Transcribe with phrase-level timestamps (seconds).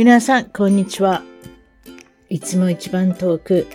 [0.00, 1.22] 皆さん、こんにちは。
[2.30, 3.66] いつも一番遠く、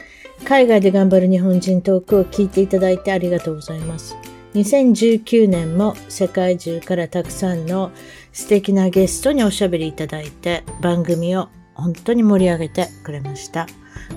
[0.43, 4.15] 海外で頑張る日本人トークを聞いていただいてありがとうございます。
[4.55, 7.91] 2019年も世界中からたくさんの
[8.33, 13.67] 素敵なゲストにおしゃべりいただいて番組を本当に盛り上げてくれました。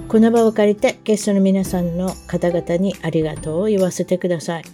[0.09, 4.64] この場を借りてゲストの皆さんの方々にありがとうを言わせてください。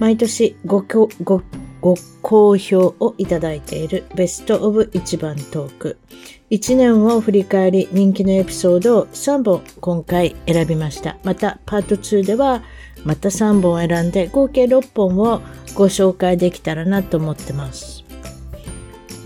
[0.00, 0.84] 毎年ご
[1.22, 1.42] ご
[1.82, 5.98] ご好評をいただいているベストオブ一番トーク。
[6.50, 11.16] 1年を振り返り人気のエピソードを3本今回選びました。
[11.24, 12.62] またパート2では
[13.04, 15.42] また3本選んで合計6本を
[15.74, 18.04] ご紹介できたらなと思ってます。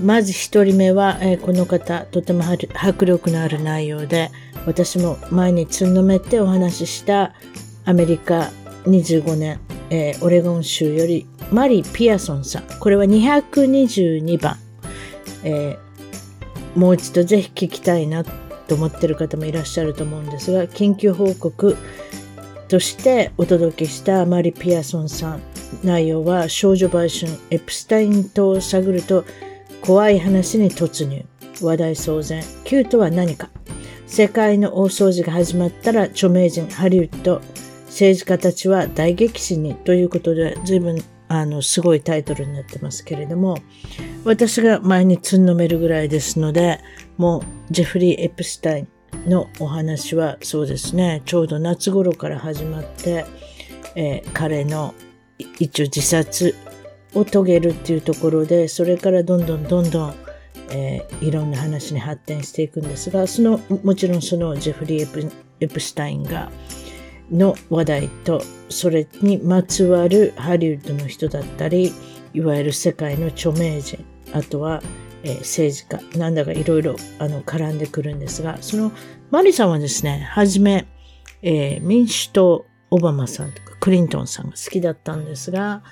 [0.02, 2.43] まず1人目は、え、この方とても
[2.74, 4.30] 迫力のある内容で
[4.66, 7.34] 私も前につんのめってお話しした
[7.84, 8.51] アメリカ
[8.86, 12.64] 25年、えー、オレゴン州よりマリ・ピアソンさん。
[12.80, 14.56] これは222番。
[15.45, 21.76] えー、もう一度ぜひ聞きたいなと思ってる方もいらっしゃると思うんですが、緊急報告
[22.68, 25.40] としてお届けしたマリ・ピアソンさん。
[25.82, 29.24] 内容は少女売春エプスタイン島を探ると
[29.80, 31.24] 怖い話に突入。
[31.62, 32.45] 話題騒然。
[32.65, 33.48] Q とは何か
[34.06, 37.40] 世界の大掃除が始まったら著名人ハリウッド
[37.97, 43.57] 政治家たちは大激震にということで随分あのすごいタイトルになってますけれども
[44.23, 46.79] 私が前につんのめるぐらいですので
[47.17, 48.87] もうジェフリー・エプスタイ
[49.27, 53.24] ンのお話はそうですねちょうど夏頃から始まって、
[53.95, 54.95] えー、彼の
[55.59, 56.55] 一応自殺
[57.15, 60.15] を遂げるっていうところでそれからどんどんどんどん
[60.69, 66.50] えー、いろんな話に発展していくんですがそのもちろんそのジェフリー・エプエプスタインが
[67.31, 71.93] の話題とそれにまつわるハリウッドの人だったり
[72.34, 74.83] いわゆる世界の著名人あとは、
[75.22, 78.93] えー、政治家なんだかいろいろ絡んでくるんですがその
[79.31, 80.87] マリさんはですねはじめ、
[81.43, 85.83] えー、民主党オバマさんとかクリントンさんが好きだったんですが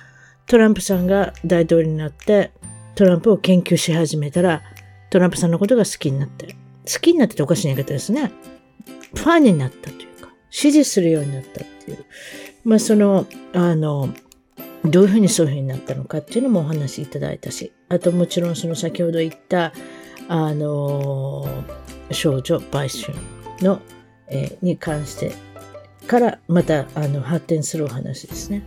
[0.47, 2.53] トランプさんが大統領になって
[2.95, 4.63] トランプを研究し始めたら、
[5.11, 6.55] トランプさんのことが好きになって、
[6.87, 8.31] 好きになってておかしい言い方ですね。
[9.15, 10.04] ファンになったと、
[10.55, 12.05] 支持するようになったっていう。
[12.65, 14.15] まあその、あの、
[14.85, 19.73] どういうふうにそういうふうになったのかっていうのもお話しいただいたし、あともちろんその先ほど言った、
[20.29, 21.45] あの、
[22.13, 23.13] 少女売春
[23.63, 23.81] の、
[24.29, 25.33] えー、に関して
[26.07, 28.65] からまたあの発展するお話ですね。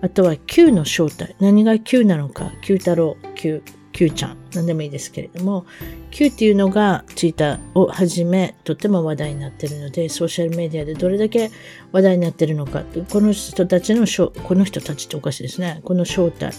[0.00, 1.34] あとは Q の正体。
[1.40, 2.52] 何が Q なのか。
[2.62, 3.64] Q 太郎、Q、
[3.98, 4.36] Q ちゃん。
[4.54, 5.66] 何でもいいですけれども、
[6.12, 11.50] Q っていうのがツイッターをはじめ、とっても話題になってるので、ソーシャルメディアでどれだけ
[11.90, 12.84] 話題になってるのか。
[13.10, 14.06] この人たちの、
[14.44, 15.80] この人たちっておかしいですね。
[15.82, 16.52] この正体。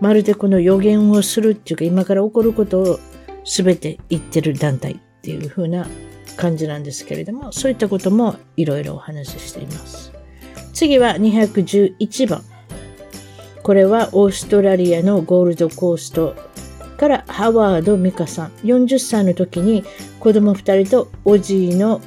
[0.00, 3.00] まるでこの予言をするっていうか、今から起こることを
[3.44, 5.86] 全て言ってる団体っていう風な
[6.38, 10.10] 感じなんですけれども、そういったこともいろいろお話ししています。
[10.72, 12.42] 次は211番。
[13.62, 16.34] これはオーストラリアのゴールドコースト
[16.98, 18.50] からハワード・ミカさん。
[18.64, 19.84] 40歳の時に
[20.18, 22.00] 子供2人とおじいの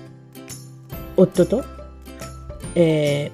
[1.16, 1.63] 夫と、
[2.75, 3.31] え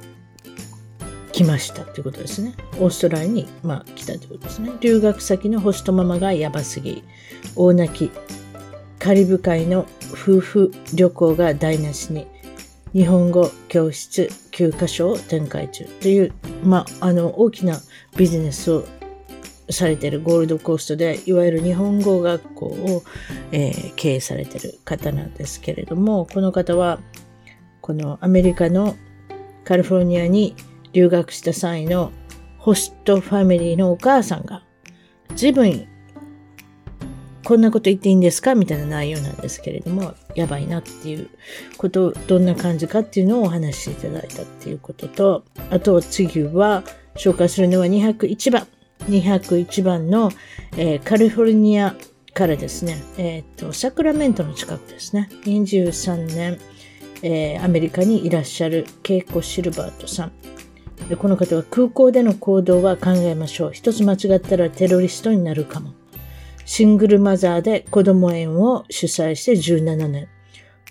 [1.00, 2.53] ー、来ましたということですね。
[2.79, 4.72] オーストラリアに、まあ、来たということですね。
[4.81, 7.03] 留学先のホストママがやばすぎ、
[7.56, 8.12] 大泣き、
[9.00, 12.28] カリブ海の夫婦旅行が台無しに、
[12.94, 15.85] 日本語教室9カ所を展開中。
[15.85, 17.79] という、まあ、あの大きな
[18.16, 18.85] ビジネスを
[19.69, 23.03] されてるゴールドコーストでいわゆる日本語学校を、
[23.51, 27.00] えー、経営されてる方なんですけれどもこの方は
[27.81, 28.95] このアメリカの
[29.63, 30.56] カリフォルニアに
[30.94, 32.11] 留学した際の
[32.57, 34.63] ホストファミリーのお母さんが
[35.35, 35.88] 随分
[37.44, 38.56] こんなこと言っていいんですか？
[38.56, 41.29] みたいな内容なんですけれども、やばいなっていう
[41.77, 46.83] こと、どんな感じかっていうのをお話しいただいたっていうことと、あと次は
[47.16, 48.67] 紹介するのは201番。
[49.07, 50.31] 201番の、
[50.78, 51.95] えー、カリフォルニア
[52.33, 56.59] からですね、えっ、ー、と、サクラメントの近くですね、23年、
[57.24, 60.31] えー、アメリカにいらっしゃるケイコ・シルバートさん。
[61.09, 63.71] でこの方は空港での行動は考えましょう。
[63.74, 65.94] 一つ間違ったらテロリストになるかも。
[66.65, 70.27] シングルマザーで子供園を主催して17年。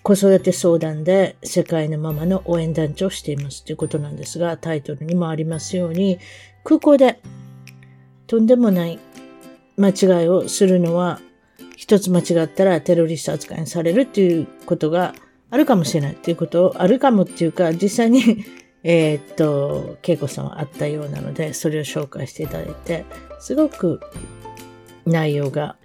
[0.02, 6.18] 子育て相談で世界のママの応援団長をしていますということなんですが、タイトルにもありますように、
[6.64, 7.20] 空港で
[8.26, 8.98] とんでもない
[9.76, 11.20] 間違いをするのは、
[11.76, 15.14] 一つ間違ったらテロリスト扱いにされるっていうことが
[15.50, 18.44] あるかもしれないっていうことを、あるかもっていうか、実際に
[18.82, 23.04] えっと、恵子さんはあったようなので、それを紹介していただいて、
[23.40, 24.00] すごく
[25.04, 25.76] 内容が、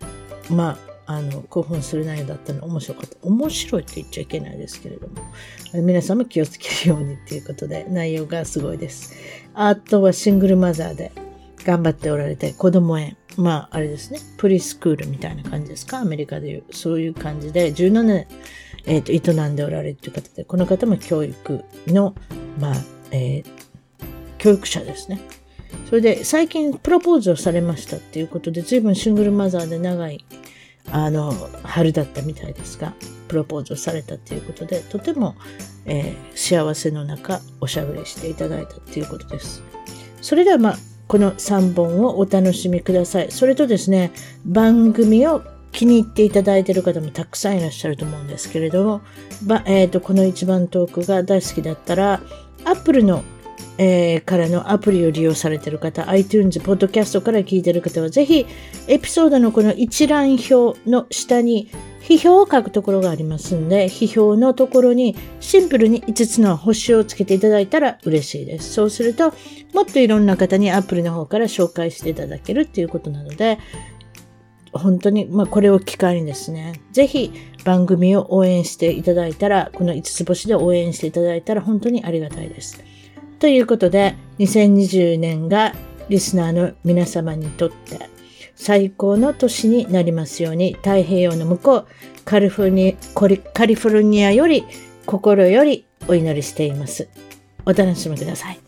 [0.49, 0.77] ま
[1.07, 3.17] あ、あの、興奮する内容だったの面白かった。
[3.23, 5.15] 面白いって言っちゃいけないですけれども、
[5.73, 9.13] 皆さんも気をつけるようにっていうことで、内容がすごいです。
[9.55, 11.11] あとはシングルマザーで
[11.65, 13.17] 頑張っておられて、子供園。
[13.37, 15.99] まあ、あれですね、プリスクールみたいな感じですか？
[15.99, 16.63] アメリカでいう。
[16.71, 18.27] そういう感じで、17年、
[18.85, 22.15] えっ、ー、と、営んでおられるという方で、この方も教育の、
[22.59, 22.75] まあ、
[23.11, 23.45] えー、
[24.37, 25.21] 教育者ですね。
[25.89, 30.25] それで最近プロポーズをされましたっていうことで、随分シングルマザーで長い、
[30.89, 31.31] あの、
[31.63, 32.93] 春だったみたいですが、
[33.27, 35.35] プロポーズをされたっていうことで、とても、
[35.85, 39.63] えー、幸せの中、おしゃべりしていただいたっていうことです。
[40.21, 40.77] それではまあ、
[41.11, 43.31] この3本をお楽しみください。
[43.31, 44.13] それとですね、
[44.45, 45.43] 番組を
[45.73, 49.01] 気に入っていただいている方もたくさんいらっしゃると思うんですけれども、
[49.65, 52.21] えーと、この一番トークが大好きだったら、
[52.63, 53.25] Apple の
[53.77, 58.45] えー、からのアプリを利用されている方、iTunes、ポッドキャストから聞いている方は、ぜひ、
[58.87, 61.69] エピソードのこの一覧表の下に、
[62.11, 68.73] 批評を書くところがありますんで、批評のところにシンプルに5つの星をつけていただいたら嬉しいです。
[68.73, 69.33] そうすると、
[69.73, 73.59] もっといろんな方にアプリの方から紹介していただけるっていうことなので、
[74.73, 77.31] 本当に、まあ、これを機会にですね、ぜひ
[77.63, 82.83] 番組を応援していただいたら、この5つ星で応援していただいたら本当にありがたいです。
[83.39, 85.73] ということで、2020年が
[86.09, 88.09] リスナーの皆様にとって
[88.61, 91.87] 最高の年になりますように、太平洋の向こう、
[92.23, 94.63] カリフォルニアカリフォルニアより
[95.07, 97.09] 心よりお祈りしています。
[97.65, 98.59] お楽しみください。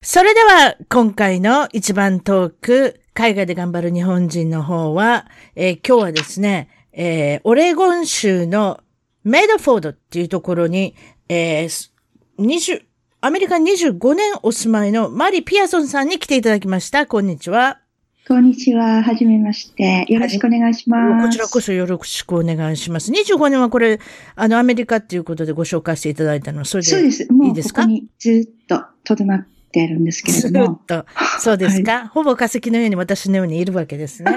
[0.00, 8.80] それでは、今回の一番トーク、海外で頑張る日本人の方は、えー、今日はですね、えー、オレゴン州の
[9.22, 10.96] メイドフォードっていうところに、
[11.28, 11.92] えー、
[12.38, 12.84] 20、
[13.24, 17.06] アメリカ25年お住まいのマリ・ピアソンさんに来ていただきました。
[17.06, 17.78] こんにちは。
[18.26, 19.00] こんにちは。
[19.00, 20.04] はじめまして。
[20.08, 21.26] よろしくお願いします。
[21.28, 23.12] こちらこそよろしくお願いします。
[23.12, 24.00] 25年はこれ、
[24.34, 27.06] あの、アメリカっていうことでご紹介していただいたの、それでい
[27.50, 27.86] いですか？
[27.86, 30.66] もうここにずっととどまってるんですけれども。
[30.66, 31.06] ずっと。
[31.38, 34.32] そうですか、はい、ほぼ化石のように私のようにいるわけですね。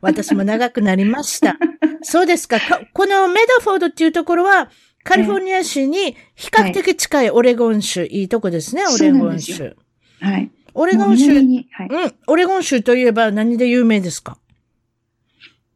[0.00, 1.58] 私も長くなりました。
[2.00, 2.56] そうですか？
[2.94, 4.70] このメドフォードっていうところは、
[5.02, 9.76] カリフォルニア州に比較的近いオレゴン州、はい、いいとこですね、オレゴン州。
[10.20, 10.50] はい。
[10.74, 14.38] オレゴン州、はい、うん、オレゴン州といえば何で有名ですか？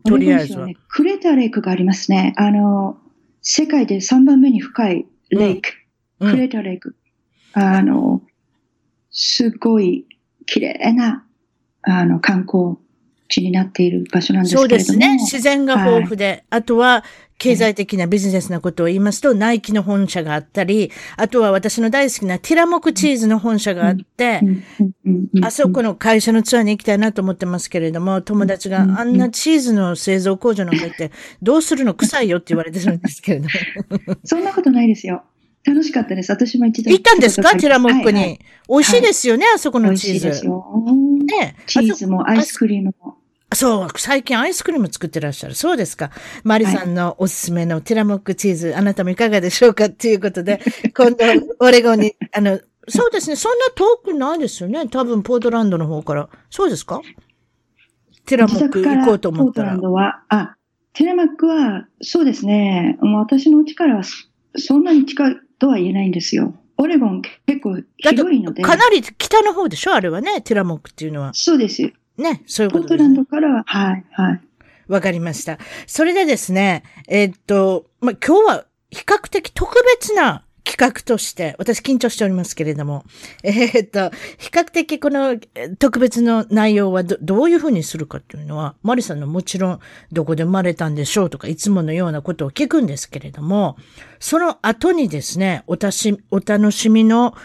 [0.07, 0.77] とりあえずは、ね。
[0.89, 2.35] クレタレイクがありますね。
[2.37, 2.99] あの、
[3.41, 5.71] 世界で3番目に深いレイク。
[6.21, 6.95] うん、クレタレイク。
[7.55, 8.23] あの、
[9.11, 10.07] すごい
[10.45, 11.25] 綺麗な、
[11.83, 12.77] あの、観光
[13.35, 14.81] 地になっている場所なんですけれども。
[14.81, 15.17] そうですね。
[15.19, 17.05] 自然が豊富で、はい、あとは
[17.37, 24.41] 経済的なビジネスなことを言いますと、ナイキの本社があったり、あとは私の大好きなティラモクチーズの本社があって、
[25.43, 31.11] あそこの会社のツアーに行きたいなと思ってますけれども、友達があんなチーズの製造工場なんか行って、
[31.43, 33.51] どうするの臭いよって言われてるんですけれども。
[34.23, 35.25] そんなことないですよ。
[35.67, 36.31] 楽しかったです。
[36.31, 37.57] 私も一度行ったんですか？
[37.57, 38.39] ティラモックに、はいはい。
[38.69, 40.13] 美味しいですよね、はい、あそこのチーズ。
[40.13, 40.65] 美味しいですよ。
[41.41, 43.17] ねチーズもアイスクリームも。
[43.55, 45.55] そう、最近アイスクリーム作ってらっしゃる。
[45.55, 46.11] そうですか。
[46.43, 50.61] マリさんのおすすめのティラモックチーズ、あなたもいかがでしょうかっていうことで、
[50.97, 51.17] 今度、
[51.61, 53.37] オレゴンに、あの、そうですね。
[53.37, 54.87] そんな遠くないですよね。
[54.89, 56.29] 多分、ポートランドの方から。
[56.51, 57.01] そうですか？
[58.27, 59.71] ティラモック行こうと思ったら。
[59.71, 60.57] ポートランドは、あ、
[60.93, 62.99] ティラモックは、そうですね。
[63.01, 64.03] もう私の家からは
[64.57, 66.55] そんなに近いとは言えないんですよ。
[66.77, 68.63] オレゴン結構広いので。
[68.63, 69.95] かなり北の方でしょ？
[69.95, 71.33] あれはね、ティラモックっていうのは。
[71.35, 71.93] そうです。
[72.19, 72.89] ね、そういうことね。
[72.89, 74.41] ポートランドからは、はい、はい。
[74.89, 75.59] わかりました。
[75.87, 83.05] それでですね、えー、っと、まあ、今日は比較的特別な企画として、私緊張しておりますけれども、
[83.45, 85.37] えー、っと、比較的この
[85.79, 89.81] 特別の内容はどどういうふうにするかっていうのは、マリさんのもちろん
[90.11, 93.77] どこで生まれたんでしょうとか、いつものようなことを聞くんですけれども、
[94.19, 97.37] その後にですね、おたし、お楽しみの、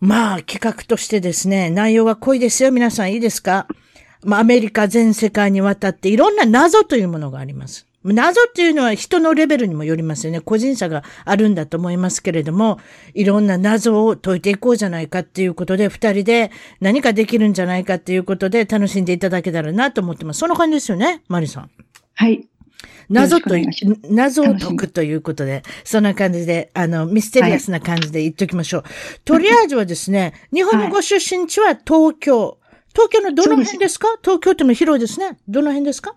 [0.00, 2.70] まあ企画としてですね、内容が濃いですよ。
[2.70, 3.66] 皆さんいいですか？
[4.22, 7.86] まあアメリカ全世界にわたっていろんな謎というものがあります。
[8.04, 10.40] 謎っていうのは人のレベルにもよりますよね。
[10.40, 12.78] 個人差があるんだと思いますけれども、
[13.12, 20.38] いろんな謎を解いていこうじゃないかっていうことで、二人で何かできるんじゃないかっていうことで楽しんでいただけたらなと思ってます。
[20.38, 21.70] その感じですよね、マリさん。
[22.14, 22.48] はい。
[23.08, 23.70] 謎という、
[24.10, 28.82] 謎を解くということで、そんな感じで、あの、ミステリアスな感じで言っておきましょう。
[28.82, 32.58] はい、とりあえずはですね、日本のご出身地は東京。
[32.92, 34.08] 東京のどの辺ですか？
[34.22, 35.38] 東京っても広いですね。
[35.46, 36.16] どの辺ですか？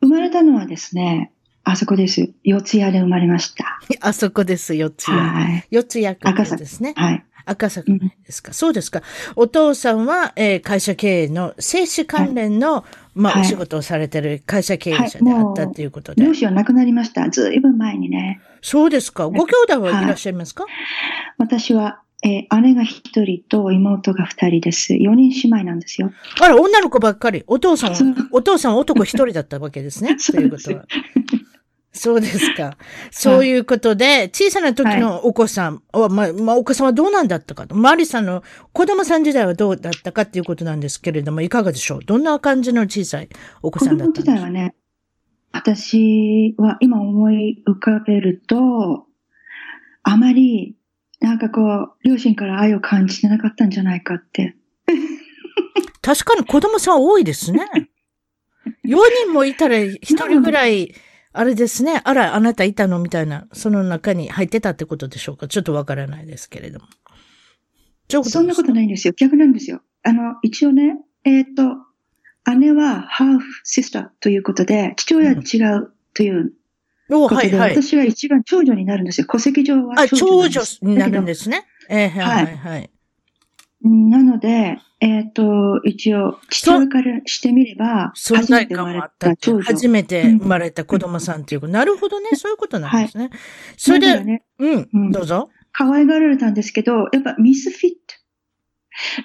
[0.00, 1.32] 生まれたのはですね、
[1.64, 2.32] あそこです。
[2.44, 3.80] 四谷で生まれました。
[4.00, 5.18] あそこです、四谷。
[5.18, 5.66] はい。
[5.70, 6.94] 四谷区ですね。
[6.96, 7.24] はい。
[7.44, 9.02] 赤坂ですか、うん、そうですか。
[9.36, 12.84] お父さんは、えー、会社経営の、製紙関連の、はい、
[13.14, 16.24] まあ、お仕事をされてる会社経営者であったということで。
[16.24, 17.28] 両親は亡くなりました。
[17.30, 18.40] ずいぶん前にね。
[18.62, 19.28] そうですか。
[19.28, 20.66] ご兄弟はいらっしゃいますか、
[21.38, 24.94] 私は、えー、姉が一人と妹が二人です。
[24.94, 26.12] 四人姉妹なんですよ。
[26.40, 27.42] あら、女の子ばっかり。
[27.48, 30.16] お父さん、お父さん男一人だったわけですね。
[30.24, 30.84] ということは。
[31.94, 32.78] そうですか。
[33.10, 37.74] そういうことで、小さな時のお子さん、はい、まあ、まあ、お子さんはどうなんだったかと。
[37.74, 42.04] マリさんの子供さん時代はどうだったかっていうことなんですけれども、いかがでしょう？
[42.04, 43.28] どんな感じの小さい
[43.62, 44.74] お子さんだったんですか時代はね、
[45.52, 49.06] 私は今思い浮かべると、
[50.02, 50.76] あまり、
[51.20, 54.56] なんかこう、両親から愛を感じてなかったんじゃないかって。
[56.00, 57.66] 確かに子供さん多いですね。
[58.84, 60.94] 4人もいたら1人ぐらい、
[61.34, 62.00] あれですね。
[62.04, 65.48] あら、あなたいたのみたいな、その中に入ってたってことでしょうか？
[65.48, 66.86] ちょっとわからないですけれども。
[68.24, 69.14] そんなことないんですよ。
[69.16, 69.80] 逆なんですよ。
[70.02, 71.62] あの、一応ね、えっ、ー、と、
[72.58, 76.52] 姉はハーフシスターということで、父親は違うという
[77.08, 79.26] ことで、うんはいはい、私は一番長女になるんですよ。
[79.30, 81.64] 戸籍上は長女あ、長女になるんですね。
[81.88, 82.90] えー、はい、はい、はい。
[83.84, 89.34] なので、えっ、ー、と、一応、父親からしてみれば、存在感もあった
[89.64, 93.24] 初めて生まれた子供さんっていう、うん、なるほどね、そういうことなんですね。
[93.24, 93.32] はい、
[93.76, 95.50] それで、ね、うん、うん、どうぞ。
[95.72, 98.14] 可愛がられたんですけど、やっぱミスフィット。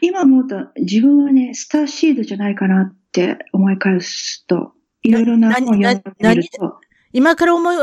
[0.02, 4.74] 今思うと、自分はね、スターシードじゃないかなって思い返すと、
[5.04, 6.80] いろいろな本を読んでみると。
[7.14, 7.76] 今から思い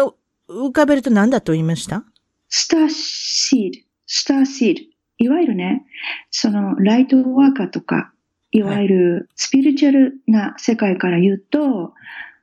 [0.48, 2.04] 浮かべると何だと言いました？
[2.48, 3.78] スターシード。
[4.06, 4.93] スターシード。
[5.18, 5.84] いわゆるね、
[6.30, 8.12] そのライトワーカーとか、
[8.50, 11.92] いわゆるスピリチュアルな世界から言うと、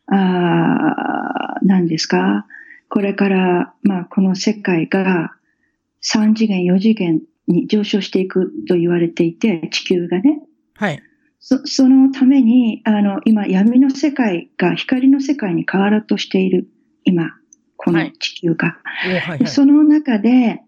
[0.07, 2.45] あ何ですか？
[2.89, 5.31] これから、まあ、この世界が
[6.03, 10.41] 3次元、4次元に上昇していくと言われていて、地球がね。
[10.75, 11.01] はい。
[11.39, 16.67] そそのために、あの、今、闇の世界が光の世界に変わろうとしている、
[17.05, 17.31] 今、
[17.77, 18.77] この地球が。
[18.83, 20.61] はいはいはい、その中で、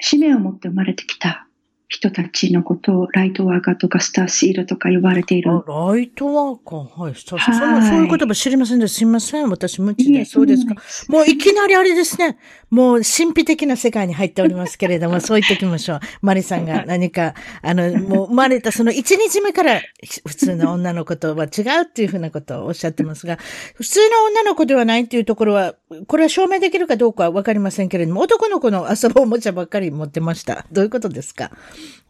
[0.00, 1.45] 使命を持って生まれてきた。
[1.88, 5.50] 人たちのことをライトワーカーとかスターシールとか呼ばれている。
[5.50, 7.00] ライトワーカー？
[7.02, 7.14] はい。
[7.14, 9.48] そはい、そういう言葉知りませんで、すみません。
[9.48, 10.24] 私無知で。
[10.24, 10.74] そうですか。
[11.08, 12.38] もういきなりあれですね。
[12.70, 16.00] もう神秘的な世界に入っておりますけれども、 そう言っておきましょう。
[16.22, 19.80] マリさんが何か、あの、もう生まれたその1日目から
[20.26, 23.38] 普通の女の子とは違うっていうふうなことをおっしゃってますが、
[23.76, 25.76] 普通の女の子ではないっていうところは、
[26.08, 30.66] これは証明できるかどうかはわかりませんけれども、男の子の遊ぶおもちゃばっかり持ってました。
[30.72, 31.52] どういうことですか？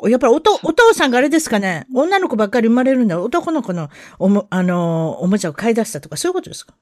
[0.02, 6.74] やっぱりおと、お父さんがあれですかね、女の子ばっかり生まれるんだ男の子のおも、あの、おもちゃを買い出したとか、そういうことですか？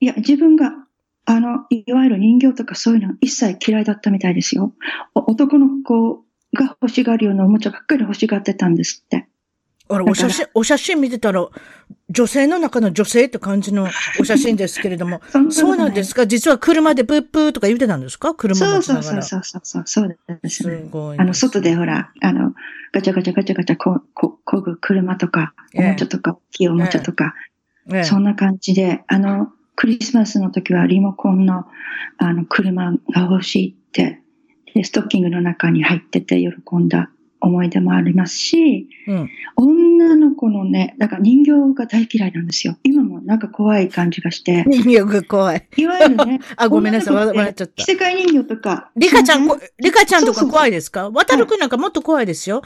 [0.00, 0.72] いや、自分が、
[1.26, 4.74] あの、いわゆる人形とかそういうの一切嫌いだったみたいですよ。
[5.14, 9.26] 男の子が欲しがるようなおもちゃばっかり欲しがってたんですって。
[9.88, 11.46] あら、お写真、 お写真見てたら、
[12.10, 13.88] 女性の中の女性って感じの
[14.20, 16.26] お写真ですけれども、 そうなんですか？
[16.26, 18.34] 実は車でブップーとか言ってたんですか？
[18.34, 19.02] 車持ちながら。
[19.02, 19.42] そうそう。
[19.44, 20.08] そうそう、そう
[20.42, 20.76] ですね。
[20.84, 21.18] すごい。
[21.18, 22.54] あの、外でほら、あの、
[22.92, 27.34] ガチャガチャガチャガチャこ、こ、こぐ車とか、おもちゃとか、大きいおもちゃとか、
[27.92, 31.66] ええ、そんな感じで、あの、クリスマスの時はリモコンの、
[32.18, 34.20] あの、車が欲しいって、
[34.74, 37.10] で、ストッキングの中に入ってて喜んだ
[37.44, 42.76] 思い出もありますし、うん、女の子のね、だから人形が大嫌いなんですよ。
[42.82, 44.64] 今もなんか怖い感じがして。
[44.66, 45.66] 人形が怖い。
[45.76, 46.40] いわゆるね。
[46.56, 47.82] あ、ごめんなさい、笑っちゃった。
[47.82, 48.90] 着せ替え人形とか。
[48.96, 49.48] リカちゃん、
[49.78, 51.10] リカちゃんとか怖いですか？
[51.10, 52.62] 渡るくんなんかもっと怖いですよ。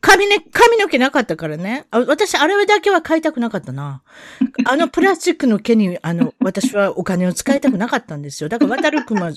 [0.00, 1.84] 髪ね、髪の毛なかったからね。
[1.90, 4.02] 私、あれだけは買いたくなかったな。
[4.64, 8.48] あのプラスチックの毛に、あの、私はお金を使いたくなかったんですよ。
[8.48, 9.32] だから渡るくんは、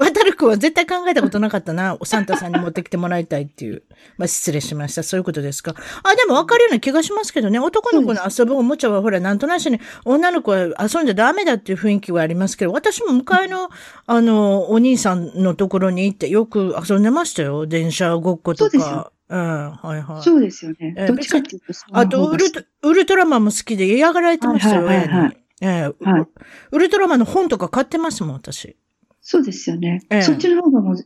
[0.00, 1.96] 渡るくんは絶対考えたことなかったな。
[2.00, 3.82] おサンタさんに持ってきてもらいたいっていう。
[4.16, 5.02] まあ、失礼しました。
[5.02, 5.74] そういうことですか。
[6.02, 7.58] あ、でも分かるような気がしますけどね。
[7.58, 13.68] 男の子の遊ぶおもちゃはほら、なんとなしに女の子は遊んじゃダメだっていう雰囲気はありますけど、私も向かいの、
[14.06, 17.66] あの、お兄さんのところに行ってよく遊んでましたよ。
[17.66, 19.12] 電車ごっことか。
[19.28, 20.22] うん、はいはい。
[20.22, 20.94] そうですよね。
[21.06, 26.26] どっちかっていうとあとウルト、ウルトラマンも好きで嫌がられてましたよ、はいはいはい、えーはい、
[26.72, 28.76] ウルトラマンの本とか買ってますもん、私。
[29.20, 30.02] そうですよね。
[30.10, 30.96] ええ、そっちの方がもう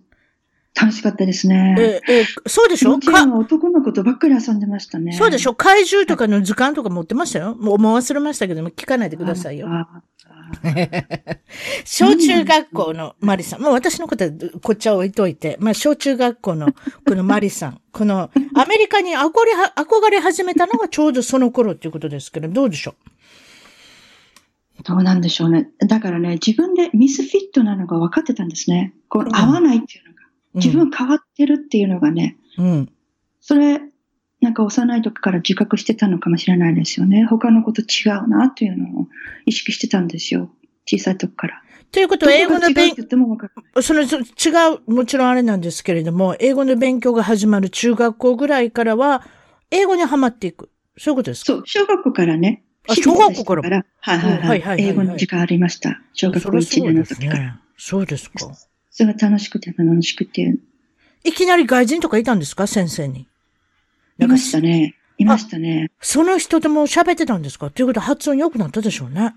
[0.80, 1.76] 楽しかったですね。
[1.78, 2.98] ええ、そうでしょ？
[2.98, 3.24] か？
[3.26, 5.12] 男の子とばっかり遊んでましたね。
[5.12, 5.54] そうでしょ？
[5.54, 7.54] 怪獣とかの図鑑とか持ってましたよ？
[7.54, 9.68] もう忘れましたけども、聞かないでくださいよ。
[11.84, 13.62] 小中学校のマリさん。
[13.62, 14.30] もう私のことは
[14.62, 16.68] こっちは置いといて、まあ小中学校の
[17.06, 17.80] このマリさん。
[17.92, 23.10] このアメリカに憧れ、憧れ始めたのがちょうどその頃っていうことですけど、どうでしょう？
[24.84, 25.70] どうなんでしょうね。
[25.86, 28.94] だからね、自分でミスフィットなのが分かってたんですね。
[29.08, 30.20] こう合わないっていうのが。
[30.54, 32.92] 自分は変わってるっていうのがね、うん。
[33.40, 33.80] それ、
[34.40, 37.24] なんか幼い時から自覚してたのかもしれないですよね。
[37.24, 39.08] 他のこと違うなっていうのを
[39.46, 40.50] 意識してたんですよ。
[40.86, 41.62] 小さい時から。
[41.90, 43.82] ということは、英語の勉どこが違うって言ってもわからない。
[43.82, 44.22] その、そ違
[44.86, 49.26] う、もちろんあれなんですけれども、英語の勉強が始まる中学校ぐらいからは、
[49.70, 50.70] 英語にはまっていく。
[50.98, 51.52] そういうことですか？
[51.54, 52.62] そう、小学校からね。
[52.88, 56.00] あ小学校からはいはいはい英語の時間ありました。
[56.12, 57.40] 小学校1それすごい年の時から。
[57.40, 57.54] ね。
[57.76, 58.52] そうですか。
[58.90, 60.56] それが楽しくて楽しくて。
[61.24, 63.26] いきなり外人とかいたんですか先生に。
[64.18, 64.94] いましたね。
[65.16, 65.90] いましたね。
[66.00, 67.70] その人とも喋ってたんですか？
[67.70, 69.34] ということは発音良くなったでしょうね。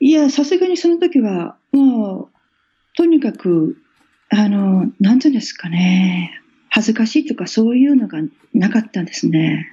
[0.00, 3.76] いや、さすがにその時は、もう、とにかく、
[4.30, 6.40] あの、なんていうんですかね。
[6.70, 8.20] 恥ずかしいとかそういうのが
[8.54, 9.66] なかったんですね。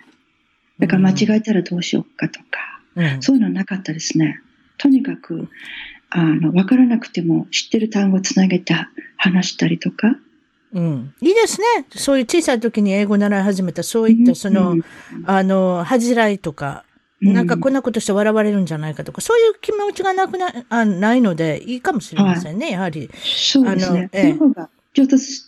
[0.80, 2.46] だから間違えたらどうしようかとか、
[2.96, 3.22] うん。
[3.22, 4.42] そういうのはなかったですね。
[4.78, 5.50] とにかく、
[6.10, 8.76] あの、わからなくても知ってる単語をつなげて
[9.18, 10.18] 話したりとか。
[10.74, 11.14] うん。
[11.22, 11.86] いいですね。
[11.92, 14.84] そういう小さい時に英語習い始めた、そういったその、うん
[15.26, 16.84] あの、恥じらいとか、
[17.22, 23.10] なんかこんなことして笑われるんじゃないかとか、そういう気持ちがなくな、あないので、いいかもしれませんね、やはり。
[23.24, 24.10] そうですね。
[24.14, 25.44] あのえが上達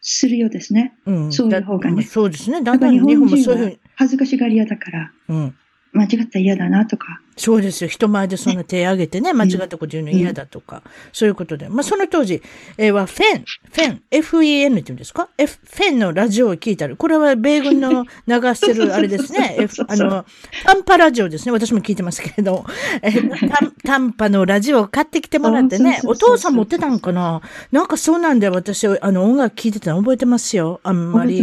[0.00, 0.94] するようですね。
[1.06, 1.32] うん。
[1.32, 2.62] そういう方がねだそうですね。
[2.62, 5.54] だんだん日本もそういうふうに、恥ずかしがり屋だから、うん。
[5.92, 7.20] 間違ったら嫌だなとか。
[7.40, 7.88] そうですよ。
[7.88, 11.70] 人前でそんな手挙げてね、間違ったこと言うの嫌だとか、そういうことで。
[11.70, 12.42] まあ、その当時、
[12.76, 19.56] えーは、フェン、フェン、FEN って言うんですか ?F、フェンのラジオを聞いたり、これは米軍の 流してるあれですね。
[19.58, 20.26] F あの、
[20.66, 21.52] 短波ラジオですね。
[21.52, 22.66] 私も聞いてますけれど、
[23.00, 27.40] えー短短波のラジオを買ってきてもらってね、お父さん持ってたんかな？
[27.72, 30.80] なんかそうなんで私、あの、音楽聞いてたの覚えてますよ。
[30.82, 31.42] あんまり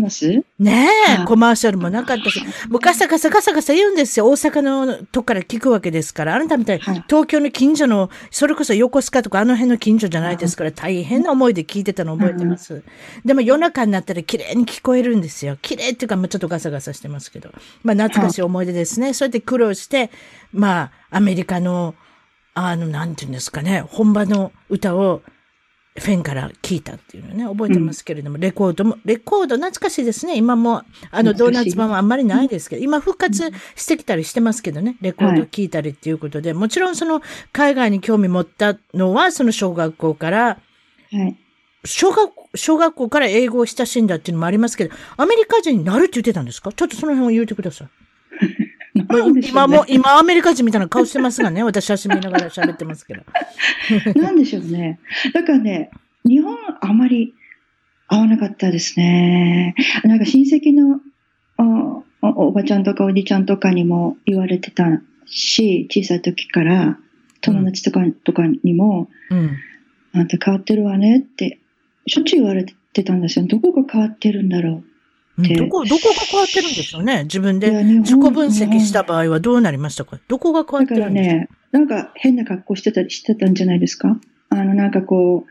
[0.59, 2.39] ねえ、はいコマーシャルもなかったし、
[2.69, 4.27] もうガサガサガサガサ言うんですよ。
[4.27, 6.35] 大阪のとこから聞くわけですから。
[6.35, 12.83] あなたみたいに、はい東京の近所の、それこそ横須賀とかあの辺の近所じゃないですから、大変な思いで聞いてたの覚えてます。
[13.25, 15.57] でも夜中になったら綺麗に聞こえるんですよ。
[15.61, 17.49] 綺麗っていうか、まあちょっとガサガサしてますけど。
[17.83, 19.13] まあ懐かしい思い出ですね。
[19.13, 20.11] そうやって苦労して、
[20.51, 21.95] まあアメリカの、
[22.53, 25.21] あの、なんていうんですかね、本場の歌を、
[25.99, 30.37] フェンから聞いたっていうのね、覚えてますけれども、レコードも、レコード懐かしいですね。
[30.37, 40.59] 今も、あの、ドーナツ版はあんまりないですけど、今復活してきたりしてますけどね、レコード聞いたりっていうことで、もちろんその、海外に興味持ったのは、その小学校から、
[41.11, 41.35] はい。
[41.85, 46.73] 小学、小学校から英語を親しんだっていうのもありますけど、アメリカ人になるって言ってたんですか？
[46.73, 47.87] ちょっとその辺を言うてください。
[49.49, 53.23] 今も、今アメリカ人みたいな顔してますがね、私写真見ながら喋ってますけど。
[54.19, 54.99] なんでしょうね。
[55.33, 55.91] だからね、
[56.25, 57.33] 日本あまり
[58.07, 59.75] 合わなかったですね。
[60.03, 61.01] なんか親戚の
[61.57, 66.97] おおおばちゃんとかおじちゃんとかにも言われてたし、小さい時から
[67.41, 69.51] 友達とか,、とかにも、うん。
[70.13, 71.59] あんた変わってるわねって、
[72.07, 73.45] しょっちゅう言われてたんですよ。
[73.45, 74.83] どこが変わってるんだろでうん
[75.37, 77.23] どこ、どこが変わってるんでしょうね。
[77.23, 77.59] 自分う。
[77.59, 80.19] で自己分析した場合はどうなりましたか？
[80.27, 84.19] どこが変わっだからてるんですかね、なんか変な格好してたりしてたんじゃないですか？
[84.49, 85.45] あの、なんかこ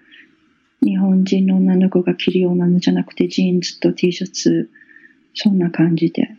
[0.83, 4.71] う、日本人の女の子が着るようなのじゃなくて、ジーンズと T シャツ、
[5.35, 6.31] そんな感じで。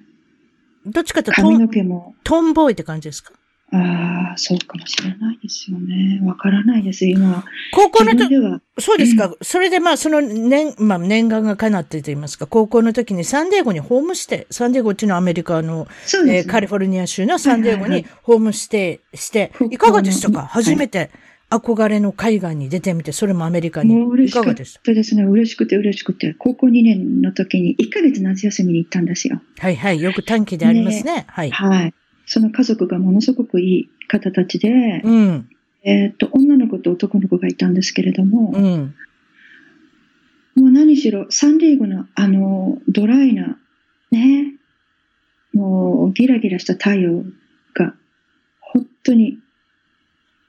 [0.86, 3.32] どっちかというとト髪ンの毛も、トンボーイって感じですか？
[3.70, 6.22] ああ、そうかもしれないですよね。
[6.24, 7.44] わからないです、今。
[7.74, 8.34] 高校の時、
[8.80, 9.36] そうですか。
[9.42, 20.40] それでまあ、その念、まあ、念願が叶ってと言いますか、高校の時にサンディエゴにホームステイ、サンディエゴっていうのはアメリカの、そうです、えーカリフォルニア州のサンディエゴにはいはいホームステイして高校、のいかがでしたか？
[20.40, 21.12] はい初めて
[21.50, 23.94] 憧れの海外に出てみて、それもアメリカに。
[23.96, 24.82] もう嬉しかっいかがでした？
[24.82, 25.24] たですね。
[25.24, 26.36] 嬉しくて嬉しくて。
[26.38, 29.42] 高校2年の時に1ヶ月夏休みに行ったんですよ。
[29.60, 30.02] はいはい。
[30.02, 31.26] よく短期でありますね。
[31.28, 31.52] はい。
[31.52, 31.94] はい。
[32.28, 35.50] その家族がものすごくいい方たちで、うん。
[35.84, 38.96] えーっと、女の子と男の子がいたんですけれども、うん。
[40.56, 43.58] もう何しろ、サンディエゴのあの、ドライな、
[44.12, 44.56] ね、
[45.54, 47.24] もうギラギラした太陽
[47.74, 47.94] が、
[48.60, 49.40] 本当に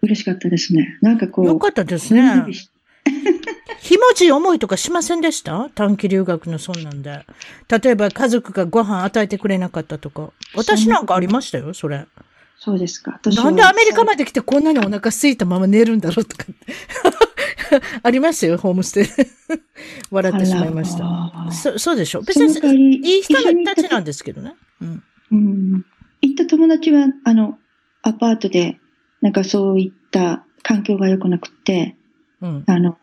[0.03, 0.99] 嬉しかったですね。
[1.01, 2.45] なんかこう、よかったですね
[3.81, 5.71] ひもじい思いとかしませんでした？
[5.75, 7.25] 短期留学のそんなんで。
[7.83, 10.31] 例えば家族がご飯与えてくれなかったとか。
[10.55, 12.07] 私なんかありましたよ、それ。
[12.59, 13.21] そうですか。
[13.25, 16.44] なんでアメリカまで来てこんなにお腹空いたまま寝るんだろうとか。
[18.03, 19.07] ありましたよ、ホームステイ。
[20.11, 21.53] 笑ってしまいました。
[21.53, 22.23] そそうでしょ？
[22.23, 24.55] 別にりいい人たちなんですけどね。
[24.81, 25.03] うん。
[25.31, 25.85] うん。
[26.23, 27.59] 行った友達は、あの、
[28.03, 28.81] アパートで、
[29.21, 31.94] なんかそういった環境が良くなくて、
[32.40, 32.64] うん。
[32.66, 32.98] あの、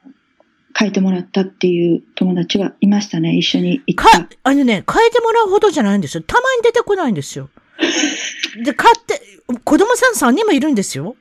[0.78, 6.24] 書いてもらったっていう友達はいましたね、一緒に行っかた。、あのね、変えてもらうほどじゃないんですよ。
[6.26, 7.50] たまに出てこないんですよ。
[8.64, 9.22] で、買って、
[9.64, 11.16] 子供さん3人もいるんですよ。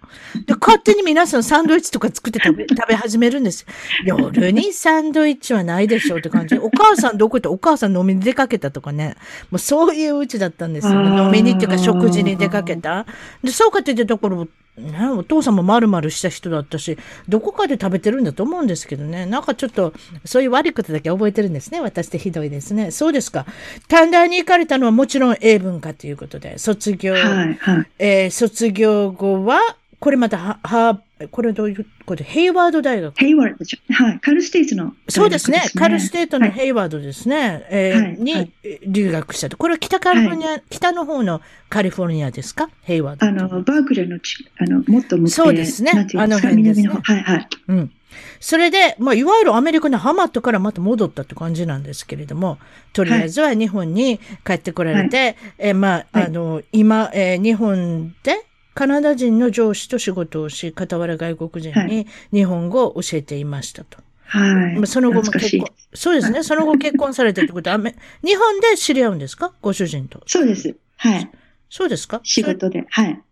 [0.47, 3.67] で、勝手に皆さんサンドイッチとか作って食べ、 食べ始めるんです
[4.07, 4.17] よ。
[4.19, 6.57] 夜にサンドイッチはないでしょうって感じ。
[6.57, 7.51] お母さんどこ行った？
[7.51, 9.17] お母さん飲みに出かけたとかね。
[9.51, 11.23] もうそういううちだったんですよ、ね。
[11.23, 13.05] 飲みにっていうか食事に出かけた。
[13.43, 19.25] で、そうかって言ってところ、ね、お父さんも丸々した人だったし、どこかで食べてるんだと思うんですけどね。
[19.25, 19.93] なんかちょっと、
[20.25, 21.81] そういう悪いことだけ覚えてるんですね。
[21.81, 22.91] 私ってひどいですね。
[22.91, 23.47] そうですか。
[23.87, 27.45] 短大に行かれたのはもちろん英文化ということで、卒業、はいは
[27.83, 29.61] い、えー、卒業後は、
[30.00, 31.00] これまたは、は、
[31.31, 32.24] これどういうこと？
[32.24, 33.16] ヘイワード大学？
[33.16, 33.92] ヘイワードでしょ。
[33.94, 34.20] はい。
[34.20, 35.62] カルステートの、ね、そうですね。
[35.77, 37.37] カルステートのヘイワードですね。
[37.37, 38.53] はい、えーはい、に
[38.87, 39.57] 留学したと。
[39.57, 42.68] これは北カリフォルニア、はい、北の方のカリフォルニアですか？
[42.83, 43.27] ヘイワード。
[43.27, 45.92] あの、バークレーのち、あの、もっと向そうですね。
[46.16, 46.88] あの辺ですね。
[46.88, 47.48] はいはい。
[47.68, 47.92] うん。
[48.40, 52.59] それで、まあ、いわゆるアメリカにハマったからまた戻ったって感じなんですけれども、
[52.92, 63.98] とりあえずは日本に帰ってこられて、はい、えー、まあ、あの、今、えー、日本で、カナダ人の上司と仕事をし、傍ら外国人に日本語を教えていましたと。
[64.27, 64.87] はい。
[64.88, 66.42] その後も結婚、そうですね。
[66.42, 69.53] その後結婚されてってことは、日本で知り合うんですか？
[69.62, 70.22] ご主人と。
[70.27, 70.74] そうです。
[70.96, 71.31] はい。
[71.70, 72.20] そうですか？
[72.24, 72.85] 仕事で。
[72.88, 73.22] はい。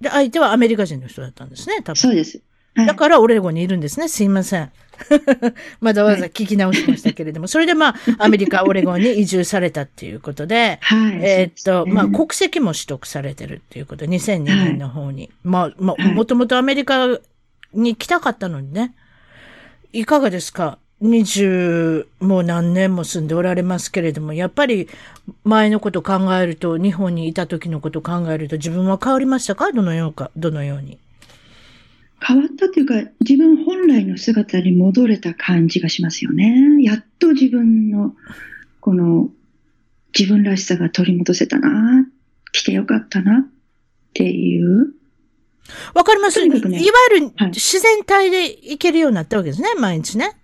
[0.00, 1.96] で、相手はアメリカ人の人だったんですね、多分。
[1.96, 2.40] そうです。
[2.74, 4.08] だからオレゴンにいるんですね。
[4.08, 4.70] すいません。
[5.80, 15.30] まだわざ聞き直しましたけれども、それでまあ、アメリカ、オレゴンに移住されたっていうことで、はい、えっと、まあ、国籍も取得されてるっていうこと、2002年の方に。
[15.42, 17.06] まあ、まあ、もともとアメリカ
[17.72, 18.94] に来たかったのにね。
[19.92, 20.78] いかがですか？
[21.00, 24.86] 二十、もう何年も住んでおられますけれども、やっぱり
[25.44, 29.72] 前のこと考えると、日本にいた時のこと考えると自分は変わりましたか？
[29.72, 30.98] どのようか、どのように？
[32.22, 36.82] 変わったというか、自分本来の姿に戻れた感じがしますよね。
[36.82, 38.14] やっと自分の、
[38.80, 39.30] この、
[40.18, 42.06] 自分らしさが取り戻せたな、
[42.52, 43.50] 来てよかったなっ
[44.12, 44.92] ていう。
[45.94, 46.68] わかります、ね、いわ
[47.14, 50.36] ゆる自然体でいけるようになったわけですね、毎日ね。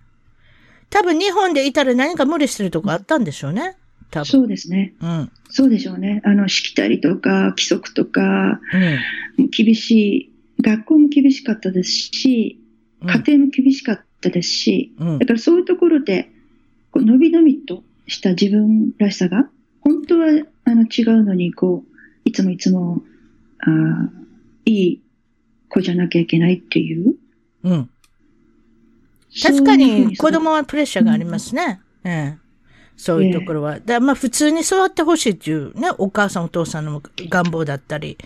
[0.89, 3.75] 多分日本でいたら何か無理してるとこあったんでしょうね。
[4.09, 4.93] 多分そうですね。
[5.01, 5.31] うん。
[5.49, 6.21] そうでしょうね。
[6.23, 8.61] あの、しきたりとか、規則とか、
[9.37, 12.59] うん、厳しい学校も厳しかったですし、
[13.01, 16.31] 家庭も厳しかったですし、うん、だからそういうところで、
[16.91, 19.49] こうのびのびとした自分らしさが、
[19.81, 20.27] 本当は
[20.65, 23.03] あの違うのに、こう、いつもいつも、
[23.59, 24.09] あ
[24.65, 25.01] いい
[25.69, 27.15] 子じゃなきゃいけないっていう。
[27.63, 27.89] うん。
[29.41, 31.81] 確かに子供はプレッシャーがありますね。
[32.03, 32.46] うん、ええ
[32.97, 33.79] そういうところは。
[33.79, 38.17] だまあ普通に育ってほしいっていうね、お母さんお父さんの願望だったり、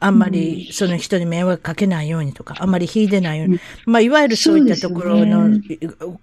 [0.00, 3.60] あんまりその人に迷惑かけないようにとか、あんまり引いてないように。
[3.84, 5.60] まあいわゆるそういったところの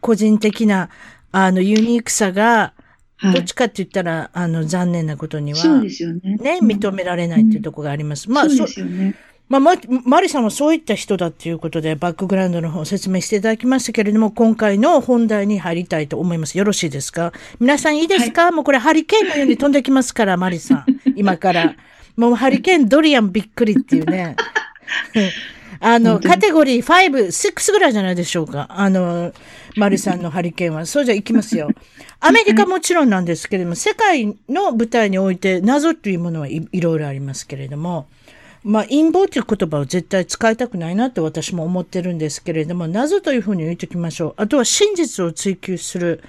[0.01, 0.89] 個人的な、
[1.31, 2.73] あのユニークさが、
[3.21, 5.59] どっちかって言ったら、あの残念なことには。
[5.63, 8.29] ね、認められないっていうところがあります。
[8.31, 9.15] まあそうですよね。
[9.49, 16.57] まあ、ま、マリさんはそういった人だっていうことで、バックグラウンドの方を説明していただきましたけれども、今回の本題に入りたいと思います。
[16.57, 17.31] よろしいですか？
[17.59, 20.85] 皆さんいいですか、はい、もうこれハリケーンのように飛んできますから、マリさん。
[21.15, 21.75] 今から。
[22.17, 24.35] もうハリケーンドリアンびっくりっていうね。
[25.79, 28.67] あの、カテゴリー5、6ぐらいじゃないでしょうか？
[28.69, 29.31] あの、
[29.75, 30.85] マリさんのハリケーンは。
[30.87, 31.69] そうじゃいきますよ。
[32.19, 38.07] アメリカもちろんなんですけれども、世界の舞台において謎というものはいいろいろありますけれども、
[38.67, 44.33] まあ、陰謀という言葉を絶対使いたくないなって私も思ってるんですけれども、謎というふうに言っておきましょう。
[44.35, 46.21] あとは真実を追求する。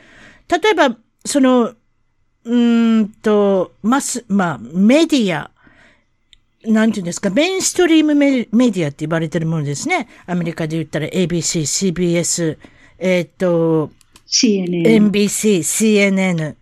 [0.48, 1.74] 例えば、その、
[2.44, 5.50] うんと、マス、まあ、メディア、
[6.64, 10.06] なんていうんですか、メインストリームメディアって言われてるものですね。
[10.26, 12.56] アメリカで言ったら ABC、CBS、
[12.98, 13.90] えっ、ー、と、
[14.28, 16.54] CNN、NBC、CNN、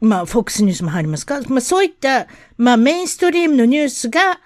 [0.00, 1.42] まあ、FOX ニュースも入りますか。
[1.48, 4.40] まあ、そういった、まあ、メインストリームのニュースが、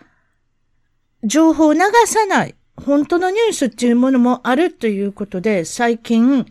[1.25, 6.47] 情報を流さない、本当のニュースっていうものもあるということで、最近、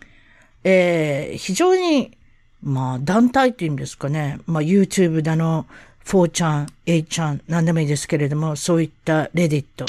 [0.63, 2.17] えー、非常に、
[2.61, 5.65] まあ、団体っていうんですかね、まあ、YouTube だの、
[6.05, 9.85] 4ちゃん、8ちゃん、何でもいいですけれども、そういったレディット、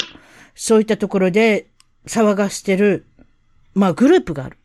[0.55, 1.67] そういったところで
[2.05, 3.05] 騒がしてる、
[3.73, 4.57] まあ、グループがある。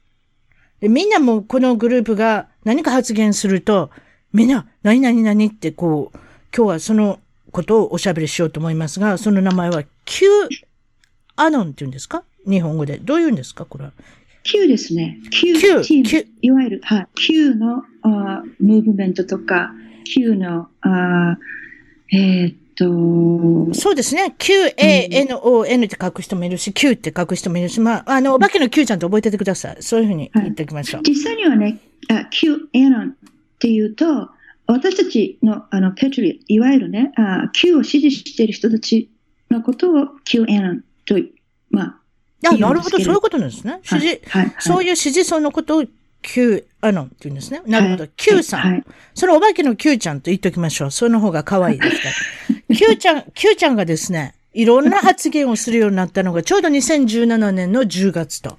[0.80, 3.90] でみんなもこのグループが何か発言すると、
[4.32, 6.18] みんな、何々何ってこう、
[6.56, 10.26] 今日はそのことをおしゃべりしようと思いますが、その名前は Q
[11.36, 12.24] アノンって言うんですか？
[12.46, 12.98] 日本語で。
[12.98, 13.64] どう言うんですか？
[13.64, 13.92] これは。
[14.42, 15.18] Q ですね。
[15.30, 19.72] Q, Q, Q いわゆる、はい、Q のあムーブメントとか、
[20.04, 21.38] Q の、あ
[22.12, 24.34] えー、っと、そうですね。
[24.36, 29.76] Q-A-N-O-N って書く人もいるし、Q って書く人もいるし、まあ、あの、お化けの Q ちゃんと覚えててください。
[29.80, 31.02] そういうふうに言っておきましょう。
[31.02, 31.78] はい、実際にはね、
[32.30, 33.14] Q アノンっ
[33.60, 34.30] ていうと、
[34.66, 39.10] 私たちのあのペトリ、いわゆるね、あ Q を支持している人たち
[39.50, 41.16] のことを QN と、
[41.70, 42.00] まあ、
[42.48, 43.80] あ、なるほど、そういうことなんですね。
[43.90, 45.84] 指示、はいはい、そういう指示層のことを
[46.22, 47.62] Q、あの、って言うんですね。
[47.66, 48.06] なるほど。
[48.16, 48.60] Q さん。
[48.60, 48.84] はい
[49.14, 50.90] それお化けの Q ちゃんと言っときましょう。
[50.90, 52.08] その方が可愛いですか
[52.70, 52.76] ら。
[52.76, 58.56] Q ちゃん、Q ちゃんがですね、いろんな発言をするようになったのが、ちょうど2017年の10月と。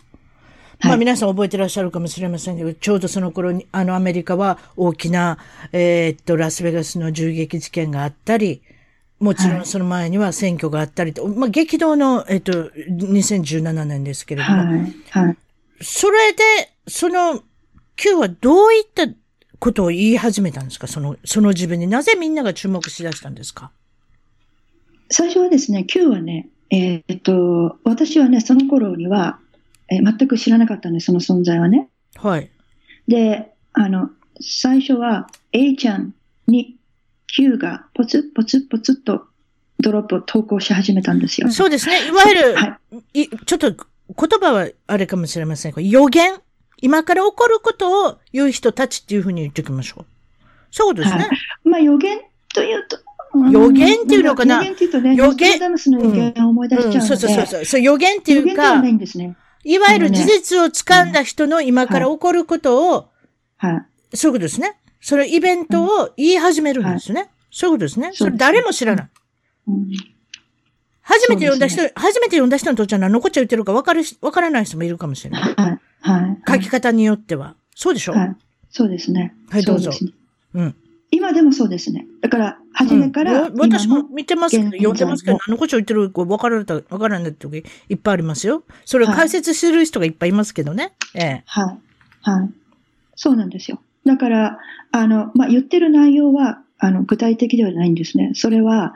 [0.82, 5.38] まあはい皆さん覚えてらっしゃるかもしれませんけど、ちょうどその頃に、あのアメリカは大きな、
[5.72, 8.62] えーっと、ラスベガスの銃撃事件があったり、
[9.22, 12.72] もちろんその前には選挙があったりと、まあ激動の、えーっと、
[13.06, 14.96] 2017年ですけれども、はい。
[15.12, 15.38] はい。
[15.82, 16.44] それで、
[16.88, 17.42] その、
[17.96, 19.06] Q はどういった
[19.60, 20.88] ことを言い始めたんですか？
[20.88, 21.88] その、その自分に。
[21.88, 23.72] なぜみんなが注目しだしたんですか？
[25.10, 29.40] 最初はですね、Q はね、えーっと、私はね、その頃には、
[29.90, 31.90] えー全く知らなかったんです、その存在はね。
[32.16, 32.50] はい。
[33.08, 36.14] で、あの、最初は A ちゃん
[36.48, 36.78] に
[37.34, 39.26] Q がポツポツポツっと
[39.80, 41.50] ドロップを投稿し始めたんですよ。
[41.52, 42.08] そうですね。
[42.08, 42.80] いわゆる、、は
[43.14, 43.86] いちょっと言
[44.40, 46.34] 葉はあれかもしれませんが、予言？
[46.82, 50.06] 今から起こることを言う人たちっていうふうに言っておきましょう。
[50.72, 51.16] そうですね。
[51.16, 51.30] はい
[51.64, 52.20] まあ予言
[52.54, 52.98] というと、
[53.34, 54.56] うん予言っていうのかな？
[54.58, 55.60] 予言っていうとね、予言？
[55.60, 57.66] 予言を思い出しちゃうので、うん、そうそうそうそう。
[57.66, 59.38] そう予言っていうか予言ではな、いんですね。
[59.64, 63.10] いわゆる事実を掴んだ人の今から起こることを、
[63.58, 64.18] はい。
[64.18, 64.76] そういうことですね。
[65.02, 67.30] それイベントを言い始めるんですね。
[67.52, 68.12] そういうことですね。
[68.14, 69.10] それ誰も知らない。
[69.68, 69.88] うん
[71.04, 75.42] 初めて読んだ人、そう初めて読んだ人にとっては何のこっちゃ言ってるか分かるし、分からない人もいるかもしれない。
[75.42, 75.80] はい。
[76.00, 76.42] はい。
[76.48, 77.56] 書き方によっては。
[77.76, 78.36] そうでしょ、はい。
[78.70, 79.36] そうですね。
[79.50, 80.12] はいどうぞそですね
[80.54, 80.76] うん。
[81.10, 82.06] 今でもそうですね。
[82.22, 88.64] だから、初めからうん私今も見てますけど、読んでますけど、何のこっちゃ言ってるか分からない、分からない時いっぱいありますよ。
[88.86, 90.94] それを解説してる人がいっぱいいますけどね。
[91.16, 91.44] ええ。
[91.46, 91.78] はい。
[92.22, 92.50] はい。
[93.16, 93.82] そうなんですよ。
[94.06, 94.60] だから、
[94.92, 98.32] あの、まあ、言ってる内容は、あの、具体的ではないんですね。
[98.34, 98.94] それは、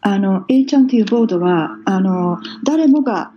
[0.00, 3.32] あの、A ちゃんというボードは、あの、誰もが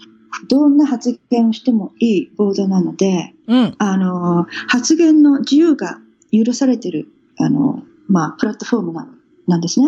[0.47, 3.75] どんな発言をしてもいいボードなので、うん。
[3.77, 5.99] あの、発言の自由が
[6.31, 7.07] 許されてる、
[7.39, 9.07] あの、まあ、プラットフォームな
[9.47, 9.87] なんですね。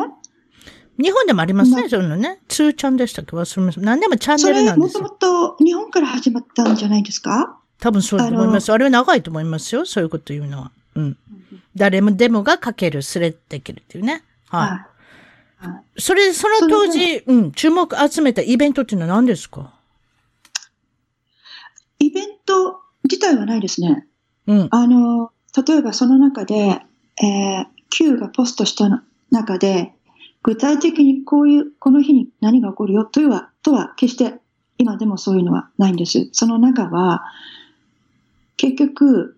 [0.99, 2.39] 日本でもありますね、まそういうのね。
[2.49, 3.35] 2ちゃんでしたっけ？
[3.35, 3.81] 忘れました。
[3.81, 5.09] 何でもチャンそネルなんですよ。
[5.09, 7.59] と日本から始まったんじゃないですか？
[7.79, 8.71] 多分そうだと思います。
[8.71, 10.71] あれは長いと思いますよ、そういうこと言うのは。
[10.95, 11.17] うん。
[11.75, 14.23] 誰もでもが書ける、スレできるっていうね。
[14.49, 14.69] はい。
[14.69, 14.79] はい。
[15.67, 19.71] はいそれ、その当時、うん、注目集めたイベントっていうのは何ですか？
[21.99, 24.05] イベント自体はないですね。
[24.47, 24.67] うん。
[24.71, 25.31] あの、
[25.65, 29.93] 例えばその中で、えー、Q がポストした中で、
[30.41, 34.39] 具体的にこういう、この日に何が起こるよというは、とは決して
[34.77, 36.27] 今でもそういうのはないんです。
[36.33, 37.23] その中は、
[38.57, 39.37] 結局、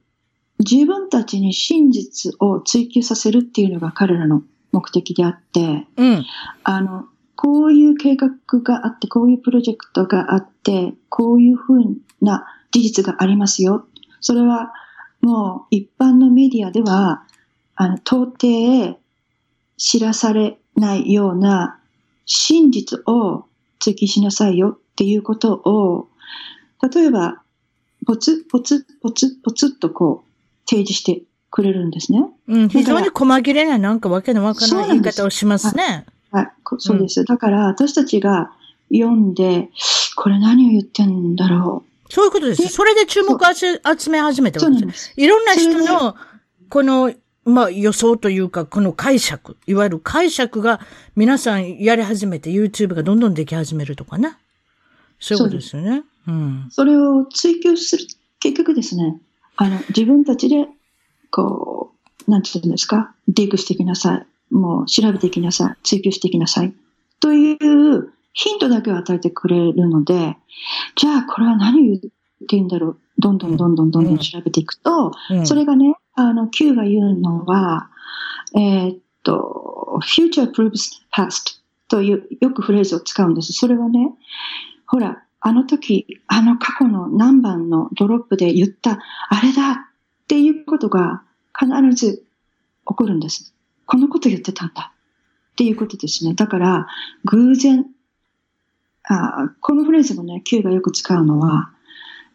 [0.60, 6.26] 自分たちに真実を追求させるっていうのが彼らの目的であって、うん。
[6.63, 8.30] あの、こういう計画
[8.62, 11.84] があって、こういうプロジェクトがあって、こういうふう
[12.22, 13.86] な事実がありますよ。
[14.22, 14.74] それは
[15.22, 17.24] もう一般のメディアでは、
[17.76, 19.00] あの、到底
[19.78, 21.80] 知らされないような
[22.26, 23.46] 真実を
[23.80, 26.10] 追求しなさいよっていうことを、
[26.94, 27.41] 例えば、
[28.06, 30.25] ポツポツポツポツっとこう
[30.65, 32.25] 提示してくれるんですね。
[32.47, 32.69] うん。
[32.69, 36.06] 非常に細切れな、なんかわけのわからない言い方をしますね。
[36.32, 37.23] はい、こそうです。
[37.23, 38.51] だから、私たちが
[38.91, 39.69] 読んで、
[40.15, 42.62] これ何を言ってんだろそういうことです。
[42.62, 44.54] でそれで注目を集集め始めう。
[44.54, 44.78] たわけです。
[44.78, 45.13] そうなんです。
[45.17, 46.15] いろんな人の、
[46.69, 47.13] この、
[47.45, 50.80] まあ予想というか、この解釈、いわゆる解釈が
[51.15, 54.36] 皆さんやり始めて YouTube がどんどんでき始めるとかね。
[55.19, 56.04] そういうことですよね。
[56.28, 56.67] うん。
[56.71, 58.06] それを追求する、
[58.39, 59.19] 結局ですね、
[59.58, 60.68] あの、自分たちで、
[61.32, 61.91] こ
[62.28, 64.54] う、なんて言うんですか、ディグしてきなさい。
[64.54, 65.76] もう調べていきなさい。
[65.84, 66.74] 追求していきなさい。
[67.20, 70.38] というヒントだけを与えてくれるので、
[70.96, 72.00] じゃあこれは何を言っ
[72.48, 72.98] ていいんだろう？
[73.18, 77.89] どんどんどんどんどんどん調べていくと、うん、それがね、あの、Q が言うのは、
[78.56, 83.54] えーっと、future proves past という、よくフレーズを使うんです。
[83.54, 84.12] それはね、
[84.86, 88.98] ほら、あの時、あの過去の何番のドロップで言った、
[89.30, 89.76] あれだっ
[90.28, 91.22] ていうことが
[91.56, 92.24] 必ず
[92.88, 93.54] 起こるんです。
[93.86, 94.92] このこと言ってたんだ
[95.52, 96.34] っていうことですね。
[96.34, 96.88] だから、
[97.26, 97.86] 偶然、
[99.04, 101.70] あこのフレーズもね、Q がよく使うのは、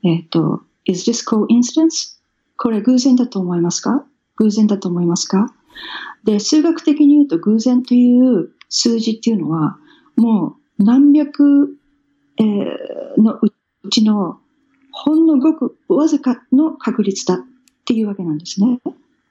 [0.04, 2.20] えっ、と、is this coincidence?
[2.56, 4.04] これ偶然だと思いますか？
[4.36, 5.52] 偶然だと思いますか？
[6.22, 9.78] で、数学的に言うと偶然という数字っていうのは、
[10.14, 11.76] もう何百、
[12.40, 14.38] えーのうちの
[14.92, 17.38] ほんのごくわずかの確率だっ
[17.84, 18.80] ていうわけなんですね。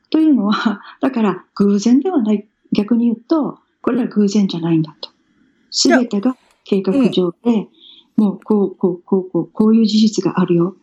[0.09, 2.47] というのは、 だから偶然ではない。
[2.71, 5.09] 逆に言うと、これは偶然じゃないんだと。
[5.71, 7.67] すべてが計画上で、
[8.15, 10.75] もうこう、こう、こう、こう、こういう事実があるよ。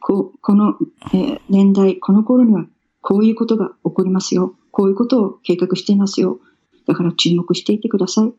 [0.00, 0.76] こう、この、
[1.12, 2.66] えー年代、この頃には
[3.00, 4.54] こういうことが起こりますよ。
[4.70, 6.40] こういうことを計画していますよ。
[6.86, 8.32] だから注目していてください。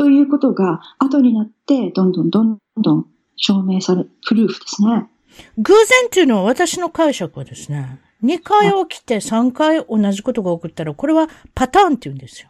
[0.00, 5.10] ということが、後になって、どんどんどんどん証明され、プルーフですね。
[5.58, 12.48] 偶然っていうのは私の解釈はですね、2回起きて3回同じことが起こったら、これはパターンって言うんですよ。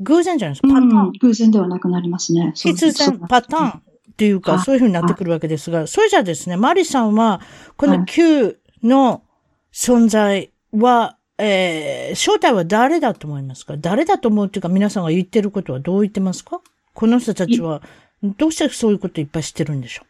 [0.00, 0.68] 偶然じゃないですか。
[0.68, 1.06] パターン。
[1.08, 2.52] うん、偶然ではなくなりますね。
[2.54, 3.72] 必然パターンっ
[4.16, 7.42] ていうか、あそういうふうになってくるわけですが、それじゃあですね、マリさんは、
[7.76, 9.22] このはい Q の
[9.70, 13.76] 存在は、えー、正体は誰だと思いますか？
[13.76, 16.60] 誰だと思うっていうか、皆さんが言ってることはどう言ってますか？
[16.94, 17.82] この人たちは、
[18.22, 20.02] どうしてそういうこといっぱい知ってるんでしょ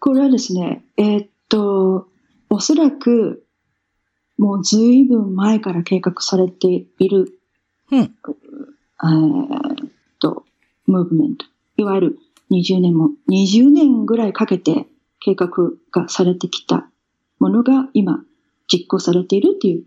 [0.00, 2.08] これはですね、えーっと、
[2.50, 3.46] おそらく、
[4.38, 7.38] もうずいぶん前から計画されている、
[7.92, 8.00] うん。
[8.00, 10.44] えーっと、
[10.86, 11.46] ムーブメント。
[11.76, 12.18] いわゆる
[12.50, 14.86] 20年も、20年ぐらいかけて
[15.20, 15.48] 計画
[15.92, 16.90] がされてきた
[17.38, 18.24] ものが今
[18.70, 19.84] 実行されているっていう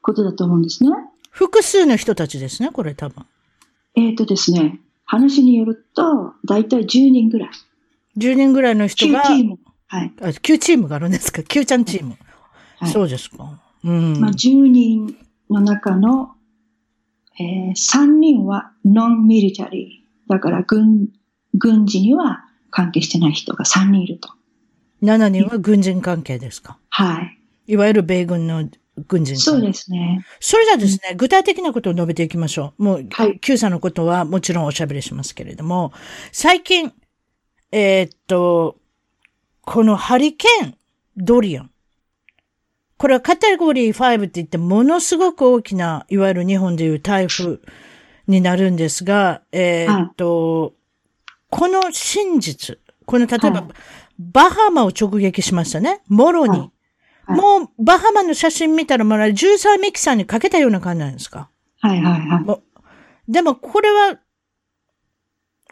[0.00, 0.90] ことだと思うんですね。
[1.30, 3.24] 複数の人たちですね、これ多分。
[3.94, 7.50] えーっとですね、話によると、だいたい10人ぐらい。
[8.18, 9.58] 10人ぐらいの人9が、チーム。
[9.86, 10.12] はい。
[10.20, 12.16] あ9チームがあるんですか ?9 ちゃんチーム。
[12.78, 13.60] はいそうですか。
[13.84, 14.18] うん。
[14.20, 15.16] まあ、10人
[15.50, 16.32] の中の、
[17.38, 20.30] えー3人はノンミリタリー。
[20.32, 21.08] だから軍、
[21.54, 24.30] 軍事には関係してない人が3人いると。
[25.02, 26.78] 7人は軍人関係ですか？
[26.90, 27.38] はい。
[27.72, 28.68] いわゆる米軍の
[29.08, 29.34] 軍人。
[29.38, 30.26] そうですね。
[30.40, 32.82] それじゃあですね、具体的なことを述べていきましょう。
[32.84, 35.90] もう、はい Q さんのことはもちろんおしゃべりしますけれども、
[36.30, 36.92] 最近、
[37.70, 38.76] えーっと、
[39.62, 40.74] このハリケーン、
[41.16, 41.70] ドリアン。
[42.98, 47.60] これはカテゴリー5って言ってものすごく大きな、いわゆる日本でいう台風
[48.28, 50.74] になるんですが、えーっと、
[51.48, 53.70] この真実、この例えば、はい
[54.18, 56.02] バハマを直撃しましたね。
[56.06, 56.70] もろに。
[57.26, 61.48] はいはいもう、バハマの写真見たら、まだ13ミキサーにかけたような感じなんですか？
[61.80, 62.60] はいはいは
[63.28, 63.32] い。
[63.32, 64.18] でも、これは、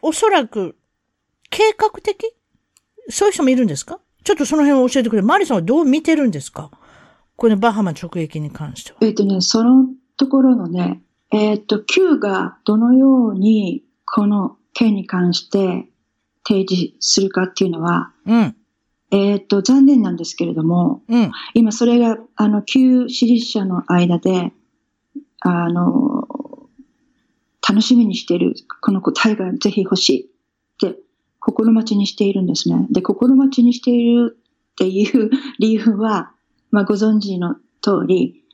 [0.02, 0.76] おそらく、
[1.50, 2.34] 計画的？
[3.08, 4.00] そういう人もいるんですか？
[4.22, 5.22] ちょっとその辺を教えてくれ。
[5.22, 6.70] マリさんはどう見てるんですか？
[7.36, 8.98] このバハマ直撃に関しては。
[9.00, 9.86] えっ、とね、その
[10.16, 15.88] ところのね、えっ、と、Q がどのようにこの件に関して
[16.46, 18.56] 提示するかっていうのは、うん、
[19.10, 24.52] えっ、と、残念なんですけれども、うん、今それが、あの、旧支持者の間で、
[25.40, 26.28] あの、
[27.68, 30.98] 楽しみにしている、この答えがぜひ欲しいって、
[31.40, 32.86] 心待ちにしているんですね。
[32.90, 34.38] で、心待ちにしている
[34.72, 36.32] っていう 理由は、
[36.70, 38.44] まあ、ご存知の通り、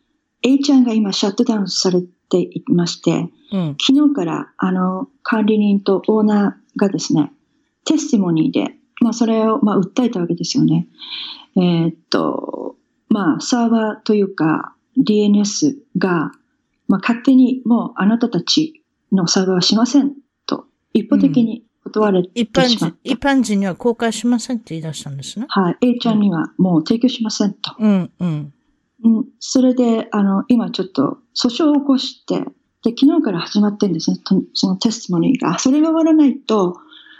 [0.43, 7.33] A ちゃんが今シャットダウンされていまして、うん、昨日から、あの、管理人とオーナーがですね、
[7.85, 10.89] テスティモニーで、まあ、それを、まあ、訴えたわけですよね。
[11.57, 12.77] えーっと、
[13.09, 16.33] まあ、サーバーというか、DNS が、
[16.89, 18.83] まあ、勝手にもうあなたたち
[19.13, 20.15] のサーバーはしません
[20.47, 25.47] と、一方的に断れ一般てしまった。、人一般人には公開しませんって言い出したんですね。
[25.49, 25.77] はい。
[25.83, 27.75] A ちゃんにはもう提供しませんと。
[27.79, 28.53] うん、うん。
[29.05, 32.41] うん、それで、あの、今ちょっと訴訟を起こして、
[32.83, 35.59] で、昨日から始まってるんですね、とそのテスティモニーが。
[35.59, 36.77] それが終わらないと、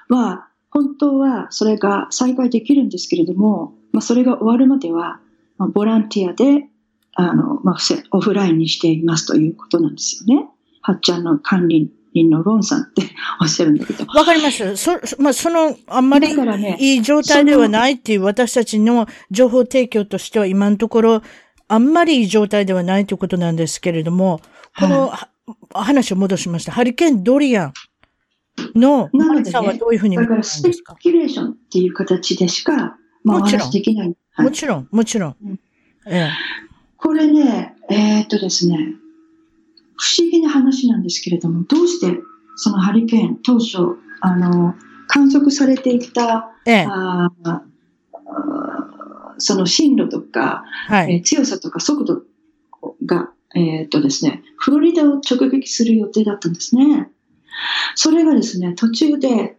[0.09, 5.21] は、本当はそれが再開できるんですけれども、まあ、それが終わるまでは、
[5.57, 6.67] まあ、ボランティアで、
[7.15, 10.47] あの、まあ、せオフラインにしていますということなんですよね。
[10.83, 13.05] はっちゃんの管理人のロンさんって
[13.41, 14.05] おっしゃるんだけど。
[14.05, 14.77] わかります。
[14.77, 16.29] そ、そまあ、その、あんまり
[16.79, 21.23] いい状態ではないっていう私たちの情報提供としては今のところ、
[21.69, 24.43] あんまりいい状態ではないということなんですけれども、
[24.79, 25.31] この、は
[25.73, 26.73] 話を戻しました。
[26.73, 27.73] ハリケーンドリアン
[28.75, 34.09] の、なのでねさんはどういうふうに見てるんでだからスペすかキュレーションっていう形でしか、まあ、おもちろできない。
[34.09, 35.61] はいもちろん、もちろんうん。
[36.07, 36.31] ええ。
[36.99, 38.77] これね、えーっとですね、
[39.97, 42.21] 不思議な話なんですけれども、どうして
[42.57, 44.75] そのハリケーン当初、あの、
[45.07, 46.87] 観測されていた、ええ。
[46.87, 47.31] あ
[49.39, 51.15] その進路とか、はい。
[51.15, 52.23] えー強さとか速度
[53.07, 57.11] が、えーっとですね、フロリダを直撃する予定だったんですね。
[57.95, 59.57] それがですね、途中で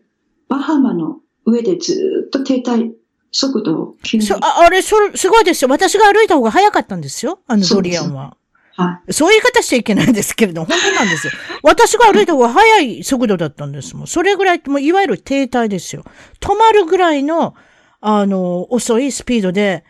[0.47, 2.91] バハマの上でずーっと停滞、
[3.31, 5.69] 速度を急に、そああれ、それ、すごいですよ。
[5.69, 7.39] 私が歩いた方が早かったんですよ。
[7.47, 8.37] あのドリアンは。
[8.75, 11.33] はい、そういう言い方しちゃいけないんですけれども、本当なんですよ。
[11.63, 14.07] 私が歩いた方が速い速度だったんですもん。
[14.07, 16.03] それぐらい、もういわゆる停滞ですよ。
[16.39, 17.55] 止まるぐらいの、
[18.01, 19.83] あの、遅いスピードで、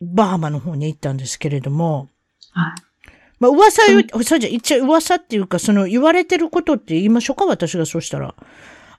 [0.00, 2.08] バハマの方に行ったんですけれども、
[2.50, 2.74] はい。
[3.42, 8.36] まあ、噂言う、そうじゃ、一応噂っていうか、その言われてることって言いましょうか私がそうしたら。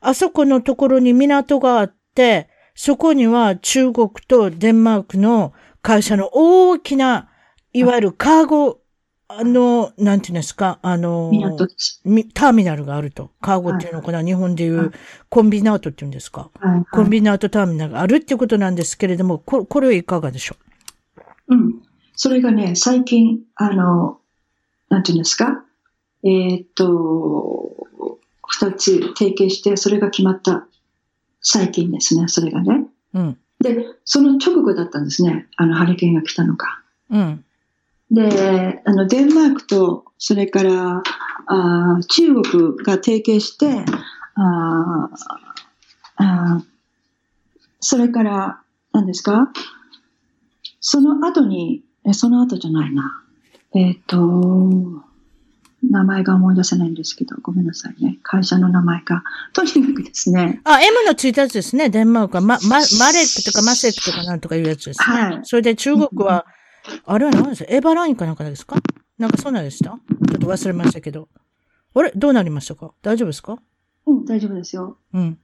[0.02, 7.30] あそこのところに港があって、そこには中国とデンマークの会社の大きな、
[7.72, 8.82] いわゆるカーゴ、
[9.30, 11.32] あの、なんていうんですか、あの、
[12.34, 13.32] ターミナルがあると。
[13.40, 14.92] カーゴっていうのかな、はい、日本でいう
[15.30, 20.56] コンビナートっていうんですか、はいはい、コンビナートターミナルがあるっていうことなんですけれども、ここれはいかがでしょ
[21.48, 21.56] う？
[21.56, 21.82] うん。
[22.16, 24.20] それがね、最近、あの、
[24.94, 25.66] なんていうんですか、
[26.24, 27.88] えー、っと、
[28.48, 30.68] 二つ提携して、それが決まった
[31.42, 32.86] 最近ですね、それがね。
[33.16, 33.38] うん。
[33.60, 36.68] で、その直後だったんですね、あの、ハリケーンが来たのが。
[37.10, 37.44] うん。
[38.12, 41.02] で、あの、デンマークと、それから、
[41.48, 42.44] あ中国
[42.86, 43.84] が提携して、
[44.36, 45.10] あ
[46.18, 46.64] あ
[47.80, 49.52] それから、何ですか？
[50.80, 53.23] その後に、え、その後じゃないな。
[53.76, 55.04] えっ、ー、と、
[55.90, 58.20] 名前が思い出せないんですけど、ごめんなさいね。
[58.24, 59.24] 会社の名前が。
[59.54, 60.62] とにかくですね。
[60.64, 61.90] あ、M のついたやつですね。
[61.90, 62.42] デンマークは。
[62.42, 65.06] ま、ま、マレックとかマセックとかなんとかいうやつですね。
[65.06, 65.40] はい。
[65.44, 66.46] それで中国は、
[67.06, 67.74] あれは何ですか？
[67.74, 68.78] エヴァラインかなんかですか？
[69.18, 71.28] なんかそうなんでしたちょっと忘れましたけど。
[71.96, 72.12] あれ？
[72.16, 72.92] どうなりましたか？
[73.02, 73.58] 大丈夫ですか？
[74.06, 74.98] うん、大丈夫ですよ。
[75.14, 75.38] うん。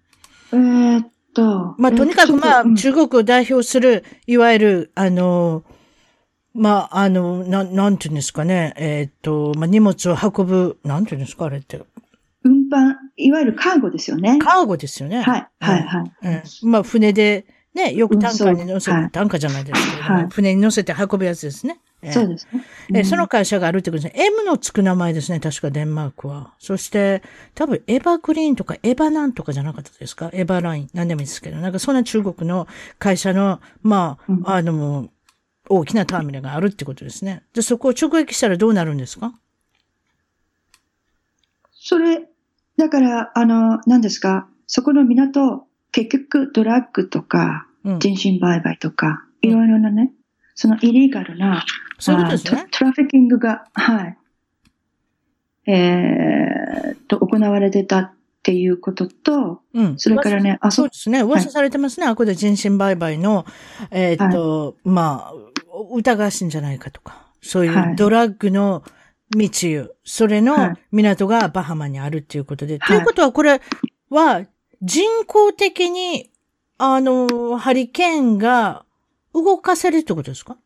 [0.51, 1.75] えー、っと。
[1.77, 5.63] まあ、とにかくまあ、中国を代表する、いわゆる、あのー、
[6.59, 8.73] まあ、あの、ななんていうんですかね。
[8.77, 11.81] えー、っと、まあ、荷物を運ぶ、なんていうんですか、あれって。
[12.43, 14.39] 運搬、いわゆるカーゴですよね。
[14.39, 15.21] カーゴですよね。
[15.21, 16.11] はい、はい、はい。
[16.63, 16.69] うん。
[16.69, 21.79] まあ、船で、ね、よくタンカーに乗せはい、タンカーじゃないですけど、はい、船に乗せて運ぶやつですね。
[22.11, 22.63] そうですね。
[22.93, 24.25] え、その会社があるってことですね。
[24.25, 25.39] M のつく名前ですね。
[25.39, 26.53] 確かデンマークは。
[26.57, 27.21] そして、
[27.55, 30.29] 多分エヴァグリーンとかエヴァなんとかじゃなかったですか？
[30.33, 30.89] エヴァライン。
[30.93, 31.57] なんでもいいですけど。
[31.57, 35.09] なんかそんな中国の会社の、まあ、うん、あの、
[35.69, 37.43] 大きなターミナルがあるってことですね。
[37.53, 39.33] で、そこを直撃したらどうなるんですか？
[41.73, 42.27] それ、
[42.77, 47.67] だから、あの、何ですか、そこの港、結局ドラッグとか、
[47.99, 50.11] 人身売買とか、うん、いろいろなね、
[50.55, 51.65] そのイリーガルな、
[51.97, 52.67] そういうことですね。
[52.71, 54.17] トラフィキングが、はい、
[55.71, 58.13] えー、と、行われてた
[58.49, 61.21] っていうことと、うん、それからね、あ、そうですね。
[61.21, 62.07] 噂されてますね。
[62.07, 63.45] はい、あこで人身売買の、
[63.91, 65.33] えー、っと、はい、まあ、
[65.93, 68.83] 疑わしいんじゃないかとか、そういうドラッグの
[69.37, 72.79] 密輸、それの港がバハマにあるっていうことで。
[72.79, 73.61] ということは、これ
[74.09, 74.43] は
[74.81, 76.31] 人工的に、
[76.79, 78.83] あの、ハリケーンが
[79.31, 80.57] 動かせるってことですか？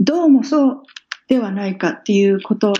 [0.00, 0.82] どうもそう
[1.28, 2.72] ではないかっていうこと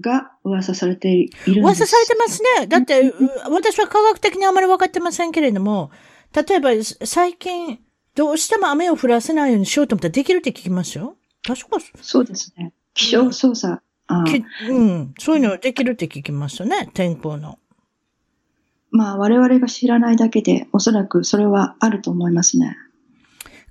[0.00, 1.60] が噂されているんです。
[1.60, 2.66] 噂されてますね。
[2.66, 3.12] だって、
[3.50, 5.90] 私は科学的にあまり分かってませんけれども、
[6.34, 6.70] 例えば
[7.04, 7.80] 最近、
[8.14, 11.16] どうしても雨を降らせないようにしようと思ったらできるって聞きますよ。
[11.46, 12.72] 確かそうですね。
[12.94, 13.80] 気象操作。
[14.68, 15.14] うん。
[15.18, 16.90] そういうのできるって聞きますよね。
[16.94, 17.58] 天候の。
[18.90, 22.76] まあ、我々が知らないだけで、おそらくそれはあると思いますね。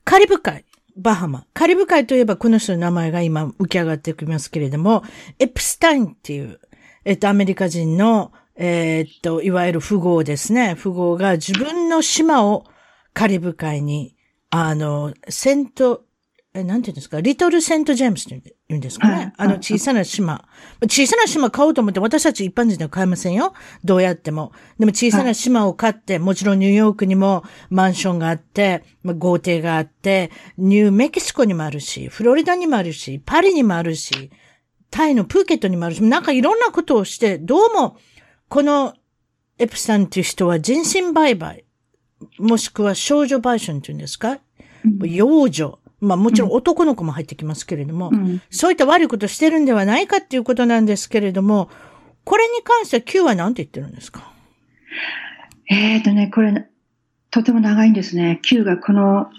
[0.04, 0.64] カリブ海、
[0.98, 1.46] バハマ。
[1.54, 5.04] カリブ海といえばこの人の名前が今浮き上がってきますけれども、
[5.40, 6.60] エプスタインっていう、
[7.06, 10.76] えっと、アメリカ人の、えー、っと、いわゆる富豪ですね。
[10.82, 12.66] 富豪が自分の島を
[13.14, 14.18] カリブ海に
[14.50, 16.04] あの、セント、
[16.58, 17.22] え、なんて言うんですか？
[17.22, 20.46] リトルセントジェームスって言うんですかね、はい、あの小さな島。
[20.84, 23.54] 小さな島買おうと思って私たち一般人では買えませんよ。
[23.84, 24.52] どうやっても。
[24.80, 34.32] でも小さな島を買って、もちろんニューヨークにもマンションがあって、豪邸があって、ニューメキシコにもあるし、フロリダにもあるし、パリにもあるし、
[34.90, 37.98] タイのプーケットにもあるし、なんかいろんなことをして、どうも、
[38.50, 38.94] この
[39.60, 41.66] エプさんっていう人は人身売買、
[42.40, 44.40] もしくは少女売春っていうんですか、
[44.86, 45.80] うん、幼女。
[46.00, 51.70] まあもちろん男の子も入ってきますけれども、うん、そういった悪いことしてるんではないかっていうことなんですけれども、
[52.24, 54.32] これに関しては Q は何て言ってるんですか？
[55.70, 56.68] えっ、ー、とね、これ、
[57.32, 58.40] とても長いんですね。
[58.44, 59.30] Q がこの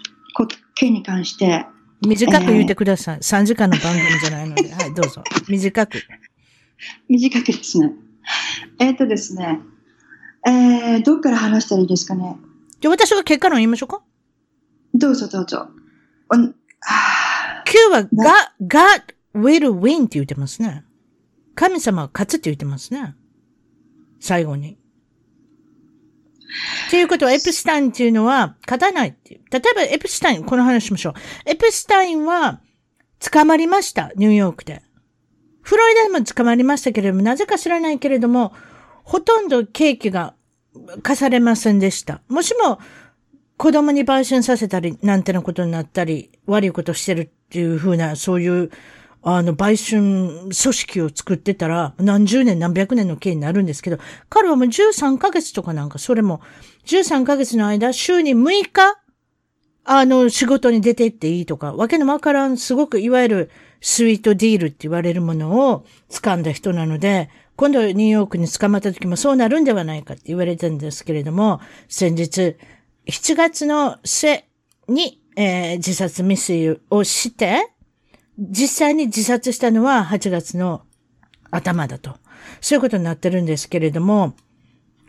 [0.75, 1.65] 件に関して。
[2.05, 3.15] 短く言ってください。
[3.15, 4.71] えー、3時間の番組じゃないので。
[4.73, 5.23] はい、どうぞ。
[5.47, 6.01] 短く。
[7.09, 7.91] 短くですね。
[8.79, 9.59] えっ、ー、とですね。
[10.45, 12.37] えー、どっから話したらいいですかね？
[12.79, 14.01] じゃあ私が結果論言いましょうか？
[14.93, 15.67] どうぞどうぞ。
[17.65, 19.03] Q は God, God
[19.35, 20.83] will win って言ってますね。
[21.55, 23.15] 神様は勝つって言ってますね。
[24.19, 24.77] 最後に。
[26.89, 29.41] ということは、エプスタインっていうのは、勝たないっていう。
[29.51, 31.13] 例えば、エプスタイン、この話しましょう。
[31.45, 32.61] エプスタインは、
[33.19, 34.11] 捕まりました。
[34.15, 34.81] ニューヨークで。
[35.61, 38.53] フロリダでも捕まりましたけれども、なぜか知らないけれども、
[39.03, 40.33] ほとんど刑期が
[41.03, 42.21] 課されませんでした。
[42.29, 42.79] もしも、
[43.59, 48.71] 子供に売春させたり、なんてなことになったり、悪いことしてるっていうふうな、そういう、
[49.21, 53.97] あの、売春組織を作ってたら、何十年何百年の刑になるんですけど、
[54.29, 56.39] 彼はもう13ヶ月とかなんか、それも、
[56.85, 58.97] 13ヶ月の間、週に6日、
[59.83, 63.51] あの、仕事に出て行っていいとか、わけのわからん、すごく、いわゆる、
[63.81, 72.55] スイートディールって言われるものを掴んだ人なので、今度ニューヨークに捕まった時もそうなるんではないかって言われてるんですけれども、先日、
[73.09, 74.45] 7月の末
[74.87, 77.71] に、えー、自殺未遂をして、
[78.37, 80.83] 実際に自殺したのは8月の
[81.51, 82.15] 頭だと。
[82.61, 84.35] そういうことになってるんですけれども、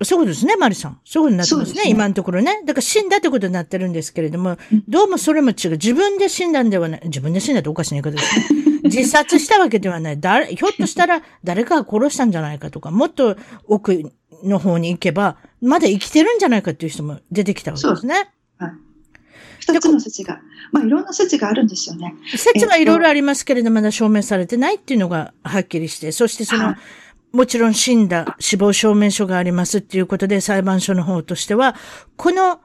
[0.03, 1.01] そうですね、マリさん。
[1.05, 2.63] そういうことになってますね、すね今のところね。
[2.65, 4.57] だから死んだってことになってるんですけれども、
[4.89, 5.71] どうもそれも違う。
[5.73, 7.01] 自分で死んだんではない。
[7.05, 8.61] 自分で死んだっておかしな言い方ですね。
[8.85, 10.21] 自殺したわけではない。
[10.21, 13.37] 誰、ひょっとしたら誰かが殺したんじゃないかとか、もっと
[13.67, 14.11] 奥
[14.45, 18.31] の方に行けば、まだ生きてるんじゃないかっていう人も出てきたわけですね。
[18.59, 18.71] はい。
[19.61, 20.41] 二つの説が。
[20.73, 22.15] まあ、いろんな説があるんですよね。
[22.37, 26.75] 説はいろいろありますけれど、まだ証明されてないっていうのがはっきりして、そしてその、
[27.33, 31.77] もちろん死んだ死亡証明書がありますっていうことで、裁判所の方としては、
[32.17, 32.61] この、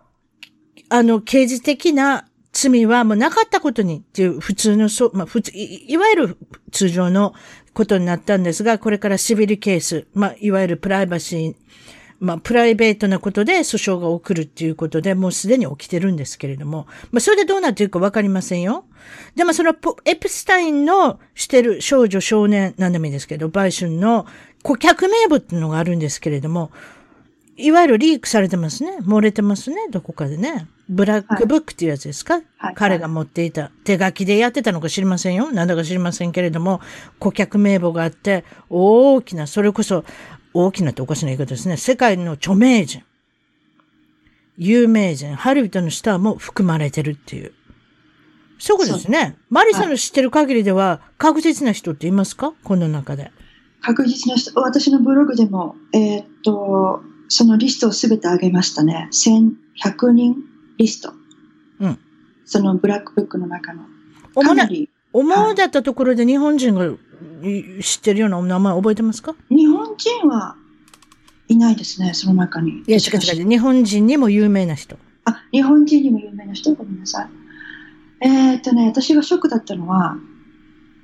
[0.89, 6.37] あの、刑事的な罪はもうなかったことにっていう普通の、そまあ普通い、いわゆる
[6.71, 7.33] 通常の
[7.73, 11.55] ことになったんですが、これからシビルケース、まあ、いわゆるプライバシー、
[12.19, 18.85] まあ、プライベートなことで訴訟が起きるっていうことで、もうすでに起きてるんですけれども、まあ、それでどうなっていくかわかりませんよ。
[19.35, 24.25] でもそのエプスタインのしてる少女少年、なんでもいいですけど、売春の
[24.63, 26.71] 顧客名簿っていうのがあるんですけれども、
[27.57, 28.97] いわゆるリークされてますね。
[29.01, 29.87] 漏れてますね。
[29.89, 30.67] どこかでね。
[30.89, 33.71] ブラックブックっていうやつですか、はい、彼が持っていた。
[33.85, 35.51] 手書きでやってたのか知りませんよ。
[35.51, 36.81] なんだか知りませんけれども、
[37.17, 40.03] 顧客名簿があって、大きな、それこそ、
[40.57, 41.75] 大きなっておかしな言い方ですね。
[41.75, 43.03] 世界の著名人、
[44.57, 47.51] 有名人、ハリウッドのスターも含まれてるっていう。
[48.57, 49.35] そうですね。
[49.49, 52.53] マリさんの知ってる限りでは、確実な人っていますか？
[52.63, 53.31] この中で。
[53.81, 59.09] 確実な人、私のブログでも、えー、っと、そのリストをすべてあげましたね。
[59.11, 60.37] 1100人
[60.77, 61.11] リスト。
[61.81, 61.99] うん。
[62.45, 63.83] そのブラックブックの中の。
[64.41, 64.89] かなり。
[65.11, 66.93] 思うだったところで日本人が
[67.81, 69.35] 知ってるようなお名前覚えてますか？
[69.49, 70.55] 日本人は
[71.47, 72.83] いないですね、その中に。
[72.87, 73.49] いや、違う違う。
[73.49, 74.97] 日本人にも有名な人。
[75.25, 76.73] あ、日本人にも有名な人？
[76.73, 77.29] ごめんなさい。
[78.21, 80.17] えー、っとね、私がショックだったのは、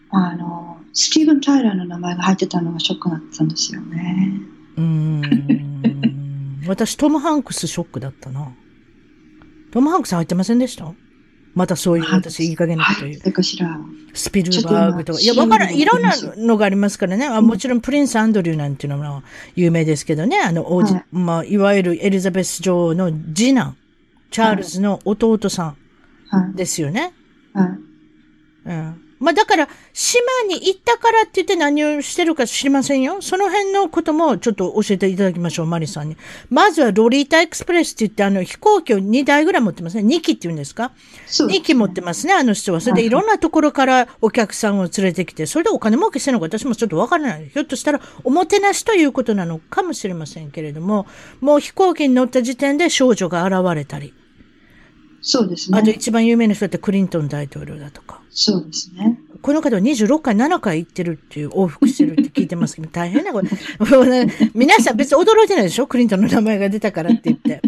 [0.10, 4.34] あの、スティーブン・タイラーの名前が入ってたのがショックだったんですよね。
[4.78, 5.22] うん。
[6.68, 8.52] 私、トム・ハンクスショックだったな。
[9.72, 10.92] トム・ハンクス入ってませんでした？
[11.54, 13.22] またそういう私、いい加減なこと言う。
[14.14, 15.20] スピルバーグとか。
[15.20, 15.76] いや、わからん。
[15.76, 17.26] いろんなのがありますからね。
[17.26, 19.24] あもちろんプリンス・アンドリューなんていうのも
[19.56, 20.40] 有名ですけどね。
[20.40, 23.76] あの、王子、はい、まあ、いわゆるエリザベス女王の次男、
[24.32, 25.76] チャールズの弟さ
[26.54, 27.14] んですよね。
[27.54, 27.68] はい。
[27.68, 27.78] はい、
[28.66, 29.11] うん。
[29.22, 33.22] まあだから、島に行ったからって言って何をしてるか知りませんよ。
[33.22, 36.18] その辺のこともちょっと教えていただきましょう、マリさんに。
[36.50, 40.04] まずはロリータエクスプレスって言ってあの飛行機を2台ぐらい持ってますね。
[40.04, 40.92] 2機って言うんですか？
[41.28, 42.82] す、ね、?2 機持ってますね、あの人は。
[42.82, 47.48] それでいろんなところからお客さんを連れてきて、それでお金儲けしてるのか私もちょっとわからない。
[47.48, 51.06] ひょっとしたらおもてなしということなのかもしれませんけれども、
[51.42, 54.14] もう飛行機に乗った時点で少女が現れたり。
[55.22, 55.78] そうですね。
[55.78, 58.22] あと一番有名な人ってクリントン大統領だとか。
[58.32, 59.20] そうですね。
[59.42, 63.50] この方は26回、7回行ってるっていう、往復してるって聞いてますけど、 大変なこれ。
[64.54, 65.88] 皆さん別に驚いてないでしょ？
[65.88, 67.62] クリントンの名前が出たからって言って。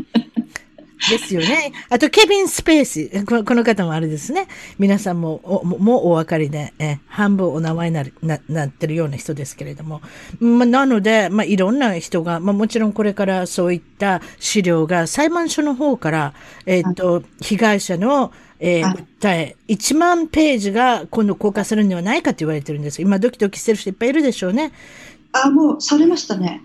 [1.10, 1.72] ですよね。
[1.90, 3.26] あと、ケビン・スペース。
[3.26, 4.48] この方もあれですね。
[4.80, 10.02] 皆さんも、おもうお分かりで、え半分お名前になななってるような人ですけれども。
[10.40, 16.34] まあ、なので、まあ、いろんな人が、まあ、もちろんこれからそういった資料が裁判所の方から、
[16.66, 23.02] えっ、ー、と、被害者の、えー、訴え、1万ページが今度公開するんではないかと言われてるんです。
[23.02, 24.72] 今ドキドキしてる人いっぱいいるでしょうね。
[25.34, 26.62] あ、もうされましたね。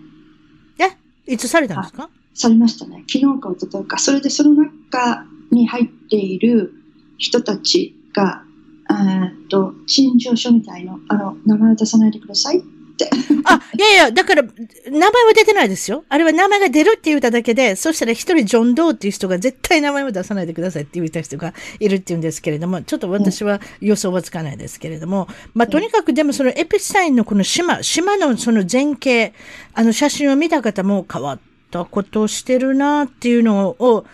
[0.78, 1.32] え？
[1.32, 2.09] いつされたんですか？
[2.39, 3.05] されましたね。
[3.09, 3.99] 昨日か一昨日か。
[3.99, 6.72] それでその中に入っている
[7.18, 8.43] 人たちが、
[8.91, 12.62] えっと、陳情書みたいの、あの、名前を出さないでくださいっ
[12.97, 13.11] て。
[13.45, 14.51] あ、いやいや、だから、名
[14.91, 16.05] 前は出てないですよ。
[16.09, 29.34] あれは名前が出るって言っただけで、そしたら一人ジョン・ドーっていう人が絶対名前を出さないでくださいって言った人がいるって言うんですけれども、ちょっと私は予想はつかないですけれども、まあ、とにかくでもそのエピスタインのこの島、島のその前景、
[29.74, 34.07] あの写真を見た方も変わったことをしてるなっていうのを、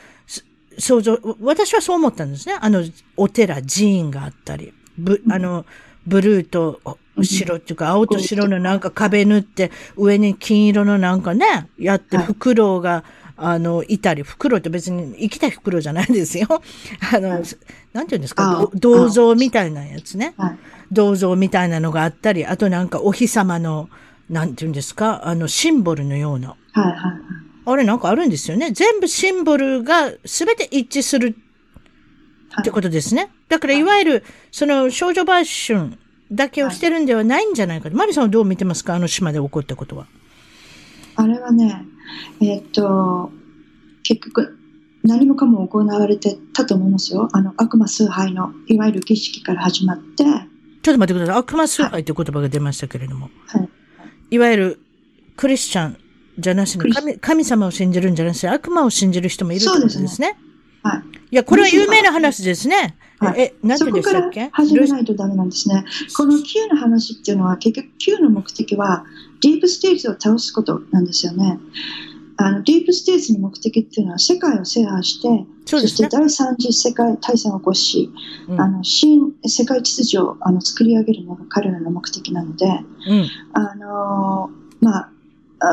[0.79, 2.57] 想像、私はそう思ったんですね。
[2.61, 2.85] あの、
[3.17, 5.65] お寺、寺院があったり、ぶ、あの、
[6.07, 6.81] ブルーと
[7.23, 13.05] 白っていうか、青と白のなんか壁塗って、上に金色のなんかね、やって、フクロウが、
[13.37, 16.47] あの、いたり、袋って別に生きた袋じゃないですよ。
[17.13, 17.53] あの、なんて
[17.93, 20.35] 言うんですか、銅像みたいなやつね。
[20.93, 23.89] 銅像みたいなのがあったり、あとなんかお日様の、
[24.31, 26.57] なんて言うんですか、あの、シンボルのような。
[26.75, 27.17] はいはいはい。
[27.67, 28.73] あれなんかあるんですよね。
[28.73, 31.35] 全部シンボルが全て一致する
[32.61, 33.31] ってことですね。
[33.49, 35.99] だからいわゆる、その少女バーション
[36.31, 37.89] だけをしてるんではないんじゃないか。
[37.91, 38.95] マリさんはどう見てますか？
[38.95, 40.07] あの島で起こったことは。
[41.17, 41.85] あれはね、
[42.41, 43.31] えー、っと、
[44.03, 44.59] 結局、
[45.05, 47.29] 何もかも行われてたと思いますよ。
[47.33, 50.25] あの、悪魔崇拝の、いわゆる儀式から始まって。
[50.25, 51.37] ちょっと待ってください。
[51.37, 53.31] 悪魔崇拝という言葉が出ましたけれども。
[53.47, 53.69] はい。
[54.33, 54.81] いわゆる、
[55.37, 55.97] クリスチャン
[56.39, 60.37] じゃなしに神、神様を信じるんじゃなしに悪魔を信じる人もいるってことですね。
[60.83, 61.03] はい。
[61.31, 62.97] いや、これは有名な話ですね。
[63.19, 64.51] はい、え、何てでしたっけ？
[64.53, 65.85] 始めないとダメなんですね。
[66.17, 69.05] この Q の話っていうのは、結局 Q の目的は、
[69.41, 71.59] ディープステージを倒すことなんですよね。
[72.37, 78.11] あのディープステージの目的っていうのは世界を制覇して、そ、ね,、して第三次世界大戦を起こし、
[78.49, 82.83] うん、あの新世界秩序をあの作り上げるのが彼らの目的なので、うん、
[83.53, 85.11] あのまあ、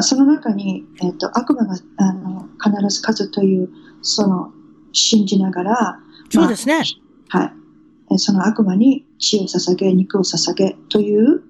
[0.02, 3.70] その中に、えーと、悪魔があの必ず数という
[4.02, 4.52] その
[4.94, 6.84] 信じながら、そうですね、
[7.30, 7.54] まあ、は
[8.16, 11.44] い、その悪魔に血を捧げ肉を捧げという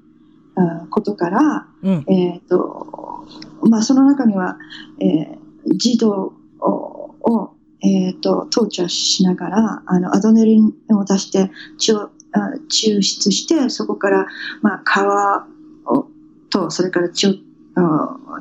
[0.90, 2.82] ことから、うん、えっ、ー、と
[3.64, 4.58] まあ、その中には、
[5.00, 7.54] えー、児童を、
[7.84, 12.10] えーと、とトーチャーしながらあのアドネリンを出して血を
[12.70, 14.28] 抽出してそこから、
[14.62, 15.46] まあ、
[15.86, 16.08] 皮を
[16.50, 17.34] とそれから血を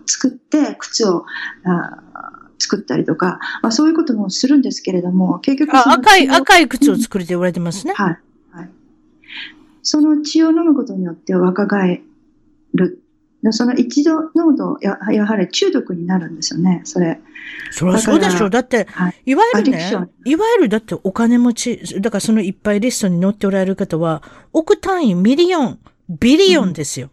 [0.06, 1.24] 作って靴を
[2.58, 7.94] 作ったりとか、まあ、そういうこともするんですけれども、結局赤い、赤い靴を作るって言われてますね。
[7.94, 8.18] はい。
[8.52, 8.70] はい。
[9.82, 12.02] その血を飲むことによって若返
[12.74, 13.02] る。
[13.52, 17.20] その一度飲むとや、やはり中毒になるんですよね、それ。
[17.70, 18.50] そりゃそうでしょ。
[18.50, 19.90] だって、はい、いわゆるね、
[20.26, 24.22] いわゆるだってお金持ち、だからそのいっぱいリストに載っておられる方は、
[24.52, 27.08] 億単位、 million、billion ですよ。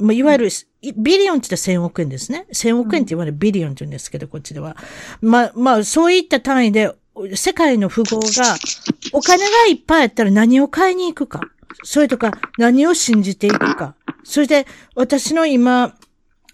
[0.00, 0.48] うん、いわゆる
[0.96, 2.46] billion って言ったら1000億円ですね。
[2.52, 4.76] 1000億円って言われる billion って言うんですけど、こっちでは。
[5.20, 6.94] まあ、まあ、そういった単位で、
[7.34, 8.56] 世界の富豪が、
[9.12, 11.40] お金がいっぱいあったら何を買いに行くか。
[11.82, 13.96] それとか、何を信じていくか。
[14.22, 15.96] それで、私の今、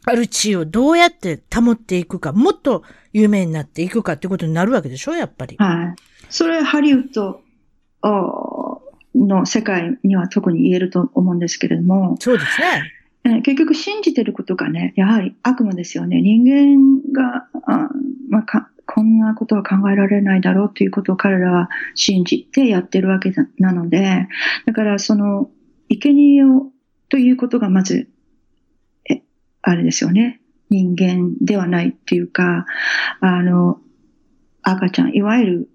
[0.07, 5.57] ある地位をどうやって保っていくか、もっと有名になっていくかってことになるわけでしょ、やっぱり。
[5.59, 6.03] はい。
[6.31, 7.43] それ、ハリウッド
[9.15, 12.17] の世界には特に言えると思うんですけれども。
[12.21, 12.93] そうですね。
[13.25, 16.21] 結局信じてることがね、やはり悪魔ですよね。
[16.21, 17.89] 人間が、あ
[18.29, 24.29] まあ、かこんなことは考えられないだろうということを彼らは信じてやってるわけなので、
[24.67, 25.51] だからその、
[25.89, 26.71] 生贄を
[27.09, 28.09] ということがまず、
[29.09, 29.23] え、
[29.63, 30.41] あれですよね。
[30.69, 32.67] 人間ではないっていうか、
[33.21, 33.81] あの、
[34.63, 35.69] 赤ちゃん、いわゆる、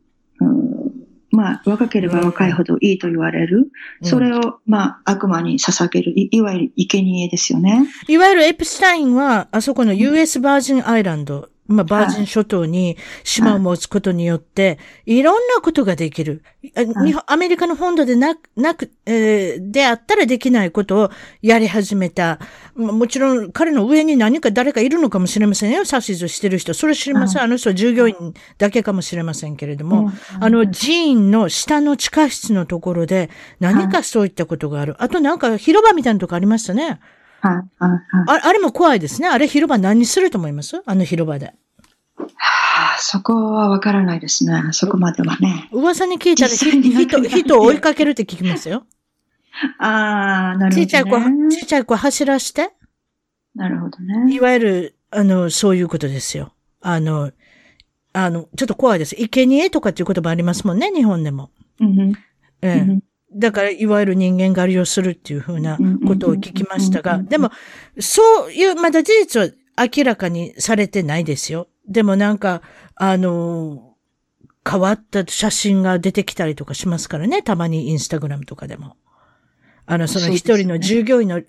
[1.32, 3.72] まあ、若ければ若いほどいいと言われる。
[4.02, 7.88] それを、まあ、悪魔に捧げるい、いわゆる生贄ですよね。
[8.08, 16.44] いわゆるエプスタインは、あそこの US バージンアイランドまあ、バージン諸島に島を持つことによって、いろんなことができる。
[17.28, 21.12] アメリカの本土でなく、なく、えー、であったらできないことを
[21.44, 22.40] やり始めた。
[22.76, 25.84] もちろん彼の上に何か誰かいるのかもしれませんよ。
[25.86, 26.74] 指図してる人。
[26.74, 27.44] それ知りません。
[27.44, 34.96] あの人は従業員だけかもしれませんけれども、あの寺院の下の地下室のところで何かそういったことがある。
[34.98, 37.00] あとなんか広場みたいなとこありましたね。
[37.42, 37.64] あ
[38.28, 39.28] あれも怖いですね。
[39.28, 40.82] あれ広場何すると思います？
[40.86, 41.54] あの広場で。
[42.18, 44.62] はあ、そこはわからないですね。
[44.72, 45.70] そこまではね。
[45.72, 48.86] 噂に聞いたら人、人を追いかけるって聞きますよ。
[49.80, 50.76] ああ、なるほど、ね。
[50.76, 51.10] ちっちゃい子、
[51.50, 52.72] ちっちゃい子走らして。
[53.56, 54.34] なるほどね。
[54.34, 56.54] いわゆる、あの、そういうことですよ。
[56.82, 57.32] あの、
[58.14, 59.16] あの、ちょっと怖いです。
[59.16, 61.50] 生贄とかっていう言葉ありますもんね、日本でも。
[61.80, 62.14] うん、
[62.62, 63.00] ええ、
[63.36, 65.78] だから、いわゆる人間狩りをするっていうふうな
[66.08, 67.52] ことを聞きましたが、でも、
[68.00, 71.68] そういう、まだ事実は明らかにされてないですよ。
[71.88, 72.62] でもなんか、
[72.96, 73.96] あの、
[74.70, 77.42] 変わった写真が出てきたりとかしますからね。
[77.42, 78.98] たまにインスタグラムとかでも。
[79.86, 81.42] あの、その一人の従業員の、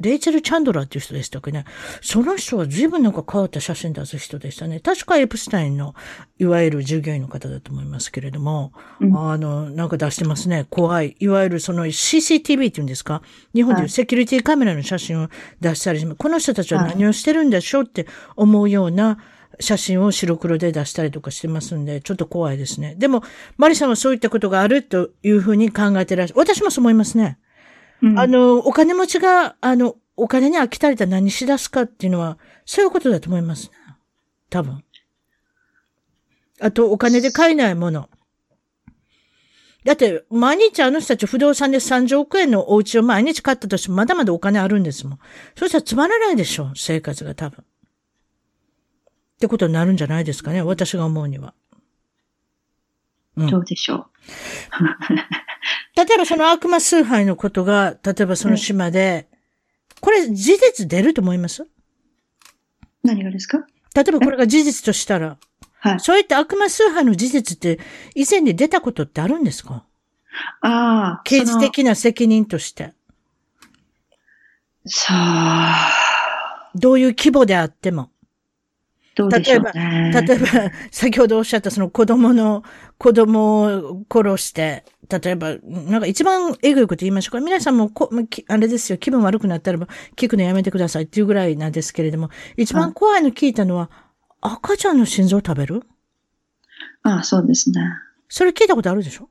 [0.00, 1.64] レイチェル・チャンドラーっていう人でしたっけね。
[2.02, 4.78] その人は随分なんか変わった写真出す人でしたね。
[4.80, 5.94] 確かエプスタインの、
[6.38, 10.66] いわゆる従業員の方だと思いますけれども、うん、あの、なんか出してますね。
[10.70, 11.16] 怖い。
[11.18, 13.22] いわゆるその CCTV っていうんですか？
[13.54, 15.28] 日本でいうセキュリティカメラの写真を
[15.60, 16.16] 出したりします。
[16.16, 19.18] この人たちは何をしてるんでしょうって思うような、
[19.60, 22.94] 写真を白黒で出したりとかしてますんで、ちょっと怖いですね。
[22.96, 23.24] でも、
[23.56, 26.38] マリさんはそういったことがあるというふうに考えてらっしゃる。
[26.38, 27.38] 私もそう思いますね。
[28.16, 33.72] あの、お金持ちが、あの、お金に飽きたりたら何し出すかっていうのは、そういうことだと思いますね。
[34.50, 34.84] 多分。
[36.60, 38.08] あと、お金で買えないもの。
[39.84, 45.18] だって、毎日あの人たち不動産で30億円のお家を毎日買ったとしてもまだまだお金あるんですもん。
[45.56, 47.62] そしたらつまらないでしょ生活が多分。
[47.62, 47.64] っ
[49.38, 51.54] てことになるんじゃないですかね私が思うには。
[53.38, 54.84] うんどうでしょう？
[55.96, 59.28] 例えばその悪魔崇拝のことが、例えばその島で、
[60.00, 61.66] これ事実出ると思います？
[63.02, 63.58] 何がですか？
[63.94, 65.36] 例えばこれが事実としたら、
[65.80, 66.00] はい。
[66.00, 67.78] そういった悪魔崇拝の事実って
[68.14, 69.84] 以前に出たことってあるんですか？
[70.60, 72.92] ああ、刑事的な責任として。
[74.86, 78.10] さあ、どういう規模であっても。
[79.18, 80.12] どうでしょうね。
[80.14, 80.46] 例えば、
[80.92, 82.62] 先ほどおっしゃったその子供の、
[82.98, 87.40] 子供を殺して、例えば、なんか一番えぐいこと言いましょうか。
[87.40, 93.90] 皆さんもこ、きあれですよ、気分悪くなったらば聞くのやめてくださいっていうぐらいなんですけれども、一番怖いの聞いたのは、
[94.40, 95.82] 赤ちゃんの心臓を食べる？
[97.02, 97.80] ああ、そうですね。
[98.28, 99.28] それ聞いたことあるでしょ？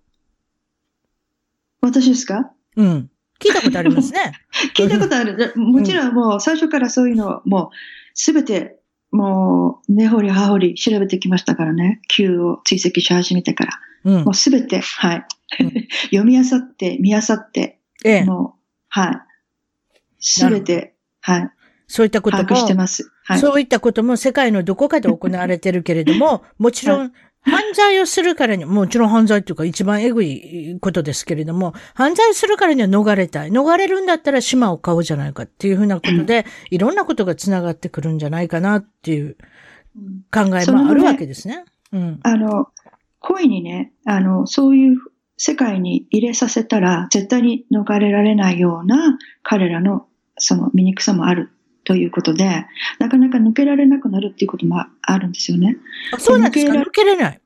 [1.80, 2.52] 私ですか？
[2.76, 3.10] うん。
[3.40, 4.34] 聞いたことありますね。
[4.76, 5.54] 聞いたことある。
[5.56, 7.70] もちろんもう最初からそういうのをもう
[8.16, 8.77] すべて
[9.12, 12.02] もう根掘り葉掘り調べてきましたからね。
[12.08, 13.80] Q を追跡し始めてから。
[14.06, 14.34] うんもう。
[14.34, 15.26] すべて、はい
[15.60, 15.88] うん。
[16.12, 18.24] 読み漁って、見漁って、ええ。
[18.24, 19.22] もう、はい。
[20.20, 21.52] すべて、はい。
[21.88, 22.44] そういったことも。
[23.40, 27.14] そういったことも世界のどこかで行われてるけれども、 もちろん、
[27.48, 33.50] 犯罪をするからに、もちろん犯罪っていうか一番エグいことですけれども、犯罪をするからには逃れたい。
[33.50, 39.38] 逃れるんだったら島を買おうじゃないかっていうふうなことで、いろんなことが繋がってくるんじゃないかなっていう
[39.96, 41.66] うん考えもあるわけですね。
[41.92, 42.20] うん。
[42.24, 42.68] あの、
[43.20, 44.98] 恋にね、あの、そういう
[45.38, 51.52] 世界に入れさせたら、絶対に逃れられないような彼らのその醜さもある
[51.88, 52.66] ということで、
[53.00, 55.78] なかなか抜けられなくなるっていうこともあるんですよね。
[56.14, 56.74] あそうなんですか？
[56.74, 57.42] 抜けれない。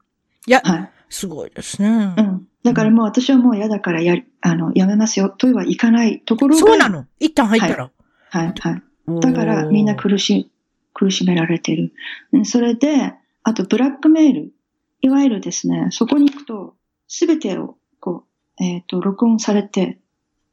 [0.48, 0.92] いや、はい。
[1.10, 2.22] すごいですねう。
[2.24, 2.48] ん。
[2.64, 6.60] だからもう私はもう嫌だからやり、あの、やめますよとはいかないところが。
[6.60, 7.92] そうなの一旦入ったら。
[8.32, 9.20] はい、はい。
[9.22, 10.50] だからみんな苦し、
[10.96, 11.94] 苦しめられてる。
[12.32, 13.14] うんそれで、
[13.44, 14.54] あとブラックメール。
[15.02, 16.74] いわゆるですね、そこに行くと、
[17.08, 18.26] すべてを、こ
[18.60, 20.00] う、えっ、と、録音されて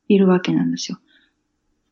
[0.08, 0.98] いるわけなんですよ。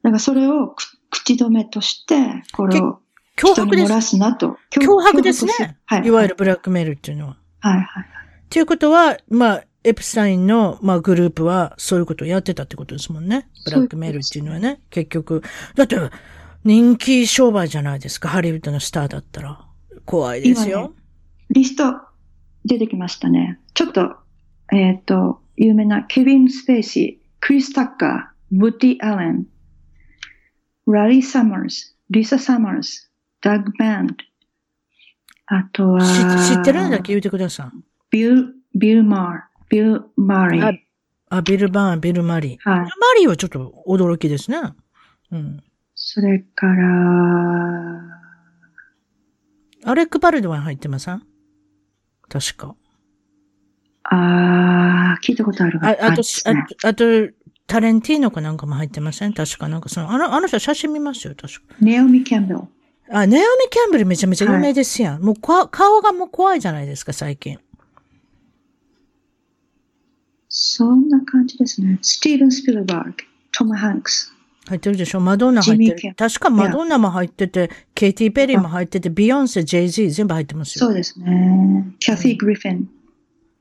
[0.02, 3.00] だからそれをく口止めとして、これを
[3.36, 3.92] 脅迫です。
[3.92, 4.56] 漏らすなと。
[4.70, 5.78] 脅迫ですね。
[5.84, 6.06] はい。
[6.06, 7.36] いわゆるブラックメールっていうのは。
[7.60, 7.84] はい、はい。
[7.84, 13.48] っていうことは、まあ、エプスタインの、まあ、グループはそういうことをやってたってことですもんね。
[13.64, 15.42] ブラックメールっていうのはね、結局。
[15.74, 15.96] だって、
[16.64, 18.28] 人気商売じゃないですか。
[18.28, 19.64] ハリウッドのスターだったら。
[20.04, 20.94] 怖いです今よ。
[21.50, 21.94] リスト
[22.64, 23.60] 出てきましたね。
[23.74, 24.16] ちょっと、
[24.72, 29.46] えっ、と、有名なケビン・スペイシー、クリス・タッカー、ウッディ・アレン、
[30.86, 33.08] ラリー・サマーズ、リサ・サマーズ、
[33.40, 34.14] ダッグ・バンド、
[35.46, 37.78] あとは、知知ってるんだけ言うてください。
[38.10, 40.62] ビル、ビル・マー、ビル・マリー。
[40.62, 40.86] あはい。
[41.28, 42.50] あ、ビル・バーン、ビル・マリー。
[42.52, 42.84] ビル・マ
[43.18, 44.58] リーはちょっと驚きですね。
[45.32, 45.62] うん。
[45.94, 48.02] それから、
[49.84, 51.22] アレック・ボールドウィン入ってません？
[52.28, 52.76] 確か。
[54.04, 57.04] あー、聞いたことあるわあ、あと、あと、あと、
[57.66, 59.32] タレンティーノかなんかも入ってません？
[59.32, 61.60] 確かなんかその、あの、あの人写真見ますよ、確か。
[61.80, 62.60] ナオミ・キャンベル。
[63.10, 65.22] あ、ナオミ・キャンベルめちゃめちゃ有名ですやん。
[65.22, 67.58] もうこ顔がもう怖いじゃないですか、最近。
[70.48, 71.98] そんな感じですね。
[72.02, 73.12] スティーブン・スピルバーグ、
[73.52, 74.32] トム・ハンクス。
[74.68, 75.20] 入ってるでしょ？
[75.20, 76.14] マドンナ入ってる。
[76.16, 80.86] 確かマドンナも入ってて、ケイティ・ペリーも入ってて、ビヨンセ、ジェイ・ジー全部入ってますよ。
[80.86, 81.94] そうですね。
[81.98, 82.88] キャフィー・グリフィン。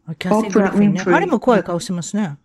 [0.08, 1.04] あキャシー・グリフィンね。
[1.06, 2.38] あれも怖い顔してますね。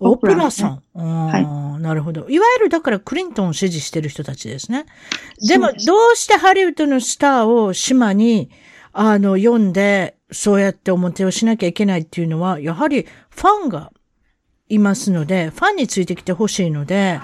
[0.00, 0.82] オプララさん。
[0.94, 2.28] なるほど。
[2.28, 4.86] いわゆるだからクリントンを支持してる人たちですね。
[5.46, 8.50] でも、どうしてハリウッドのスターを島に、
[8.92, 13.92] あの、読んで、そうやって表をしなきゃいけないっていうのは、やはりファンが
[14.68, 17.20] いますので、ファンについてきてほしいので、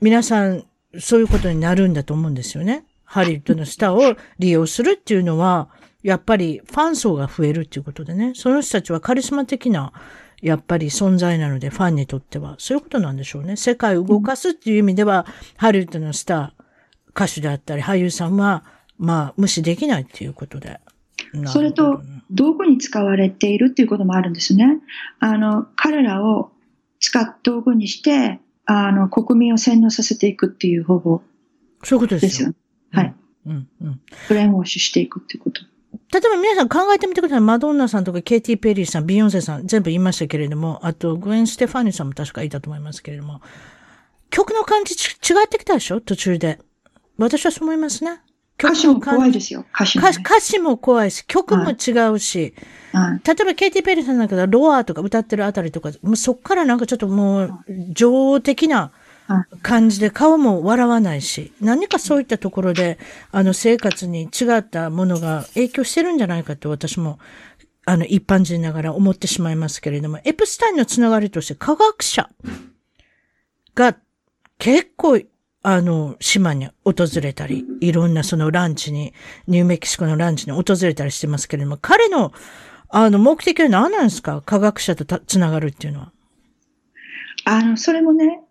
[0.00, 0.64] 皆さん、
[1.00, 2.84] そういうことになるんだと思うんですよね。
[3.04, 5.68] ハリウッドのスターを利用するっていうのは、
[6.02, 9.92] やっぱりファン層が増えるっていうことでね、その人たちはカリスマ的な、
[10.44, 13.56] やっぱり存在なので、ファンにとっては、そういうことなんでしょうね。
[13.56, 15.24] 世界を動かすっていう意味では、
[15.56, 18.62] ハリウッドのスター、歌手であったり、俳優さんは、
[18.98, 20.80] まあ、無視できないっていうことで。
[21.46, 24.80] それと、道具に使われているっていうこともあるんですね。
[25.18, 26.52] あの、彼らを
[27.00, 31.22] 使っ道具にして、あの、国民を洗脳させていくっていう方法
[31.82, 32.20] そういうことでよ。
[32.20, 32.54] ですすよ。
[32.92, 33.14] はい。
[33.46, 34.00] うん、うん。
[34.28, 35.62] brainwash していくっていうこと。
[36.14, 37.40] 例えば皆さん考えてみてください。
[37.40, 43.40] マドンナさんとかケイティ・ペリーさん、ビヨンセさん、全部言いましたけれども、あと、グウェン・ステファニーさんも確かいたと思いますけれども、
[44.30, 46.00] 曲の感じち違ってきたでしょ？
[46.00, 46.60] 途中で。
[47.18, 48.20] 私はそう思いますね。
[48.56, 52.54] 歌詞も怖いですよ、歌詞も、ね、歌詞も怖いし、曲も違うし、
[52.92, 58.92] はい、例えばケイティ・ペリーさんなんか Roar とか歌ってるあたりとか、もうそっからなんかちょっともう、情的な
[59.62, 62.98] 感じで顔も笑わないし、何かそういったところで、
[63.32, 67.18] あの生活に違ったものが影響してるんじゃないかと私も、
[67.86, 72.28] あの一般人ながら思ってしまいますけれども、エプスタインのつながりとして科学者
[73.74, 73.96] が
[74.58, 75.20] 結構
[75.66, 79.14] あの、島に訪れたり、いろんなそのランチに、
[79.46, 82.34] ニューメキシコのランチに訪れたりしてますけれども、彼の、
[82.90, 84.42] あの、目的は何なんですか？
[84.44, 86.12] 科学者とつながるっていうのは。
[87.46, 88.42] あの、それもね、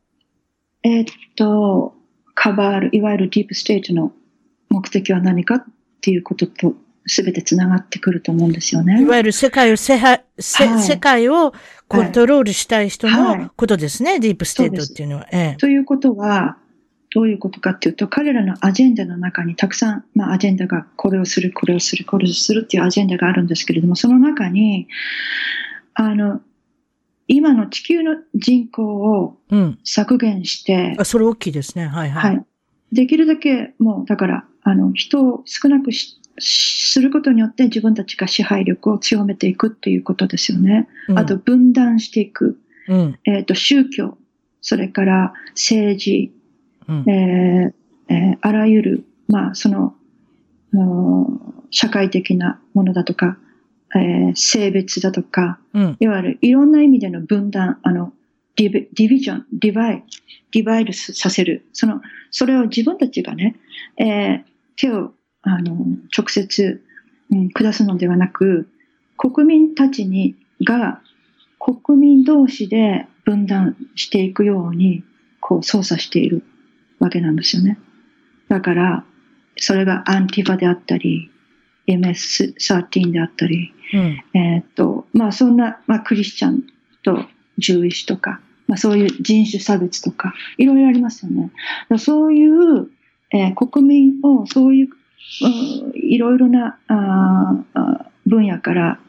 [0.83, 1.05] えー、っ
[1.35, 1.95] と、
[2.35, 4.11] cabal、いわゆるディープステートの
[4.69, 5.65] 目的は何かっ
[6.01, 6.75] ていうことと、
[7.05, 9.01] すべてつながってくると思うんですよね。
[9.01, 11.53] いわゆる世界をせは、せ、はい、世界を
[11.89, 15.27] コントロールしたい人のことですね、はい、ディープステートっていうのは。
[15.31, 16.57] ええ、ということは、
[17.13, 24.87] どういうことかっていうと、彼らのアジェンダの中にたくさん、まあ、アジェンダがこれをする、これをする、これをするっていうアジェンダがあるんですけれども、その中に、
[25.93, 26.41] あの、
[27.27, 29.37] 今の地球の人口を
[29.83, 31.87] 削減して、うん、あ、それ大きいですね。
[31.87, 32.35] はいはい。
[32.35, 32.45] はい。
[32.91, 40.87] できるだけ、もう、だから、あの、人を少なくしすることによって自分たちが支配力を強めていくっていうことですよね。
[41.07, 42.59] うん、あと、分断していく。
[42.87, 44.17] うん、えっ、と、宗教、
[44.61, 46.33] それから政治、
[46.87, 49.95] うん、えー、えー、あらゆる、まあ、その、
[51.69, 53.37] 社会的なものだとか、
[53.95, 58.13] えー、性別だとか、うん、いわゆるいろんな意味での分断、あの、
[58.55, 60.03] ディビディビジョン、ディバイ、
[60.51, 61.65] ディバイドさせる。
[61.73, 63.55] その、それを自分たちがね、
[63.97, 64.43] えー、
[64.75, 65.75] 手を、あの、
[66.15, 66.83] 直接、
[67.31, 68.67] うん、下すのではなく、
[69.17, 71.01] 国民たちに、が、
[71.59, 75.03] 国民同士で分断していくように、
[75.39, 76.43] こう操作している。
[77.03, 77.77] わけなんですよね。
[78.47, 79.03] だから、
[79.57, 81.29] それがアンティファであったり、
[81.87, 86.63] MS13 であったり、うん、えっと、まあそんな、まあクリスチャン
[87.03, 87.25] と
[87.57, 91.51] ジューイッシュとか、まあそういう人種差別とか、いろいろありますよね。
[91.99, 92.89] そういう、
[93.31, 94.89] えー、国民をそういう、
[95.43, 97.63] うん、いろいろなあ
[98.25, 98.99] 分野から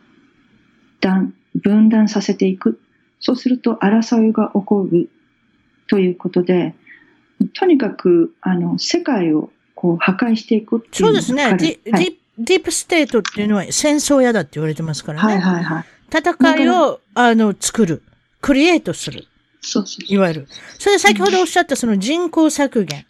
[1.55, 2.81] 分断させていく。
[3.21, 5.09] そうすると争いが起こる
[5.87, 6.75] ということで、
[7.55, 10.95] とにかく、あの、世界をこう破壊していくっていう。
[10.95, 11.45] そうですね。
[11.45, 15.35] はい、ディープステートっていうのは戦争屋だって言われてますからね。
[15.35, 15.85] はいはいはい。
[16.11, 18.03] 戦いを、あの、作る。
[18.41, 19.27] クリエイトする。
[19.61, 20.49] そうそういわゆる。
[20.79, 23.07] それで先ほどおっしゃったその人口削減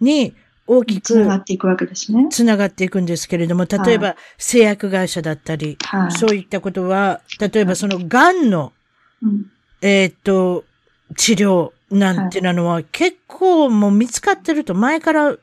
[0.00, 0.34] に
[0.66, 2.28] 大きく、つながっていくわけですね。
[2.30, 8.72] つながっていくんですけれども、例えば製薬会社だったり、はい、そういったことは、例えばその癌の、
[9.22, 9.46] うん、
[9.82, 10.64] えっと、
[11.16, 15.36] 治療、なんてなのは結構もう見つかってると前から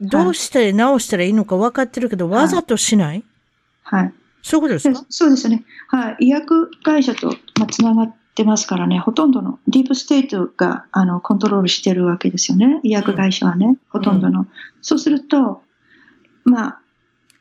[0.00, 3.24] どうして直したらいいのか分かってるけど、わざとしない？
[3.82, 4.12] はい。
[4.42, 5.06] そういうことですか？
[5.08, 5.64] そうですね。
[5.88, 6.16] はい。
[6.26, 7.28] 医薬会社と、
[7.58, 12.80] まあ、つながってますからね、ほとんどのディープステートがあのコントロールしてるわけですよね。
[12.82, 14.40] 医薬会社はね、うん、ほとんどの。
[14.40, 14.48] うん、
[14.82, 15.62] そうすると、
[16.44, 16.80] まあ、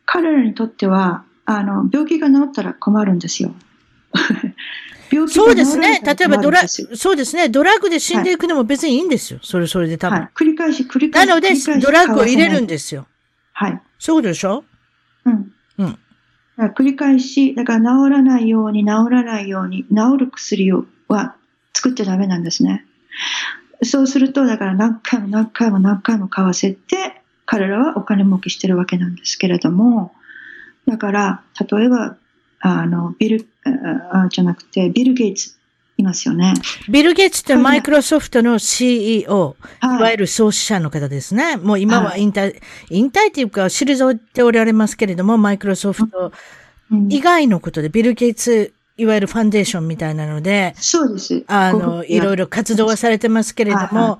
[0.05, 3.53] 彼らにとっては、あの、病気が治ったら困るんですよ。
[5.13, 6.01] 病気そうですね。
[6.03, 7.49] 例えばドラ、そうですね。
[7.49, 9.39] ドラッグで死んでいくのも別にいいんですよ。
[9.43, 10.19] それ、それで多分。
[10.19, 11.27] はい、繰り返し、繰り返し。
[11.27, 11.49] なので、
[11.79, 13.05] ドラッグを入れるんですよ。
[13.53, 13.81] はい。
[13.99, 14.63] そういうことでしょ？
[15.25, 15.51] うん。
[15.77, 15.97] うん。
[16.75, 21.35] 繰り返し、だから治らないように、治らないように、治る薬をは
[21.73, 22.85] 作っちゃダメなんですね。
[23.83, 30.13] そうすると、だから何回も何回も何回も買わせて、彼らはお金儲けしてるわけなんですけれども、
[30.87, 32.15] だから、例えば、
[32.59, 33.52] あの、ビル、あ
[34.29, 35.55] じゃなくて、ビル・ゲイツ
[35.97, 36.53] いますよね。
[36.89, 41.57] ビル・ゲイツってマイクロソフトの CEO、はい、いわゆる創始者の方ですね。
[41.57, 46.31] もう今は引退、はい、引退っていうか退っておられますけれども、マイクロソフト
[47.09, 51.43] 以外のことで、ビル・ゲイツいわゆるファンデーションみたいなので、そうです。
[51.47, 54.19] あの、いろいろ活動はされてますけれども、はいは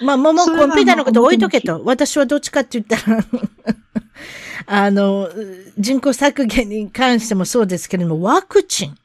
[0.00, 1.82] い、まあ、もうコンピューターのこと置いとけと。
[1.84, 3.24] 私はどっちかって言ったら
[4.66, 5.28] あの、
[5.78, 8.96] 人口削減に関してもそうですけれども、ワクチン、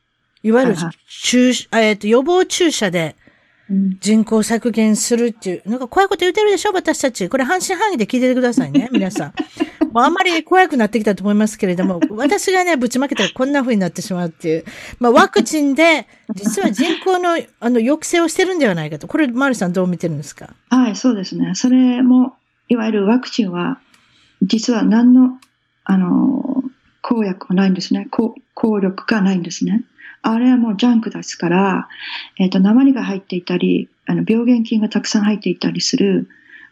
[0.44, 0.76] いわゆる
[1.24, 3.16] 注、えっ、と、予防注射で
[4.00, 7.28] 人口削減するっていう、なんか怖いこと言ってるでしょ私たち。
[7.28, 9.34] これ半信半疑で聞いててくださいね、 皆さん。
[9.92, 14.66] もうあんまり怖くなってきたと思いますけれども、私がね、ぶちまけたらこんな風になってしまうっていう。
[15.00, 19.08] まあ、ワクチンで、実は人口の、あの、抑制をしてるんではないかと。
[19.08, 20.50] これ、マリさんどう見てるんですか？
[20.70, 21.54] はい、そうですね。
[21.56, 22.36] それも、
[22.70, 23.80] いわゆるワクチンは、
[24.42, 25.40] 実は何の
[25.90, 26.64] あの、
[27.02, 28.08] 効薬がないんですね。
[28.12, 29.84] 効効力がないんですね。
[30.22, 31.88] あれはもうジャンクですから、
[32.38, 36.28] えっ、ー、と、鉛が入っていたり、あの、病原菌がたくさん入っていたりする、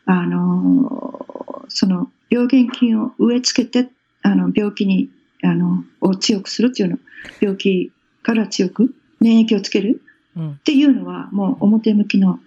[0.06, 3.90] あの、その病原菌を植え付けて、
[4.22, 5.10] あの、病気に、
[5.44, 7.00] あの、を強くするっていうの、
[7.40, 7.92] 病気
[8.22, 10.02] から強く免疫をつける
[10.36, 10.52] うん。
[10.52, 12.40] っていうのは、もう表向きの、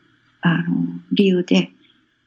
[0.42, 0.64] あの、
[1.12, 1.70] 理由で、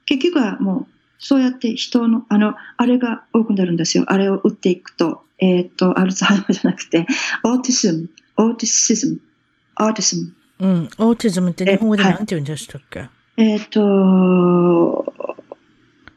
[0.06, 4.06] 結局はもう、そうやって人の、あの、あれが多くなるんですよ。
[4.08, 7.06] あれを打っていくと、えっ、と、アルツハイマーじゃなくて、
[7.44, 10.34] autism、autism、autism。
[10.60, 10.90] うん。
[10.98, 13.08] autism って日本語でえはいなんて言うんでしたっけ？
[13.38, 15.14] えっ、と、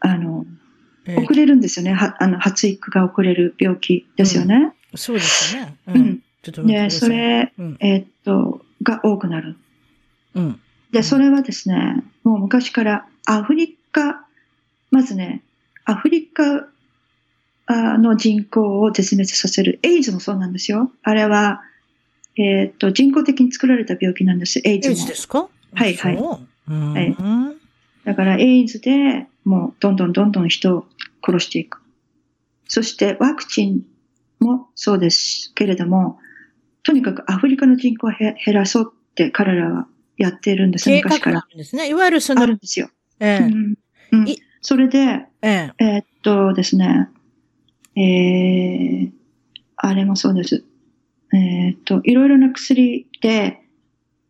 [0.00, 0.46] あの、
[1.06, 1.92] えー遅れるんですよね。
[1.92, 4.72] はあの発育が遅れる病気ですよね。
[4.94, 5.76] そうですよね。
[5.88, 6.22] ううん。
[6.42, 6.90] ちょっと待ってで。
[6.90, 7.76] それ、うん。
[7.80, 9.56] えっ、と、が多くなる。
[10.34, 10.60] うん。
[10.92, 14.23] で、それはですね、もう昔からアフリカ、
[14.94, 15.42] まずね、
[15.84, 16.68] アフリカ
[17.66, 19.80] あの人口を絶滅させる。
[19.82, 20.92] エイズもそうなんですよ。
[21.02, 21.62] あれは、
[22.36, 24.60] えっ、と、人工的に作られた病気なんです。
[24.64, 25.06] エイズもエイズ。
[25.08, 25.48] ですか？
[25.74, 26.16] はいはい。
[26.16, 27.16] はい
[28.04, 30.86] だからエイズでもうどんどんどんどん人を
[31.26, 31.80] 殺していく。
[32.68, 33.82] そしてワクチン
[34.40, 36.18] もそうですけれども、
[36.84, 39.86] とにかくアフリカの人口をへ減らそうって彼らは
[40.18, 41.46] やっているんです、昔から。
[41.56, 41.88] ですね。
[41.88, 42.90] いわゆるそのある、んですよ。
[43.20, 43.74] ええうん
[44.12, 47.10] うんいそれで、えええーっとですね、
[47.96, 49.12] えー、
[49.76, 50.64] あれもそうです。
[51.34, 53.60] えーっと、いろいろな薬で、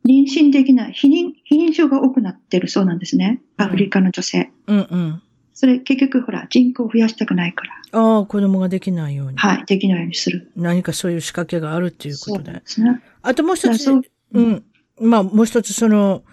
[0.04, 3.40] 妊娠できない、避妊、避妊症が多くなってるそうなんですね。
[3.58, 4.50] アフリカの女性。
[4.66, 5.22] うんうん。
[5.54, 9.38] それ結局ほら、人口を増やしたくないから、ああ、子供ができないように。
[9.38, 10.50] はい、できないようにする。
[10.56, 12.54] 何かそういう仕掛けがあるっていうことでそう。
[12.54, 13.00] ですね。
[13.22, 14.64] あともう一つ、ううん。
[15.00, 16.24] まあ、もう一つ、その、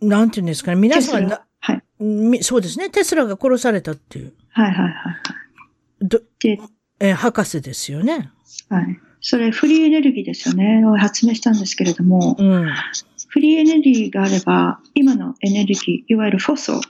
[0.00, 0.80] なんていうんですかね。
[0.80, 1.28] 皆さん
[2.42, 2.90] そうですね。
[2.90, 4.32] テスラが殺されたっていう。
[4.50, 4.94] はい、はい、はい。
[6.00, 6.58] どで、
[7.00, 8.30] えー博士ですよね。
[8.68, 8.98] はい。
[9.20, 10.84] それ、フリーエネルギーですよね。
[10.84, 12.66] を発明したんですけれども、うん。
[13.28, 16.80] フリーエネルギーがあれば、今のエネルギー、いわゆるフォソ、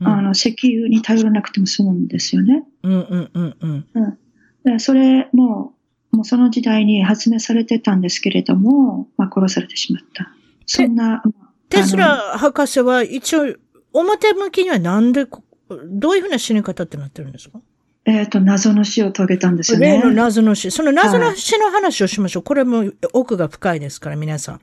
[0.00, 2.64] うんあの、石油に頼らなくても済むんですよね。
[2.82, 4.18] うんうんうんうん。
[4.64, 5.74] でそれも、
[6.12, 10.32] もうその時代に発明されてたんですけれども、まあ、殺されてしまった。
[10.66, 11.22] そんな、
[11.68, 13.54] テスラ博士は一応、
[13.92, 15.42] 表向きにはなんでこ、
[15.86, 17.60] どういうふうな死に方ってなってるんですか？
[18.06, 20.16] えっ、と、謎の死を遂げたんですよ例のね。
[20.16, 20.70] 謎の死。
[20.70, 22.42] その謎の死の話をしましょう。
[22.42, 24.60] これも奥が深いですから、皆さん。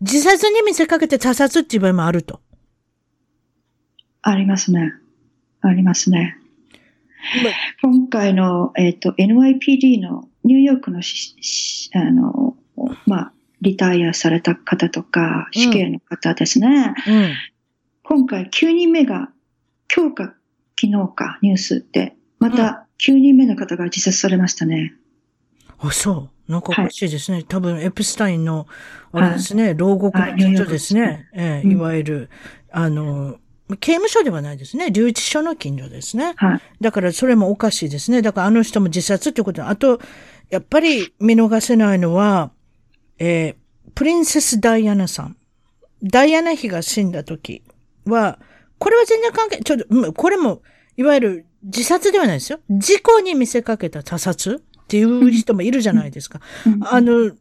[0.00, 2.40] 自殺に見せかけて他殺っていう場合もあると。
[4.22, 4.92] ありますね。
[5.60, 6.36] ありますね。
[7.82, 11.02] ま今回の、えっ、と、NYPD のニューヨークの
[11.94, 12.56] あの、
[13.06, 16.94] まあ、リタイアされた方とか、死刑の方ですね。
[17.08, 17.32] うん。
[18.08, 19.28] 今回9人目が、
[19.94, 20.24] 今日か
[20.80, 24.94] 昨日かニュースで、また9人目の方が自殺されましたね。
[25.78, 26.50] あ、そう。
[26.50, 27.42] なんかおかしいですね。
[27.42, 28.66] 多分、エプスタインの、
[29.12, 31.28] あれですね、牢獄はいの近所ですね。
[31.34, 32.30] ええうんいわゆる、
[32.72, 33.36] あの、
[33.78, 34.90] 刑務所ではないですね。
[34.90, 36.32] 留置所の近所ですね。
[36.36, 36.60] はい。
[36.80, 38.22] だからそれもおかしいですね。
[38.22, 40.00] だからあの人も自殺ってことあと、
[40.48, 42.52] やっぱり見逃せないのは、
[43.18, 43.54] えー
[43.94, 45.36] プリンセス・ダイアナさん。
[46.02, 47.62] ダイアナ妃が死んだ時
[48.08, 48.38] は、
[48.78, 50.62] これは全然関係、ちょっと、うんこれも、
[50.96, 52.60] いわゆる自殺ではないですよ。
[52.70, 56.40] 事故に見せかけた他殺っていう人もいるじゃないですか。
[56.66, 57.32] うんあの、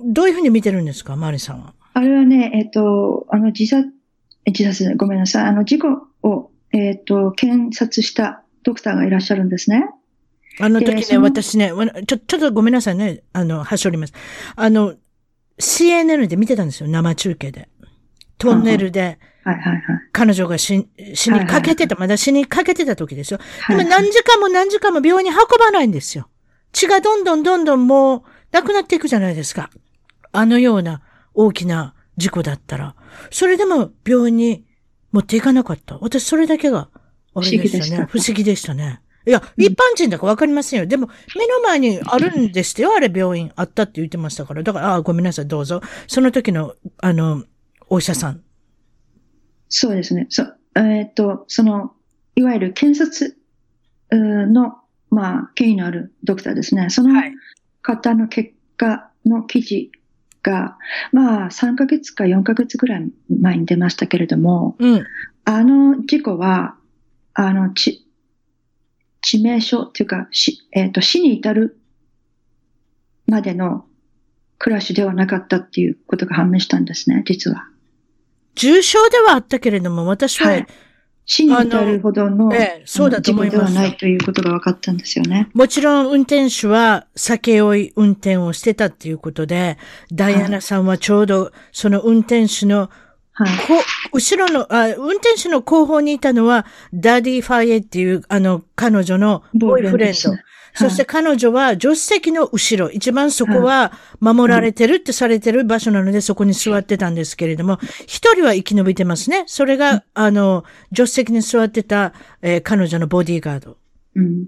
[0.00, 1.74] どういうふうに見てるんですか、マリさんは？
[1.94, 3.88] あれはね、えっ、と、あの、自殺、
[4.44, 5.44] え自殺、ごめんなさい。
[5.44, 5.88] あの、事故
[6.22, 9.88] を、えっ、と、検察したドクターがいらっしゃるんですね。
[10.58, 13.22] あの時ね、私ね、わちょ、ちょっとごめんなさいね。
[13.32, 14.12] あの、はしょります。
[14.56, 14.94] あの、
[15.58, 17.68] CNN で見てたんですよ、生中継で。
[18.38, 19.82] トンネルで、はいはいはい。
[20.12, 23.38] 彼女が死死にかけてた、まだ死にかけてた時ですよ。
[23.68, 26.28] ではいも何時間も何時間も病院に運ばないんですよ。
[26.72, 29.70] 血がどんどんどんどんもう、なくなっていくじゃないですか。
[30.32, 31.00] あのような
[31.32, 32.96] 大きな事故だったら。
[33.30, 34.64] それでも病院に
[35.12, 35.96] 持っていかなかった。
[36.00, 36.88] 私それだけが、
[37.34, 38.06] あれでしたね。
[38.10, 39.00] 不不思議でしたね。
[39.26, 40.86] いや、一般人だかわかりませんよ。
[40.86, 42.94] でも、目の前にあるんですよ。
[42.96, 44.64] あれ病院あったって言ってましたから。
[44.64, 45.80] だから、あごめんなさい、どうぞ。
[46.08, 47.44] その時の、あの、
[47.88, 48.42] お医者さん。
[49.68, 50.26] そうですね。
[50.30, 50.44] そ
[50.74, 51.92] えっ、と、その、
[52.34, 53.36] いわゆる検察
[54.10, 54.76] の、
[55.10, 56.90] まあ、権威のあるドクターですね。
[56.90, 57.32] そのはい
[57.82, 59.92] 方の結果の記事
[60.42, 60.76] が、
[61.12, 65.04] まあ、3ヶ月か4ヶ月ぐらい前に出ましたけれども、うん。
[65.44, 66.76] あの事故は、
[67.34, 67.98] あの、致
[69.22, 71.80] 致命傷っていうか、しえっ、と、死に至る
[73.26, 73.86] までの
[74.58, 77.68] クラッシュではなかったっていうことが判明したんですね、実は。
[78.56, 80.66] 重症ではあったけれども、私は、はい
[81.28, 85.48] 死に至るほどのええそうだと思いますではないということが分かったんですよね。
[85.54, 89.76] もちろん運転手は酒酔い運転をしてたっていうことで、
[90.12, 92.90] ダイアナさんはちょうどその運転手の
[93.38, 93.58] はい。
[93.66, 93.74] こ
[94.14, 100.30] 後ろのあ、運転手の後方にいたのは、ドディ・ファイエっていう、あの、彼女のボーイフレンド。
[100.76, 109.44] そして彼女は助手席の後ろ、一番そこは守られてるってされてる場所なので、そこに座ってたんですけれども、一人は生き延びてますね。
[109.46, 110.64] それが、あの、
[110.94, 112.12] 助手席に座ってた、
[112.42, 113.78] えー彼女のボディーガード。
[114.14, 114.46] うん。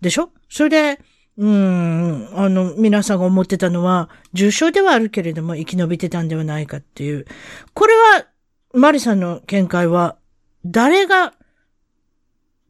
[0.00, 0.30] でしょ？
[0.48, 1.00] それで、
[1.36, 7.26] うーん、あの、皆さんが思ってたのは、重症ではあるけれども、生き延びてたんではないかっていう。
[7.74, 8.26] これは、
[8.72, 10.16] マリさんの見解は、
[10.64, 11.34] 誰が、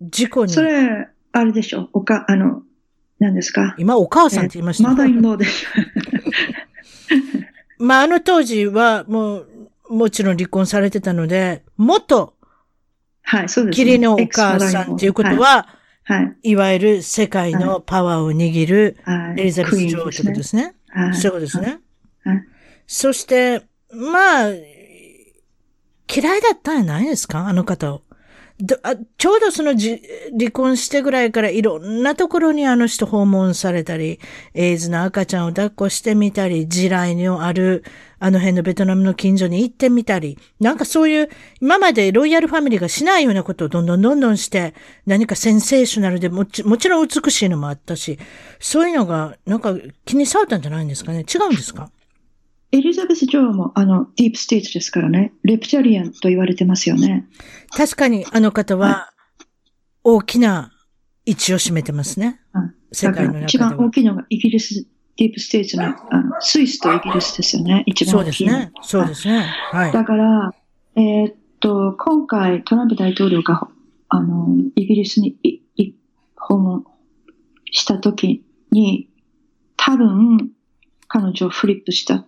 [0.01, 1.89] 事故に、それ、あれでしょ？
[1.93, 2.63] おか、あの、
[3.25, 3.75] 何ですか？
[3.79, 4.89] 今お母さんって言いました？
[4.89, 5.71] マダインローでしょ
[7.85, 9.49] まあ、あの当時は、もう、
[9.91, 12.35] もちろん離婚されてたので、元、
[13.23, 13.85] はい、そうです、ね。
[13.85, 15.67] 義理のお母さんっていうことは、
[16.05, 16.51] はい、はい。
[16.51, 19.41] いわゆる世界のパワーを握るはい。
[19.41, 20.75] エリザベス女王ってことですね。
[20.89, 21.15] はい。
[21.15, 21.79] そういうことですね。
[22.25, 22.45] はい。
[22.87, 23.63] そして、
[23.93, 27.47] まあ、嫌いだったんじゃないですか？
[27.49, 28.03] あの方を。
[29.19, 30.01] ちょうどそのじ
[30.39, 34.21] 離婚してぐらいからいろんなところにあの人訪問されたり、
[34.55, 37.83] エイズの赤ちゃんを抱っこしてみたり、地雷のある
[38.21, 41.31] あの辺のベトナムの近所に行ってみたり、なんかそういう
[41.61, 44.73] 今までロイヤルファミリーがしないようなことをどんどんどんどんして、
[45.05, 48.21] 何かセンセーショナルでもちもちろん美しいのもあったし、
[48.61, 49.75] そういうのがなんか
[50.05, 51.25] 気に障ったんじゃないんですかね？
[51.29, 51.91] 違うんですか？
[52.75, 55.33] エリザベス女王も、あの、ディープステートですからね。
[55.45, 57.25] レプティリアンと言われてますよね。
[57.71, 59.13] 確かにあの方は
[60.03, 60.73] 大きな
[61.25, 62.41] 位置を占めてますね。
[62.53, 63.91] うん世界の中で一番大は。
[63.91, 67.85] きいのがイギリス、ディープステートの、あのスイスとイギリスですよね。
[67.87, 68.59] 一そう番大きいの。
[68.59, 68.73] ですね。
[68.83, 69.55] そうですね。
[69.71, 69.93] はい。
[69.93, 70.55] だから、
[70.97, 73.69] えーっと、今回トランプ大統領が、
[74.09, 75.95] あの、イギリスにいい
[76.37, 76.85] 訪問
[77.71, 79.09] した時に、
[79.77, 80.51] 多分、
[81.09, 82.25] 彼女をフリップした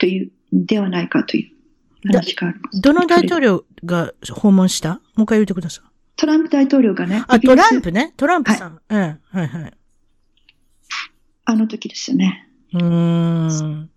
[0.00, 2.80] という、ではないかという話があります。
[2.80, 4.94] どの大統領が訪問した？
[4.94, 5.90] もう一回言ってください。
[6.16, 8.12] トランプ大統領がね、あ、トランプね。
[8.16, 8.80] トランプさん。
[8.88, 8.98] うん。
[8.98, 9.72] はいはい。
[11.44, 12.48] あの時ですよね。
[12.72, 13.90] うーん。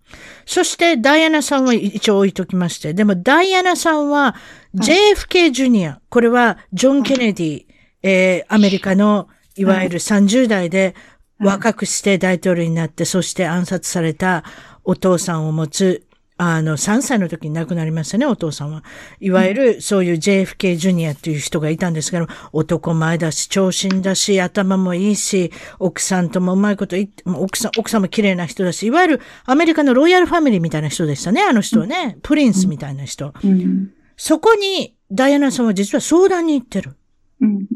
[0.46, 2.94] そして、ダイアナさんは一応置いときまして。
[2.94, 4.34] でも、ダイアナさんは、
[4.74, 6.00] JFK ジュニア。
[6.08, 7.64] これは、ジョン・ケネディ、
[8.02, 10.94] えー、アメリカの、いわゆる30代で
[11.38, 14.44] 若くして大統領になって、そして暗殺された
[14.84, 16.06] お父さんを持つ、
[16.36, 18.82] あの、3歳の時に亡くなりましたね、お父さんは。
[19.20, 32.18] いわゆる、そういう JFK ジュニアっていう人がいたんですけど、男前だし、長身だし、頭もいいし、奥さんともうまいこと言って、奥さん、奥さんも綺麗な人だし、いわゆるアメリカのロイヤルファミリーみたいな人でしたね、あの人はね。
[32.22, 33.32] プリンスみたいな人。
[33.44, 33.92] うん。
[34.16, 36.96] そこに、ダイアナさんは実は相談に行ってる。
[37.40, 37.66] うんうんうん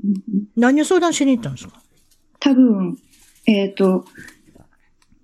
[0.56, 1.80] 何を相談しに行ったんですか？
[2.40, 2.96] 多分、
[3.46, 4.04] えっ、と、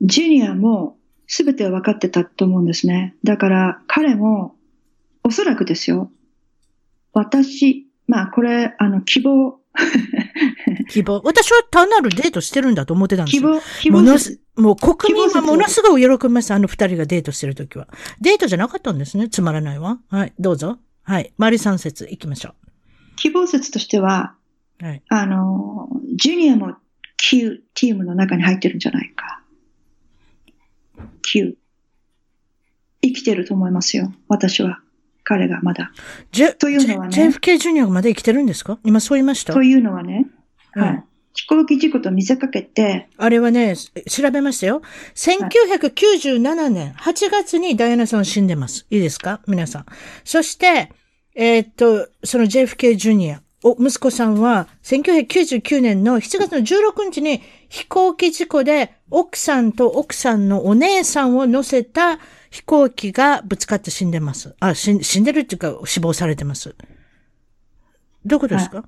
[0.01, 0.97] ジュニアも
[1.27, 3.15] 全ては分かってたと思うんですね。
[3.25, 4.55] だから彼も、
[5.23, 6.11] おそらくですよ。
[7.13, 9.59] 私、まあこれ、あの、希望、
[10.91, 11.21] 希望。
[11.25, 13.43] 私は単なるデートしてるんだと思ってたんですよ。
[13.43, 16.53] 希望、希望ものす、もう国民はものすごい喜びます。
[16.53, 17.89] あの二人がデートしてるときは。
[18.21, 19.29] デートじゃなかったんですね。
[19.29, 19.99] つまらないわ。
[20.09, 20.79] はい、どうぞ。
[21.03, 21.33] はい。
[21.39, 22.55] マリ三節行きましょ
[23.17, 24.35] 希望説としては、
[24.81, 24.85] う。
[24.85, 25.03] はい。
[25.09, 26.77] あの、ジュニアも
[27.17, 29.41] Q チームの中に入ってるんじゃないか。
[33.03, 34.13] 生きてると思いますよ。
[34.29, 34.81] 私は。
[35.27, 35.91] 彼がまだ。
[36.33, 38.79] ジェ、というのはね J- JFK ジュニアがまだ生きてるんですか？
[38.85, 39.55] 今そう言いました？
[39.55, 40.27] というのはね、
[40.77, 41.05] うんはい。
[41.37, 44.83] 飛行機事故と見せかけて、あれはね、調べましたよ。
[45.15, 48.87] 1997年8月にダイアナさんは死んでます。
[48.91, 49.41] いいですか？
[49.49, 49.87] 皆さん。
[50.25, 50.93] そして、
[51.35, 57.41] えーっと、その JFK ジュニア、お、息子さんは、1999年の7月の16日に
[57.71, 62.19] 飛行機事故で奥さんと奥さんのお姉さんを乗せた
[62.51, 64.55] 飛行機がぶつかって死んでます。
[64.61, 66.77] あ、死ん死んでるっていうか死亡されてます。
[68.27, 68.85] どういうことですか、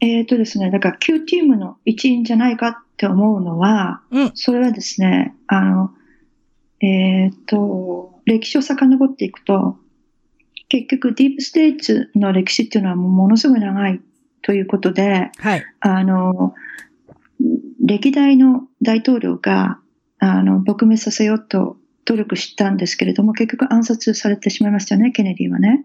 [0.00, 4.32] えっ、とですね、だから Q チームの一員じゃないかって思うのは、うん。
[4.34, 5.90] それはですね、あの、
[6.80, 9.78] えっ、と、歴史を遡っていくと、
[10.68, 14.00] 結局ディープステーツの歴史っていうのはもうものすごい長い
[14.42, 15.64] ということで、はい。
[15.80, 16.54] あの、
[17.84, 19.78] 歴代の大統領が、
[20.18, 25.84] あの、撲滅させようと努力したんですけれども、結局暗殺されてしまいましたよね、ケネディはね。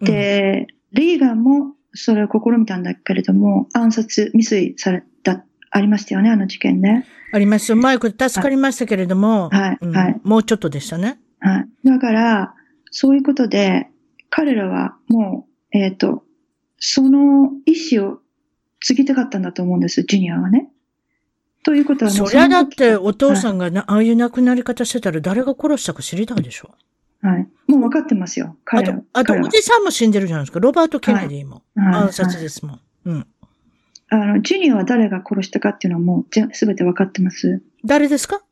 [0.00, 7.06] で、リーガンもそれを試みたんだけれども、暗殺未遂された、ありましたよね、あの事件ね。
[7.32, 7.72] あります。
[7.72, 11.18] うまいこと助かりましたけれども、はいうんはいもうちょっとでしたね。
[11.40, 11.68] はい。
[11.84, 12.54] だから、
[13.00, 13.86] そういうことで、
[14.28, 16.24] 彼らはもう、えっ、と、
[16.80, 18.18] その意思を
[18.80, 20.68] 継ぎたかったんだと思うんです、ジュニアはね。
[21.62, 26.74] ということはもそうりゃだってお父ん、さんがな、ああいう亡くなり方してたら誰が殺したか知りたいでしょ？
[27.22, 27.48] はい。
[27.68, 28.56] もう分かってますよ。
[28.66, 30.58] あと彼は。、あと、彼はおじさんも死んでるじゃないですか？
[30.58, 31.62] ロバート・ケネディも。
[31.76, 32.80] はい暗殺ですもん。
[33.04, 33.26] うん。
[34.10, 37.62] あの、ジュニアは誰が殺したかっていうのはもうぜ全て分かってます。
[37.84, 38.42] 誰ですか？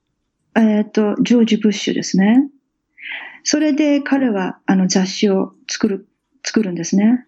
[0.55, 2.49] えっ、と、ジョージ・ブッシュですね。
[3.49, 6.09] それで彼は、あの、雑誌を作る、
[6.45, 7.27] 作るんですね。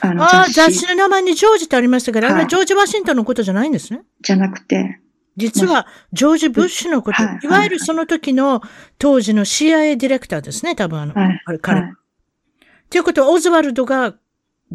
[0.00, 4.02] あの、雑誌雑誌の名前にジョージってありましたけど、あれははいジョージ・ワシントンのことじゃないんですね。
[4.22, 5.00] じゃなくて、
[5.36, 8.62] 実は、ジョージ・ブッシュのこと、はいいわゆるその時の
[8.98, 11.80] 当時の CIA ディレクターですね、多分あの、はいあれ彼。
[11.80, 11.92] はい
[12.88, 14.14] ということは、オズワルドが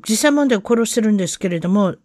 [0.05, 1.97] 実際問題を殺してるんですけれども、はい。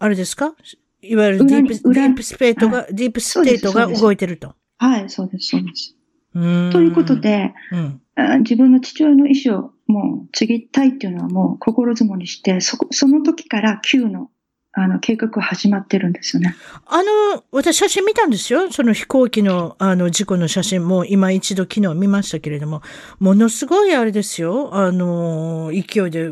[0.00, 0.56] あれですか？
[1.00, 4.56] いわゆるディープスペートが、ディープステートが動いてると。
[4.78, 5.94] はい、そうです、そうです。
[6.32, 8.00] ということ、で、うん。
[8.14, 14.30] あ自分の父親の意思をもう継ぎたいっていうのはもう心積もりして、そこ、その時から Q の、
[14.74, 16.54] あの、計画は始まってるんですよね。
[16.86, 18.70] あの、私写真見たんですよ。
[18.70, 22.82] その飛行機の、あの、事故の写真も今一度昨日見ましたけれども、
[23.18, 24.74] ものすごいあれですよ。
[24.74, 26.30] あの、勢いで、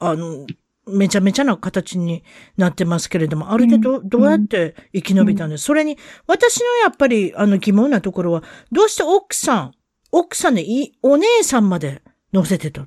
[0.00, 0.46] あの、
[0.88, 2.24] めちゃめちゃな形に
[2.56, 5.96] なってますけれども、あれでど、うんどうやって生き延びたんです、それに、
[6.26, 8.42] 私のやっぱり、あの、疑問なところは、
[8.72, 9.72] どうして奥さん、
[10.10, 12.02] 奥さんでいい、お姉さんまで
[12.32, 12.86] 乗せてた？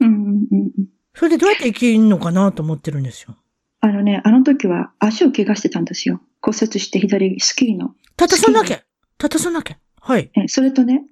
[0.00, 0.86] うんうんうんうん。
[1.14, 3.36] それでどうやって生きるのかなと思ってるんですよ。
[3.80, 6.20] あのね、あの時は足を怪我してたんですよ。
[6.42, 7.94] 骨折して左スキーの。
[8.16, 8.84] たたそんだけ
[9.18, 10.30] たたそんだけはい。
[10.34, 11.04] えそれとね、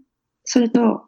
[0.44, 1.04] それと、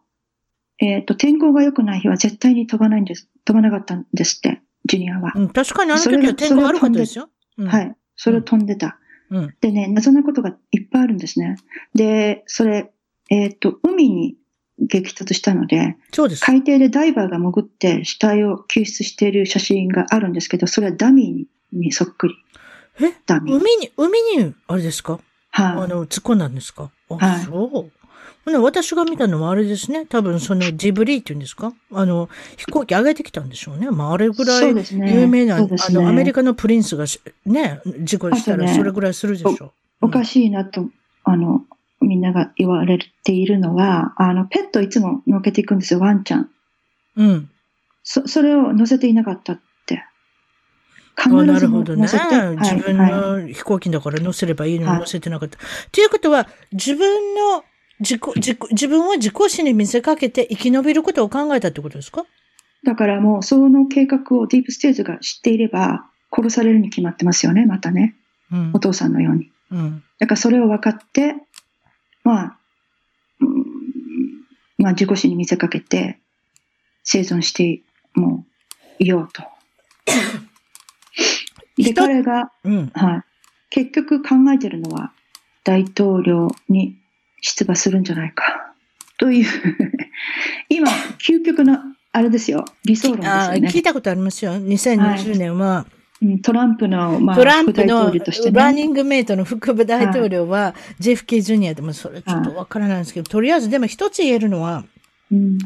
[0.78, 3.28] えっ、と、天候が良くない日は絶対に飛ばないんです。
[3.44, 5.32] 飛ばなかったんですって、ジュニアは。
[5.34, 7.28] うん、確かにあの時は天候悪かったですよ。
[7.58, 7.96] うんはい。
[8.16, 8.98] それを飛んでた。
[9.30, 9.54] うん。
[9.60, 11.56] でね、謎なことがいっぱいあるんですね。
[11.94, 12.92] で、それ、
[13.28, 14.36] えっ、と、海に
[14.78, 16.44] 激突したので、そうです。
[16.44, 22.34] 海底でダイバーが潜って死体を救出している写真があるんですけど、それはダミーにそっくり。
[23.00, 23.12] え？
[23.26, 23.56] ダミー。
[23.56, 25.18] 海に、海に、あれですか？
[25.52, 26.90] あはい、の、突っ込んだんですか？
[27.10, 27.95] あ、はいそう。
[28.46, 30.06] ほな私が見たのはあれですね。
[30.06, 31.72] 多分そのジブリっていうんですか？
[31.92, 33.90] あの、飛行機上げてきたんでしょうね。
[33.90, 39.72] まあ、あれぐらい有名な、そうですねあの、アメリカのプリンスがしね、事故したらそれぐらいするでしょう。
[40.02, 40.88] おかしいなと、
[41.24, 41.64] あの、
[42.00, 46.50] みんなが言われているのは、あの、ペットいつも乗っけていくんですよ、ワンちゃん。
[47.16, 47.50] うん。
[48.04, 50.04] そ、それを乗せていなかったって。
[51.18, 52.06] 必あなるずほどね。
[52.06, 55.58] はい自分はいの飛行機だから乗せればいいのにはい乗せてなかった。
[55.90, 57.64] ということは、自分の
[58.00, 62.24] 自己、自己、自分は自己死に見せかけて生き延びることを考えたってことですか？
[62.84, 68.14] だからもう、その計画をディープステージが知っていれば、殺されるに決まってますよね、またね。
[68.52, 68.78] うんお。
[68.78, 69.50] 父さんのように。
[69.72, 70.02] うん。
[70.18, 71.34] だからそれを分かって、
[72.22, 72.58] まあ、
[73.40, 73.64] うん
[74.78, 76.18] まあ自己死に見せかけて、
[77.02, 77.80] 生存して
[78.14, 78.44] も
[79.00, 79.42] ういようと。
[81.76, 82.86] で、人彼が、うん。
[82.94, 83.22] はい、
[83.70, 85.12] 結局考えてるのは、
[85.64, 86.96] 大統領に
[87.46, 88.72] 出馬するんじゃないか。
[89.18, 89.46] という、
[90.68, 91.78] 今、究極の、
[92.12, 93.82] あれですよ、理想論ですあよね聞い。
[93.82, 94.52] たことありますよ。
[94.52, 95.96] 2020年は、うん
[96.42, 98.20] トランプの、まあ、トランプのね。
[98.52, 104.84] ランニングメイトの副部大統領は、ジェフ・ケイ・ジュニアでもそれちょっとわからないんですけど、とりあえずでも一つ言えるのは、
[105.30, 105.58] うん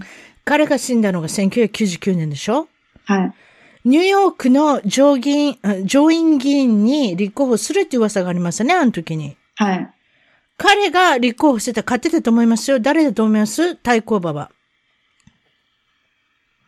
[0.44, 2.66] 彼が死んだのが1999年でしょ？
[3.04, 3.32] はい。
[3.84, 9.36] ニューヨークの上議員、あ上院議員に立候補するって噂がありましたね、あの時に。
[9.54, 9.88] はい。
[10.62, 12.78] 彼が立候補してた、勝ってたと思いますよ。
[12.78, 13.76] 誰だと思います？
[13.76, 14.50] 対抗馬は。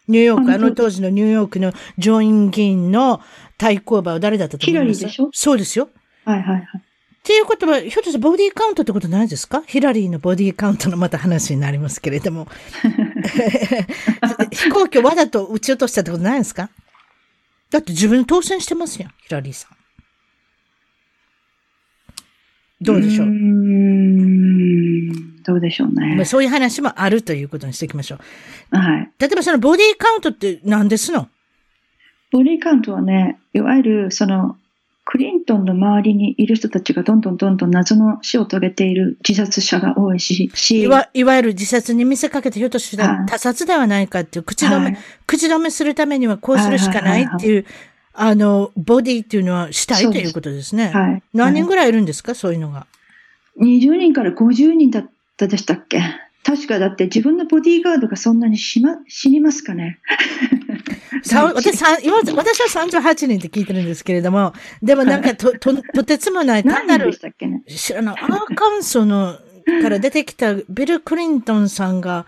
[0.08, 3.20] ニューヨーク、あの当時のニューヨークの上院議員の
[3.58, 5.00] 対抗馬は誰だったと思います？
[5.00, 5.28] ヒラリーでしょ？
[5.34, 5.90] そうですよ。
[6.24, 6.62] はいはいはい。
[6.62, 6.62] っ
[7.22, 9.62] ていうことは、ひょっとしてボディカウントってことないですか？
[9.66, 12.48] ヒラリーのボディカウントのまた話になりますけれども。
[14.50, 16.70] 飛行機をわざと撃ち落としたってことないですか？
[17.70, 19.76] だって自分当選してますよ、ヒラリーさん。
[22.82, 23.26] どうでしょう？
[25.44, 26.24] どうでしょうまあね。
[26.24, 28.18] そういう話もあるということにしていきましょ
[28.72, 28.76] う。
[28.76, 29.10] はい。
[29.18, 31.28] 例えばそのボディカウントって何ですの？
[32.30, 34.56] ボディカウントはね、いわゆるその、
[35.04, 43.26] クリントンの周りにいる人たちがどんどんどんどん謎の死を遂げている自殺者が多いし、しいわいわゆる自殺に見せかけてひょっとしたらはい。
[43.26, 47.66] 他殺ではないかっていう口止め、はい口止めするためにはこうするしかないっていう、
[48.14, 50.22] あの、ボディっていうのはしたいそうです。
[50.24, 50.88] ということですね。
[50.88, 51.22] はい。
[51.32, 52.34] 何人はいぐらいいるんですか？
[52.34, 52.86] そういうのが。
[53.60, 56.02] 20人から50人だったでしたっけ？
[56.44, 60.00] 確かだって自分のボディーガードがそんなにしま、死にますかね？
[61.22, 64.52] さ 私私は38人って聞いてるんですけれども、
[64.82, 67.12] でもなんかと、と、とてつもない、単なる
[67.68, 69.38] 知らない、アーカンソの、
[69.82, 72.26] から出てきたビル・クリントンさんが、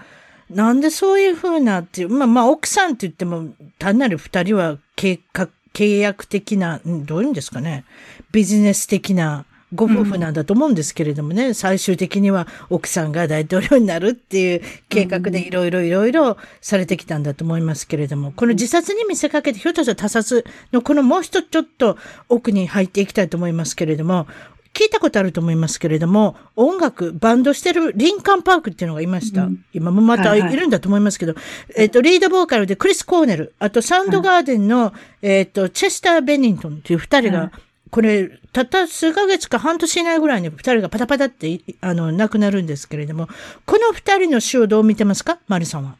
[0.48, 3.48] なんでそういう風なっていう、まあまあ奥さんって言っても、
[3.80, 7.84] 単なる二人は計画、契約的な、んどういうんですかね、
[8.32, 9.44] ビジネス的な
[9.74, 21.98] ご夫婦なんだと思うんですけれどもね、うん、最終的には奥さんが大統領になるっていう計画でいろいろいろいろされてきたんだと思いますけれども、この自殺に見せかけて、ひょっとしたら他殺のこのもう一つちょっと
[22.28, 24.28] 奥に入っていきたいと思いますけれども、
[24.74, 29.44] 聞いたことあると思いますけれども、音楽、バンドしてるリンカンパークっていうのがいました。
[29.44, 34.92] うん、今もまたいるんだと思いますけど、はいはい、えっ、ー、と、リードボーカルでクリス・コーネル、あとサウンドガーデンの、は
[35.22, 37.50] い、えっ、ー、と、チェスター・ベニントンっていう二人が、はい
[37.94, 43.28] これ、たった数ヶ月か半年以内ぐらいに二人がパタパタって、あの、亡くなるんですけれども、
[43.66, 45.38] この二人の死をどう見てますか？
[45.46, 45.94] マリさんは。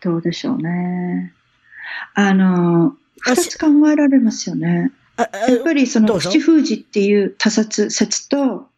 [0.00, 1.34] どうでしょうね。
[2.14, 4.92] あの、二つ考えられますよね。
[5.16, 8.68] やっぱりその口封じっていう他殺説と、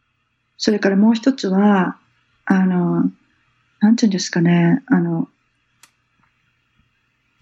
[0.59, 1.97] それからもう一つは、
[2.45, 3.11] あの、
[3.81, 5.29] なんていうんですかね、あの、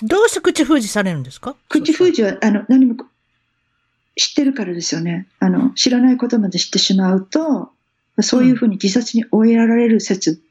[0.02, 1.56] どうして口封じされるんですか？
[1.68, 2.96] 口封じは、あの、何も
[4.16, 5.26] 知ってるからですよね。
[5.38, 7.70] あの、知らないことまで知ってしまうと、
[8.20, 10.42] そういうふうに自殺に追いやられる説、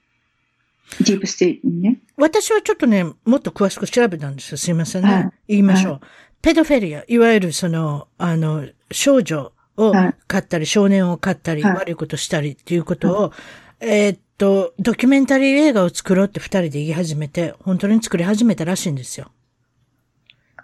[0.99, 1.99] うん、ディープステートにね。
[2.18, 4.57] 私はちょっとね、もっと詳しく調べたんですよ。
[4.57, 5.14] すいませんね。
[5.14, 5.94] はい、言いましょう。
[5.94, 6.02] はい、
[6.44, 9.94] ペドフィリア、いわゆるその、あの、少女を
[10.28, 13.34] 飼ったり、少年を飼ったり、悪いことしたりっていうことを、
[13.80, 19.32] えー、っと、ドキュメンタリー映画を作ろうって二人で言い始めて、本当に作り始めたらしいんですよ。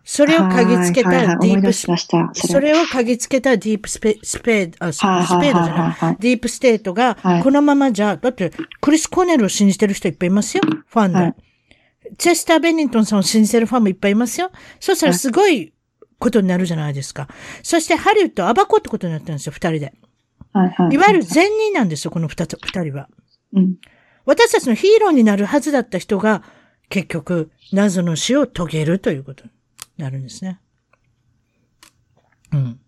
[0.03, 1.88] それを嗅ぎつけたディープス、
[2.34, 2.73] それ。
[2.73, 8.51] を嗅ぎつけたディープスペスペード、あ、スペードじゃない、ディープステートが、このままじゃ、だって、
[8.81, 11.48] クリス・コーネルを信じてる人いっぱいいますよ、ファンで。
[12.18, 14.52] チェスター・ベニントンさんを信じてるファンもいっぱいいますよ。
[14.80, 15.73] そしたらすごい
[16.19, 17.27] ことになるじゃないですか。
[17.64, 19.94] そしてハリウッドを暴こうってことになってるんですよ、二人で。
[20.91, 23.07] いわゆる善人なんですよ、この二つ、二人は。
[23.53, 23.76] うん、
[24.26, 26.44] 私たちのヒーローになるはずだった人が、
[26.90, 29.45] 結局、謎の死を遂げるということ。
[29.98, 30.60] なるんですね。
[32.52, 32.80] うん。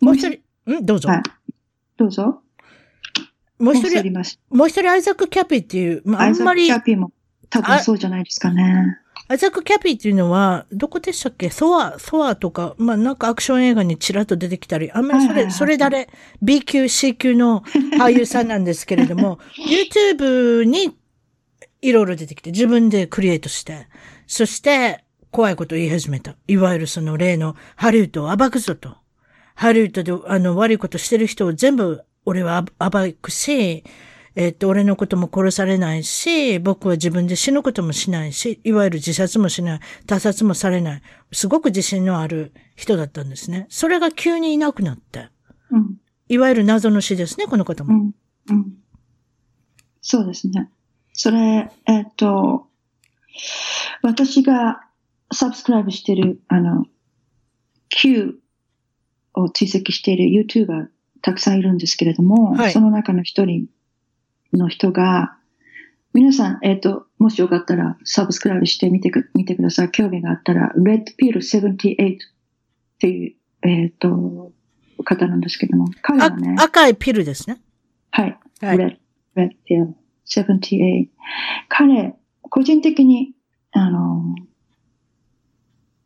[0.00, 1.08] もう一人、うんどうぞ。
[1.08, 1.22] はい。
[1.96, 2.42] どうぞ。
[3.58, 4.12] もう一人、
[4.50, 6.62] もう一人アイザック・キャピーっていう、まあ、あんまり。
[6.62, 7.12] アイザック・キャピーも
[7.52, 8.98] 多分そうじゃないですかね。
[9.28, 11.50] アイザック・キャピーっていうのは、どこでしたっけ？
[11.50, 16.08] ソア、ソアとか、まあなんかアクション映画にちらっと出てきたり、あんまりそれ、それ誰、
[16.42, 17.62] B 級、C 級の
[17.98, 19.38] 俳優さんなんですけれども、
[19.70, 20.96] YouTube に
[21.82, 23.86] いろいろ出てきて、自分でクリエイトして、
[24.26, 26.36] そして、怖いことを言い始めた。
[26.46, 28.96] いわゆるその例のハリウッドを暴くぞと。
[29.54, 33.82] ハリウッドであの悪いことしてる人を全部俺は暴くし、
[34.34, 41.02] えっと、俺のことも殺されないし、僕は自分で死ぬこともしないし、いわゆる自殺もしない、他殺もされない。
[41.32, 43.66] すごく自信のある人だったんですね。
[43.68, 45.28] それが急にいなくなって。
[45.70, 45.96] うん、
[46.28, 47.94] いわゆる謎の死ですね、この方も。
[47.94, 48.14] うん。
[48.50, 48.72] うん、
[50.00, 50.70] そうですね。
[51.12, 52.68] それ、えっと、
[54.02, 54.82] 私が
[55.32, 56.86] サブスクライブしてる、あの、
[57.90, 58.38] Q
[59.34, 60.88] を追跡している YouTuber
[61.20, 63.68] たくさんいるんですけれども、はい、その中の一人
[64.52, 65.36] の人が、
[66.14, 69.90] 皆さん、えっ、ー、と、もしよかったらサブスクライブしてみてく、見てください。
[69.90, 72.18] 興味があったら、Red Pill 78っ
[72.98, 74.52] ていう、えっ、ー、と、
[75.04, 76.56] 方なんですけども、彼はね。
[76.58, 77.60] 赤いピルですね。
[78.10, 78.38] はい。
[78.60, 78.96] はい、Red,
[79.36, 79.94] Red Pill
[80.26, 81.08] 78。
[81.68, 83.32] 彼、個人的に、
[83.72, 84.34] あの、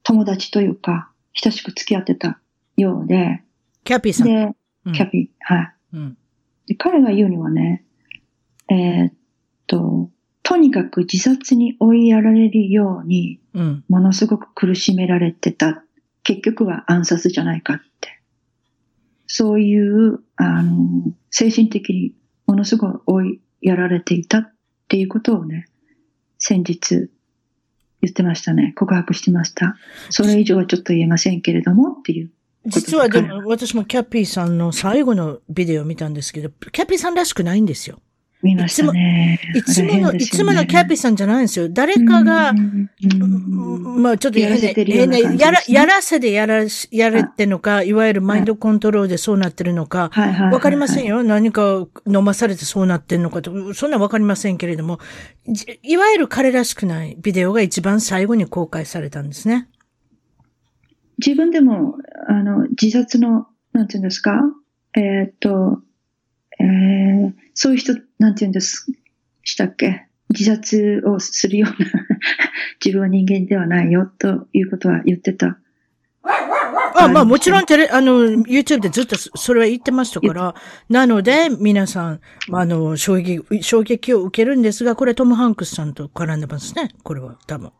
[0.04, 2.38] 友達というか、親しく付き合ってた
[2.76, 3.42] ようで。
[3.84, 4.26] キャピーさん。
[4.28, 4.52] で、
[4.94, 5.74] キャピー、はい。
[5.94, 6.18] うん、
[6.66, 7.84] で彼が言うにはね、
[8.68, 9.12] えー、っ
[9.66, 10.10] と、
[10.42, 13.40] とにかく自殺に追いやられるように、
[13.88, 15.82] ものすごく苦しめられてた。
[16.22, 18.20] 結局は暗殺じゃないかって。
[19.26, 22.14] そういう、あの、精神的に
[22.46, 24.52] ものすごい追いやられていたっ
[24.88, 25.66] ていうことをね、
[26.38, 27.10] 先日
[28.02, 28.72] 言ってましたね。
[28.76, 29.76] 告白してました。
[30.10, 32.30] それ以上はちょっと言えませんけれどもっていう。
[32.66, 38.00] 実はでも私もキャッピーさんの最後のビデオを見たんですけど、キャッピーさんらしくないんですよ。
[38.42, 39.40] 見ましたね。
[39.54, 41.68] いつも、いつもの、いつものキャピーさんじゃないんですよ。
[41.68, 50.10] 誰かが、まあちょっとやらせてるやら、やらせでやら、やれてのか、いわゆるマインドコントロールでそうなってるのか、
[50.52, 51.24] わかりませんよ。
[51.24, 55.00] 何か飲まされてそうなってんのかと、そんなわかりませんけれども、
[55.82, 59.68] いわゆる彼らしくないビデオが一番最後に公開されたんですね。
[61.18, 61.96] 自分でも、
[62.28, 64.42] あの、自殺の、なんていうんですか？
[64.94, 65.80] えー、っと、
[66.60, 68.86] えー、そういう人、なんて言うんです
[69.42, 70.06] したっけ？
[70.28, 71.90] 自殺をするような
[72.84, 75.58] 自分は人間ではないよということは言ってた。
[76.98, 80.54] あ、まあもちろんテレ、あの、YouTube でずっとそれは言ってましたから、
[80.88, 82.20] なので皆さん、
[82.52, 86.90] あの、衝撃、衝撃を受けるんですが、これトム・ハンクスさんと絡んでますね。
[87.04, 87.72] これは多分。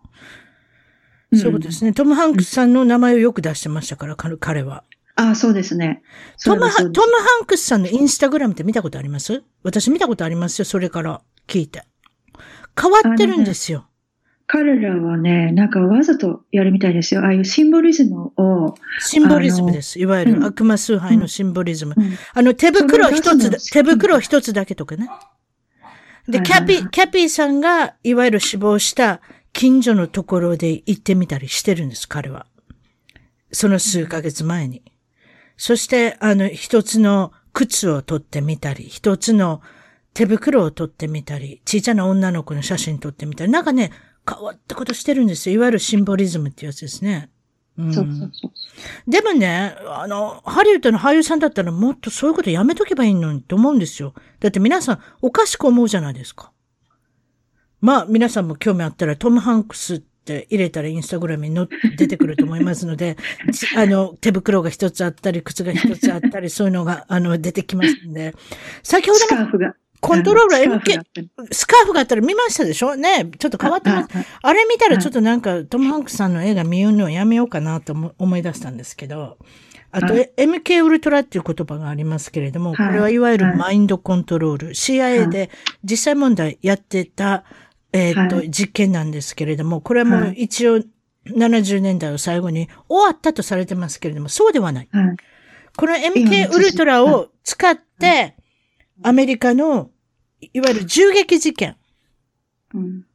[1.35, 1.93] そうですね。
[1.93, 4.85] トム・ハンクスさんの名前をよく出してましたから、彼は。
[5.17, 6.03] ああ、そうですね。
[6.45, 7.03] トムハ、トム・ハ
[7.43, 9.43] ンクスさんのインスタグラムって見たことあります？
[9.63, 10.65] 私見たことありますよ。
[10.65, 11.85] それから聞いて。
[12.81, 13.87] 変わってるんですよ。
[14.47, 17.23] 彼らはね、なんかわざとやるみたいですよ。
[17.23, 18.75] ああいうシンボリズムを。
[19.01, 19.99] シンボリズムです。
[19.99, 21.95] いわゆる悪魔崇拝のシンボリズム。
[21.97, 25.09] うんうん、あの、手袋一つ、手袋一つだけとかね。
[26.29, 29.21] で、キャピー、キャピーさんが、いわゆる死亡した
[29.53, 32.47] 近所のところで行ってみたりしてるんです、彼は。
[33.51, 34.83] その数ヶ月前に。
[35.57, 39.63] そして、あの、一つの靴を取ってみたり、一つの
[40.13, 43.93] 手袋を取ってみたり、小さな女の子の写真撮ってみたり、なんかね、
[44.29, 45.57] 変わったことしてるんですよ。
[45.57, 47.31] いわゆるシンボリズムってやつですね。
[47.79, 49.11] うん、そうそうそう。
[49.11, 54.15] でもね、あの、ハリウッドの俳優さんだったらもっとそういうことやめとけばいいのにと思うんですよ。
[54.41, 56.53] だって皆さんおかしく思うじゃないですか。
[57.81, 60.03] まあ、皆さんも興味あったらトム・ハンクス
[60.35, 63.17] って入れたらインスタグラムにの出てくると思いますので、
[63.77, 68.35] あの、手袋が一つあったり、靴が一つあったり、 そういうのが、あの、出てきますんで。
[68.83, 69.75] 先ほどスカーフが。
[70.01, 71.01] コントローラー MK、
[71.53, 72.97] スカーフがあったら見ましたでしょ？
[72.97, 74.09] ねちょっと変わってます。
[74.43, 79.39] あれ見たらちょっとなんか、トム・ハンクスさんの映画見るのをやめようかなと思い出したんですけど、
[79.93, 85.51] あと、MK ウルトラっていう言葉がありますけれども、これはいわゆるマインドコントロール、CIA で
[85.83, 87.45] 実際問題やってた、
[87.93, 90.83] えっと、実験なんですけれども、これはもう一応
[91.27, 94.89] 70年代を最後に終わったとされてますけれども、そうではない。
[95.77, 98.37] この MK ウルトラを使って、
[99.03, 99.91] アメリカの
[100.41, 101.77] いわゆる銃撃事件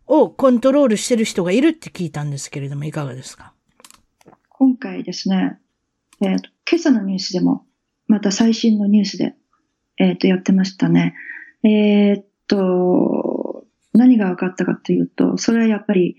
[0.08, 3.54] をコントロールしてる人がいるって聞いたんですけれども、いかがですか？
[4.50, 5.60] 今回ですね、
[6.22, 7.66] えーと、今朝のニュースでも、
[8.08, 9.34] また最新のニュースで、
[9.98, 11.16] えっ、ー、と、やってましたね。
[11.64, 13.31] えっ、と、
[13.94, 16.16] 何が分かったかというと、それはやっぱり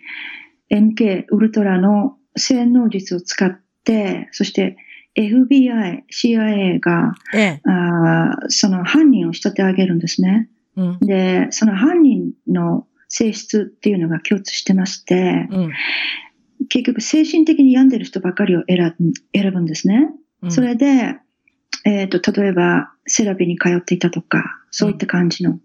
[0.70, 4.76] MK ウルトラの洗脳術を使って、そして
[5.16, 10.48] FBI、CIA が、ええ、あその犯人を仕立て上げるんですね。
[10.76, 15.72] うん、で、その犯人の性質っていうのが共通してまして、うん、
[16.68, 18.94] 結局精神的に病んでる人ばかりを選
[19.52, 20.08] ぶんですね。
[20.42, 21.16] うん、それで、
[21.84, 25.58] えっ、ー、と、例えば、セラピーに通っていたとか、そういった感じの。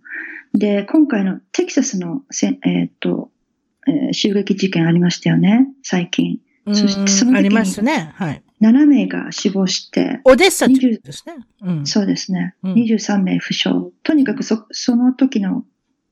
[0.53, 3.31] で、今回のテキサスのせ、えっ、ー、と、
[3.87, 6.39] えー、襲撃事件ありましたよね、最近。
[6.67, 8.11] そしてその時に、ありますね。
[8.15, 8.43] はい。
[8.61, 10.75] 7名が死亡して、オデッサで
[11.11, 11.35] すね。
[11.61, 12.55] うん、そうですね。
[12.63, 13.69] うん、23名負傷。
[14.03, 15.63] とにかくそその時の、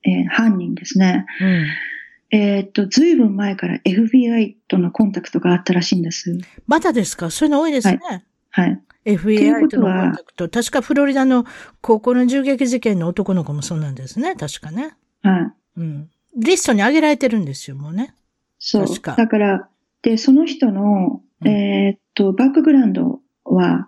[0.04, 1.26] えー、犯人ですね。
[1.42, 6.38] うん、えっと、ずいぶん前から FBI とのコンタクトがあったらしいんです。
[6.68, 7.30] まだですか？
[7.32, 8.00] そういうの多いですね。
[8.02, 8.24] はい。
[8.52, 10.50] はい、FBI とのコンタクト。
[10.50, 11.46] 確かフロリダの
[11.82, 14.36] 高校の銃撃事件の男の子もそうなんですね。
[14.36, 14.96] 確かね。
[15.22, 15.80] はい。
[15.80, 16.10] うん。
[16.36, 18.14] リストに上げられてるんですよ、もうね。
[18.60, 18.88] そう。
[19.16, 19.70] だから、
[20.02, 23.88] で、その人の、えー、っと、バックグラウンドは、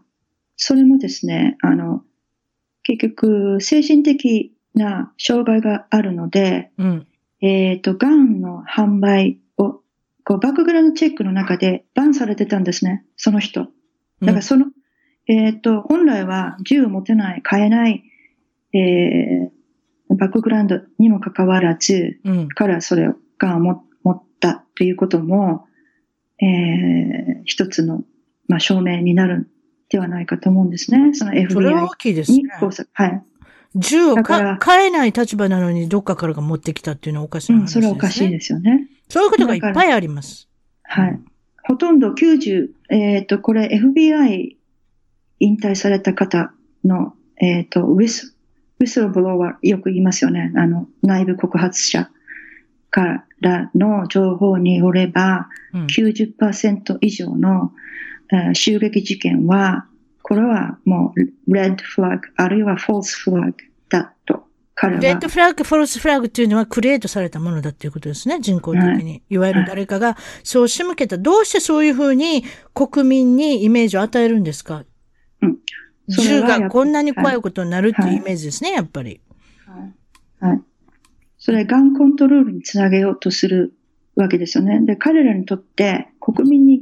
[0.56, 2.04] それもですね、あの、
[2.84, 7.08] 結局、精神的な障害があるので、うん、
[7.42, 9.82] えっと、ガンの販売を、
[10.24, 13.68] こう、バックグラウンドチェックの中でバンされてたんですね、その人。
[14.22, 14.72] だからその、うん、
[15.28, 18.04] えっと、本来は銃を持てない、買えない、
[18.74, 25.68] えー、バックグラウンドにもかかわらず、うん、彼はそれを、ガンを持ったということも、
[26.40, 28.04] えー、一つの、
[28.48, 29.50] まあ、証明になる
[29.90, 31.14] ではないかと思うんですね。
[31.14, 31.54] その FBI に。
[31.54, 32.42] それは大きいですね。
[32.94, 33.24] はい。
[33.76, 37.88] 銃を買えない立場なのにどっかからが持ってきたっていうのはおかしい話ですね。
[37.88, 38.88] うん、それはおかしいですよね。
[39.10, 40.50] そういうことがいっぱいあります。
[40.84, 41.20] はい。
[41.64, 44.57] ほとんど90、えっ、ー、と、これ FBI
[45.40, 46.52] 引退された方
[46.84, 48.36] の、えっ、ー、と、ウィス、
[48.80, 50.52] ウィスロブローはよく言いますよね。
[50.56, 52.10] あの、内部告発者。
[52.90, 57.72] からの情報によれば、うん、90%以上の、
[58.32, 59.86] uh, 襲撃事件は、
[60.24, 63.54] これはもう、レッドフラッグ、あるいはフォースフラッグ
[63.90, 64.48] だと。
[64.76, 65.02] 彼は。
[65.02, 68.90] レッドフラッグ、フォースフラッグっていうのはクリエイトされたものだっていうことですね、人工的に。
[68.90, 71.18] はい、いわゆる誰かがそう仕向けた。
[71.18, 72.44] どうしてそういうふうに
[72.74, 74.84] 国民にイメージを与えるんですか、
[75.42, 75.58] うん、
[76.08, 79.22] 銃がこんなに怖いことになるっていうイメージですね、やっぱり。
[80.40, 80.52] はい。
[80.52, 80.62] はい
[81.48, 83.74] それがんコントロールにつなげようとする
[84.16, 84.82] わけですよね。
[84.82, 86.82] で、彼らにとって国民に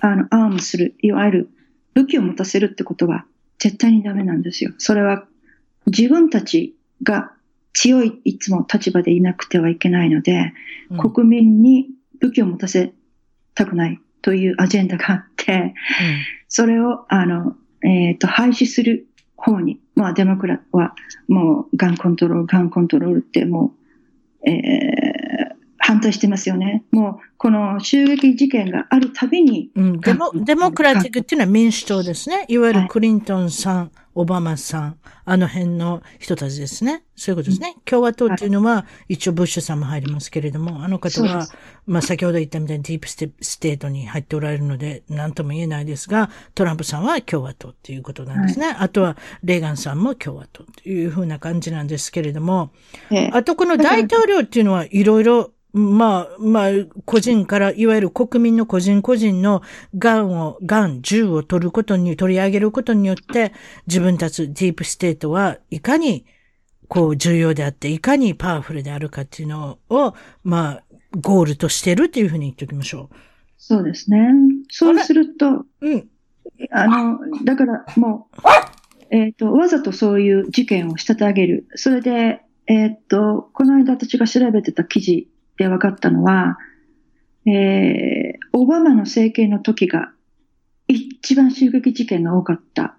[0.00, 1.50] あのアームする、いわゆる
[1.94, 3.26] 武器を持たせるってことは
[3.58, 4.72] 絶対にダメなんですよ。
[4.78, 5.26] それは
[5.86, 7.32] 自分たちが
[7.72, 10.52] 強いいつも立場でいなくてはいけないので、
[10.90, 11.88] うん、国民に
[12.20, 12.94] 武器を持たせ
[13.54, 15.72] たくないというアジェンダがあって、うん、
[16.48, 20.94] それを、あの、えっ、ー、と、廃止する方に、まあ、デモクラは、
[21.28, 23.74] もう、ガンコントロール、ガンコントロールっても
[24.44, 26.84] う、えー、反対してますよね。
[26.92, 29.70] もう、この襲撃事件があるたびに。
[29.74, 32.44] うん、デモ、デモクラティックっていうのは民主党ですね。
[32.48, 37.04] いわゆるクリントンさん、オバマさん、あの辺の人たちですね。
[37.14, 37.74] そういうことですね。
[37.76, 41.46] うん、共和党っていうのは、一応ブッシュさんも入りますけれども、あの方は、
[41.86, 48.66] まあ先ほど言ったみたいにディープステステートに入っておられるので、何とも言えないですが、トランプさんは共和党っていうことなんですね。
[48.66, 52.72] はい、あとは、レーガンさんも共和党というふうな感じなんですけれども、
[53.10, 56.70] ええ、あとこの大統領っていうのはいろいろまあ、まあ、
[57.04, 59.62] 個人から、いわゆる国民の個人個人の
[59.96, 63.52] 癌を、癌、銃を取ることに、取り上げることによって、
[63.86, 66.24] 自分たちディープステートはいかに、
[66.88, 70.82] こう、重要であって、いかにパワフルであるかっていうのを、まあ、
[71.20, 73.16] ゴールとしてるっていうふうに言っておきましょう。
[73.58, 74.18] そうですね。
[74.70, 76.08] そうすると、うん。
[76.70, 78.38] あの、だからもう、
[79.10, 81.68] えっ、ー、と、わざとそういう事件を仕立て上げる。
[81.74, 85.28] それで、えっ、ー、と、この間私が調べてた記事
[85.60, 86.56] で分かったのは、
[87.44, 90.10] えー、オバマの政権の時が
[90.88, 92.96] 一番襲撃事件が多かった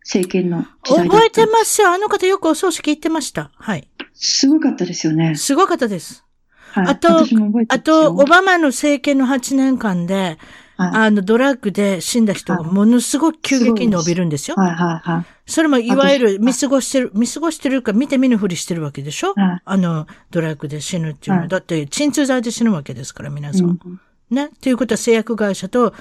[0.00, 1.90] 政権の時代覚えてますよ。
[1.90, 3.50] あの方よくお葬式行ってました。
[3.54, 3.86] はい。
[4.14, 5.34] すごかったですよね。
[5.34, 6.24] すごかったです。
[6.72, 7.26] はい、あと、
[7.68, 10.38] あと、オバマの政権の8年間で、
[10.82, 14.56] あの、ドラッグで死んだ人がものすごく急激に伸びるんですよ。
[14.56, 15.24] はいはいはい。
[15.46, 21.48] それもいわゆる見過ごしてる、見過ごしてるか見て見ぬふりしてるわけでしょ、はい、あの、ドラッグで死ぬっていうのは。
[21.48, 23.66] だって、鎮痛剤で死ぬわけですから、皆さん。
[23.66, 24.00] うん、
[24.30, 24.46] ね？
[24.46, 25.92] っていうことは製薬会社と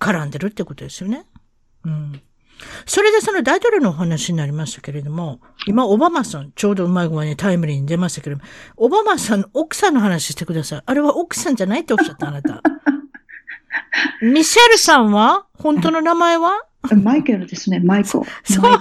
[0.00, 1.26] 絡んでるってことですよね。
[1.84, 2.20] うん。
[2.86, 10.82] それでその大統領のお話になりましたけれども、今、オバマさん、ちょうどうまい具合にタイムリーに出ましたけれども、オバマさんの奥さんの話してください。
[10.84, 12.62] あれは奥さんじゃないっておっしゃった、あなた。
[14.22, 15.46] ミシェルさんは？
[15.58, 16.60] 本当の名前は？
[17.02, 18.26] マイケルですね、マイコ。
[18.44, 18.78] そんな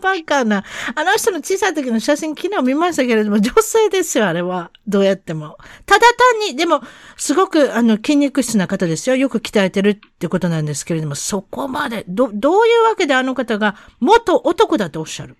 [0.00, 0.64] バカな。
[0.94, 4.70] あの人の小さい時の写真昨日見ましたけれども、女性ですよ、あれは。
[4.86, 5.58] どうやっても。
[5.86, 6.00] ただ
[6.40, 6.82] 単に、でも、
[7.16, 9.16] すごく、あの、筋肉質な方ですよ。
[9.16, 15.36] よく鍛えてるってことなんですけれども、そこまで、ど、どういうわけであの方が、元男だとおっしゃる？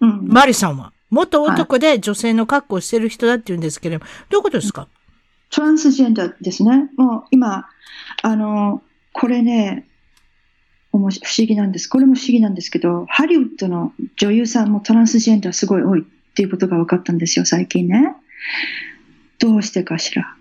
[0.00, 0.28] うん。
[0.28, 0.92] マリさんは。
[1.10, 4.88] 元男で女性の格好をしてる人だって言うんですけれども、どういうことですか、
[5.54, 6.90] トランスジェンダーですね。
[6.96, 7.68] もう今、
[8.22, 8.82] あの、
[9.12, 9.86] これね、
[10.90, 11.86] 不思議なんです。
[11.86, 16.04] これも不思議なんですけど、ハリウッドの女優さんもトランスジェンダーすごい多いっ
[16.34, 18.16] ていうことが分かったんですよ、最近ね。
[19.38, 20.36] どうしてかしら？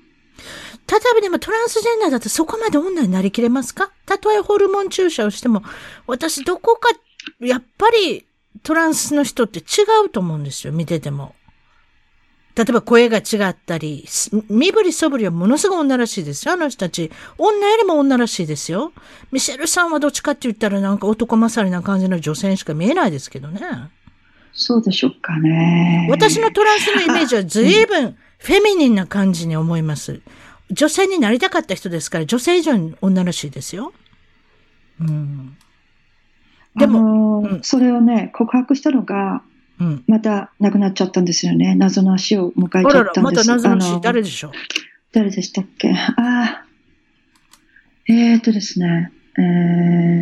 [0.88, 3.91] 例えばでもトランスジェンダーだとそこまで女になりきれますか？
[4.07, 5.61] たとえホルモン注射をしても、
[6.07, 6.90] 私どこか、
[7.40, 8.26] やっぱり
[8.64, 9.64] トランスの人って違
[10.06, 11.35] うと思うんですよ、見てても。
[12.55, 14.05] 例えば声が違ったり、
[14.49, 17.11] 身振りそぶりはものすごい女らしいですよ、あの人たち。
[17.38, 18.93] 女よりも女らしいですよ。
[19.31, 23.59] ミシェルさんはどっちかって言ったらなんか男勝りな感じの女性しか見えないですけどね。
[24.53, 26.07] そうでしょうかね。
[26.11, 30.21] 私のトランスのイメージは随分フェミニンな感じに思います。
[30.69, 33.93] 女性になりたかった人ですから、女性以上に女らしいですよ。
[34.99, 35.57] うん。
[36.75, 39.41] でも、うん、それをね、告白したのが、
[39.79, 41.75] うん、また亡くなっちゃったんですよね。
[41.75, 43.49] 謎の死を迎えちゃったんです。
[43.49, 44.51] また謎の死、誰でしょう？
[45.11, 45.91] 誰でしたっけ？
[45.91, 46.65] ああ。
[48.07, 49.11] えー、っとですね。
[49.37, 49.41] え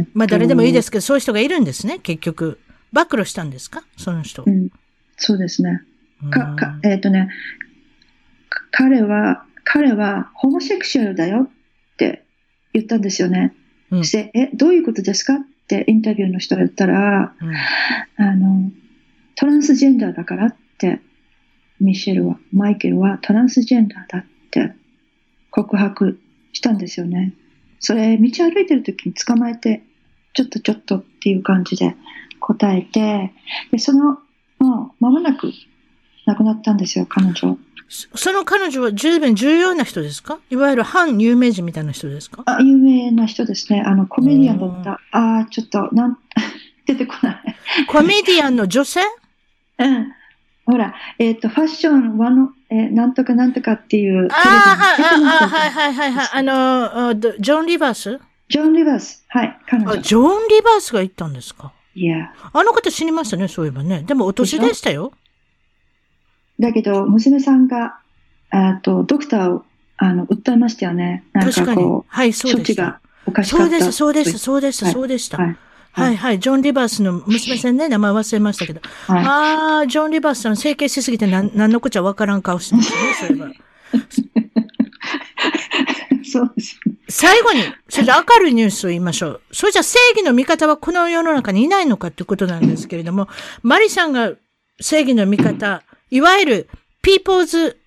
[0.04, 2.60] ー、まあ誰でもいいですけど、そういう人がいるんですね、結局。
[2.94, 3.84] 暴露したんですか？
[3.98, 4.44] その人。
[4.46, 4.70] うん、
[5.18, 5.82] そうですね。
[6.30, 7.30] か、か、えー、っとね、
[8.72, 11.50] 彼は、彼はホモセクシュアルだよっ
[11.98, 12.24] て
[12.74, 13.54] 言ったんですよね。
[13.92, 15.36] うん、して、え、どういうことですか？
[15.36, 15.38] っ
[15.68, 17.34] てインタビューの人が言ったら、
[18.18, 18.72] うん、あの、
[19.42, 21.00] トランスジェンダーだからって、
[21.80, 24.72] ミシェルは、マイケルはトランスジェンダーだって
[25.50, 26.20] 告白
[26.54, 27.34] したんですよね。
[27.80, 29.82] それ、道歩いてる時に捕まえて、
[30.36, 31.96] ちょっとちょっとっていう感じで
[32.40, 33.32] 答えて、
[33.72, 34.20] で、その、
[34.60, 35.52] もう間もなく
[36.28, 37.58] 亡くなったんですよ、彼女。
[37.90, 40.40] その彼女は十分重要な人ですか？
[40.52, 42.44] いわゆる反有名人みたいな人ですか？
[42.46, 43.82] あ有名な人ですね。
[43.82, 44.92] あの、コメディアンだった。
[45.18, 46.18] ああ、ちょっと、なん、
[46.86, 47.56] 出てこない。
[47.88, 49.02] コメディアンの女性？
[49.86, 50.14] うん。
[50.66, 54.28] ほら、えっ、ー、と、ファッション、ワの、えー、なんとかなんとかっていう。
[54.32, 54.98] ああ、
[55.48, 56.30] はいはいはいはい。
[56.34, 58.20] あの、ジョン・リバース？
[58.48, 59.26] ジョン・リバース。
[59.30, 59.98] はい、彼女。
[59.98, 61.74] ジョン・リバースが行ったんですか？
[61.96, 62.32] いや。
[62.54, 64.04] あの方死にましたね、そういえばね。
[64.04, 65.14] でもお年でしたよ。
[66.60, 67.98] だけど、娘さんが、
[68.52, 69.66] あと、ドクターを、
[69.98, 71.24] あの、訴えましたよね。
[71.34, 72.84] なんかこう、はい、そうでした。
[72.84, 73.66] 処置がおかしかった。
[73.66, 75.38] そうです、そうです、そうです、そうでした。
[75.38, 75.58] はいはい
[75.94, 76.40] はい。
[76.40, 78.82] ジョン・リバースの娘さんね、名前忘れましたけど。
[79.08, 83.52] はい、ああ、ジョン・リバースさん、整形しすぎて何何のこっちゃわからん顔してますね、 そういえば。
[86.24, 86.96] そうです、ね。
[87.10, 89.42] 最後に、それで明るいニュースを言いましょう。
[89.52, 93.28] それじゃ正義の味方はこの世の中にいないのかってことなんですけれども、
[93.64, 94.32] マリさんが
[94.80, 96.70] 正義の味方、いわゆる、
[97.02, 97.80] ピーポーズ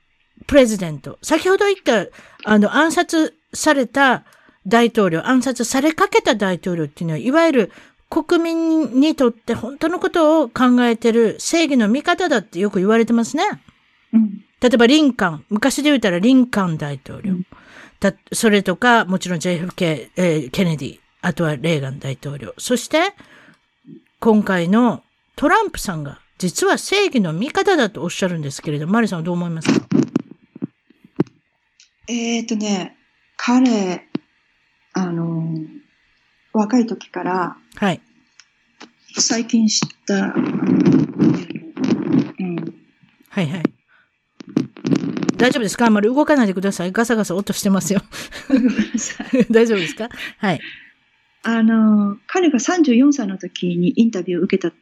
[0.47, 1.19] プレジデント。
[1.23, 2.11] 先ほど言った、
[2.45, 4.25] あの、暗殺された
[4.67, 7.73] 大統領、暗殺されかけた大統領っていうのは、いわゆる
[8.23, 13.45] 国民にとって本当のことを考えてる正義の味方だってよく言われてますね。
[14.13, 17.33] うん、例えばリンカン、昔で言ったらリンカン大統領。
[17.33, 17.47] うん、
[18.33, 22.55] それとか、もちろん JFK、えー、ケネディ、あとはレーガン大統領。
[22.59, 23.15] そして、
[24.21, 25.03] 今回の
[25.37, 29.87] トランプさんが実は正義の味方だとおっしゃるんですけれど、マリさんはどう思いますか？
[32.09, 32.97] えっ、とね、
[33.37, 34.07] 彼、
[34.93, 35.45] あの、
[36.55, 38.01] 若い時から、はい。
[39.17, 40.45] 最近知った、うん、
[43.29, 43.63] はいはい。
[45.37, 45.87] 大丈夫ですか？
[45.87, 46.93] あんまり動かないでください。
[46.93, 48.01] ガサガサ音してますよ。
[49.51, 50.09] 大丈夫ですか？
[50.39, 50.61] はい。
[51.43, 54.75] あの、彼が34歳の時にインタビューを受けた、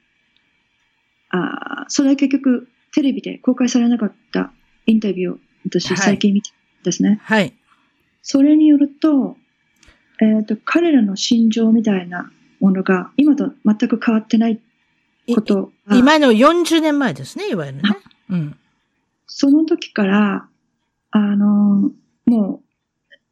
[1.31, 4.53] あそれは結局テレビで公開されなかった
[4.87, 6.51] インタビューを私最近見て
[6.85, 7.21] ですね。
[7.23, 7.53] はい。
[8.23, 9.37] それによると、
[10.23, 12.31] えっ、ー、と、彼らの心情みたいな
[12.61, 14.61] ものが今と全く変わってない
[15.35, 17.83] こと今の40年前ですね、いわゆるね。
[18.31, 18.57] うん。
[19.27, 20.49] その時から、
[21.11, 21.91] あの、
[22.27, 22.63] も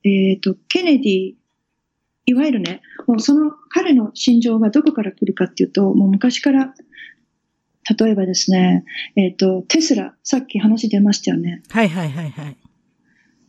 [0.05, 1.35] う、えっ、ー、と、ケネディ、
[2.27, 6.75] いわゆるね、もうその彼の心情がどこから来るかっていうと、もう昔から、
[7.99, 8.85] 例えばですね、
[9.17, 11.63] えっ、ー、と、テスラ、さっき話出ましたよね。
[11.71, 12.57] はいはいはいはい。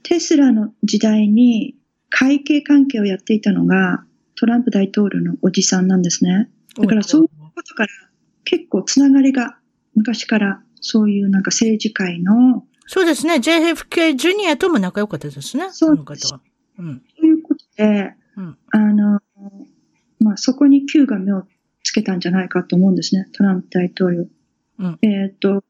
[0.04, 1.76] テスラの時代に
[2.12, 4.04] 会計関係をやっていたのが
[4.36, 6.50] トランプ大統領のおじさんなんですね。
[6.78, 7.90] だからそういうことから
[8.46, 9.58] 結構つながりが
[9.96, 13.36] 昔からそういうなんか政治界のそうですね。
[13.36, 15.70] JFK ジュニアとも仲良かったですね。
[15.72, 16.42] そうの方は。
[16.78, 17.02] うん。
[17.18, 19.20] ということで、うん、あの、
[20.20, 21.44] まあ、そこに Q が目を
[21.84, 23.28] つけたんじゃないかと思うんですね。
[23.34, 24.28] トランプ大統領。
[24.80, 25.64] うん、えっ、と、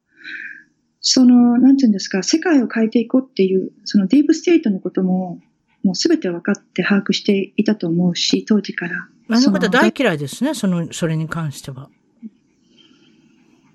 [0.99, 5.39] その、なんていうんですか、世界を変えていこうっていう、そのディープステートのことも、
[5.83, 9.07] もうすべて分かって把握していたと思うし、当時から。
[9.29, 11.89] あの方大嫌いですね、その、それに関しては。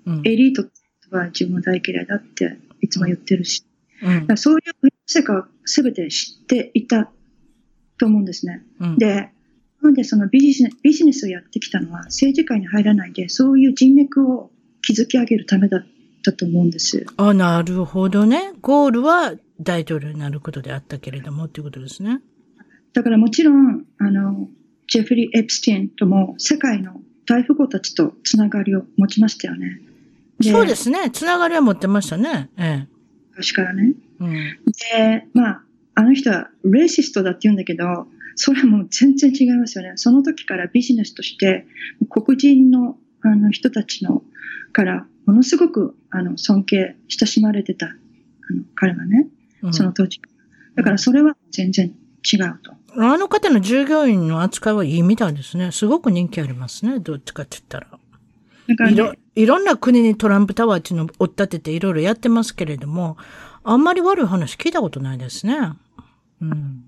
[0.05, 0.69] うん、エリート
[1.15, 3.63] は自分も大嫌いだっていつも言ってるし。
[4.01, 7.09] うん、そういう世界をすべて知っていた
[7.97, 8.63] と思うんですね。
[8.79, 9.31] うん、で、
[9.81, 14.51] なんでそのビジネスビジネスをやってきたのは政治界に入らないで、そういう人脈を
[14.81, 15.85] 築き上げるためだっ
[16.23, 17.05] たと思うんです。
[17.17, 18.53] あ、なるほどね。
[18.61, 22.21] ゴールは大統領になることであったけれどもっていうことですね。
[22.93, 24.49] だからもちろん、あの、
[24.87, 29.81] ジェフリー・エプスティンとも世界の大富豪たちとつながりを持ちましたよね。
[30.41, 31.09] そうですね。
[31.11, 32.49] つながりは持ってましたね。
[32.57, 32.87] ええ。
[33.31, 33.93] 昔からね。
[34.19, 35.63] うん、で、まあ、
[35.95, 39.93] あの人はレーシストだって言うんだけど、それはもう全然違いますよね。
[39.95, 41.65] その時からビジネスとして、
[42.09, 44.23] 黒人のあの人たちの
[44.73, 47.89] からものすごくあの尊敬、親しまれてた、あ
[48.53, 49.27] の彼はね、
[49.71, 50.21] その当時。
[50.75, 51.93] だからそれは全然
[52.31, 52.73] 違うと。
[52.99, 55.71] あの方の従業員の扱いはいいみたいですね。
[55.71, 56.99] すごく人気ありますね。
[56.99, 57.99] どっちかって言ったら。
[58.67, 63.17] ね、いろいろんな国にトランプタワーっていうのを追っ立てていろいろやってますけれども、
[63.63, 65.73] あんまり悪い話聞いたことないですね。
[66.41, 66.83] うん。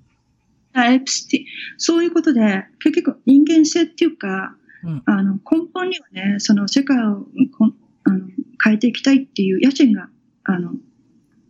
[0.76, 1.42] エプスティ
[1.78, 7.28] そういうことで、結局人間性っていうか、うん、あの根本にはね、その世界を
[8.04, 8.28] あの
[8.64, 10.10] 変えていきたいっていう野心が、
[10.44, 10.74] あの、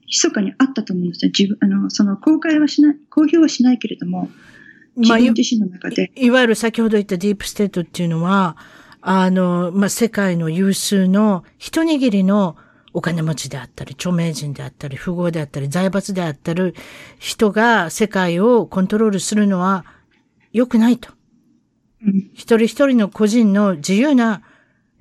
[0.10, 1.31] 密かにあったと思うんですね。
[1.38, 4.30] 自分、あの、その公開はしない、公表はしないけれども、
[4.98, 6.26] 自分自身の中で、まあ、い。
[6.26, 8.57] いわゆる先ほど言ったディープステートっていうのは、
[9.02, 12.57] あの、まあ、世界の有数の一握りの
[12.94, 16.73] お金持ちであったり、著名人であったり、富豪であったり、財閥であったり、
[17.19, 19.86] 人が世界をコントロールするのは
[20.52, 21.11] 良くないと。
[22.03, 24.41] うん、一人一人の個人の自由な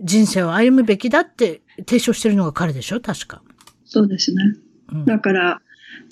[0.01, 3.43] 人生を歩むべきだって提唱してるのが彼でしょ確か。
[3.85, 4.43] そうですね。
[4.93, 5.61] うん、だから、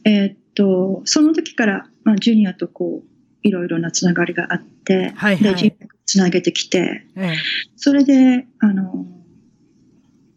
[0.05, 3.09] えー、っと、その時から、まあ、ジュニアとこう、
[3.43, 7.37] いろいろなつながりがあって、はいはい、で、つなげてきて、ええ、
[7.77, 9.07] それで、あの、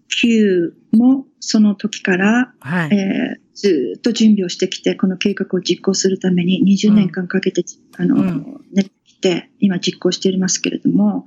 [0.10, 7.64] Q もその時から、はい、えー、ずっと準備をしてきて、この計画を実行するために20年間かけて、
[8.00, 11.26] うん、あの、うん、練ってきて、今実行していますけれども、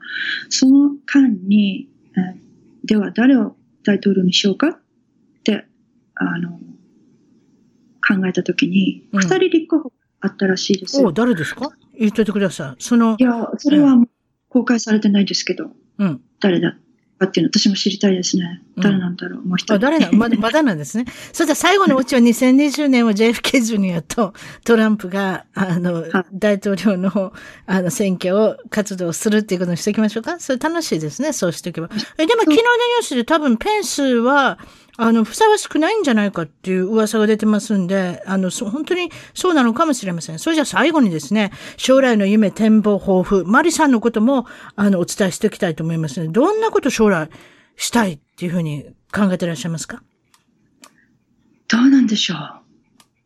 [0.48, 4.80] その間に、えー、では誰を大統領にしようかっ
[5.44, 5.64] て、
[6.14, 6.59] あの、
[8.07, 11.70] 考えたときに、二、人立候補あったらしいですお誰ですか？
[11.99, 12.83] 言っといてください。
[12.83, 13.16] その。
[13.19, 13.97] いや、それは
[14.49, 16.20] 公開されてないんですけど、うん。
[16.41, 16.73] 誰だ
[17.19, 18.62] かっていうの私も知りたいですね。
[18.79, 19.79] 誰なんだろう、うん、もう一人。
[19.79, 21.05] 誰な、まだ、 まだなんですね。
[21.33, 24.33] それじゃ最後のうちは2020年は JFK ジュニアと
[24.65, 27.33] トランプが、あの、大統領の、
[27.66, 30.41] あの、選挙を活動するっていうことにしておきましょうか？
[30.41, 31.33] それ楽しいですね。
[31.33, 31.89] そうしておけば。
[32.19, 34.59] え、でも昨日のニュースで多分ペンスは、
[34.98, 40.39] あの、ふさわしくないんじゃないかっていう噂が出てますんで、あの、本当にそうなのかもしれません。
[40.39, 44.47] それじゃあ最後にですね、将来の夢、展望、抱負、マリさんのことも、
[44.77, 47.31] あの、お伝えしておきたいと思いますので、どんなこと将来
[47.77, 50.02] したいっていうふうに考えていらっしゃいますか？
[51.69, 52.39] どうなんでしょう。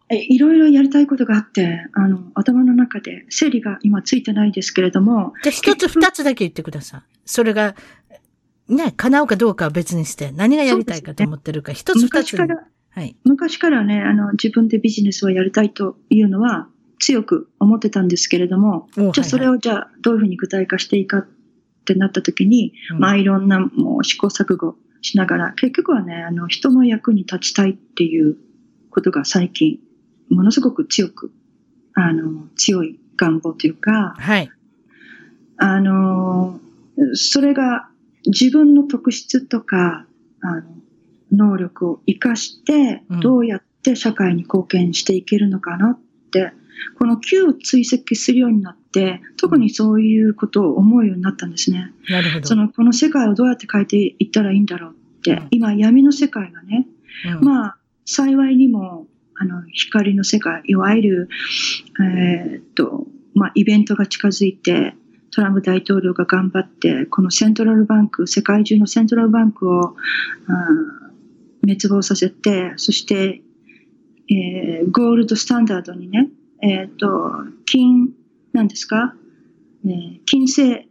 [0.08, 5.32] えいろいろやりたいことがあって、あの、頭の中で整理が今ついてないですけれども。
[5.42, 7.02] じゃあ一つ二つだけ言ってください。
[7.24, 7.74] それが、
[8.68, 12.32] ね、叶うかどうかは別にして、何がやりたいかと思ってるか、一、ね、つ二つ。
[12.32, 13.16] 昔から、はい。
[13.24, 16.68] 昔からね、あの、自分でビジネスをやりたいというのは
[16.98, 21.28] 強く思ってたんですけれども、じゃあそれをじゃあどういうふうに具体化していいかっ
[21.84, 28.36] てなった時に、うん、まあいろんなもう試行錯誤しながら、結局はね、あの、人の役に立ちたいっていう
[28.90, 29.78] ことが最近、
[30.28, 31.30] ものすごく強く、
[31.94, 34.50] あの、強い願望というか、はい。
[35.58, 36.60] あの、
[37.14, 37.88] それが
[38.26, 40.06] 自分の特質とか、
[40.40, 40.62] あの、
[41.32, 45.98] 能力を活かして、どうやって社会に貢献していけるのかなっ
[46.30, 46.52] て、うん、
[46.98, 51.92] この Q を追跡するようになって、特にそういうことを思うようになったんですね。
[52.08, 52.46] なるほど。
[52.46, 56.86] その、この世界をどうやって変えていったらいいんだろうって、うん、今闇の世界がね、
[57.40, 61.28] うん、まあ、幸いにも、あの、光の世界、いわゆる、
[62.00, 64.94] えー、っと、まあ、イベントが近づいて、
[65.36, 69.94] トランプ大統領が頑張って、このセントラルバンク、世界中のセントラルバンクを、
[71.62, 73.42] 滅亡させて、そして、
[74.30, 76.30] えー、ゴールドスタンダードにね、
[76.62, 77.06] えっ、ー、と、
[77.66, 78.14] 金、
[78.54, 79.14] なんですか、
[79.84, 80.88] えー、金制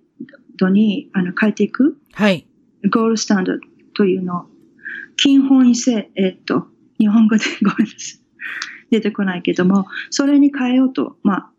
[0.57, 1.97] 度にあの変えていく。
[2.13, 2.45] はい。
[2.91, 3.61] ゴールドスタンダード
[3.95, 4.45] というのを、
[5.17, 6.67] 金本位制、えっ、ー、と、
[6.99, 8.19] 日本語で ごめんなさい。
[8.91, 11.49] 出てこないけども、それに変えようと、まあ、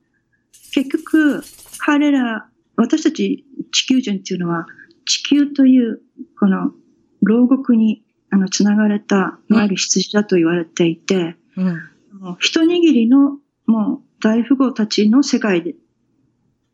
[0.72, 1.42] 結局、
[1.78, 4.66] 彼ら、私たち地球人っていうのは、
[5.05, 6.01] 地球という、
[6.39, 6.73] この、
[7.23, 15.74] 牢獄に、あの、つながれた、いわゆる羊だと言われていて、うん、一握りの、もう、大富豪たちの世界で、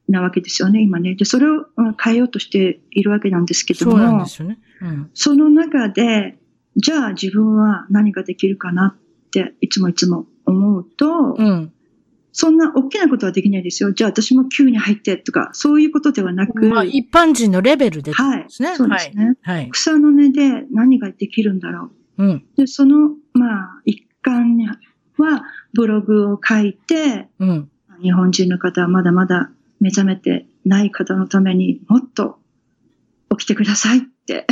[0.08, 1.14] なわけですよね、今ね。
[1.14, 1.66] で、それを
[2.02, 4.58] 変えようとしているわけなんですけども、そね。
[4.80, 6.38] うん、その中で、
[6.76, 11.72] じゃあ自分は何ができるかなっていつもいつも思うと、うん、
[12.32, 13.92] そんな大きなことはできないですよ。
[13.92, 16.66] じゃあ私も急に入ってとか、そういうことではなく。
[16.66, 18.16] まあ一般人のレベルでで
[18.48, 18.68] すね。
[18.68, 18.76] はい。
[18.76, 19.36] そうですね。
[19.42, 19.70] はい。
[19.70, 22.24] 草の根で何ができるんだろう。
[22.24, 22.44] うん。
[22.56, 24.76] で、その、まあ、一環には
[25.74, 27.70] ブログを書いて、うん。
[28.00, 29.50] 日本人の方はまだまだ
[29.80, 32.38] 目覚めてない方のためにもっと
[33.30, 34.46] 起きてくださいって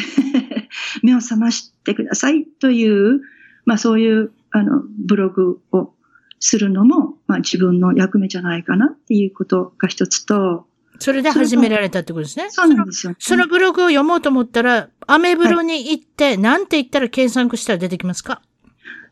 [1.03, 3.21] 目を覚ましてくださいという、
[3.65, 5.95] まあそういうあのブログを
[6.41, 10.67] するのも、まあ自分の役目じゃないかなっていうことが一つと、
[10.99, 12.49] それで始められたってことですね。
[12.51, 13.15] そうなんですよ。
[13.19, 18.43] そのブログを読もうと思ったら、アメブロに行って、はい、なんて言ったら検索したら出てきますか？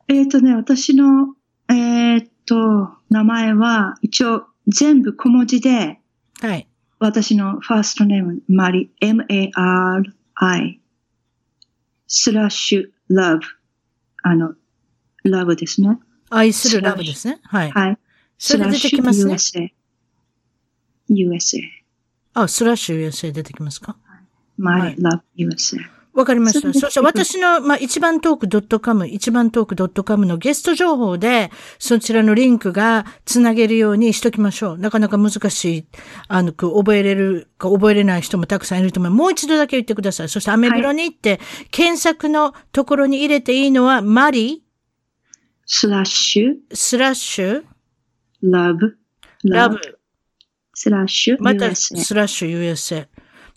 [0.09, 1.35] えっ、ー、とね、私の、
[1.69, 5.99] えー、っと、名前は一応全部小文字で、
[6.41, 6.69] はい。
[6.99, 10.81] 私のファーストネーム、マリ、M-A-R-I、
[12.07, 13.41] スラッシュ、love。
[14.23, 14.55] あの、
[15.25, 15.99] love ですね。
[16.31, 17.41] 愛するラブですね。
[17.45, 17.71] はい。
[17.71, 17.99] はい。
[18.39, 19.35] それ出てきますね。
[19.35, 19.71] USA。
[21.11, 21.61] USA。
[22.35, 23.97] あ、スラッシュ USA 出てきますか
[24.57, 25.99] ?My love USA。
[26.19, 26.73] わかりました。
[26.75, 34.79] そして私の、まあ、一番トーク .com、一番トーク .com のゲスト情報で、そちらのリンクがつなげるようにしときましょう。
[34.79, 35.87] なかなか難しい、
[36.27, 39.13] あの、覚えれるか覚えれない人もたくさんいると思う。
[39.13, 40.29] もう一度だけ言ってください。
[40.29, 41.41] そしてアメブロに行って、はい、
[41.71, 44.65] 検索のところに入れていいのは、マリ
[45.71, 47.63] スラッシュスラッシュ
[48.43, 48.97] ラブ
[49.45, 49.79] ラブ
[50.75, 53.07] スラッシュまたスラッシュ USA。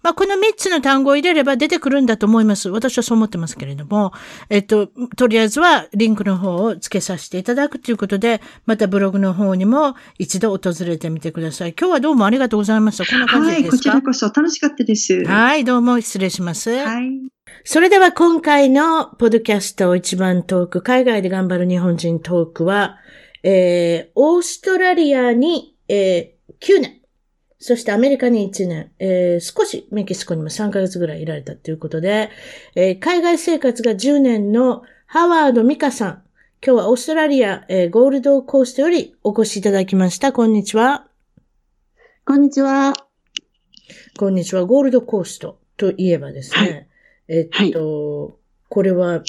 [0.03, 2.69] まあ、この3つの単語を入れれば出てくるんだと思います。
[2.69, 4.11] 私はそう思ってますけれども、
[4.49, 11.75] えっと、とりあえずはリンクの方を付けさせていただくということで、またブログの方にも一度訪れてみてください。
[11.79, 13.05] 今日はどうもありがとうございました。
[13.05, 15.23] こんな感じですかはい、こちらこそ楽しかったです。
[15.23, 16.71] はい、どうも失礼します。
[16.71, 17.31] はい。
[17.63, 22.97] それでは今回のポッドキャスト一番トーク、海外で頑張る日本人トークは、
[23.43, 27.01] えー、オーストラリアに、えー、9年。
[27.59, 32.29] そしてアメリカに1年、えー、少しメキシコにも3ヶ月ぐらいいられたということで、
[32.75, 36.23] えー、海外生活が10年のハワード・ミカさん。
[36.65, 40.31] 今日はオーストラリア、えー、ゴールドコーストよりお越しいただきました。
[40.31, 41.07] こんにちは。
[42.23, 42.93] こんにちは。
[44.17, 44.65] こんにちは。
[44.65, 46.59] ゴールドコーストといえばですね。
[46.59, 46.87] はい、
[47.31, 48.33] えっと、はい、
[48.67, 49.23] これは、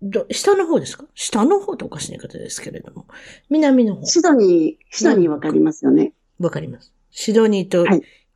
[0.00, 1.04] ど、下の方ですか？
[1.14, 3.06] 下の方とおかしい言い方ですけれども。
[3.50, 4.06] 南の方。
[4.06, 6.12] シドニー、シドニーわかりますよね。
[6.38, 6.92] わかります。
[7.10, 7.84] シドニーと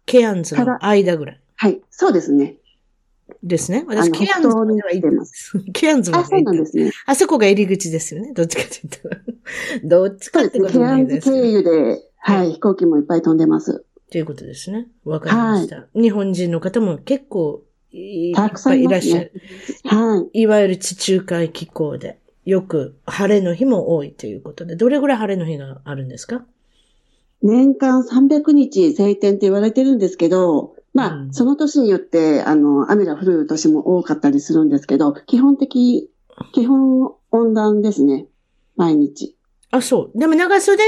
[0.04, 1.40] ケアンズの間ぐらい。
[1.54, 2.56] はい、はい、そうですね。
[3.42, 3.84] ですね。
[3.86, 5.24] 私、 ケアンズまでは行ってま。
[5.24, 6.42] すケアンズまあ、そう。
[6.42, 6.90] なんですね。
[7.06, 8.32] あそこが入り口ですよね。
[8.32, 9.86] どっちかというと。
[9.86, 10.84] どっちかってそうですね。
[10.84, 11.50] ことないケアンズ経。
[11.52, 13.84] 由で、はい、飛行機もいっぱい飛んでます。
[14.10, 14.88] ということですね。
[15.04, 15.88] わかりました。
[15.94, 17.65] 日本人の方も結構い
[18.34, 19.32] たくさんいらっしゃる。
[19.84, 20.42] はい。
[20.42, 26.44] いわゆる地中海気候で、よく晴れの日も多いということで、どれぐらい晴れの日があるんですか？
[27.42, 36.10] 年間300日晴天って言われてるんですけど、まあ、うんその年によって、あの、雨が降る年も多かったりするんですけど、基本的、
[36.52, 38.26] 基本温暖ですね。
[38.76, 39.36] 毎日。
[39.70, 40.18] あ、そう。
[40.18, 40.82] でも長袖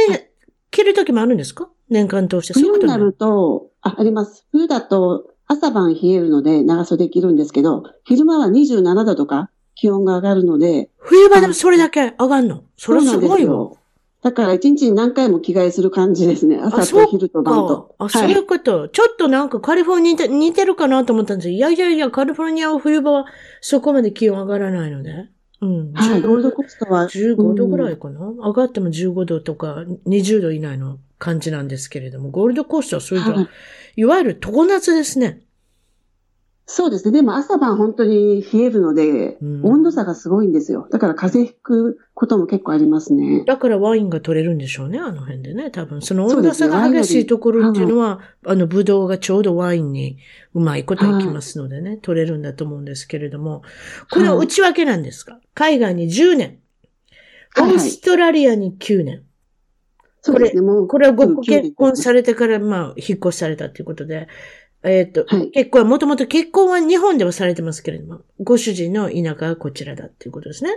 [0.71, 1.69] 着る時もあるんですか？
[1.91, 2.55] 年間通して。
[2.55, 4.47] 冬になると、あ、あります。
[4.53, 12.63] 冬だと朝晩冷えるので長袖着るんですけど、昼間は27度とか気温が上がるので、冬場でもそれだけ上がんの？
[12.77, 13.79] それすごいよ。
[14.21, 16.59] だから一日に何回も着替えする感じですね。
[16.61, 17.95] 朝そうと昼と晩と。
[17.99, 18.89] あ、そういうこと。
[18.89, 21.55] ちょっとなんかカリフォルニアに似てるかなと思ったんですよ。
[21.55, 23.27] いやいやいや、カリフォルニアは冬場は
[23.61, 25.29] そこまで気温上がらないので。
[25.61, 25.93] うん。
[25.93, 33.49] はい、ゴールドコーストは、15度ぐらうんいかな、上がっても15度とか20度以内の感じなんですけれども、ゴールドコーストはそういうと、はい
[33.99, 35.41] い、わゆる常夏ですね。
[36.71, 37.13] そうですね。
[37.13, 40.87] でも朝晩本当に冷えるので、うん温度差がすごいんですよ。
[40.91, 43.43] だから風邪ひくことも結構ありますね。
[43.47, 46.03] だからワインが取れるんでしょうね、あの辺でね、多分。
[46.03, 50.19] その温度差が激しいところっていうのは、あの、ブドウがちょうどワインに
[50.55, 53.63] うまいこといきますのでね、取れるんだと思うんですけれども、
[54.13, 56.59] これは内訳なんですか、海外に10年、
[57.59, 59.23] オーストラリアに9年。
[60.21, 60.63] そうですね。
[60.63, 64.29] もう、これはご結婚されれてから、まあ、引っ越しされたということで、
[64.83, 70.71] えっ、と、はい結婚は、もともと結婚は日本ではされてますけれども、ご主人の田舎はこちらだっていうことですね。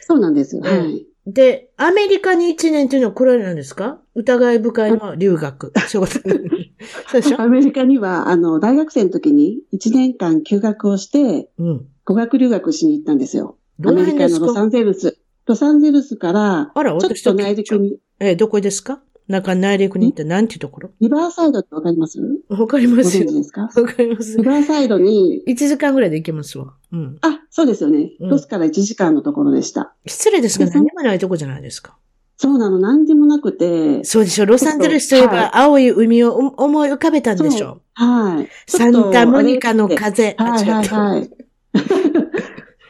[0.00, 0.58] そうなんです。
[0.58, 1.06] んはい。
[1.26, 4.00] で、アメリカに1年というのはこれは何ですか？
[4.14, 5.72] 疑い深いのは留学。
[5.88, 7.40] そうでしょ？
[7.40, 11.86] アメリカには、あの、大学生の時に1年間休学をして、うん。
[12.04, 13.56] 語学留学しに行ったんですよ。
[13.84, 15.18] アメリカのロサンゼルス。
[15.46, 19.00] ロサンゼルスから、あら、ちょっ私と内陸に、えーどこですか？
[19.28, 20.90] 中内陸に行って何ていうところ？
[21.00, 22.18] リバーサイドってわかります？
[22.48, 23.32] わかりまごすよ。
[23.32, 23.62] ですか？
[23.62, 24.42] わかりますリ。
[24.42, 26.74] バーサイドに、1時間ぐらいで行けますわ。
[26.92, 27.18] うん。
[27.22, 28.10] あ、そうですよね。
[28.20, 29.94] うんロスから1時間のところでした。
[30.06, 31.96] 失礼ですがで何もないとこじゃないですか？
[32.36, 34.46] そうなの、何にもなくて、そうでしょ。
[34.46, 37.80] ロサンゼルスといえはいば青い海を思思い浮かべたんでしょ。
[37.94, 38.48] はい。
[38.70, 40.34] サンタモニカの風。
[40.38, 41.30] あはいはいはい。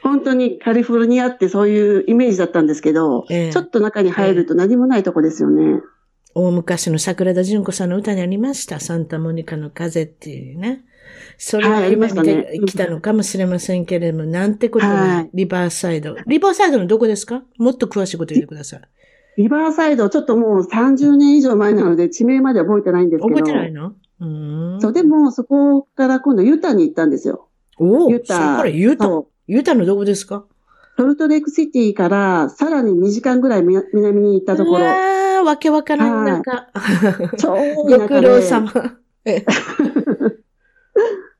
[0.03, 5.81] 本当にカリフォルニアってそういうイメージだったんですけど、ええちょっと中に入ると何もないとこですよね。
[6.35, 8.81] 大昔の桜田淳子さんの歌にありました。
[8.81, 10.85] サンタモニカの風っていうね。
[11.37, 15.31] それはいありが今にましたねできたのかもしれませんけれども、なんてことはないい。
[15.35, 16.17] リバーサイド。
[16.27, 17.43] リバーサイドのどこですか？
[17.59, 18.81] もっと詳しいこと言ってください。
[19.37, 23.37] リバーサイド、ちょっともう30年以上前なので地名まで覚えてないんですけど。
[23.37, 23.95] 覚えてないの？
[24.21, 24.81] うーん。
[24.81, 27.49] そう、でもそこから今度ユタに行ったんですよ。
[27.79, 29.09] おお、ユタそれからユタ？
[29.53, 30.45] ユタのどこですか？
[30.97, 34.87] ソルトレイクシティからさらに2時間ぐらいみ南に行ったところ。
[34.87, 36.69] ああ、わけわからん中。
[37.37, 37.55] 超
[37.85, 38.73] ご苦労様。
[39.27, 39.45] え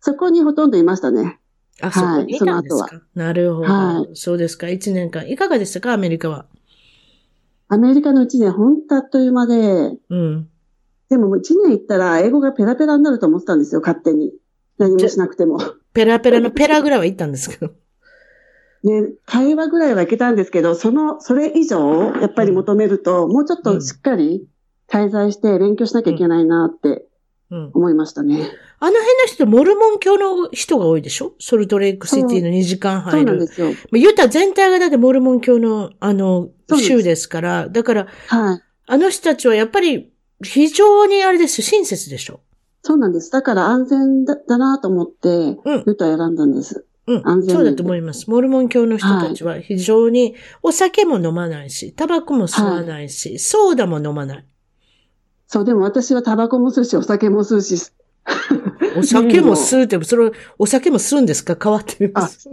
[0.01, 1.39] そこにほとんどいましたね。
[1.81, 3.03] あ、そこはいにいたんですそのか。
[3.15, 4.69] なるほど、はそうですか。
[4.69, 5.27] 一年間。
[5.31, 5.95] いかがでしたか？
[5.95, 6.47] アメリカは。
[7.69, 10.49] アメリカの1年、本当あっという間で、うん。
[11.09, 14.33] でももう1年行ったら英語がペラペラになると思ってたんですよ、勝手に。
[14.79, 15.59] 何もしなくても。
[15.95, 17.73] ペラペラのペラぐらいは行ったんですけど。
[18.85, 24.45] ね、会話ぐらいはいけたんですけど、その、それ以上、やっぱり求めると、もうちょっとしっかり
[24.89, 27.07] 滞在して勉強しなきゃいけないなって
[27.51, 27.71] うん。
[27.75, 28.35] 思いましたね。
[28.81, 31.35] あの辺の人、モルモン教の人が多いでしょ？
[31.39, 33.25] ソルトレイクシティの2時間そう。
[33.25, 33.69] なんですよ。
[33.69, 38.63] まあユタ全体がだってモルモン教の、あの、州ですから、だから、はい。
[38.87, 40.11] あの人たちはやっぱり、
[40.43, 42.41] 非常にあれですよ、親切でしょ？
[42.83, 43.31] そうなんです。
[43.31, 46.79] だから安全だだなと思って、うんルタ選んだんです。
[46.79, 46.85] うん。
[47.07, 48.31] 安全面そうだと思います。
[48.31, 54.47] モルモン教の人たちは非常にお酒も飲まないし、タバコも吸わないし、ソーダも飲まない。
[55.49, 57.91] そう、でも私はタバコも吸うし、お酒も吸うし、
[58.97, 61.57] お酒も吸うって、それ、お酒も吸うんですか？
[61.61, 62.49] 変わってみます。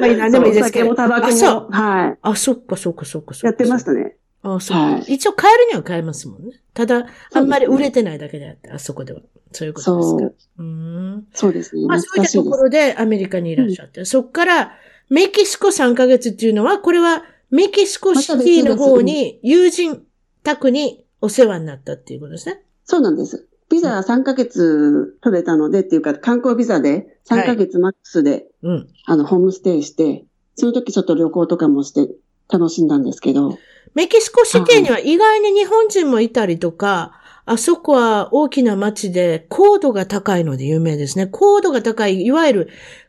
[0.00, 0.90] まあ、何でもいいですけど。
[0.90, 1.60] お酒もタバコあ、そう。
[1.62, 2.18] も、はい。
[2.22, 3.46] あ、そっかそっかそっかそっか。
[3.48, 4.16] やってましたね。
[4.42, 4.82] あ、そうか。
[4.84, 6.52] はい一応買えるには買えますもんね。
[6.72, 9.20] ただ、あんまり売れてないだけであって、あそこでは。
[9.56, 10.18] そういうことですか？
[10.18, 11.26] そうん。
[11.32, 11.86] そうですね。
[11.86, 12.32] まあ、そういった。
[12.32, 14.72] ところでアメリカにいらっしゃって、そこから
[15.08, 20.02] メキシコ3ヶ月っていうのは、これはメキシコシティの方に友人
[20.42, 22.62] 宅にお世話になったっていうことですね。
[22.84, 23.48] そうなんです。
[23.68, 28.88] ビザ3ヶ月取れたのでっていうか、観光ビザで3ヶ月マックスで、うん。
[29.06, 30.24] あの、ホームステイして、
[30.54, 32.08] その時ちょっと旅行とかもして
[32.52, 33.58] 楽しんだんですけど、
[33.94, 41.26] メキシコシティには意外に日本人もいたりとか、あそこは大きな町で高度が高いので有名ですね。
[41.28, 42.68] 高度が高い、いわゆる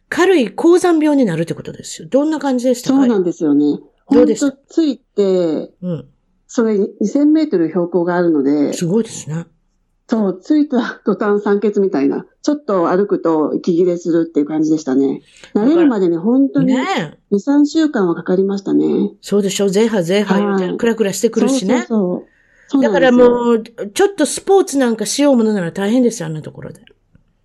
[0.09, 2.07] 軽い高山病になるってことですよ。
[2.07, 2.95] どんな感じでしたか？
[2.95, 3.79] そうなんですよね。
[4.11, 4.55] どうでした？
[4.69, 6.07] ついて、うん。
[6.45, 9.47] それ2000メートル標高があるので、すごいですね。
[10.07, 12.25] そう、ついた途端酸欠みたいな。
[12.41, 15.21] ちょっと歩くと息切れするっていう感じでしたね。
[15.53, 16.85] 慣れるまでに本当に2、ね
[17.31, 17.35] え。
[17.35, 18.85] 3週間はかかりましたね。
[19.19, 19.67] そうでしょ。
[19.67, 21.79] ゼーハゼーハ言うて、はいクラクラしてくるしね。
[21.79, 22.27] そうそうそう
[22.81, 26.81] だからもう、ちょっとスポーツなんかしようものなら大変ですよ、あんなところで。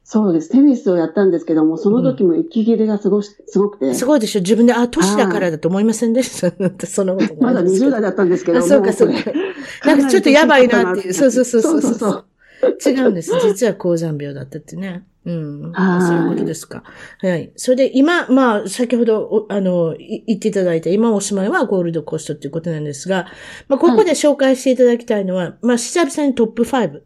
[0.05, 0.51] そうです。
[0.51, 3.95] テニスをやったんですけども、その時も息切れがすごしすごくて。
[3.95, 4.41] すごいでしょ。
[4.41, 6.53] 自分で、あ、年だからだと思いませんでした。
[6.87, 8.01] そのまだ20代だ。
[8.03, 8.67] だったんですけどあ、も。
[8.67, 9.15] そうか、そうか。
[9.87, 12.25] なんかちょっとやばいなっていうそうそうそうそうそう
[12.85, 13.33] 違うんです。
[13.43, 15.05] 実は高山病だったってね。
[15.25, 15.73] うん。
[15.73, 16.83] はいそういうことですか。
[17.21, 17.53] はい。
[17.57, 23.27] それで今、まあ、先ほど、おあの、い言っていただいた、今お住まいはゴールドコーストっていうことなんですが、
[23.69, 27.01] まあ、ここで紹介していただきたいのは、まあ、久々にトップ5。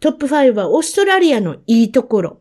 [0.00, 2.40] トップ5はオーストラリアのいいところ。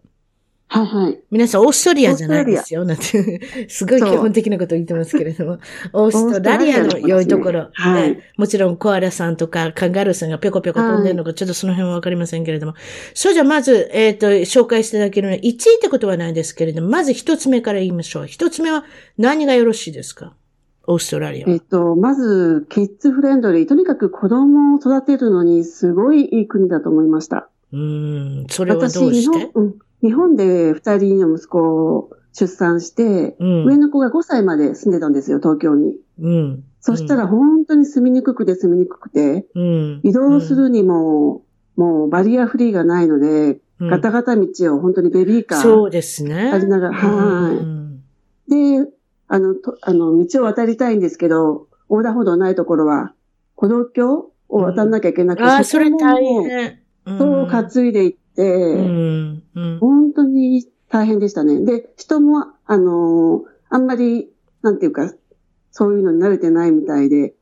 [0.76, 1.20] はいはい。
[1.32, 2.84] 皆さん、オーストリアじゃないですよ。
[2.84, 5.60] なんて、すごい基本的なことを言ってますけれども、
[5.94, 7.70] オーストラリアの良いところ。
[7.72, 12.74] はいねもちろん、コアラさんとかカンガルーさんがぴょこぴょこ飛んでるのか、ちょっとその辺はわかりませんけれども。
[13.14, 18.28] それじゃあ、まず、えっ、と、紹介していただけるのは、1位ってことはないですけれども、まず一つ目から言いましょう。
[18.28, 18.84] 一つ目は
[19.18, 20.34] 何がよろしいですか？
[20.88, 21.54] オーストラリアは。
[21.54, 23.66] えっと、まず、キッズフレンドリー。
[23.66, 27.50] とにかく子供を育てるのにすごいいい国だと思いました。
[27.72, 29.76] うーん、それは私、どうし日本て、うん、
[30.06, 35.98] 日本で二人の息子を出産して、うん上の子が5歳まで住んでたんですよ、東京に。
[36.20, 36.64] うん。
[36.80, 41.44] そしたら本当に住みにくくて住みにくくて、うん、移動するにも、
[41.76, 46.52] もうバリアフリーがないので、うん、ガタガタ道を本当にベビーカーそうですね。
[46.52, 47.56] ありながら、はい。
[47.58, 47.86] うん
[48.48, 48.88] で、
[49.28, 53.14] あの、とあの、道を渡りたいんですけど、横断歩道ないところは、
[53.56, 56.80] 歩道橋を渡んなきゃいけなくて、ああ、それ大変。
[57.06, 59.44] そう担いでいって、うん。
[59.56, 59.80] うん。
[59.80, 61.60] 本当に大変でしたね。
[61.64, 64.30] で、人も、あのーあんまり、
[64.62, 65.12] なんていうか、
[65.72, 67.34] そういうのに慣れてないみたいで、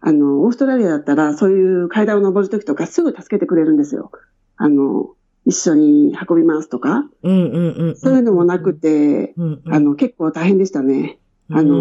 [0.00, 4.10] あの、オーストラリアだったら、そういう階段を登るときとかすぐ助けてくれるんですよ。
[4.56, 5.14] あの、
[5.46, 7.96] 一緒に運びますとか、うんうんうん。
[7.96, 11.18] そういうのもなくて、うんうん、あの、結構大変でしたね。
[11.50, 11.80] あのう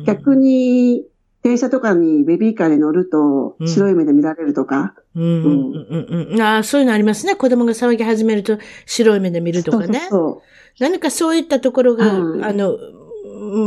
[0.00, 1.04] ん逆に、
[1.42, 6.40] 電車とかにベビーカーで乗るとうん、白い目で見られるとか、うんうんうんうん。
[6.40, 7.34] ああ、そういうのありますね。
[7.36, 10.00] 子供が騒ぎ始めると白い目で見るとかね。
[10.00, 10.42] そうそう
[10.78, 12.76] 何かそういったところが、うんあの、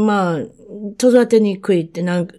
[0.06, 0.40] まあ、
[1.00, 2.36] 育てにくいって、なんか、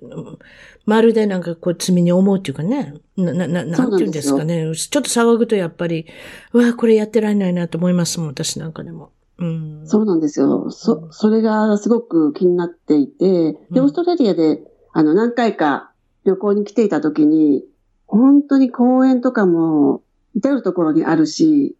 [0.86, 2.94] まるでなんかこう罪に思うっていうかね。
[3.16, 4.72] な、な、ななんていうんですかね。
[4.74, 6.06] ちょっと騒ぐとやっぱり、
[6.52, 9.10] うわ、これやってられないなと思いますもん、私なんかでも。
[9.38, 9.82] うん。
[9.84, 10.70] そうなんですよ。
[10.70, 14.60] そ、それがすごく気になっていて、うんで、オーストラリアで、
[14.96, 15.90] あの、何回か
[16.24, 17.66] 旅行に来ていた時に、
[18.06, 20.02] 本当に公園とかも、
[20.34, 21.76] 至るところにあるし、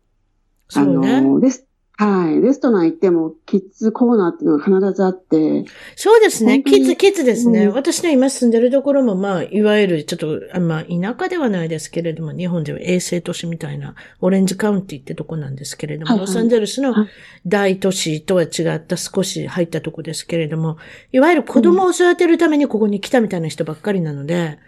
[1.01, 1.22] ね。
[1.22, 1.65] の、レス、
[1.98, 5.64] はい、レストラン行っても、キッズコーナーっていうのが必ずあって、
[5.94, 6.62] そうですね。
[6.62, 7.64] キッズ、キッズですね。
[7.66, 7.74] うん。
[7.74, 16.27] 私の今住んでるところも、まあ、いわゆる、ちょっと、あまあ、田舎ではないですけれども、日本では衛星都市みたいな、オレンジカウンティってとこなんですけれども、はいはい。
[16.27, 17.09] ロサンゼルスのはい。
[17.47, 20.77] 大都市とは違った少し入ったとこですけれども、
[21.12, 24.59] いわゆる子供を育てるためにここに来たみたいな人ばっかりなので、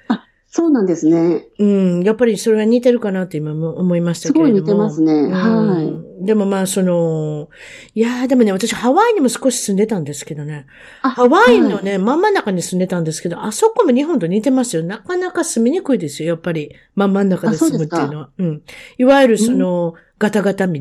[0.50, 1.46] そうなんですね。
[1.58, 4.50] うん、やっぱりそれは似てるかなって今も思いましたけれども。
[4.50, 7.48] すごい似てますねうんはいでもまあ、その、
[7.94, 10.66] いやーでもね、私ハワイにも少し住んでたんですけどね。
[11.02, 14.82] あハワイのはいね、真ん中に住んでたんですけど、あそこも日本と似てますよ。
[14.82, 16.74] なかなか住みにくいですよ、やっぱり。
[16.96, 18.30] 真ん真ん中で住むっていうのは。
[18.36, 18.62] うん。
[18.98, 20.80] いわゆるその、ガタガタ道。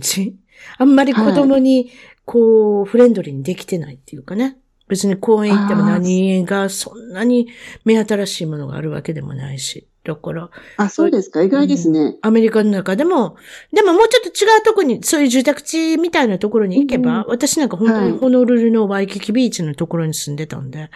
[0.79, 1.91] あんまり子供に、
[2.25, 4.57] こう、フレンドリーにできてないっていうかね。
[4.87, 7.49] 別に公園行っても何がそんなに
[7.83, 9.87] 目新しいものがあるわけでもないし。
[10.07, 11.43] だから、あ、そうですか？
[11.43, 12.17] 意外ですね。
[12.21, 13.35] アメリカの中でも、
[13.73, 20.89] でももうちょっと違うとこに、そういう住宅地みたいなところに行けば、うんうん私なんか本当にはいホノルルのワイキキビーチのところに住んでたんで、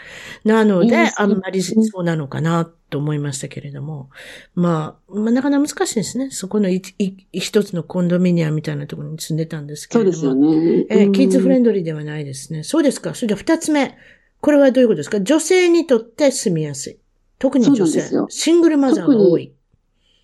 [0.46, 4.10] なので、いいですねあんまりそうなのかなと思いましたけれども、
[4.56, 6.32] まあ、まあ、なかなか難しいですね。
[6.32, 10.16] そこの一つのコンドミニアムみたいなところに住んでたんですけれども。
[10.16, 10.86] そうですよね。
[10.90, 12.64] えーキッズフレンンドリーではないですね。
[12.64, 13.14] そうですか。
[13.14, 13.98] それでは二つ目。
[14.40, 15.22] これはどういうことですか？
[15.22, 16.98] 女性にとって住みやすい。
[17.42, 18.28] 特に女性そうなんですよ。
[18.30, 19.54] シングルマザーが多い。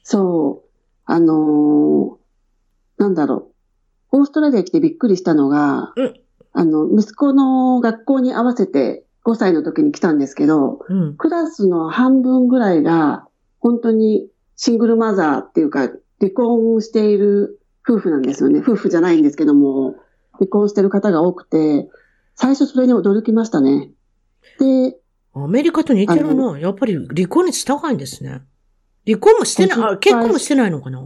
[0.03, 0.69] そう。
[1.06, 2.18] あのー
[2.98, 3.52] なんだろ
[4.11, 4.19] う。
[4.19, 6.14] オーストラリア来てびっくりしたのが、うん
[6.53, 11.15] あの、息子の学校に合わせて5歳の時に来たんですけど、うん。
[11.15, 13.27] クラスの半分ぐらいが、
[13.60, 18.60] 本当にシングルマザーっていうか、離婚している夫婦なんですよね。
[18.60, 19.95] 夫婦じゃないんですけども、
[20.34, 21.88] 離婚してる方が多くて、
[22.35, 23.91] 最初それに驚きましたね。
[24.60, 24.98] で、
[25.34, 26.60] アメリカと似てるあな。
[26.60, 28.41] やっぱり離婚率高いんですね。
[29.06, 30.99] 離婚もしてない、あ、50結婚もしてないのかな？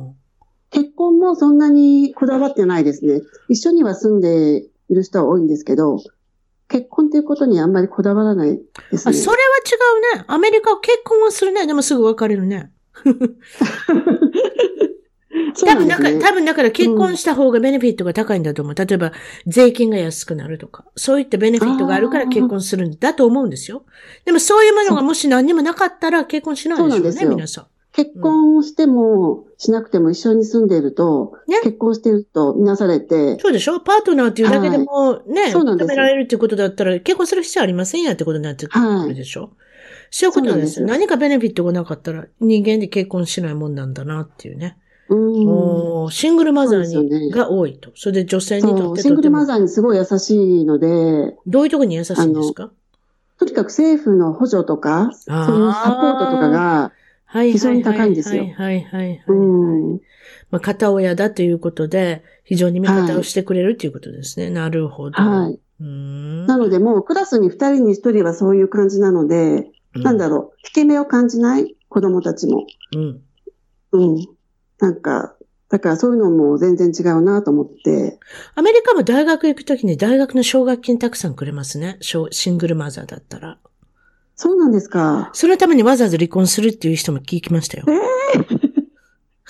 [0.69, 3.21] 結婚もそんなにこだわってないですね。
[3.49, 5.97] 一緒には住んでいる人は多いんですけど、
[6.69, 8.57] 結婚っていうことにあんまりこだわらない
[8.89, 9.17] ですあ、ね。
[9.17, 9.41] それは
[10.15, 10.25] 違うね。
[10.27, 11.67] アメリカは結婚はするね。
[11.67, 12.71] でもすぐ別れるね。
[15.53, 16.19] 多分だから。
[16.19, 18.75] 多分だから結婚した方がベネフィットが高いんだと思う。
[18.75, 19.11] 例えば、
[19.47, 20.85] 税金が安くなるとか。
[20.95, 23.83] そういったベネフィットがあるから結婚するんだと思うんですよ。
[24.25, 27.65] でもそういうものがもし何にもなかったら結婚しないでしょうね、そうなんですよ皆さん。
[27.93, 33.81] 結婚しても、しなくても一緒に住んでいると、ね結婚しているとみなされて、そうでしょ？
[33.81, 39.51] パートナーっていうだけでもね、そうなんです認められるっていうことだったら結婚する必要ありませんやってことになってくるでしょ、
[40.09, 44.77] そういうことなんです何かベネフィットがなかったら人間で結婚しないもんなんだなっていうね。
[45.13, 46.11] うん。
[46.11, 47.91] シングルマザーに、ねが多いと。
[47.95, 52.71] それで女性にとってとてもシングルマザーにすごい優しいので、どういうところに優しいんですか？
[53.37, 56.91] とにかく政府の補助とか、そういうサポートとかが、
[57.25, 60.01] はい非常に高いんですよはいはいはいはい、うん。
[60.49, 64.49] まあ、片親だということで、非常に味方をしてくれるということですね。
[64.49, 65.21] なるほど。
[65.21, 65.53] はい。
[65.53, 66.45] うーん。
[66.45, 72.65] なのでもうクラスに二人に一人はそういう感じなので、なんだろう、引け目を感じない子供たちも。
[72.95, 73.21] うん。
[73.93, 74.27] うん。
[74.81, 75.35] なんか、
[75.69, 78.19] だからそういうのも全然違うなと思って。
[78.55, 81.97] アメリカも大学行くときに大学の奨学金たくさんくれますね。
[82.01, 83.57] シングルマザーだったら。
[84.35, 85.29] そうなんですか。
[85.33, 87.85] そのためにわざわざ離婚するっていう人も聞きましたよ。
[87.87, 88.60] えー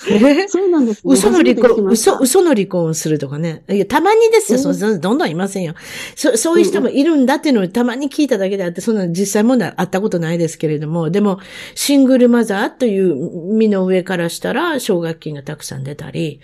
[0.48, 1.12] そうなんですね。
[1.14, 3.62] 嘘の離婚、嘘、嘘の離婚をするとかね。
[3.70, 4.58] いや、たまにですよ。
[4.58, 5.74] そそどんどんいませんよ。
[6.16, 11.38] そ、そういう人もいるんだっていうのをたまに聞いただけであって、そんな実際問題あったことないですけれども、でも、
[11.74, 13.14] シングルマザーという
[13.54, 16.40] 身の上からしたら、奨学金がたくさん出たり、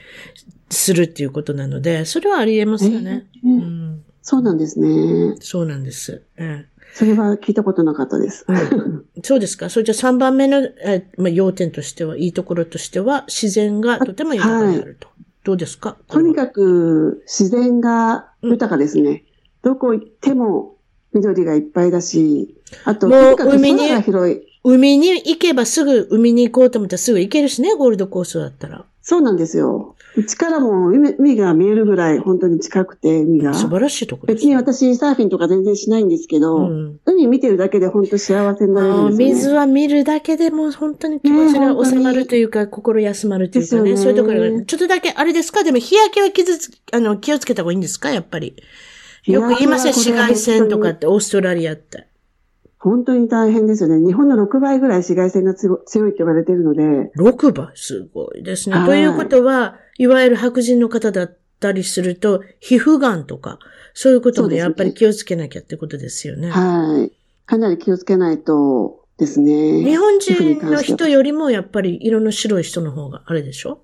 [0.70, 3.26] するっていうことなので、それはあり得ますよね。
[3.44, 4.04] えーうん。
[4.22, 5.36] そうなんですね。
[5.40, 6.22] そうなんです。
[6.36, 8.44] ええそれは聞いたことなかったです。
[9.22, 9.68] そうですか。
[9.70, 15.08] それじゃ3番目の、えーまあ、要点としては、いいところとしては、自然がとても豊かであると。
[15.44, 15.96] どうですか？
[16.08, 19.24] とにかく自然が豊かですね。
[19.62, 20.76] どこ行っても
[21.14, 23.82] 緑がいっぱいだし、あと、もう海に。
[24.64, 28.84] 海に行けばすぐ海に行こうと思ったらすぐ行けるしね、ゴールドコーストだったら。
[29.00, 29.94] そうなんですよ。
[30.18, 33.54] うちからも海海が見えるぐらい本当に近くて、海が。
[33.54, 34.44] 素晴らしいところです。
[34.44, 39.34] 別に私サーフィンとか全然しないんですけど、うん海見てるだけで本当幸せになれるんですよ、ね。
[39.34, 45.62] 水は見るだけでも本当に気持ちが収まるというか、心休まるというかね、ねそういうところが、ちょっとだけ、あれですか？
[45.62, 48.10] でも日焼けは傷つ、あの、気をつけた方がいいんですか？
[48.10, 48.56] やっぱり。
[49.24, 52.06] よく言いません、紫外線とかって、オーストラリアって。
[52.78, 54.04] 本当に大変ですよね。
[54.06, 58.76] 日本の6倍ぐらい紫外線が強強いって言われてるので、6倍、すごいですね。
[58.76, 63.58] はいということは、いわゆる白人の方だったりすると、皮膚がんとか、
[63.94, 66.50] そういうこともやっぱり気をつけなきゃってことですよね。
[66.50, 67.12] はい。
[67.46, 69.82] かなり気をつけないとですね。
[69.82, 73.80] 日本人の人よりもやっぱり色の白い人の方があれでしょ？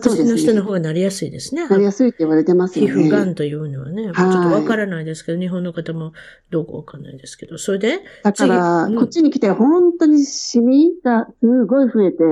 [0.00, 1.68] 白人の人の方がなりやすいですね。
[1.68, 3.04] なりやすいって言われてます皮よね。
[3.04, 6.12] 膚がんというのはね、ちょっとわからないですけど、日本の方も
[6.50, 12.24] どうかわかんないですけど、それで、だから、こっちに来て本当にシミがすごい増えて、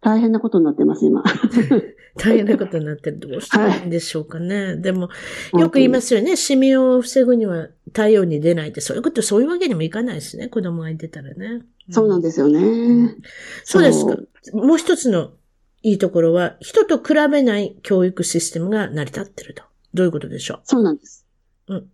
[0.00, 1.22] 大変なことになってます、今。
[2.16, 3.18] 大変なことになってる。
[3.18, 4.76] どうしたらいいんでしょうかね。
[4.76, 5.10] でも、
[5.52, 6.36] よく言いますよね。
[6.36, 10.48] シミを防ぐには太陽に出ないって、そういうこと、そういうわけにもいかないですね。
[10.48, 11.62] 子供が出たらね。
[11.90, 13.16] そうなんでですよね。
[13.64, 14.56] そうですかそ。
[14.56, 15.32] もう一つの
[15.82, 19.62] いいところは、人と比べない教育システムが成り立ってると。
[19.94, 21.26] どういうことでしょそうなんです。
[21.68, 21.86] うん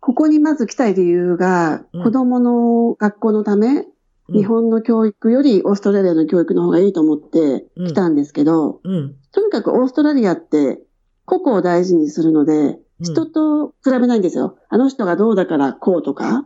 [0.00, 3.86] ここにまず来たい理由が、うん子供の学校のため、う。
[4.32, 8.92] 日本の教育よりオーストラリアの教育の方がいいと思って来たんですけど、うん。
[8.92, 9.16] うん。
[9.32, 10.80] とにかくオーストラリアって
[11.24, 14.58] 個々を大事にするので、うん人と比べないんですよ。
[14.68, 16.44] あの人がどうだからこうとか、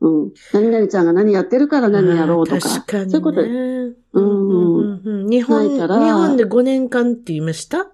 [0.00, 0.32] うん。
[0.52, 2.68] 何々ちゃんが何やってるから何やろうとか。
[2.68, 3.10] 確かにね。
[3.10, 7.88] そういうことうんうん日本、日本で5年間って言いました？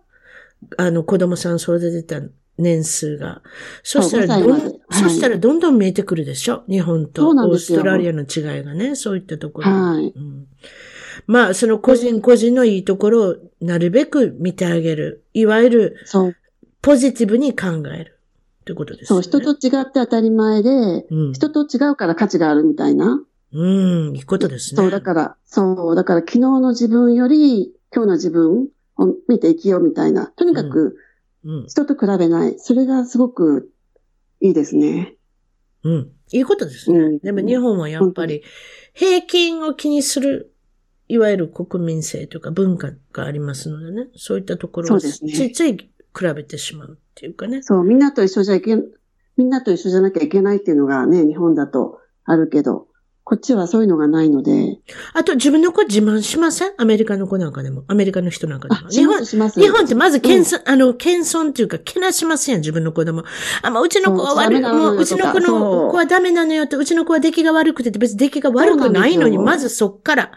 [0.77, 2.21] あの、子供さん育てた
[2.59, 3.43] 年数が。
[3.83, 6.65] そしたらどん、5歳までそしたらどんどん見えてくるでしょ？
[6.69, 8.95] 日本とオーストラリアの違いがね。
[8.97, 9.71] そういったところ。
[9.71, 10.13] はい。
[10.15, 10.47] うん
[11.27, 15.25] まあ、その個人個人のいいところをなるべく見てあげる。
[15.35, 15.97] いわゆる。
[16.81, 18.19] ポジティブに考える。
[18.65, 19.23] ということですそう。
[19.23, 21.33] 人と違って当たり前で、うん。
[21.33, 23.23] 人と違うから価値があるみたいな。
[23.55, 24.77] うん、いいことですね。
[24.77, 30.29] そう、だから、そう、だから昨日の自分より今日の自分を見て生きようみたいな。
[30.29, 30.97] とにかく
[31.45, 31.67] うん。
[31.67, 32.55] 人と比べない。
[32.59, 33.71] それがすごく
[34.41, 35.17] いいですね。
[35.85, 36.13] うん。
[36.33, 36.99] いいことですね。
[36.99, 38.43] うんでも日本はやっぱり、
[38.95, 40.55] 平均を気にする、
[41.09, 44.09] いわゆる国民性というか文化がありますのでね。
[44.17, 47.63] そういったところをつそうですねいつい比べてしまうっていうかね。
[47.63, 48.85] そう、みんなと一緒じゃいけん、
[49.37, 52.89] みんなと一緒じゃなきゃいけないっていうのがね、日本だとあるけど、
[53.25, 54.79] こっちはそういうのがないので。
[55.15, 56.73] あと、自分の子自慢しません？
[56.77, 57.85] アメリカの子なんかでも。
[57.87, 58.89] アメリカの人なんかでも。
[58.89, 59.61] あ、します、します。
[59.61, 63.23] 日本ってまず謙遜、あの、謙遜っていうか、けなしますやん、自分の子供。
[63.63, 70.33] あ、まあ、うちの子は悪い、もう、うちの子の子はダメなのよって、うちの子は出来が悪くて、別に出来が悪くないのに、まずそっから。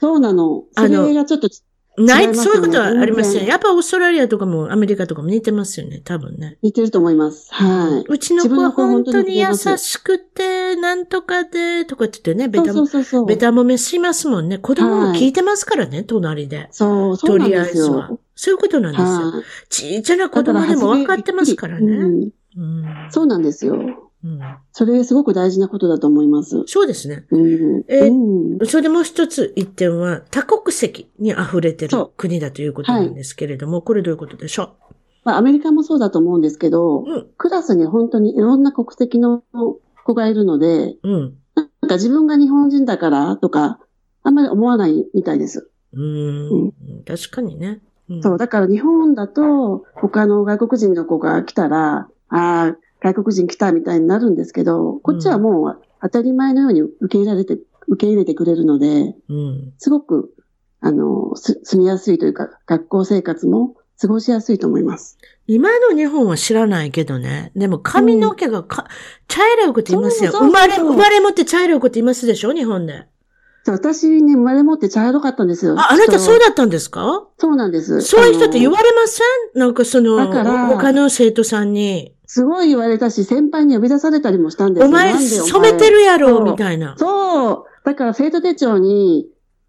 [0.00, 0.64] そうなの。
[0.76, 1.48] それがちょっと
[1.96, 3.46] ない、そういうことはありません。
[3.46, 6.58] やっぱオーストラリアとかもアメリカとかも似てますよね、多分ね。
[6.62, 7.48] 似てると思います。
[7.52, 8.04] はい。
[8.08, 12.86] うちの子は本当に優しくて、なんとかで、とかって言ってね、ベタも、
[13.26, 14.58] ベタもめしますもんね。
[14.58, 16.68] 子供も聞いてますからね、隣で。
[16.72, 17.38] そう、そう。
[17.38, 18.10] とりあえずは。
[18.34, 19.42] そういうことなんですよ。
[19.68, 22.30] ちっちゃな子供でも分かってますからね。
[23.10, 24.03] そうなんですよ。
[24.24, 24.40] うん、
[24.72, 26.64] それすごく大事なことだと思います。
[26.66, 27.26] そうですね。
[27.30, 34.94] うん、えー、それでもう一つ一点は、多国籍に溢れてる国だということなんですけれども、はい、これどういうことでしょう？
[35.24, 39.42] まあ、アメリカもそうだと思うんですけど、うん、クラスに本当にいろんな国籍の
[40.04, 43.78] 子がいるので、うん、なんか自分が日本人だからとか、
[44.22, 45.70] あんまり思わないみたいです。
[45.92, 46.72] うん、
[47.06, 47.80] 確かにね。
[48.22, 60.32] そう、だから日本だと、他の外国人の子が来たら、ああ、外国人来たみたいになるんですけど、こっちはもう当たり前のように受け入れられて、受け入れてくれるので、うん、すごく、
[60.80, 65.18] あの、住みやすいというか、学校生活も過ごしやすいと思います。
[65.46, 67.52] 今の日本は知らないけどね。
[67.54, 68.88] でも髪の毛がか、うん、
[69.28, 70.32] 茶色い子って言いますよ。
[70.32, 72.54] 生まれ、生まれ持って茶色い子って言いますでしょ？
[72.54, 73.04] 日本で。
[73.66, 75.78] 私ね、生まれ持って茶色かったんですよ。
[75.78, 77.28] あ、あなたそうだったんですか？
[77.36, 78.00] そうなんです。
[78.00, 79.22] そういう人って言われませ
[79.56, 79.60] ん？
[79.60, 82.13] なんかその、他の生徒さんに。
[82.26, 84.88] すごい言われたし、先輩に呼び出されたりもしたんですよ。
[84.88, 86.94] お前、染めてるやろ、みたいな。
[86.96, 87.64] そう。
[87.84, 89.26] だから生徒手帳に、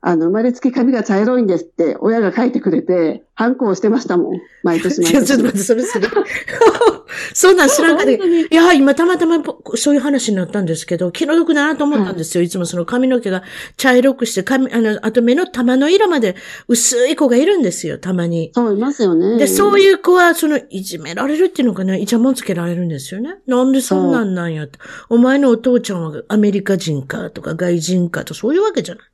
[0.07, 4.39] あの、生まれつき髪が茶色いんですって親が書いてくれて、反抗してましたもん。
[4.61, 5.25] 毎年毎年。
[5.25, 6.07] ちょっと待って、それする。
[7.33, 8.11] そんなん知らんかった。
[8.11, 12.41] いや、今たまたまそういう話になったんですけど、気の毒だなと思ったんですよ。
[12.41, 13.41] はい、いつもその髪の毛が
[13.77, 16.35] 茶色くして、髪、あの、あと目の玉の色まで
[16.67, 18.51] 薄い子がいるんですよ、たまに。
[18.53, 19.39] そう、いますよね。
[19.39, 23.37] で、そういう子は、その、いじめられるっていうのかな、イチャモンつけられるんですよね。
[23.47, 24.77] なんでそんなんなんやって。
[25.09, 29.05] お前のお父ちゃんはアメリカ人かとか外人かと、そういうわけじゃない。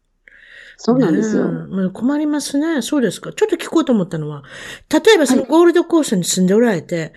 [0.83, 1.51] そうなんですよ。
[1.51, 2.81] ね、困りますね。
[2.81, 3.31] そうですか。
[3.33, 4.43] ちょっと聞こうと思ったのは、
[4.89, 7.13] 例えばそのゴールドコーストに住んでおられて、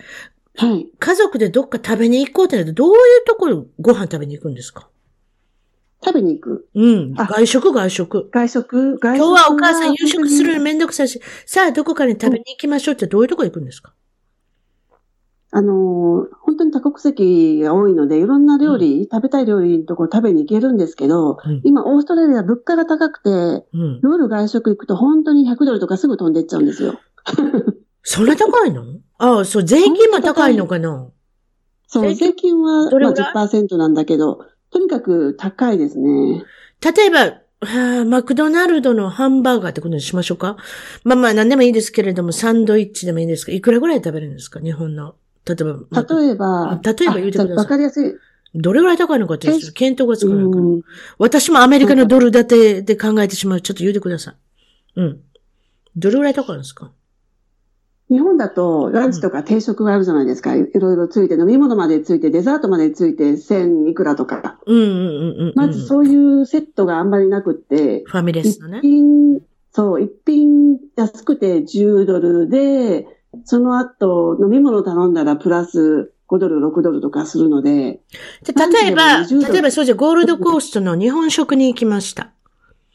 [0.55, 0.87] はい。
[0.99, 4.87] 家族でどっか食べに行こうってなると、どういうところご飯食べに行くんですか？
[6.03, 6.67] 食べに行く。
[6.75, 7.13] うん。
[7.15, 8.29] 外食、外食。
[8.31, 9.25] 外食、外食。
[9.25, 13.93] 今日はお母さん夕食するのめんどくさいし、さあどこかに食べに行きましょうってどういうとこ行くんですか？
[15.51, 26.99] あの、本当に多国籍が多いので、いろんな料理、うん、食べたい料理のところ食べに行けるんですけど、うん、今、オーストラリア物価が高くて、うん、夜外食行くと本当に100ドルとかすぐ飛んでっちゃうんですよ。
[28.03, 28.83] そんな高いの？
[29.17, 31.07] ああ、そう、税金も高いのかな？
[31.87, 33.11] そう、税金はまあ
[33.47, 34.39] 10%なんだけど、
[34.71, 36.43] とにかく高いですね。
[36.81, 37.19] 例えば、
[37.61, 40.57] はあ、マクドナルドのハンバーガーってことにしましょうか？
[41.03, 44.59] まあまあ何でもいいですけれども、サンドイッチでもいいですかいくらぐらい食べるんですか？
[44.59, 45.15] 日本の。
[45.47, 46.03] 例えば。
[46.03, 46.81] 例えば。
[46.83, 47.55] 例えば言うてください。
[47.57, 48.15] わかりやすい。
[48.55, 50.65] どれぐらい高いのかっていう検討がつかないから。
[51.17, 53.61] 私もアメリカのドル建てで考えてしまう。
[53.61, 54.35] ちょっと言うてください。
[54.95, 55.19] うん。
[55.95, 56.91] どれぐらい高いんですか？
[58.07, 60.55] 日本だとランチとか定食があるじゃないですか。
[60.55, 64.59] いろいろついて、飲み物までついて、デザートまでついて、千いくらとか。
[64.67, 64.93] うんうんうん
[65.47, 68.79] うん、まずそういうセットがあんまりなくって、ファミレスのね。
[68.83, 69.41] 一品、
[69.71, 73.07] そう、一品安くて10ドルで、
[73.43, 77.99] その後、飲み物頼んだらプラス5ドル、6ドルとかするので。
[78.43, 82.31] で例えば、例えばそうじゃ、ゴールドコーストの日本食に行きました。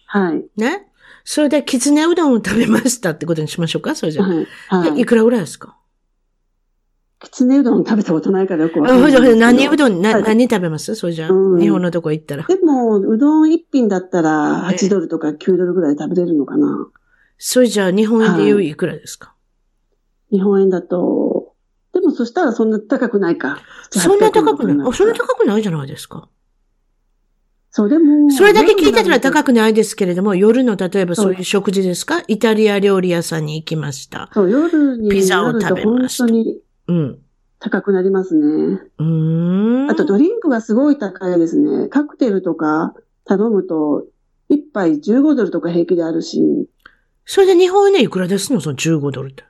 [0.07, 0.45] はい。
[0.57, 0.87] ね？
[1.25, 3.95] それで、きつねうどんを食べましたってことにしましょうか？
[3.95, 4.23] それじゃ。
[4.23, 4.47] はい。
[4.69, 5.77] はい、いくらぐらいですか？
[7.21, 9.37] きつねうどん食べたことないからよくわかんない。
[9.37, 10.95] 何うどん、な、何食べます？
[10.95, 12.45] それじゃ、うん、日本のとこ行ったら。
[12.45, 16.89] でも、うどん一品だったら8ドルとか9ドルぐらい食べれるのかな。
[17.37, 19.37] それじゃ日本円で言ういくらですか、はい、
[20.31, 21.55] 日本円だと、
[21.93, 23.59] でもそしたらそんな高くないか。
[23.91, 24.89] そんな高くない？
[24.89, 26.29] あ、そんな高くないじゃないですか。
[27.73, 28.31] そう、でも。
[28.31, 32.23] それだけ聞いたら高くないですけれども、夜の例えばそういう食事ですか？
[32.29, 34.29] イタリア料理屋さんに行きました。
[34.33, 36.25] そう、夜にピザを食べました。
[36.25, 36.61] 本当に。
[36.89, 37.19] うん。
[37.59, 38.81] 高くなりますね。
[38.99, 39.91] うん。
[39.91, 41.89] あとドリンクがすごい高いですね。
[41.89, 42.95] カクテルとか
[43.25, 44.07] 頼むと、
[44.49, 46.69] 一杯15ドルとか平気であるし。
[47.27, 48.61] それで日本円でいくらですの？
[48.61, 49.45] その15ドルって。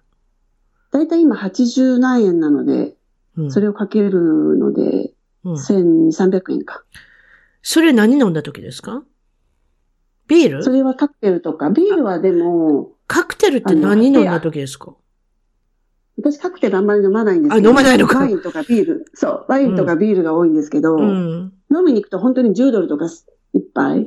[0.92, 2.94] だいたい今80何円なので、
[3.36, 4.12] うん、それをかける
[4.56, 5.12] ので、
[5.44, 6.82] うん、1200円か。
[7.62, 9.02] それ何飲んだ時ですか？
[10.26, 10.64] ビール？
[10.64, 12.92] それはカクテルとか、ビールはでも。
[13.06, 14.94] カクテルって何飲んだ時ですか？
[16.16, 17.68] 私カクテルあんまり飲まないんですけど。
[17.68, 18.18] あ、飲まないのか。
[18.18, 19.06] ワインとかビール。
[19.14, 19.46] そう。
[19.48, 24.06] ワインとかビールが多いんですけど、うん、飲みに行くと本当に10ドルとかいっぱい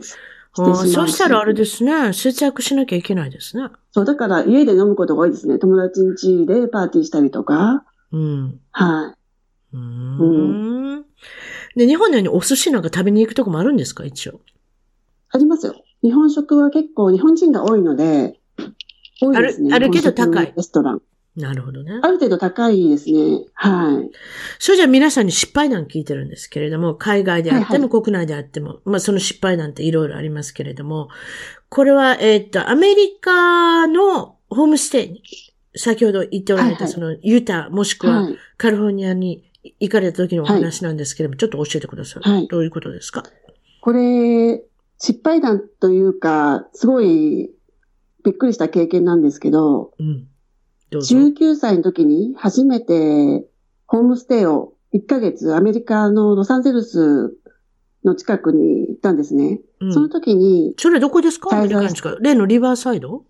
[0.55, 2.13] してしまあうそうしたらあれですね。
[2.13, 3.69] 節約しなきゃいけないですね。
[3.91, 5.59] そう、だから家で飲むことが多いですね。
[5.59, 7.85] 友達ん家でパーティーしたりとか。
[8.11, 8.59] うん。
[8.71, 9.15] は
[9.73, 9.75] い。
[9.75, 9.80] うー
[10.99, 11.05] ん。
[11.75, 14.05] で、日本のようにお寿司なんか食べに行くとこもあるんですか？
[14.05, 14.39] 一応。
[15.31, 15.75] ありますよ。
[16.03, 18.39] 日本食は結構日本人が多いので、
[19.21, 19.73] 多いですね。
[19.73, 21.01] あるあるけど高いレストラン。
[21.35, 21.99] なるほどね。
[22.03, 23.45] ある程度高いですね。
[23.55, 24.11] はい。
[24.60, 31.10] それじゃあ皆さんに失敗談聞いてるんですけれども、海外であってはいも国内であっても、まあその失敗談っていろいろありますけれども、
[31.69, 35.23] これは、えーっと、アメリカのホームステイに、
[35.76, 38.38] 先ほど言っておられた、はいはいそのユタもしくははい。
[38.57, 39.43] カリフォルニアに
[39.80, 42.30] 行かれた時のお話なんですけれども、ちょっと教えてください。
[42.30, 43.23] はいどういうことですか？
[43.81, 44.64] これ、
[44.99, 47.49] 失敗談というか、すごい
[48.23, 50.27] びっくりした経験なんですけど、うん。
[50.93, 51.15] どうぞ。
[51.15, 53.45] 19歳の時に初めて
[53.87, 57.35] ホームステイを1ヶ月アメリカのロサンゼルス
[58.05, 59.59] の近くに行ったんですね。
[59.79, 61.55] うんその時にそれどこですか？
[61.57, 63.25] アメリカに近い例のリバーサイド？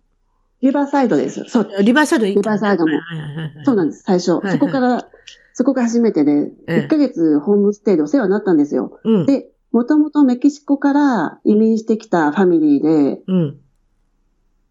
[0.61, 1.44] リバーサイドです。
[1.49, 4.31] そう、リバーサイドリバーサイドもはいはいはいはいそうなんです、最初。
[4.34, 5.07] はいはいそこから、
[5.53, 8.98] そこが初めてで、ええ1ヶ月ホームステイでお世話になったんですよ。
[9.03, 9.26] うん。
[9.26, 13.57] で、もともとメキシコから移民してきたファミリーで、うん。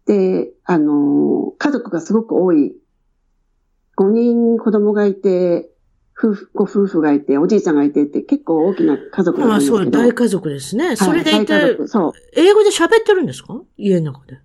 [0.05, 2.75] で、あのー家族がすごく多い。
[3.97, 5.69] 5人子供がいて、
[6.17, 10.03] 夫婦、ご夫婦がいて、おじいちゃんがいてって結構大きな家族だったまあそう、んですけど。
[10.03, 10.95] 大家族ですね。
[10.95, 12.11] それではいいて、そう。
[12.35, 13.61] 英語で喋ってるんですか？
[13.77, 14.39] 家の中で。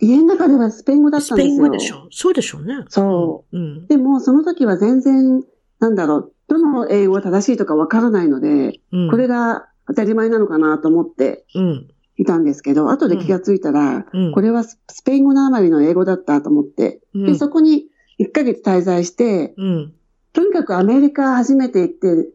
[0.00, 1.66] 家の中ではスペイン語だったスペイんですよ。
[1.66, 2.08] ン語でしょ？
[2.10, 2.84] そうでしょうね。。
[2.88, 3.86] そううん。
[3.86, 5.42] でも、その時は全然、
[5.80, 9.10] なんだろう、どの英語が正しいとかわからないので、うん。
[9.10, 11.88] これが当たり前なのかなと思ってうん。
[12.16, 14.32] いたんですけど、後で気がついたら、うん。
[14.32, 17.86] これはススペイン語のあまりの英語だったと思って、うん、で、そこに
[18.18, 19.94] 1ヶ月滞在して、うん。
[20.32, 22.28] とにかくアメリカ初めて行って、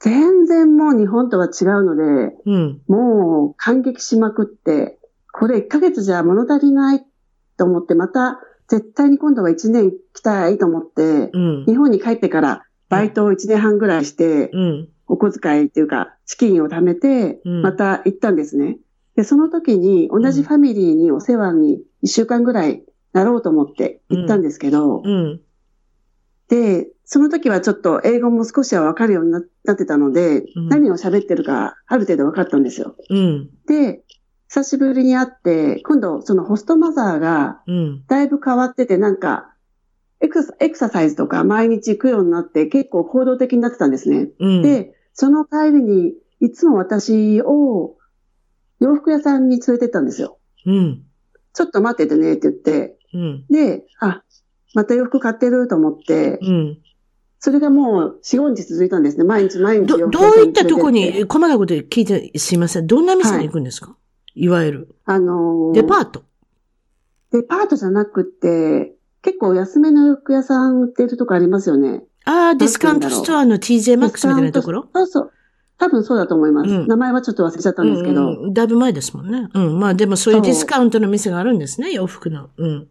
[0.00, 2.82] 全然もう日本とは違うので、うん。
[2.86, 4.98] もう感激しまくって、
[5.32, 7.04] これ1ヶ月じゃ物足りない
[7.56, 11.64] と思って、また絶対に今度は1年来たいと思って、うん。
[11.66, 14.88] 日本に帰ってからバイトを1年半ぐらいして、うん。
[15.08, 18.78] お小遣いっていうか、資金を貯めてうん、また行ったんですね。
[19.14, 22.82] で、その時に同じファミリーにお世話に1週間ぐらい
[23.16, 25.40] なろうと思って行ったんですけど、うん。
[26.48, 32.94] で、その時はちょっと英語も少しはわかるようにななってたので、うん何を喋ってるかある程度分かったんですよ。
[33.08, 33.50] うん。
[33.66, 34.02] で、
[34.48, 38.04] 久しぶりに会って、今度そのホストマザーがうん。
[38.06, 39.54] だいぶ変わってて、なんか、
[40.20, 44.28] エクサエクササイズとか毎日行くようになって結構行動的になってたんですね。
[44.38, 44.62] うん。
[44.62, 47.96] で、その帰りにいつも私を
[48.80, 50.38] 洋服屋さんに連れてったんですよ。
[50.66, 51.02] うん。
[51.54, 53.44] ちょっと待っててねって言って、うん。
[53.48, 54.22] で、あ、
[54.74, 56.78] また洋服買ってると思って、うん。
[57.38, 59.24] それがもう4、5日続いたんですね。
[59.24, 62.86] 毎日毎日ど、洋どういったとこに、細かいこと聞いてすいません？
[62.86, 63.96] どんな店に行くんですか、
[64.34, 64.96] い、わゆる。
[65.04, 66.24] あのーデパート。
[67.32, 72.04] デパートじゃなくって、結構安めの洋服屋さん売ってるとこありますよね。
[72.24, 74.88] ああ、ディスカウントストアの TJ マックスみたいなところ？
[74.94, 75.32] そうそう。
[75.78, 76.70] 多分そうだと思います。
[76.70, 78.22] うん名前はちょっと忘れちゃったんですけど。
[78.22, 79.48] うんうんだいぶ前ですもんね。
[79.52, 79.78] うん。
[79.78, 82.48] まあでもそういうディスカウントの店があるんですね、洋服の。
[82.56, 82.88] うん。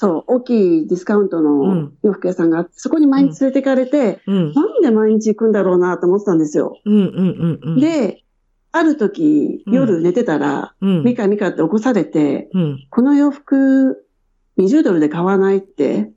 [0.00, 4.54] そう、大きいディスカウントうのん洋服屋さんがあって、そこに毎日連れてかれて、うん。
[4.54, 6.78] なんで毎日行くんだろうなと思ってたんですよ。
[6.86, 8.24] うんうんうんうん。、で、
[8.72, 11.04] ある時、うん夜寝てたら、うん。
[11.04, 12.86] ミカミカって起こされて、うん。
[12.88, 14.02] この洋服
[14.56, 16.10] 20ドルで買わないって。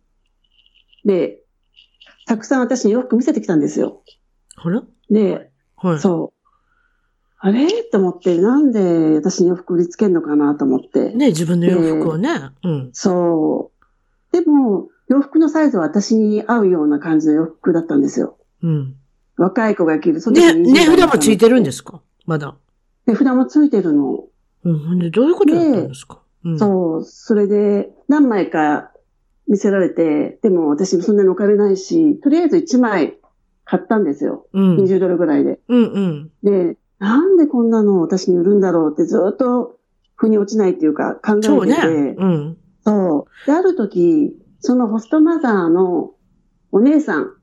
[1.04, 1.42] で、
[2.26, 4.02] たくさん私に洋服見せてきたんですよ。
[4.56, 4.82] ほら？
[5.10, 6.00] で、はい。
[6.00, 6.40] そう。
[7.40, 7.68] あれ？
[7.92, 11.12] と思って、なんで私に洋服売りつけんのかなと思って。
[11.12, 12.30] ね、自分の洋服をね。
[12.64, 12.90] うん。
[12.94, 13.73] そう。
[14.34, 18.38] でも、洋服のサイズは私に合うような感じの洋服だったんですよ。
[18.64, 18.96] うん。
[19.38, 20.20] 若い子が着る。
[20.22, 22.02] そのね、時20値代札もついてるんですか？
[22.26, 22.58] まだ。
[23.06, 24.26] 値札もついてるの。
[24.64, 25.00] うん。
[25.00, 26.20] で、どういうことだったんですか？
[26.46, 26.60] うん。
[26.60, 27.04] そう。
[27.04, 28.92] それで、何枚か
[29.48, 33.18] 見せられて、でも私そんなにお金ないし、とりあえず1枚
[33.66, 34.48] 買ったんですよ。
[34.54, 34.78] うん。
[34.78, 35.60] 20ドルぐらいで。
[35.68, 36.32] うんうん。
[36.44, 39.78] で、なんでこんなの私に売るんだろうってずっと
[40.16, 41.48] 腑に落ちないっていうか考えてて。
[41.48, 42.16] そうね。
[42.18, 42.58] うん。
[42.86, 43.46] そう。
[43.46, 46.12] で、ある時、そのホストマザーの
[46.72, 47.34] お姉さん、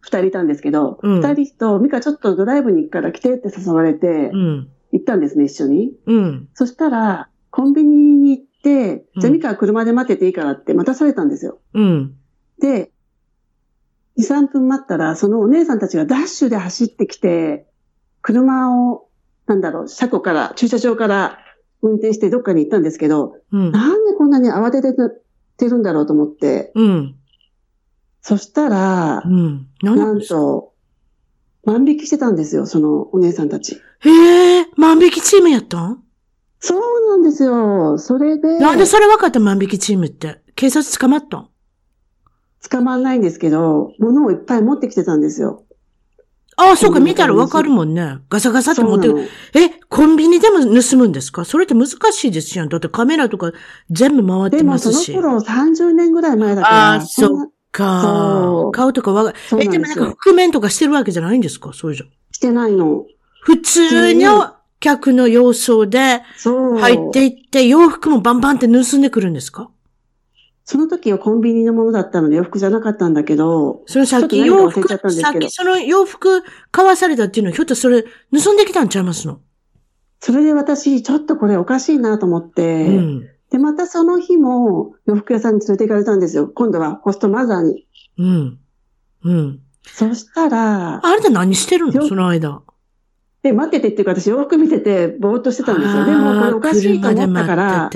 [0.00, 4.68] 二人いたんですけど、うん二、人と、ミカちょっとドライブに行くから来てって誘われてう、ん。
[4.92, 5.92] 行ったんですね、一緒に。
[6.06, 6.48] うん。
[6.54, 8.48] そしたら、コンビニに行って、
[9.14, 11.60] うんじゃあミカは車で待ってていいからって待たされたんですよ。
[11.74, 12.14] うん。
[12.60, 12.90] で、
[14.18, 17.66] 2、3分待ったら、そのお姉さんたちがダッシュで走ってきて、
[18.20, 19.08] 車を、
[19.46, 21.38] なんだろう、車庫から、駐車場から
[21.82, 23.72] 運転してどっかに行ったんですけど、うん。
[23.72, 27.14] なんでこんなに慌ててるんだろうと思って、うん。
[28.20, 29.68] そしたらう、ん。
[29.82, 30.72] なんと、
[31.64, 33.80] 万引きしてたんですよ、そのお姉さんたち。
[34.00, 36.02] へえ、万引きチームやったん？
[36.60, 36.80] そう
[37.10, 37.98] なんですよ。
[37.98, 40.40] それで、なんでそれ分かった万引きチームって？
[40.56, 41.48] 警察捕まったん？
[42.70, 45.64] 捕まんないんですけど、物をいっぱい持ってきてたんですよ。
[46.60, 48.18] ああ、そうか、見たら分かるもんね。
[48.28, 49.08] ガサガサって持って
[49.54, 51.44] え、コンビニでも盗むんですか？
[51.44, 52.66] それって難しいですよ。
[52.66, 53.52] だってカメラとか
[53.90, 55.12] 全部回ってでもますし。
[55.12, 56.74] その頃30年ぐらい前だから。
[56.74, 61.72] ああ、そっか顔とかわかそうえ、でもなんか覆面とかしてるわけじゃないんですか？
[61.72, 62.06] そうじゃ。
[62.32, 63.04] してないの。
[63.42, 66.22] 普通の客の様相で。
[66.44, 69.70] 入っていって、洋服もバンバンって盗んでくるんですか？
[70.70, 78.04] その時はコンビニのものだったので洋服じゃなかったんだけど、そのさっき洋服さっきその洋服買わされたっていうのはひょっとそれ
[78.38, 79.40] 盗んできたんちゃいますの？
[80.20, 83.28] それで私、ちょっとこれおかしいなと思って、うん。
[83.50, 86.48] で、またその日も洋服屋さんに連れて行かれたんですよ。
[86.48, 87.86] 今度はホストマザーに。
[88.18, 88.58] うん。
[89.24, 89.60] うん。
[89.84, 91.92] そしたら、あなた何してるの？
[91.94, 92.60] よその間。
[93.42, 96.04] で、待っててっていうか私洋服見ててぼーっとしてたんですよ。
[96.04, 97.90] でもこれおかしいと思ったから。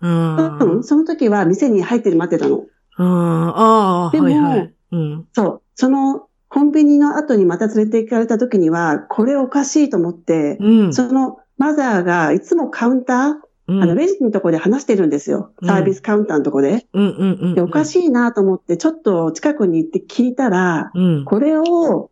[0.00, 0.58] うん。
[0.58, 2.64] うん、その時は店に入ってる待ってたの。
[2.98, 3.48] うん。
[3.48, 4.74] ああ、でもはいはい。
[4.92, 5.28] うん。
[5.32, 5.62] そう。
[5.74, 10.94] そのコンビニの後にまた連れて行かれた時には、これおかしいと思って、うん。
[10.94, 13.34] そのマザーがいつもカウンター、
[13.68, 15.52] うんあの、レジのとこで話してるんですよ。
[15.60, 16.86] うんサービスカウンターのとこで。
[16.94, 17.54] うんうんうん。
[17.54, 21.24] で、おかしいなと思って、ちょっと近くに行って聞いたら、うん。
[21.26, 22.10] これを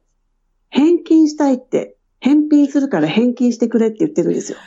[0.69, 4.59] 返金したいって、返品するから返金してくれって言ってるんですよ。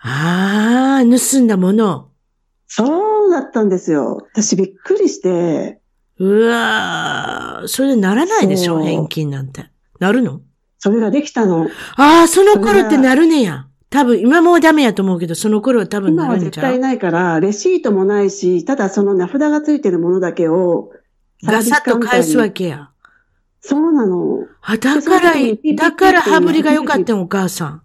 [0.00, 2.10] ああ、盗んだもの。
[2.66, 4.26] そうだったんですよ。
[4.32, 5.80] 私びっくりして、
[6.18, 9.70] うわーそれでならないでしょ返金なんて。
[10.00, 10.40] なるの？
[10.78, 11.68] それができたの。
[11.96, 13.66] ああ、その頃ってなるねや。
[13.90, 16.50] 多分、今もうダメやと思うけど、その頃は多分今はなるんちゃう？
[16.50, 20.90] 絶対ないから、レシートもないし、ただその名札がついてるものだけを、
[21.44, 22.50] ガサッと返すわけ。
[22.50, 22.90] けや。
[23.60, 24.46] そうなの。
[24.62, 25.32] あ、だから
[25.76, 27.82] だから羽振りが良かったん、お母さん。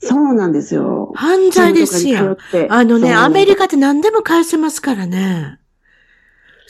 [0.00, 1.12] そうなんですよ。
[1.14, 2.36] 犯罪ですやん。
[2.68, 5.58] あのね、アメリカカって何でも返せますからね。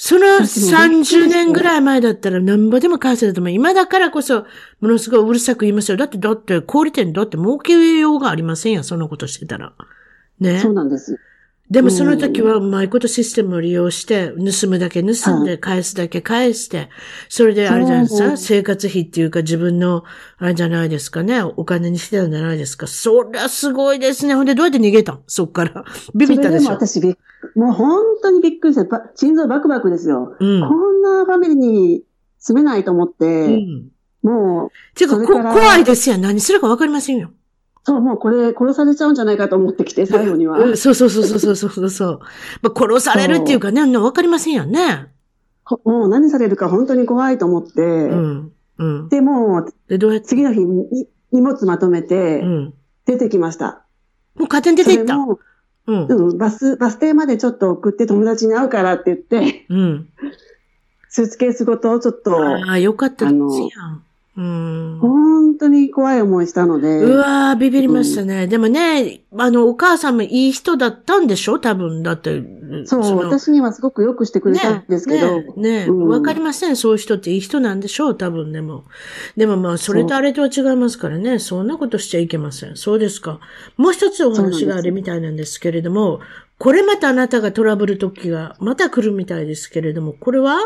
[0.00, 3.50] その私もびっくりして30年ぐらい前だったら何ぼでも返せたと思う。
[3.50, 4.46] 今だからこそ、
[4.80, 5.96] ものすごいうるさく言いますよ。
[5.96, 9.72] だって、だって、小売店だって儲けようがありませんやん、そんなことしてたら。
[10.40, 10.72] ねそう。
[10.72, 11.18] なんです。
[11.70, 16.88] でもその時はうまいことシステムを利用して、盗むだけ盗んで、返すだけ返して、
[17.28, 20.04] それであれじゃないですか、生活費っていうか自分の、
[20.38, 22.86] あれじゃないですかね、お金にしてたんじゃないですか？
[22.86, 24.34] そりゃすごいですね。
[24.34, 25.22] ほんでどうやって逃げたん？
[25.26, 25.84] そっから。
[26.14, 26.64] ビビったでしょ？
[26.64, 27.14] それでも私びっ
[27.54, 30.36] もう本当にびっくりして、ば心臓バクバクですよ。
[30.40, 30.60] うん。
[30.60, 32.02] こんなファミリーに
[32.38, 33.88] 住めないと思って、うん。
[34.22, 36.22] もう、ていうか怖いですやん。
[36.22, 37.30] 何するかわかりませんよ。
[37.88, 40.58] そう、もうこれ殺されちゃうんじゃないかと思ってきて、最後には。
[40.58, 42.20] うんそうそうそうそうそうそうそう。
[42.60, 45.06] まあ、殺されるっていうかね、わかりませんよね。
[45.64, 48.52] こもう何されるか本当に怖いと思って、うん。
[48.78, 49.08] うん。
[49.08, 52.74] で、もうで、どうや次の日に荷物まとめてうん。
[53.06, 53.84] 出てきました。
[54.34, 55.16] もう勝手に出ていった？
[55.16, 56.06] うん。
[56.06, 60.08] うん、バス、バス停までちょっと送って友達に会うからって言って、うん。
[61.08, 63.34] スーツケースごとちょっと、ああ、よかったです。
[64.38, 64.98] うん。
[65.00, 68.46] 本当に怖い思いしたので、うわー、ビビりましたね。
[68.46, 71.58] でもね、あの、お母さんもいい人だったんでしょ？
[71.58, 72.04] 多分。
[72.04, 72.40] だって、
[72.84, 76.76] そう、の私にはすごくよくしてくれたんですけど、ねねうんわかりません。
[76.76, 78.10] そういう人っていい人なんでしょ？
[78.10, 78.84] う多分でも。
[79.36, 81.40] でもまあ、それとあれとは違いますからね。
[81.40, 82.76] そんなことしちゃいけません。
[82.76, 83.40] そうですか。
[83.76, 86.20] もう一つお話があるみたいなんですけれども、
[86.58, 90.58] これまたあなたがトラブル時がまた来るみたいですけれども、これは、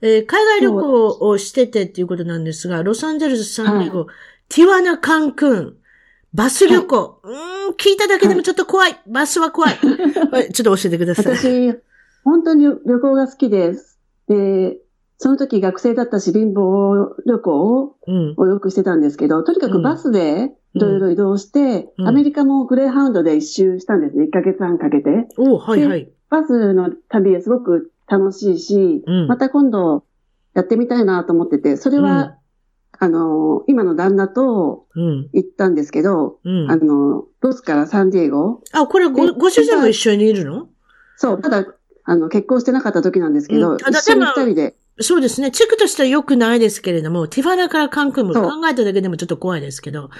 [0.00, 4.06] えー海外旅行をしててっていうことなんですが、ロサンゼルス、サンディエゴ、
[4.48, 5.76] ティワナ、カンクン、
[6.34, 7.20] バス旅行。
[7.22, 9.00] うーん、聞いただけでもちょっと怖い。
[9.06, 9.74] バスは怖い。
[10.30, 11.36] はいちょっと教えてください。
[11.36, 11.72] 私、
[12.24, 13.98] 本当に旅行が好きです。
[14.28, 14.78] で、
[15.18, 18.34] その時学生だったし貧乏旅行うん。
[18.36, 24.24] をよくしてたんですけど、とにかくバスでいろいろ移動して、うんアメリカもグレーハウンドで一周したんですね。
[24.24, 25.28] 1ヶ月半かけて。
[25.38, 26.10] おはいはい。
[26.30, 30.04] バスの旅すごく楽しいし、うんまた今度
[30.54, 32.36] やってみたいなと思ってて、それは、
[32.98, 35.28] あの、今の旦那とうん。
[35.32, 36.70] 行ったんですけど、うん。
[36.70, 38.62] あの、ロスからサンディエゴ。
[38.72, 40.68] あ、これご、でご主人も一緒にいるの？
[41.16, 41.66] そう、ただ、
[42.04, 45.50] あの、結婚してなかった時なんですけど、一緒に二人で、そうですね。
[45.50, 50.10] 地区としては良くないですけれども、ティファナからカンクンも考えただけでもちょっと怖いですけど。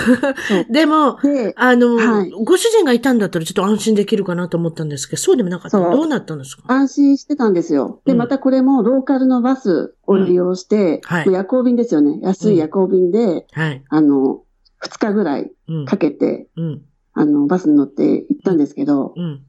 [0.68, 5.78] でも、で、あの、はいご主人がいたんだったらちょっと安心できるかなと思ったんですけど、そうでもなかった。
[5.78, 6.64] どうなったんですか？
[6.68, 8.02] 安心してたんですよ。
[8.04, 12.18] で、うんまたこれもローカルのバスを利用して、はいもう夜行便ですよね。
[12.22, 13.82] 安い夜行便で、はい。
[13.88, 14.42] あの、
[14.80, 15.84] 二日ぐらいうん。
[15.86, 16.82] かけて、うん。
[17.14, 19.40] あの、バスに乗って行ったんですけど、うん。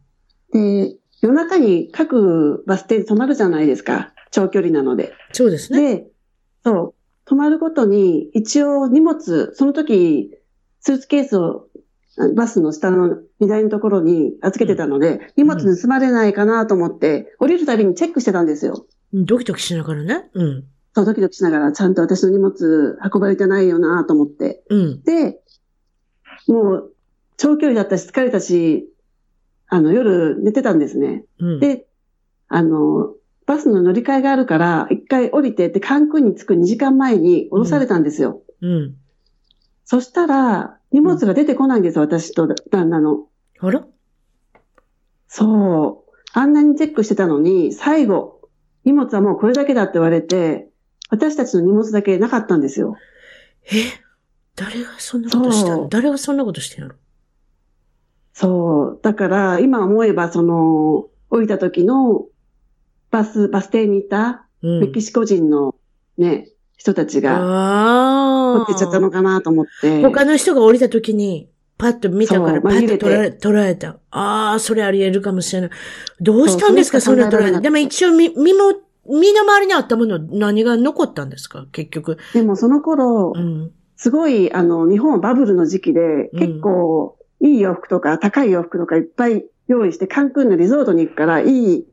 [0.54, 4.11] で、夜中に各バス停で止まるじゃないですか。
[4.32, 5.14] 長距離なので。
[5.34, 5.96] そうですね。
[5.96, 6.08] で、
[6.64, 6.94] そう、
[7.26, 10.32] 泊まるごとに一応荷物、その時、
[10.80, 11.68] スーツケースを
[12.36, 18.86] バスの下の荷台のところに預けてたので、荷物盗まれないかなと思って、降りるたびにチェックしてたんですよ。
[19.14, 20.30] ドキドキしながらね。
[20.34, 20.64] うん。
[20.94, 24.64] そう、ドキドキしながら、ちゃんと私の荷物運ばれてないよなと思って。
[24.70, 25.04] うん。
[25.04, 25.42] で、
[26.48, 26.94] もう、
[27.38, 28.90] 長距離だったし疲れたし、
[29.68, 31.24] あの、夜寝てたんですね。
[31.40, 31.60] うん。
[31.60, 31.88] で、
[32.50, 33.14] あの、
[33.52, 38.42] バスの乗り換えがあるから、一回降りてって、カンクンに着く2時間前に降ろされたんですよ。
[38.62, 38.96] うん。
[39.84, 43.28] そしたら、荷物が出てこないんです、私と旦那の。
[43.60, 43.86] あら？
[45.28, 46.12] そう。
[46.34, 48.42] あんなにチェックしてたのに、最後、
[48.86, 50.70] 荷物はもうこれだけだって言われて、
[51.10, 52.96] 私たちの荷物だけなかったんですよ。
[53.66, 53.70] え？
[54.56, 55.90] 誰がそんなことしたの？
[55.90, 56.94] 誰がそんなことしてんの？
[58.34, 59.00] そう。
[59.04, 62.28] だから、今思えば、その、降りた時の、
[63.12, 64.80] バス、バス停にいた、うん。
[64.80, 65.76] メキシコ人の
[66.18, 68.66] ね、人たちが、ああ。
[68.66, 70.02] 取ってっちゃったのかなと思って。
[70.02, 73.98] 他の人が降りた時に、パッと見たから、パッと捉え捉えた。
[74.12, 75.70] ああ、それあり得るかもしれない。
[76.20, 77.60] どうしたんですか、そんな捉えた。
[77.60, 78.74] でも一応、み、身も、
[79.06, 82.18] 身の回りにあったもの、何が残ったんですか、結局。
[82.34, 83.72] でもその頃う、ん。
[83.96, 91.88] すごい、あの、日本はバブルの時期で、うん結構、いい洋服とか、高い洋服とかいっぱい用意して、カンクンのリゾートに行くから、いい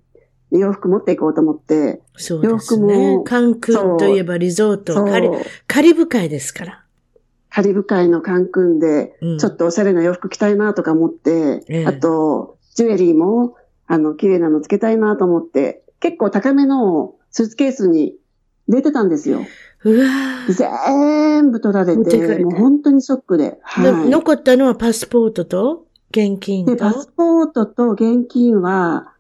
[0.50, 3.16] 洋服持っていこうと思って、そうです洋服ね。
[3.16, 5.28] もカンクンといえばリゾート、カリ
[5.66, 6.84] カリブ海ですから。
[7.50, 13.56] カリブ海のカンクンで、うんちょっとおしゃれな洋服着たいなとか思って、ええあと、ジュエリーも、
[13.86, 18.14] あの、綺麗なのつけたいなと思って、結構高めのスーツケースに
[18.68, 19.40] 入れてたんですよ。
[19.84, 23.58] うわー全部取られて、もう本当にショックで。
[23.78, 24.08] のはい。
[24.10, 29.17] 残ったのはパスポートと現金で、とパスポートと現金は、あ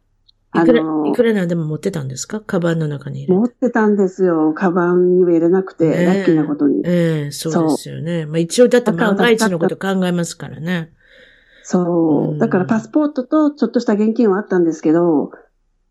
[0.62, 2.40] いくら、のい、くらなんでも持ってたんですか？
[2.40, 3.38] カバンの中に入れて。
[3.38, 4.52] 持ってたんですよ。
[4.54, 6.82] カバンには入れなくて、ラッキーなことに。
[6.84, 8.26] ええそうですよね。
[8.26, 10.92] まあ一応だって万が一のこと考えますからね。
[11.62, 12.34] そうう。
[12.34, 15.32] んだからパスポートとちょっとした現金はあったんですけど、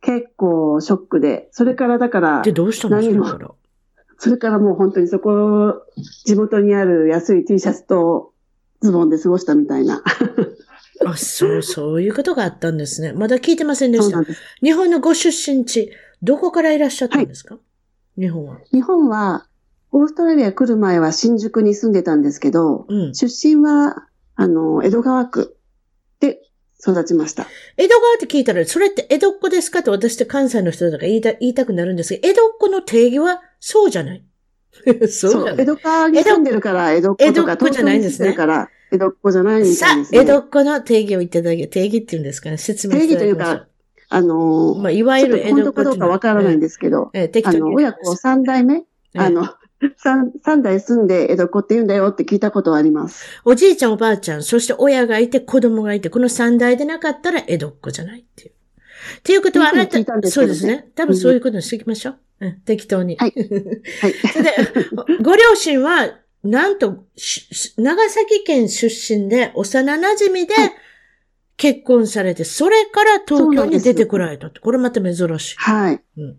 [0.02, 3.02] 結構ショックで、それからだからで、、どうしたの？
[3.02, 3.52] そ何もれから。
[4.19, 5.84] それからもう本当にそこ、
[6.26, 8.34] 地元にある安い T シャツと
[8.81, 10.02] ズボンで過ごしたみたいな。
[11.05, 13.13] あ、そう、そういうことがあったんですね。
[13.13, 14.23] まだ聞いてませんでした。
[14.63, 15.91] 日本のご出身地、
[16.23, 17.59] どこからいらっしゃったんですか、
[18.17, 18.59] 日本は。
[18.71, 19.45] 日本は、
[19.91, 23.15] オーストラリア来る前は新宿に住んでたんですけど、うん。
[23.15, 25.57] 出身は、あの、江戸川区
[26.19, 26.39] で
[26.81, 27.47] 育ちました。
[27.77, 29.79] 江戸川って聞いたら、それって江戸っ子ですか？
[29.79, 34.23] って私って関西の人だから言いた言いたくなるんですけど、江戸っ子の定義はそうじゃない。
[35.09, 35.55] そう。
[35.57, 40.19] 江戸川に住んでるから江戸っ子とか、江戸っ子じゃないんですね東京に住んでるから江戸っ子じゃないみたいです、ね。
[40.19, 43.68] 江戸っ子の定義をいただけ、定義っていうんですかね、説明定義という
[44.09, 48.85] あのーまあ、いわゆる江戸っ本当かどうかわからないんですけど、ええ適あの、親子三代目、
[49.15, 49.49] あの、
[49.97, 53.26] 三、三代住んで江戸っ子って言うんだよって聞いたことはあります。
[53.43, 58.51] おじいちゃんおばあちゃん、そして親がいて子供がいて、この三代でなかったら江戸っ子じゃないっていう。
[59.19, 60.89] っていうことはあなたっていうふうに聞いたん、ですそうですね。
[60.95, 62.18] 多分そういうことにしていきましょう。
[62.39, 63.18] うん、適当に。
[63.18, 63.34] はい
[64.01, 64.14] はい。
[64.14, 64.51] それで、
[65.22, 66.09] ご両親は、
[66.43, 70.72] なんと、し長崎県出身で、幼馴染ではい
[71.59, 74.59] 結婚されて、それから東京に出てこられたって。
[74.59, 75.55] これまた珍しい。
[75.57, 76.01] はい。
[76.18, 76.38] うん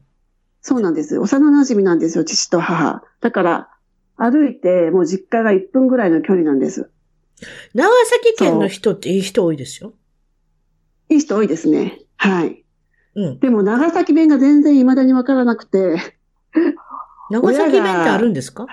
[0.60, 1.18] そうなんです。
[1.18, 3.02] 幼馴染なんですよ、父と母。
[3.20, 3.68] だから、
[4.16, 6.90] 歩いてもう実家が1分ぐらいの距離なんです。
[7.74, 9.94] 長崎県の人っていい人多いですよ。
[11.08, 12.00] いい人多いですね。
[12.16, 12.64] はい。
[13.14, 13.38] うん。
[13.40, 15.96] でも長崎弁が全然未だにわからなくて、
[17.30, 18.66] 長崎弁ってあるんですか？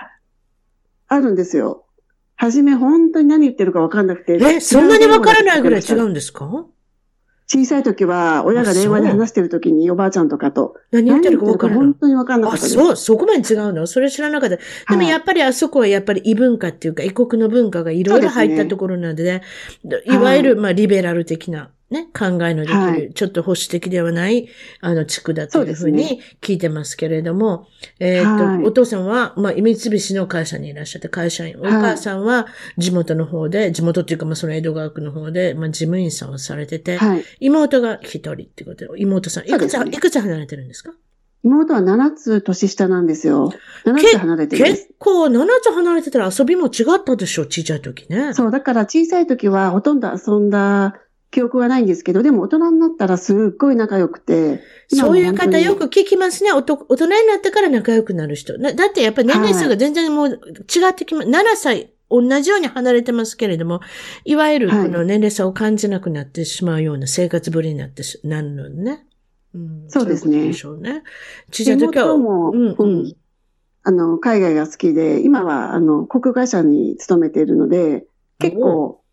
[1.08, 1.84] あるんですよ。
[2.36, 4.38] はじめ本当に何言ってるかわかんなくて。
[4.40, 6.04] え、そんなにわからないぐらい違う。
[6.04, 6.66] うんですか？
[7.48, 11.94] 小さい時は、親が電話で話してる時におばあちゃんとかと、何言ってるかわからない本。
[11.94, 12.74] 当にわかんなかあ、ったです。
[12.74, 13.86] そう、そこまで違うの？
[13.86, 14.56] それ知らなかった。
[14.56, 19.42] でもはいやっぱりあそこはやっぱり異文化っていうか、異国の文化がいろいろ入ったところなのでね、
[20.06, 24.48] いわゆる、まあ、リベラル的なね、考えのできる、はいちょっと保守的ではない、
[24.80, 27.68] あの、地区だというふうに聞いてますけれども、
[28.00, 31.56] えっと、はいお父さんは、まあ、三菱の会社にいらっしゃって、会社員。
[31.60, 37.24] お母さんは地元の方で、地元っていうか、まあ、その江戸川区の方で、まあ、事務員さんをされてて、はい。
[37.38, 40.92] 妹が一人ってことで、妹さん、いくつ、ねいくつ離れてるんですか？
[41.44, 43.52] 妹は7つ年下なんですよ。
[43.84, 44.88] 7つ離れてる結。
[44.98, 48.34] 構、7つ離れてたら遊びも違ったでしょ、小さい時ね。
[48.34, 51.00] そう、だから小さい時はほとんど遊んだ
[51.30, 54.60] 記憶がないんですけど、でも大人になったらすっごい仲良くて。
[54.88, 56.52] そういう方よく聞きますね。
[56.52, 58.56] 大人になってから仲良くなる人。
[58.58, 63.80] なだってやっぱり年齢差が全然もう違ってきま、7歳、同じように離れてますけれども、
[64.24, 69.06] いわゆるこはいの年齢差を感じなくなってしまうような生活ぶりになってしなるのね。
[69.54, 71.02] うん、そうですねいことでしょうね。
[71.50, 73.12] 小さい時は、妹も、うん、ううんん。
[73.82, 78.04] あの、海外が好きで、今は、あの、航空会社に勤めているので、
[78.38, 79.05] 結構、割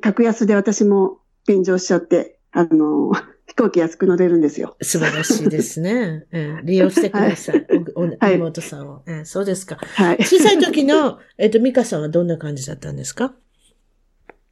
[0.00, 3.12] 格安で私も便乗しちゃって、あの、
[3.46, 4.76] 飛行機安く乗れるんですよ。
[4.82, 6.26] 素晴らしいですね。
[6.32, 7.66] えー利用してください。
[8.18, 9.76] はい妹さんを、えーそうですか。
[9.76, 10.16] はい。
[10.24, 13.34] 小さい時の、えっ、と、ミカさんはどんな感じだったんですか？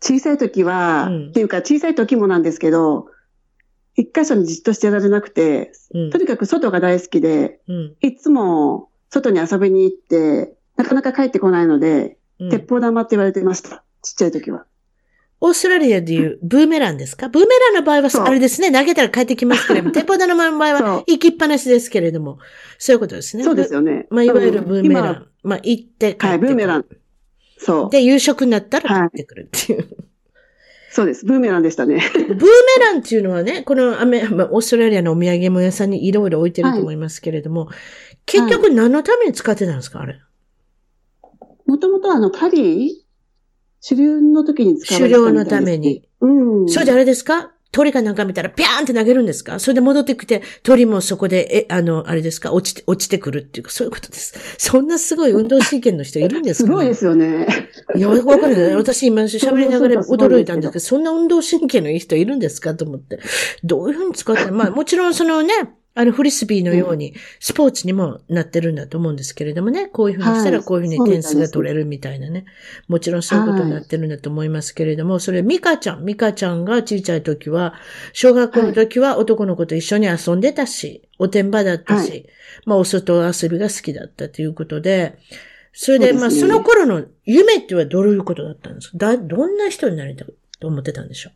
[0.01, 3.07] 小さい時は、うんっていうか小さい時もなんですけど、
[3.95, 6.19] 一箇所にじっとしてられなくて、うんと。
[6.19, 7.97] にかく外が大好きで、うん。
[8.01, 13.85] いつも外に遊びに行って、なかなか帰ってこないので、うん鉄砲玉って言われてました。
[14.03, 14.67] ちっちゃい時は。
[15.45, 17.29] オーストラリアでいうブーメランですか？
[17.29, 22.39] ブーメランの場合は、あれですね、投げたら帰ってきますけれども、 鉄砲玉の場合は行きっぱなしですけれども、
[22.79, 23.43] そういうことですね。
[23.43, 24.07] そうですよね。
[24.11, 25.27] まあ、いわゆるブーメラ今ン。
[25.43, 26.29] まあ、行って帰ってくる。
[26.29, 26.87] はい、ブーメラン。
[27.59, 27.91] そう。
[27.91, 29.89] で、夕食になったら帰ってくるっていう。
[30.91, 31.25] そうです。
[31.27, 32.01] ブーメランでしたね。
[32.15, 32.45] ブーメ
[32.81, 37.69] ランっていうのはね、このアメ、まあ、オーストラリアのお土産物屋さんにいろいろ置いてると思いますけれども、
[38.27, 40.21] 結局何のために使ってたんですかあれ？
[41.67, 43.02] もともとあの、パリ、
[43.87, 46.09] 狩猟の時に使われてた狩猟のために。
[46.21, 46.69] うん。
[46.69, 47.53] それであれですか？
[47.73, 49.59] 鳥かなんか見たらピャーンって投げるんですか？
[49.59, 52.53] それで戻ってきて、鳥もそこで、え、あの、あれですか？
[52.53, 54.35] 落ちて、落ちてくるっていうか、そういうことです。
[54.63, 57.47] そんなすごい運動神経の人いるんですか、ね、すごいですよね。
[57.97, 58.77] いや、わかるね。
[58.77, 62.75] 私今喋りながら驚いたんですけど、そんな運動神経のいい人いるんですか？
[62.75, 63.21] と思って。
[63.65, 65.55] どういうふうに使って、まあもちろんそのね、
[65.95, 70.67] あのフリスビーのようにスポーツにもなってるんだと思うんですけれどもね、こういうふうにしたらはい。
[70.67, 72.47] こういうふうに点数が取れるみたいなね。
[72.89, 77.75] もちろんそういうことになってるんだと思いますけれども、それミカちゃん、ミカちゃんが小さい時は、
[78.15, 82.27] 小学校の時は男の子と一緒に遊んでたし、おてんばだったし、はい。
[82.65, 85.19] まあお外遊びが好きだったということで、
[85.75, 88.97] それで、まあその頃の夢ってはどういうことだったんですか？
[88.99, 90.29] だ、どんな人になりたい
[90.59, 91.31] と思ってたんでしょ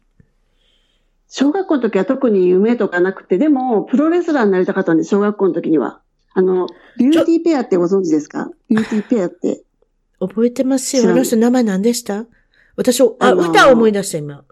[1.29, 6.01] 小学校の時は特に夢とかなくて、でも、プロレスラーになりたかったんです、小学校の時には。
[6.35, 6.67] あの、
[6.99, 8.51] ビューティーペアってご存知ですか？
[8.69, 9.63] ビューティーペアって。
[10.21, 11.11] う覚えてますよ。
[11.11, 12.27] あの人名前何でした？
[12.77, 14.45] 私、あ、あのー歌を思い出した今。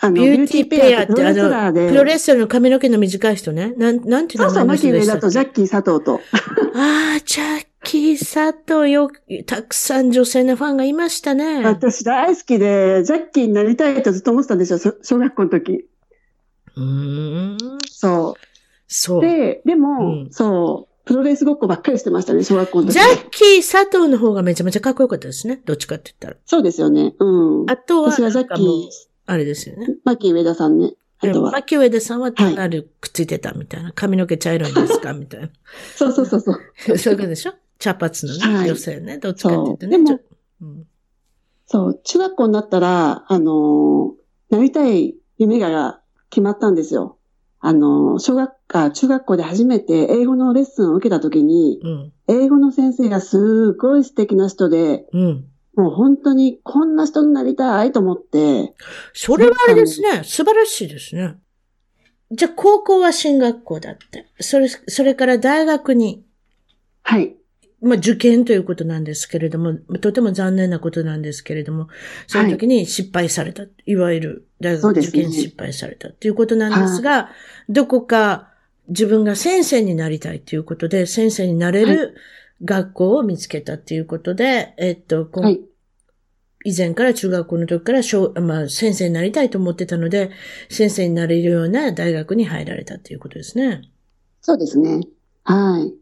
[0.00, 1.84] あの、ビューティーペアって、プロあレスラーで。
[1.86, 3.74] の、プロレスラーの髪の毛の短い人ね。
[3.76, 6.20] なん、なんていう名そうそう、マキ上人でした田とジャッキー佐藤と。
[6.74, 9.10] ああ、ジャッキー佐藤よ、
[9.46, 11.64] たくさん女性のファンがいましたね。
[11.64, 15.86] 私大好きで、ジャッキーになりたいとずっと思ってたんですよ、そ小学校の時。
[16.76, 16.84] うー
[17.54, 17.58] ん。
[17.90, 18.36] そ。
[18.88, 19.22] そうう。
[19.22, 22.92] で、でも、うんそう、プロレスごっこばっかりしてましたね、小学校の時。
[22.94, 25.60] ジャッキー佐藤の方がめちゃめちゃかっこよかったですね。
[25.64, 26.36] どっちかって言ったら。
[26.46, 27.14] そうですよね。
[27.18, 27.70] うん。
[27.70, 28.66] あとは、私はジャッキー
[29.26, 29.86] あれですよね。
[30.04, 30.94] マキ上田さんね。
[31.20, 31.50] あとは。
[31.52, 33.92] マキウエデさんは隣くっついてたみたいな。
[33.92, 35.48] 髪の毛茶色いんですか みたいな。
[35.96, 36.98] そうそうそうそう。
[36.98, 37.52] そういうことでしょ？
[37.78, 39.18] 茶髪のね、はい女性ね。
[39.18, 39.96] どっちかって言ってね。
[39.96, 40.20] そうでも
[40.60, 40.86] うん
[41.70, 44.18] そう、中学校になったら、あのー
[44.50, 47.18] なりたい夢が決まったんですよ。
[47.60, 52.12] あのー小学科、中学校で初めて英語のレッスンを受けた時に、うん。
[52.26, 55.44] 英語の先生がすごい素敵な人で、うん。
[55.74, 58.74] もう本当にこんな人になりたいと思って、
[59.12, 60.24] それはあれですね。
[60.24, 61.36] 素晴らしいですね。
[62.30, 64.26] じゃあ、高校は進学校だって。
[64.40, 66.24] それ、それから大学に、
[67.02, 67.37] はい。
[67.80, 71.88] まあ、受験ということなんですけれども、とても残念なことなんですけれども、
[72.26, 73.64] その時に失敗された。
[73.86, 77.30] い、わゆる大学受験失敗されたということなんですが、
[77.68, 78.48] どこか
[78.88, 82.16] 自分が先生になりたいということで、先生になれる
[82.64, 85.30] 学校を見つけたということで、えっと。
[86.64, 90.30] 以前から中学校の時から小、まあ、先生になりたいと思ってたので、
[90.68, 93.82] 先生になれるような大学に入られたということですね。
[94.40, 95.00] そうですね。
[95.44, 95.94] はい。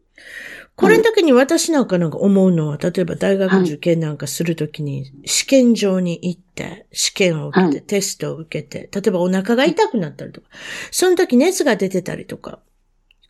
[0.77, 10.49] これの時に私なんかなんか思うのは、例えば大学受験なんかするときに、試験場に行って、試験を受けて、はいテストを受けて、例えばお腹が痛くなったりとか、
[10.91, 12.61] その時熱が出てたりとか、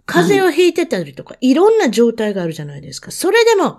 [0.06, 3.12] 風邪をひいてたりとか、いろんな状態があるじゃないですか。
[3.12, 3.78] それでも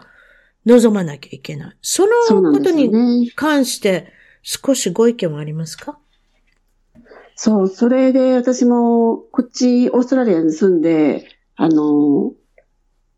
[0.66, 1.78] 望まなきゃいけない。
[1.82, 3.32] そのことに。
[3.36, 4.08] 関して
[4.44, 6.00] 少しご意見はありますか？
[7.36, 12.32] そう、それで私もこっちオーストラリアに住んで、あの、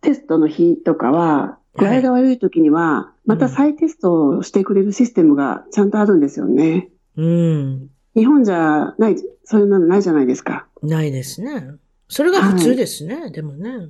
[0.01, 6.89] テストの日とかは、具合が悪い時には、また再テストをしてくれるシステムがちゃんとあるんですよね。
[7.15, 7.89] うん。
[8.15, 10.67] 日本じゃない、そういうのないじゃないですか。
[10.81, 11.67] ないですね。
[12.07, 13.31] それが普通ですね。
[13.31, 13.89] でもね。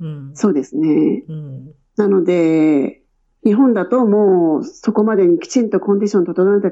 [0.00, 0.32] うん。
[0.34, 1.24] そうですね。
[1.28, 1.74] うん。
[1.96, 3.02] なので、
[3.44, 6.70] 日本だともうそこまでにきちんとコンディション整えな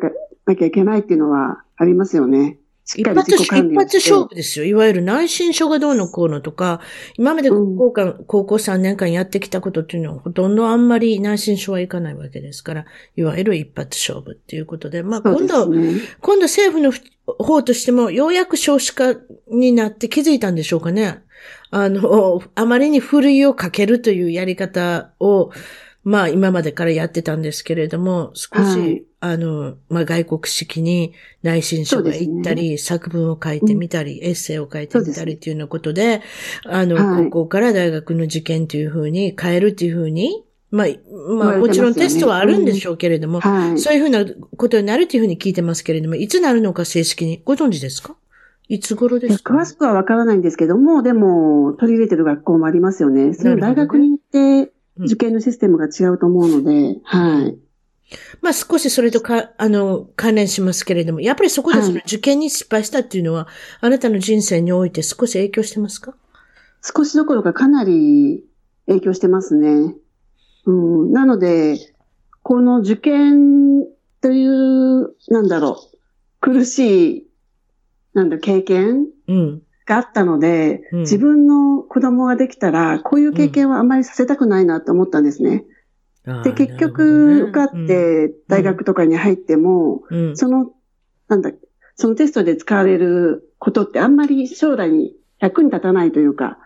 [0.56, 2.58] きゃいけないっていうのはありますよね。
[2.96, 3.32] 一発。
[3.34, 4.64] 一発勝負ですよ。
[4.64, 6.80] いわゆる内申書がどうのこうのとか、
[7.16, 12.84] 今まで高校間、高校3年間やってきたことっていうのはほとんどあんまり内申書はいかないわけですから、
[13.16, 16.00] いわゆる一発勝負っていうことで、まあ今度、ね。
[16.20, 16.92] 今度政府の
[17.38, 19.14] 方としてもようやく少子化
[19.48, 21.22] になって気づいたんでしょうかね。
[21.70, 25.50] あの、あまりにふるいをかけるというやり方を、
[26.04, 29.04] まあ今までからやってたんですけれども、少し、はい。
[29.20, 36.22] あの、まあ外国式に内申書が行ったり、作文を書いてみたり、エッセイを書いてみたりっていうようなことで、
[36.64, 37.24] あの、はい。
[37.26, 40.86] 高校から大学の受験というふうに変えるというふうに、まあ、
[41.34, 43.78] まあもちろんテストはあるんでしょうけれども、はい。
[43.78, 44.24] そういうふうな
[44.56, 48.16] ことになるというふうに聞いてますけれども、いつなるのか正式にご存知ですか？
[48.68, 49.54] いつ頃ですか？
[49.54, 53.34] 詳しくはわからないんですけども、でも、取り入れてる学校もありますよね。
[53.34, 57.58] その大学に行って、うん受験のシステムが違うと思うので、はい。
[58.42, 63.48] まあ少しそれとか、あの、関連しますけれども、やっぱりそこでそのはい受験に失敗したっていうのは、
[63.80, 66.14] あなたの人生において少し影響してますか？
[66.82, 68.44] 少しどころかかなり
[68.86, 69.94] 影響してますね。
[70.66, 71.78] うん、なので、
[72.42, 73.86] この受験
[74.20, 75.96] という、なんだろう、
[76.40, 77.26] 苦しい、
[78.14, 79.62] なんだ、経験うん。
[79.86, 85.64] があったので、うん自分の子供ができたら、こういう経験はあまりさせたくないなと思ったんですね。
[86.44, 90.70] で、結局、受かっ、て大学とかに入っても、うんうんその、
[91.28, 91.50] なんだ、
[91.96, 96.58] そのテストで使われることってあんまり将来に役に立たないというか、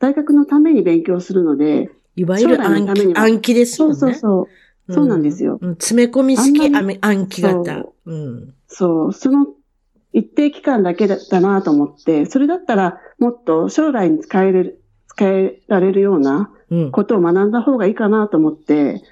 [0.00, 4.12] 大学のために勉強するので、いわゆる将来の暗記ためには暗記ですよそね。
[4.12, 4.92] うそうそう。
[4.92, 5.70] そうなんですようん。
[5.76, 6.60] 詰め込み式
[7.00, 7.94] 暗記型そ。
[8.04, 8.54] うん。
[8.66, 9.46] そう、その
[10.14, 16.90] 一定期間だけだなと思って、それだったらもっと将来に使える、使えられるようなうん。
[16.90, 19.02] ことを学んだ方がいいかなと思って、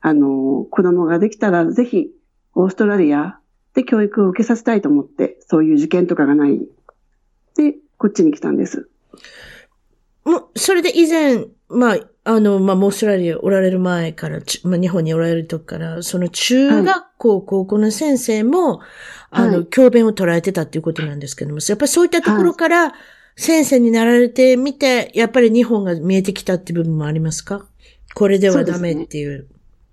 [0.00, 2.08] あの、子供ができたらぜひ
[2.54, 3.38] オーストラリア
[3.74, 6.58] で教育を受けさせたいと思って、そういう受験とかがない。
[7.56, 8.88] で、こっちに来たんです。
[10.24, 18.80] もう、それで以前、まあ、あの、まあ、オーストラリアおられる前から、ちまあ、日本におられる時から、その中学校、高校の先生も、
[19.30, 22.94] あの、はい教鞭を捉えてたっていうことなんですけども、やっぱりそういったところから、
[23.36, 27.66] 先生になられてみて、やっぱり日本が見えてきたっていう部分もありますか？
[28.14, 29.46] これではダメっていう。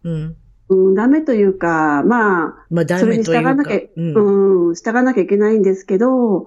[0.03, 0.35] うん。
[0.69, 3.43] うん、ダメというか、まあ、まあ、ダそれにメというか。
[3.43, 4.67] 従わなきゃ、うん。
[4.69, 6.45] うん、従わなきゃいけないんですけど、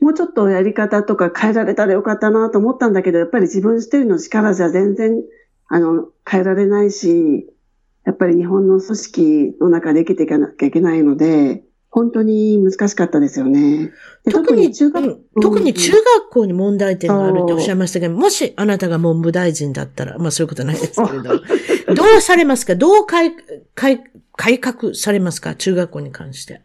[0.00, 5.22] もうちょっとやり方とか変えられたらよかったなと思ったんだけど、やっぱり自分一人の力じゃ全然、
[5.68, 7.46] あの、変えられないし、
[8.04, 13.90] やっぱり日本の組織の中で生きていかなきゃいけないので、本当に難しかったですよね。
[14.24, 21.40] で特に、中学、うん特に中学校に問題点があるっておっしゃいましたけど、もしあなたが文部大臣だったら、まあそういうことないですけれど、
[21.94, 22.74] どうされますか？
[22.76, 23.32] どう改
[23.74, 24.04] 改
[24.36, 25.54] 改革されますか？
[25.54, 26.60] 中学校に関して。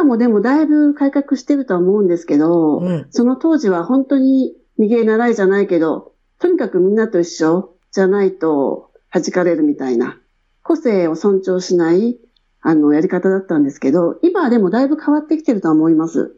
[0.00, 3.06] 今もでもだいぶ改革してるとは思うんですけど、うん。
[3.10, 10.18] その当時は本当に逃げ習いじゃないけど、とにかくみんなと一緒じゃないと弾かれるみたいな、
[10.62, 12.18] 個性を尊重しない、
[12.62, 16.34] あの、やり方だったんですけど、今はでもだいぶ変わってきてるとは思います。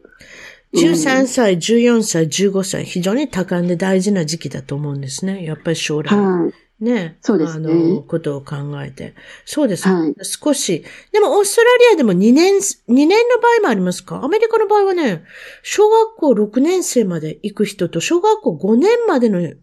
[0.73, 5.45] 13歳、14歳、15歳、非常に多感で大事な時期だと思うんですね。
[5.45, 6.13] やっぱり将来。
[6.13, 6.53] はい。
[6.79, 7.17] ね。
[7.21, 9.13] そうですねあの、ことを考えて。
[9.45, 9.87] そうです。
[9.87, 10.83] はい少し。
[11.11, 14.21] でも、オーストラリアでも2年、2年の場合もありますか？
[14.23, 15.23] アメリカの場合はね、
[15.61, 19.53] 小学校6年生まで行く人と、小学校5年までの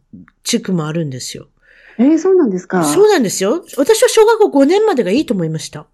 [0.44, 1.48] 地区もあるんですよ。
[1.98, 2.84] えー、そうなんですか？
[2.84, 3.62] そうなんですよ。
[3.76, 5.86] 私は小学校5年までがいいと思いました。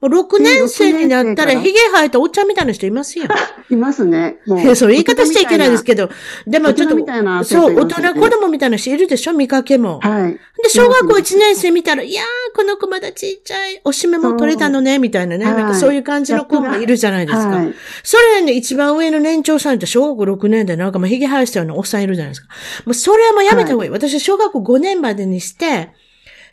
[0.00, 3.24] もう6年生になったら、えー6年生から髭生えたおっちゃんみたいな人いますよ。
[3.70, 4.36] いますね。
[4.46, 6.08] もいやそう、言い方しちゃいけないですけど、
[6.46, 9.32] でもちょっと大人みたいな、そう、大人子供みたいな人いるでしょ？
[9.32, 9.98] 見かけも。
[10.00, 10.32] はい。
[10.62, 15.44] で、小学校1年生見たら、いやー、この子まだちっちゃい、おしめも取れたのね、みたいなね。
[15.44, 17.48] はいなんかそういう感じの子もいるじゃないですか。
[17.48, 17.74] はい。
[18.04, 22.48] それね、一番上の年長さんって小学校6年でなんかもう髭生やしたようなおっさんいるじゃないですか。
[22.86, 23.90] もうそれはもうやめた方がいい。
[23.90, 25.92] 私は小学校5年までにして、はい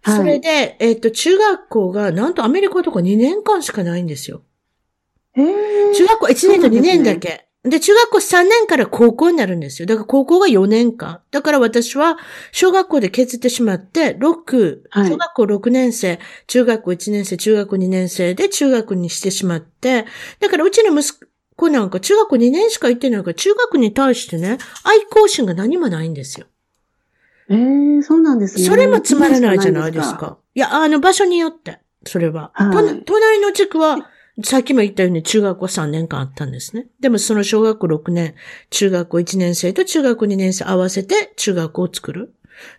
[0.06, 4.44] それで、えっと、中学校が、なんとアメリカとか2年間しかないんですよ。
[5.36, 7.46] えー、中学校1年と2年だけ。
[7.64, 9.88] で中学校3年から高校になるんですよ。
[9.88, 11.22] だから高校が4年間。
[11.32, 12.18] だから私は
[12.52, 20.06] 小学校で削ってしまって、6、はい小学校6年生、中学校1年生、中学校2年生で中学にしてしまって、
[20.40, 26.46] だからうちの息子なんか中学校2年しか行ってないから、中学に対してね、愛好心が何もないんですよ。
[27.50, 28.64] えー、そうなんですね。
[28.66, 30.38] それもつまらないじゃないですか。
[30.56, 32.52] いや、あの場所によって、それは。
[32.54, 34.10] はいと隣の地区は、
[34.44, 36.88] さっきも言ったように中学校3年間あったんですね。
[37.00, 38.36] でもその小学校6年、
[38.70, 42.34] 中学校1年生と中学校2年生合わせて中学校を作る。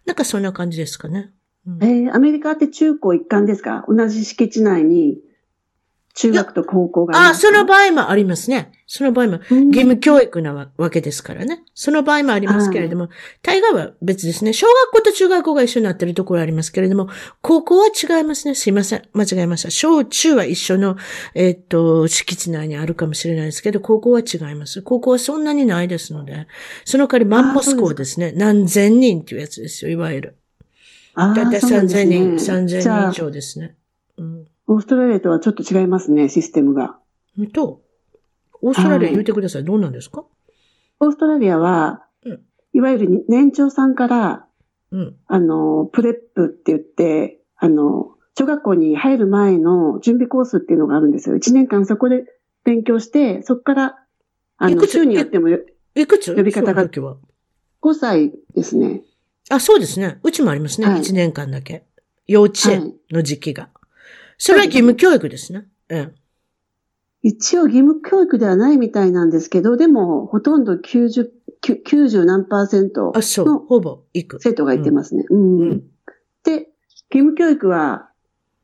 [0.04, 1.30] なんかそんな感じですかね。
[1.66, 3.84] うんえー、アメリカって中高一貫ですか？
[3.88, 5.18] 同じ敷地内に
[6.16, 8.72] 中学と高校がああ、りますかその場合もありますね。
[8.86, 11.62] その場合も、うん義務教育なわわけですからね。
[11.74, 13.10] その場合もありますけれども、
[13.42, 14.54] 大概は別ですね。
[14.54, 17.10] 小学校と中学校が一緒になってるところありますけれども、
[17.42, 18.54] 高校は違いますね。
[18.54, 19.02] すいません。
[19.12, 19.70] 間違えました。
[19.70, 20.96] 小中は一緒の、
[21.34, 24.80] えっと、敷地内にあるかもしれないですけど、高校は違います。
[24.80, 26.46] 高校はそんなにないですので、
[26.86, 28.32] その代わりマンモス校ですね。
[28.34, 30.36] 何千人っていうやつですよ、いわゆる。
[31.14, 32.42] あだいたいあ、そうなんです3000人、ね。
[32.42, 33.76] 3000じゃあ人以、上ですね。
[34.16, 34.46] うん。
[34.66, 36.98] オーストラリアとはちょっと違いますね、システムが。
[37.52, 37.82] と、
[38.62, 39.64] オーストラリア言うてください。
[39.64, 40.24] どうなんですか？
[41.00, 42.40] オーストラリアはうん、
[42.72, 44.46] いわゆる年長さんから、
[44.92, 45.16] うん。
[45.26, 51.36] あの、プレップって言って、あの、小学校に入る前の準備コースっていうのがあるんですよ。
[51.36, 52.24] 1年間そこで
[52.64, 53.98] 勉強して、そこから、
[54.58, 54.92] あの、いくつ？
[54.92, 55.58] 週によってもよ
[55.94, 56.34] いくつ？
[56.34, 57.16] 呼び方がその時は。
[57.82, 59.02] 5歳ですね。
[59.50, 60.18] あ、そうですね。
[60.22, 60.86] うちもありますね。
[60.88, 61.84] はい1年間だけ。
[62.26, 63.70] 幼稚園の時期が。
[64.38, 65.66] それは義務教育ですね。
[65.88, 66.08] え
[67.22, 71.28] 一応義務教育ではないみたいなんですけど、でも、ほとんど90、
[71.60, 73.12] きゅ90何パーセント。
[73.44, 74.38] のほぼ行く。
[74.40, 75.24] 生徒が行ってますね。
[75.30, 75.60] うん。
[75.60, 75.82] うん
[76.44, 76.68] で、
[77.10, 78.10] 義務教育は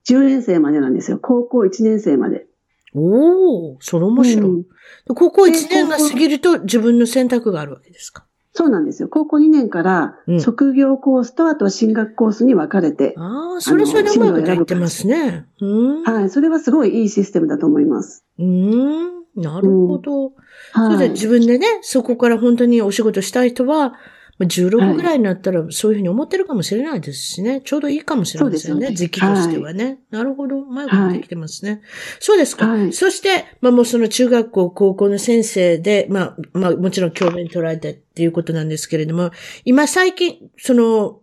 [0.09, 1.19] 10年生までなんですよ。
[1.19, 2.47] 高校1年生まで。
[2.95, 4.51] おおそれ面白い。
[4.51, 4.69] うんで
[5.09, 8.27] 高校1年が過ぎると自分の選択があるわけですか？
[8.55, 9.09] そうなんですよ。
[9.09, 15.47] 高校2年からうん職業コースとあとは進学コースに分かれて、ああ、それそれでうまいこと言ってますね。
[15.61, 16.03] うん。
[16.05, 18.25] はい、それはすごいいいシステムだと思います。
[18.39, 19.23] うん。
[19.37, 20.33] なるほど。
[20.75, 20.99] そはい。
[20.99, 23.95] れで自分でね、そこから本当にお仕事したい人は、
[24.39, 27.61] まあ16ぐらいになったらそういうふうに思ってるかもしれないですしね。
[27.65, 28.59] ちょうどいいかもしれませんね。
[28.59, 29.99] そうですよね時期としてはね。
[30.11, 30.61] なるほど。
[30.61, 31.83] うまいことできてますね。
[32.19, 32.67] そうですか。
[32.67, 39.31] はいそして、まあもうその中学校、高校の先生で、まあ、まあもちろん教鞭取られてっていうことなんですけれども、
[39.65, 41.19] 今最近、その、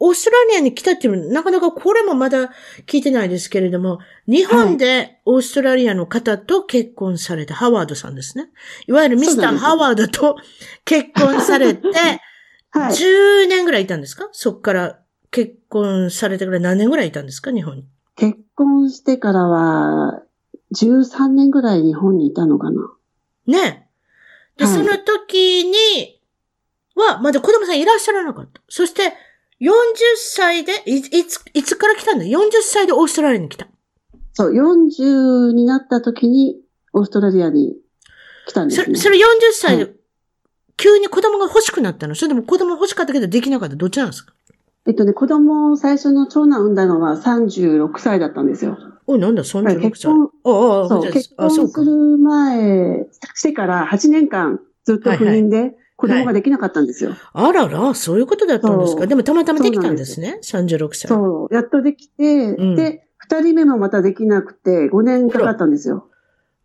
[0.00, 2.52] オーストラリアに来たっていうのは、なかなかこれもまだ
[2.86, 8.48] 聞いてないですけれども、日本でオーストラリアの方と結婚されたハワードさんですね。
[8.86, 10.36] いわゆるミスターハワードと
[10.84, 11.88] 結婚されて、
[12.70, 12.92] はい。
[12.92, 14.28] 10年ぐらいいたんですか？
[14.30, 15.00] そっから
[15.32, 17.50] 結婚されてから何年ぐらいいたんですか？
[17.50, 17.84] 日本に。
[18.14, 20.22] 結婚してからは、
[20.76, 22.92] 13年ぐらい日本にいたのかな。
[23.48, 23.88] ね。
[24.56, 26.17] で、はいその時に
[26.98, 28.60] は、まだ子供さんいらっしゃらなかった。
[28.68, 29.14] そして、
[29.60, 29.70] 40
[30.16, 33.66] 歳で、いいつ、いつから来たんだ ?40 歳でオーストラリアに来た。
[34.34, 36.60] そう、40になった時に
[36.92, 37.76] オーストラリアに
[38.46, 38.84] 来たんですね。
[38.84, 39.20] それ、それ40
[39.52, 39.90] 歳で、は
[40.76, 42.14] 急に子供が欲しくなったの？
[42.14, 44.32] それでも子供欲しかったけどできなかったどっちなんですか？
[44.86, 48.78] えっとね、子供を最初の長男産んだのは36歳だったんですよ。
[49.08, 49.80] おい、なんだ、36歳。
[49.80, 51.84] 結婚、ああ、そう、結婚す。
[51.84, 57.16] る前、してから8年間ずっと不妊で子供ができなかったんですよ。
[57.32, 59.06] あらら、そういうことだったんですか？
[59.08, 60.38] でもたまたまできたんですね。
[60.44, 61.08] 36歳。
[61.08, 62.24] そう、やっとできて、
[62.56, 66.08] うんで、二人目もまたできなくて5年かかったんですよ。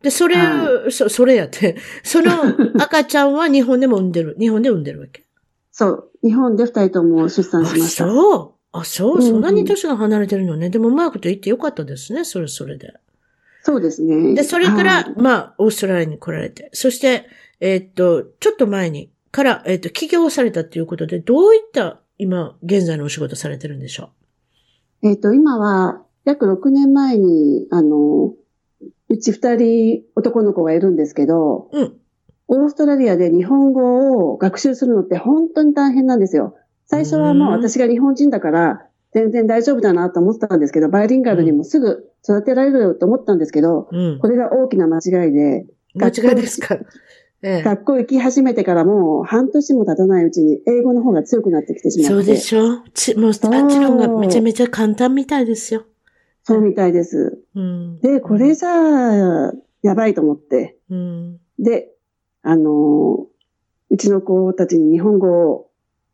[0.04, 2.32] で、それ、はそ、それやって、 その
[2.80, 4.36] 赤ちゃんは日本でも産んでる。
[4.40, 5.24] 日本で産んでるわけ？
[5.72, 8.06] そう、日本で二人とも出産しまあ、した。
[8.06, 8.52] そう。
[8.72, 9.16] あ、そう。
[9.16, 10.70] うんそんなに年が離れてるのね。
[10.70, 12.24] でも、うまいこと言ってよかったですね。
[12.24, 12.94] それ、それで。
[13.64, 14.36] そうですね。
[14.36, 16.70] で、それから、はいまあ、オーストラリアに来られて。
[16.74, 17.26] そして、
[17.62, 24.12] えーっと、ちょっと前に、から、えーっと、起業されたっていうことで、どういった、今、現在のお仕事されてるんでしょ
[25.02, 28.34] えっ、と、今は、約6年前に、あの、
[29.10, 31.98] うち二人男の子がいるんですけど、ううん。
[32.48, 36.56] オーストラリアで日本語を学習するのって本当に大変なんですよ。
[36.86, 44.28] 最初はもう私が日本人だから全然大丈夫だなと思ってたんですけど、バイリンガルにもすぐ育てられると思ったんですけど、うんこ。
[44.28, 46.78] れが大きな間違いで、間違いですか？
[47.44, 47.62] ええ。
[47.64, 52.10] 学校行き始めてからもう半年も経たないうちに英語の方が強くなってきてしまって。
[52.10, 52.80] そうでしょ？
[52.94, 55.84] ち、もう、あっちの方がめちゃめちゃ簡単みたいですよ。
[56.44, 57.44] そうみたいです。
[57.56, 58.00] うん。
[58.02, 60.78] で、これじゃあ、やばいと思って。
[60.90, 61.40] うん。
[61.60, 61.90] で、
[62.42, 63.28] あの、
[63.90, 65.70] うちの子たちに日本語を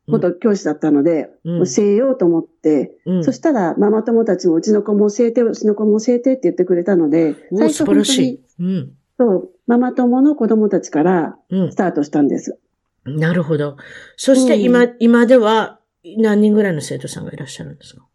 [0.08, 3.24] 元教師だったので、うん教えようと思って、うん。
[3.24, 8.44] そしたらママ友たちもうちの子も教えて、うちの子も教えてって言ってくれたので、おー素晴らしい。
[8.60, 8.92] うん。
[9.20, 11.76] そう、ママ友の子供たちからうんス。
[11.76, 12.58] タートしたんです。
[13.06, 13.76] なるほど。
[14.16, 15.80] そしてうん今、今では
[16.18, 18.06] 何人ぐらいの生徒さんがいらっしゃるんですか？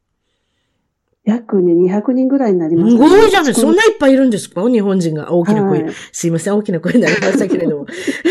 [1.24, 3.54] 約ね、200人ぐらいになりますす、ごいじゃない。
[3.54, 4.68] そんないっぱいいるんですか？
[4.70, 5.82] 日本人が大きな声。
[5.84, 7.86] はいすいません、大きな声になりましたけれども。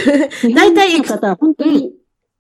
[0.56, 1.94] 大体いく人の方は本当に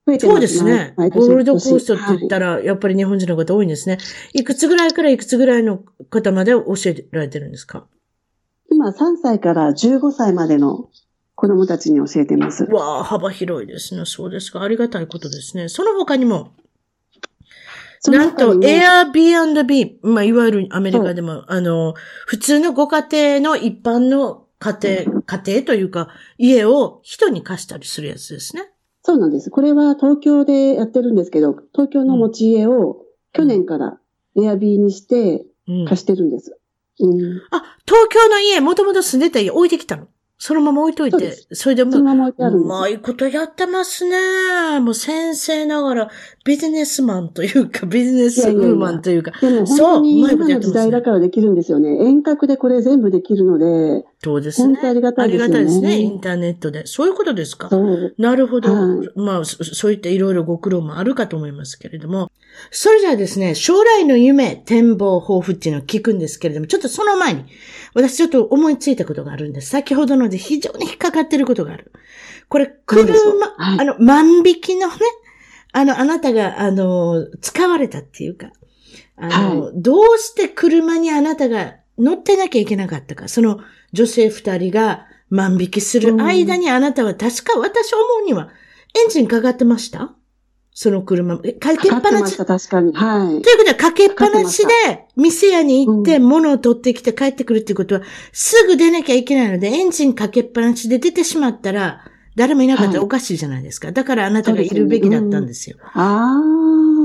[0.07, 0.93] 増えてます、そうですね。
[0.97, 3.97] ゴールドコーストって言っはいたら、やっぱり日本人の方多いんですね。
[4.33, 5.79] いくつぐらいからいくつぐらいの
[6.09, 7.87] 方まで教えられてるんですか？
[8.73, 10.89] 今3歳から15歳までの
[11.35, 12.63] 子供たちに教えてます。
[12.65, 14.05] わあ、幅広いですね。
[14.05, 14.63] そうですか。
[14.63, 15.69] ありがたいことですね。
[15.69, 16.53] その他にも、
[18.07, 21.93] なんと、Airbnb、まあ、いわゆるアメリカでも、あの、
[22.25, 23.07] 普通のご家
[23.39, 28.71] 庭の一般の家庭、家庭というか、家を人に貸したりするやつですね。
[29.03, 29.51] そうなんです。
[29.51, 33.99] これは東京でやってるんですけど、東京の持ち家を去年から
[34.41, 35.85] エアビーにしてうん。
[35.85, 36.51] 貸してるんです。
[36.51, 36.57] うん。
[37.51, 40.07] あ、東京の家、もともと住んでた家置いてきたの。
[40.37, 41.99] そのまま置いといてそれでもう。
[42.01, 44.79] うまいことやってますね。
[44.81, 46.09] もう先生ながら、
[46.43, 51.89] ビジネスマンというか、ビジネスウーマンというか、でもそう本当にう今の時代だからできるんですよね。
[52.05, 54.73] 遠隔でこれ全部できるので、そうですね。
[54.73, 55.99] 本当ありがたいですよねありがたいですね。
[56.01, 56.85] インターネットで。
[56.85, 57.69] そういうことですか？
[58.17, 58.73] なるほど。
[58.73, 62.29] はいまあ、そそういったいろいろご苦労もあるかと思いますけれども。
[62.71, 67.45] それじゃあですね、将来の夢、展望、抱負っていうのを聞くんですけれども、ちょっとその前に、
[67.95, 69.69] 私ちょっと思いついたことがあるんです。
[69.69, 71.91] 先ほどので非常に引っかかってることがある。
[72.49, 73.11] これ、車、
[73.57, 74.93] はいあの、万引きのね、
[75.73, 78.51] あの、あなたが、あの、使われたっていうか、
[79.17, 83.59] あの、どうして車にあなたが乗ってなきゃいけなかったか、その
[83.91, 88.49] 女性二人が万引きする間にあなたは確か私思うには
[88.95, 90.15] エンジンかかってました？
[90.75, 91.39] その車。
[91.43, 92.21] えかけっかかぱなし？
[92.21, 92.93] ってました、確かに。
[92.93, 93.49] はいと。
[93.49, 102.03] いうことは、かけっぱなしかかで、店屋に行ってう物を取ってきて帰ってくるっていうことは、すぐ出なきゃいけないので、エンジンかけっぱなしで出てしまったら、
[102.35, 103.91] 誰もいなかったらはいおかしいじゃないですか。
[103.91, 105.77] だからあなたがいるべきだったんですよ。
[105.93, 106.39] あ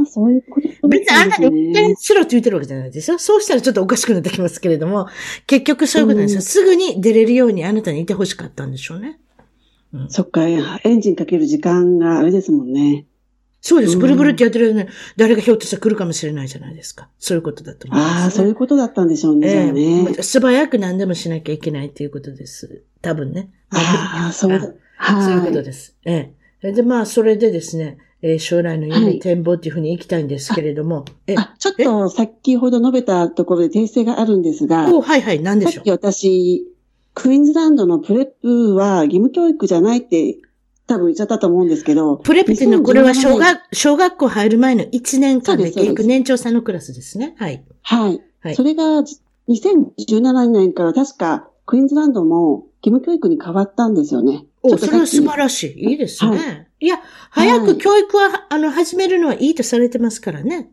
[0.03, 1.97] あ、そういうこと別にあなたに運転ね。
[1.97, 3.19] しろって言ってるわけじゃないですよ。
[3.19, 5.09] そうしたらちょっとおかしくなってきますけれども、
[5.47, 6.39] 結局そういうことなんですよ。
[6.39, 9.19] うんすぐに出れるようにあなたにいてほしかったんでしょうね。
[10.09, 13.07] そっか、エンジンかける時間があれですもんね。
[13.61, 13.95] そうです。
[13.95, 17.09] うんブルブルってやってる間に誰がひょっとしたら来るかもしれないじゃないですか。
[17.19, 18.23] そういうことだと思います、ね。
[18.23, 20.15] ああ、そういうことだったんでしょうね、えね。
[20.19, 22.85] え素早く何でもしなきゃいけないっていうことです。
[23.03, 23.51] 多分ね。
[23.71, 24.73] ああ、そうだ。
[25.01, 25.65] そういうことはい。
[25.65, 25.97] です。
[26.05, 26.73] ええ。
[26.73, 35.75] で、まあ、それでですね、えー将来の夢、はい展望っていうふうに行きたいんですけれども、え、あ、ちょっと先ほど述べたところで訂正があるんですが、おはいはい、何でしょう？
[35.75, 36.67] さっき私、
[37.15, 40.37] クイーンズランドのプレップは義務教育じゃないって
[40.89, 47.35] 多分言っちゃったと思うんですけど、プレプっていうのは、これは小2017年学、小学校入る前の1年間ですそうです年長さんのクラスですね。
[47.39, 47.63] はい。
[47.83, 48.21] はい。
[48.41, 49.05] はいそれが
[49.49, 54.45] 2017年から確かクイーンズランドも義務教育に変わったんですよね。
[54.75, 55.91] お、それは素晴らしい。
[55.91, 60.71] いいですね。、はいや、早く教育は、あの、始めるのはいいとされてますからね。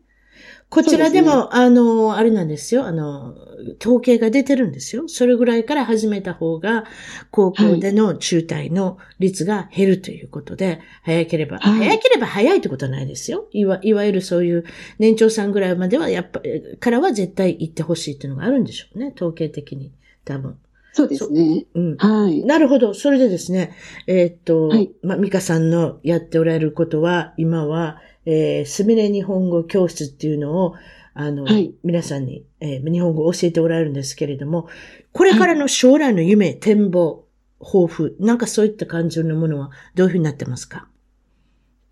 [0.68, 2.86] こちらでも、ですあの、あれなんですよ。
[2.86, 3.36] あの、
[3.80, 5.04] 統計が出てるんですよ。
[5.06, 6.84] それぐらいから始めた方が、
[7.30, 13.46] 高校での中退の率が減るということで、早ければ、はい早ければ早いってことはないですよ。
[13.52, 14.64] いわ、いわゆるそういう
[14.98, 16.42] 年長さんぐらいまでは、やっぱ、
[16.80, 19.12] からは絶対行ってほしいっていうのがあるんでしょうね。
[19.14, 19.92] 統計的に。
[20.24, 20.58] 多分。
[20.96, 21.66] そうですね。
[21.74, 21.96] うん。
[21.98, 22.42] はい。
[22.46, 22.94] なるほど。
[22.94, 23.76] それでですね、
[24.06, 30.74] えーっと、はいまあ、ミカさんのやっておられることは、今は、えー、すみれ日本語教室っていうのを、
[31.12, 34.68] あの、はい皆さんに、えー日本語を教えておられるんですけれども、
[35.12, 37.26] これからの将来の夢、展望、
[37.60, 40.88] 抱負、なんかそういった感じのものはどういうふうになってますか？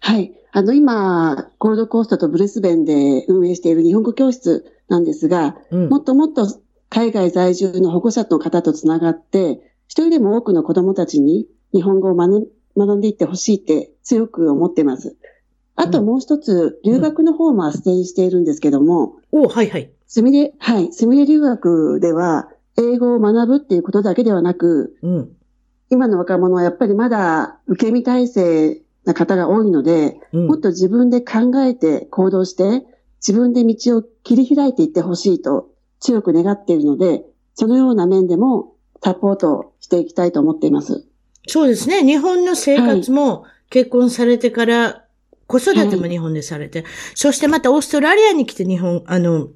[0.00, 0.32] はい。
[0.50, 5.98] あの、今、ゴールドコーストとブレスベンで運営している日本語教室なんですが、うんも。
[5.98, 6.46] っともっと
[6.94, 9.58] 海外在住の保護者の方とつながって、
[9.88, 15.16] 一人でも多くの子供たちに日本語を学学んでいってほしいって強く思ってます。
[15.74, 19.90] あともう一つ、留学の方も斡旋しているんですけども、おはいはい。
[20.06, 22.48] すみれ、はい、すみれ留学では、
[22.78, 25.30] 英語を学ぶっていうことだけではなく、うん。
[25.90, 30.46] 今の若者はやっぱりまだ受け身体制な方が多いので、うん。
[30.46, 35.73] もっと自分で考えて行動して、自分で道を切り開いていってほしいと
[36.04, 37.24] 強く願っているので、
[37.54, 41.06] そのような面でもサポートしていきたいと思っています。
[41.46, 42.04] そうですね。
[42.04, 45.04] 日本の生活も結婚されてから、
[45.46, 46.84] 子育ても日本でされて、
[47.14, 49.48] そしてまたオーストラリアに来て日本、あの、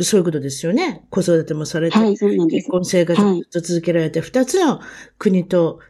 [0.00, 1.06] そういうことですよね。
[1.10, 2.64] 子育てもされて、はい、そうなんです。
[2.66, 4.80] 結婚生活をずっと続けられて、二、つの
[5.18, 5.80] 国と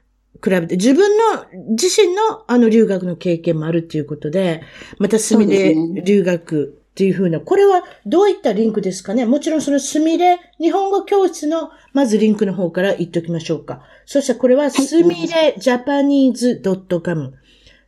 [0.42, 4.62] 比べて、自分の、自身のあの留学の経験もあるっていうことで、
[4.98, 9.26] またスミレそうで留学っていうふうな、これはどういったリンクですかね？
[9.26, 13.82] もちろんそのスミレ日本語教室のまずリンクの方から言っておきましょうか。
[14.06, 16.62] そしてこれはスミレジャパニーズ
[17.02, 17.34] .com。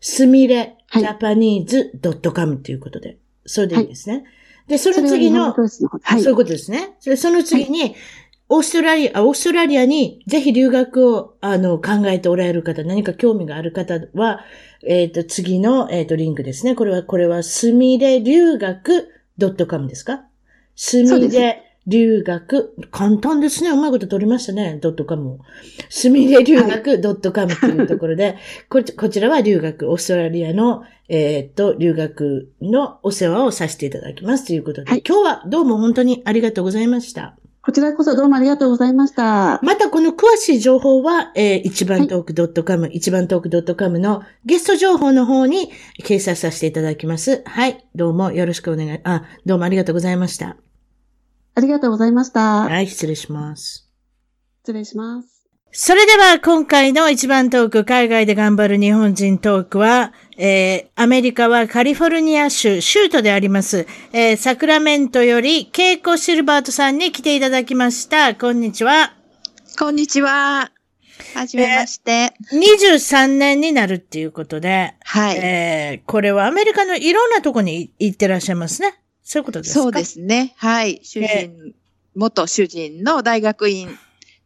[0.01, 1.93] スミレジャパニーズ
[2.33, 3.19] .com っていうことで。
[3.45, 4.25] それでいいですね。
[4.67, 6.21] で、そそれはの次の日本語、教室の方はい。
[6.21, 6.97] そういうことですね。
[6.99, 7.95] それその次に、
[8.49, 14.41] オーストラリア、あオーストラリアにぜひ留学を、あの、考えておられる方、何か興味がある方は、
[14.87, 16.75] えっ、と、次の、えっ、と、リンクですね。
[16.75, 19.09] これは、これは、すみれ留学
[19.69, 20.25] .com ですか？
[20.75, 23.71] すみれ留学、簡単ですね。
[23.71, 24.79] うまいこと取りましたね。
[24.83, 25.39] ドットカムを。
[25.89, 28.37] すみれ留学ドットカムというところで、
[28.69, 37.37] こちこちらは留学、オーストラリアの、えーっと、留学のお世話をさせていただきますということで、はい今日はどうも本当にありがとうございました。
[37.67, 39.59] こちらこそどうもありがとうございました。
[39.61, 47.43] またこの詳しい情報は、えー、一番トーク .com、一番トーク .com のゲスト情報の方に掲載させていただきます。
[47.45, 47.85] はい。
[47.97, 50.57] どうもよろしくお願い、あ、どうもありがとうございました。
[51.57, 52.63] ありがとうございました。
[52.63, 53.91] はい、失礼します。
[54.63, 55.36] 失礼します。
[55.79, 68.35] それでは今回の一番トーク、海外で頑張る日本人トークは、えー、アメリカはカリフォルニア州、州都であります、えー、サクラメントより、ケイコ・シルバートさんに来ていただきました。
[68.35, 69.13] こんにちは。
[69.79, 70.73] こんにちは。
[71.35, 72.33] はじめまして。
[72.55, 75.37] 23年になるっていうことで、はい。
[75.37, 78.95] えー、これはアメリカのいろんなとこに行ってらっしゃいますね。
[79.23, 79.83] そういうことですか？
[79.83, 80.05] そうで。
[80.07, 80.55] すね。
[80.57, 81.01] はい。
[81.03, 81.75] 主人、
[82.15, 83.91] 元主人の大学院、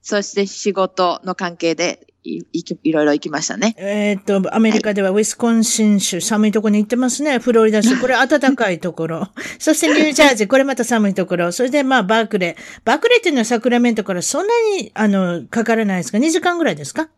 [0.03, 3.75] そして仕事の関係でいいいろいろ行きましたね。
[3.79, 7.39] えっ、と、アメリカではウィスコンシン州、寒いところに行ってますね。
[7.39, 9.29] フロリダ州、 これ暖かいところ。
[9.59, 11.51] そしてニュージャージー、これまた寒いところ。
[11.53, 12.81] それでまあバークレー。
[12.85, 17.09] バークレーっていうのはサクラメントからそんなに、あの、かからないですか ?2 時間ぐらいですか？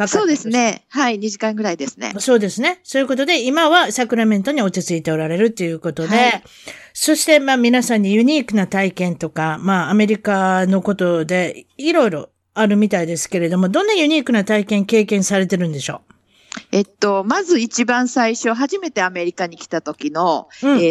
[0.00, 0.48] かかそうです。
[0.48, 0.86] ね。
[0.88, 1.18] はい。
[1.18, 2.14] 2時間ぐらいですね。
[2.18, 2.80] そうですね。
[2.84, 6.42] そういうことで、今はサクラメントに落ち着いておられるということで、はい
[6.92, 16.02] そしてまあ皆さんにユニークな体験とか、まあアメリカのことでいろいろあるみたいですけれども、どんなユニークな体験経験されてるんでしょ
[16.72, 20.80] えっと、まず一番最初、初めてアメリカに来た時の、う、うん。
[20.80, 20.90] え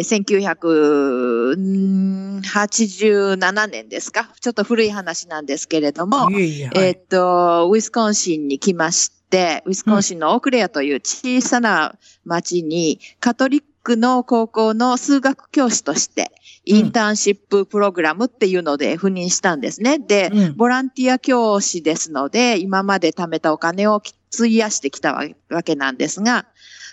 [2.40, 4.28] 1987年ですか？
[4.40, 6.88] ちょっと古い話なんですけれども、いえいえ、はい。
[6.88, 11.94] えーっと、ウィスコンシンに来まして、ウィスコンシンのオークレアという小さな
[12.24, 16.30] 町に、カトリックの高校の数学教師として、
[16.70, 19.98] インターンシッププログラムっていうので赴任したんですね。
[19.98, 20.56] で、うん。
[20.56, 24.02] ボランティア教師ですので、今まで貯めたお金を
[24.34, 26.46] 費やしてきたわわけなんですが、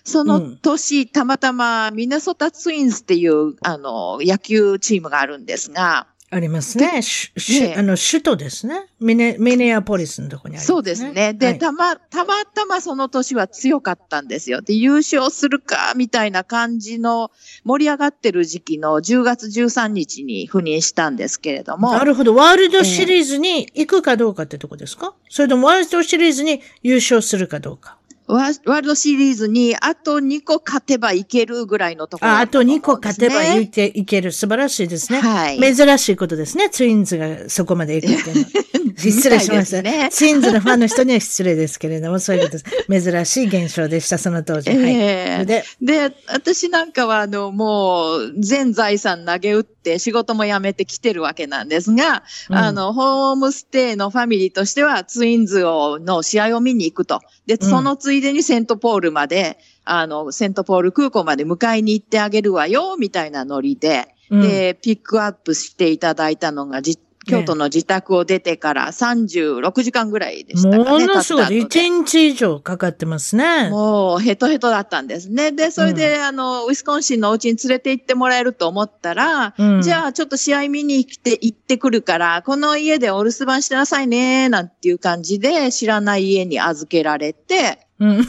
[0.03, 6.99] その年、たまたまミネソタツインズっていう、あの、野球チームがあるんですが、ありますね。
[7.01, 8.87] ねあの、首都ですね。
[8.99, 10.67] ミネ、ミネアポリスのとこにありますね。
[10.67, 11.33] そうですね。
[11.33, 14.61] で、はいたま、たまたまその年は強かったんですよ。
[14.61, 17.31] で、優勝するか、みたいな感じの
[17.63, 21.93] 盛り上がってる時期の10月13日に赴任したんですけれども。
[21.93, 22.35] なるほど。
[22.35, 27.97] ワールドシリーズに行くかどうかってとこですか、それともワールドシリーズに優勝するかどうか。
[28.27, 34.31] ワワールドシリーズにあと2個勝てばいけるぐらいのところあ、あとだった思うん2個勝てばいけいける。
[34.31, 35.19] 素晴らしいですね。
[35.19, 36.69] はい珍しいことですね。
[36.69, 38.77] ツインズがそこまで行くっていうのは。
[38.97, 39.81] 失礼しました。
[39.83, 43.11] ねツインズのファンの人には失礼ですけれども、そういうことです。
[43.11, 44.71] 珍しい現象でした、その当時。
[44.71, 44.79] はい。
[44.79, 57.21] ええで、で、私なんかは、あの、もう、全財産投げ打って仕事も辞めてきてるわけなんですが、うんあの、ホームステイのファミリーとしては、ツインズをの試合を見に行くと。
[57.45, 71.05] で、うんそのついでにセントポールまで、あの、セントポール空港まで迎えに行ってあげるわよ、みたいなノリで、うんで、ピックアップしていただいたのが、じ京都の自宅を出てから36時間ぐらいでしたかもね。
[71.05, 71.45] のすごい。
[71.45, 73.69] 経った後で1日以上かかってますね。
[73.69, 75.51] もうヘトヘトだったんですね。
[75.51, 88.27] で、それで、あの、ウィスコンシンのお家に連れて行ってもらえると思ったら、うんじゃあちょっと試合見に来て、行ってくるから、この家でお留守番してなさいね、なんていう感じで、知らない家に預けられて、うん。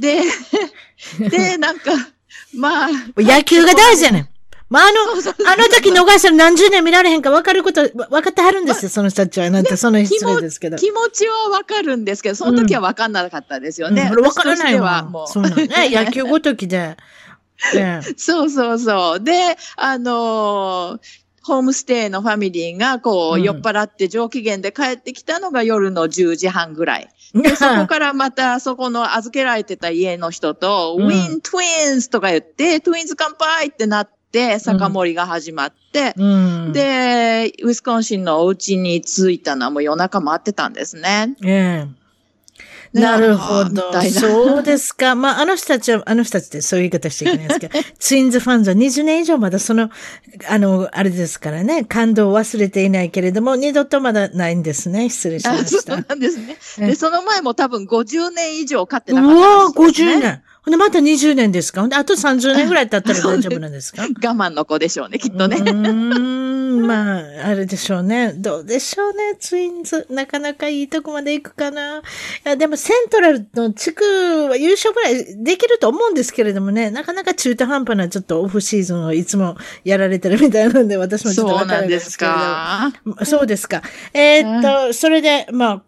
[0.00, 0.22] で、
[1.30, 1.92] で、なんか、
[2.54, 4.28] まあ、 野球が大事やねん。
[4.70, 5.12] まあ、あの、
[5.50, 9.48] あの時逃したら何十年見られへんか分かること、わ分かってはるんですよ、その人たちは。
[9.48, 10.76] なんて、その失礼ですけど。
[10.76, 14.10] 気持ちはわかるんですけど、その時はわかんなかったですよね。
[14.14, 15.04] うん、分からないわ。
[15.04, 15.68] もうそうなんね。
[15.90, 16.96] 野球ごときで。
[17.74, 19.20] ねそうそうそう。
[19.20, 27.08] で、あのーホームステイのファミリーが、こう、うん酔っ払って上機嫌で帰ってきたのが夜の10時半ぐらい。
[27.34, 36.72] で、そこからまた、そこの預けられてた家の人と、うん win Twins とか言って、 Twins 乾杯ってなって、酒盛りが始まって、うん。
[36.72, 41.34] で、ウィスコンシンのお家に着いたのはもう夜中回ってたんですね。
[42.92, 45.14] なるほどそうですか。
[45.16, 49.90] まあ、あの人たちは、あの人たちってそういう言い方しちゃいけないですけど、ツインズファンズは20年以上まだその、
[50.48, 55.08] あの、あれですからね、感動を忘れていないけれども、二度とまだないんですね。
[55.10, 55.94] 失礼しまあした。
[55.94, 56.56] そうなんですね。
[56.78, 60.42] えで、その前も多分50年以上飼ってうなかったですね50年。
[60.70, 61.82] で、また20年ですか？
[61.92, 64.02] あと30年ぐらい経ったら 大丈夫なんですか？
[64.02, 65.56] 我慢の子でしょうね、きっとね。
[65.58, 68.32] うーん、まあ、あれでしょうね。
[68.36, 70.06] どうでしょうね、ツインズ。
[70.10, 71.98] なかなかいいとこまで行くかな。
[71.98, 72.00] い
[72.44, 74.04] や、でもセントラルの地区
[74.48, 82.30] は優勝ぐらいできると思うんですけれどもね、なかなか中途半端なちょっとオフシーズンをいつもやられてるみたいなので、私もちょっとそうわからなんですけれ
[83.16, 83.24] ど。
[83.24, 83.82] そうですか。
[84.14, 85.82] えーっと、それで、まあ、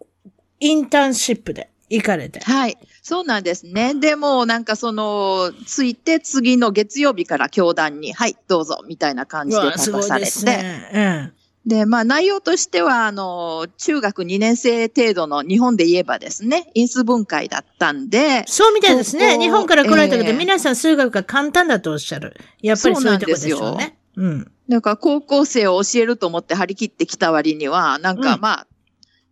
[0.59, 2.39] インターンシップで行かれて。
[2.41, 2.77] はい。
[3.11, 3.93] そうなんですね。
[3.93, 10.31] でも、なんかその、ついて次の月曜日から教団に、はい、どうぞ、みたいな感じで立たされて。
[10.31, 11.33] すね。
[11.65, 19.37] で、まあ内容としては、あの、中学2年生程度の日本で言えばですね、因数分解だったんで、そうみたいですね。
[19.37, 22.37] 日本から来られたけど、ええ皆さん数学が簡単だとおっしゃる。
[22.61, 23.97] やっぱりそういうとこでしょうね。
[24.15, 24.51] うん。
[24.69, 28.67] なんか高校生を教えると思って張り切ってきた割には、なんかうんまあ、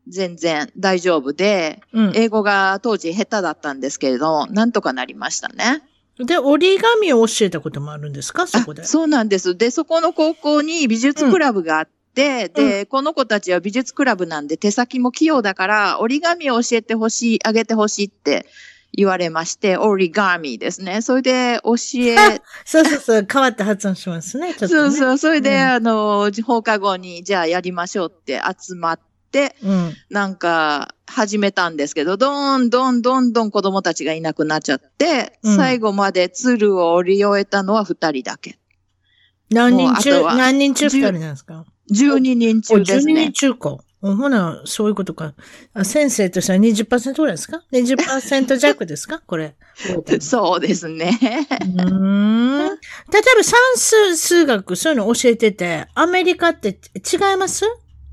[0.09, 2.11] 全然大丈夫で、うん。
[2.15, 5.83] 英語が当時下手だったんですけれど、なんとかなりましたね。
[6.17, 8.45] で、折り紙を教えたこともあるんですか？
[8.47, 8.85] そこであ。
[8.85, 9.55] そうなんです。
[9.55, 18.45] で、そこの高校に美術クラブがあって、で、この子たちは美術クラブなんで手先も器用だから、折り紙を教えてほしい、あげてほしいって
[18.91, 21.01] 言われまして、折り紙ですね。
[21.01, 24.53] それで教え、 そうそうそう、変わった発音しますね。
[24.55, 24.81] ちょっと、ね。
[24.81, 29.03] そうそう、それで、うんあの、放課後に、じゃあやりましょうって集まって、
[29.63, 29.93] うん。
[30.09, 38.57] なんか、始めたんですけど、どんどんどんどん子供たちがいなくなっちゃって、うん最後まで鶴を折り終えたのは二人だけ。
[39.49, 43.33] 何人中、何人中二人なんですか？12人お、12中ですね人。
[43.33, 43.77] 中か。
[44.01, 45.33] おほな、そういうことか。
[45.73, 49.19] あ先生としては20%ぐらいですか ?20% 弱ですか？
[49.27, 49.55] これ。
[50.21, 51.17] そうですね。
[51.21, 52.59] うーん。
[52.59, 52.77] 例え
[53.37, 57.65] ば算数、数学、そういうの教えてて、アメリカって違います？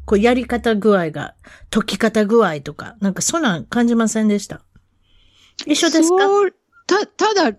[0.07, 1.35] こうやり方具合が、
[1.71, 4.63] 解き方具合とか、なんかそんなん感じませんでした？
[5.67, 6.17] 一緒ですか？
[6.87, 7.59] た、ただ、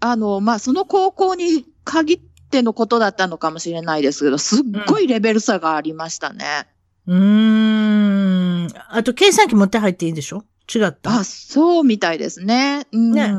[0.00, 2.20] あの、まあ、その高校に限っ
[2.50, 6.68] てのことだったのかもしれないですけど、すっごいレベル差がありましたね。
[7.06, 8.68] うーん。
[8.88, 10.44] あと、計算機持って入っていいでしょ？
[10.72, 11.10] 違った？
[11.10, 12.86] あ、そうみたいですね。
[12.92, 13.12] うん。
[13.12, 13.32] ね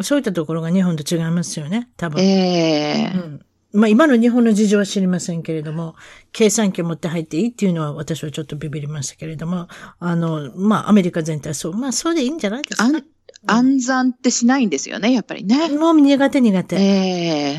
[0.00, 2.22] そういったところが日本と違いますよね、多分。
[2.22, 5.94] ええうんまあ今の日本の事情は知りませんけれども、
[6.32, 12.88] 計算機を持って入っていいっていうのは私はちょっとビビりましたけれども、あの、まあアメリカ全体そう、まあそれでいいんじゃないですか？
[13.46, 15.68] 暗算ってしないんですよね、やっぱりね。
[15.68, 16.76] もう苦手苦手。
[16.76, 16.80] え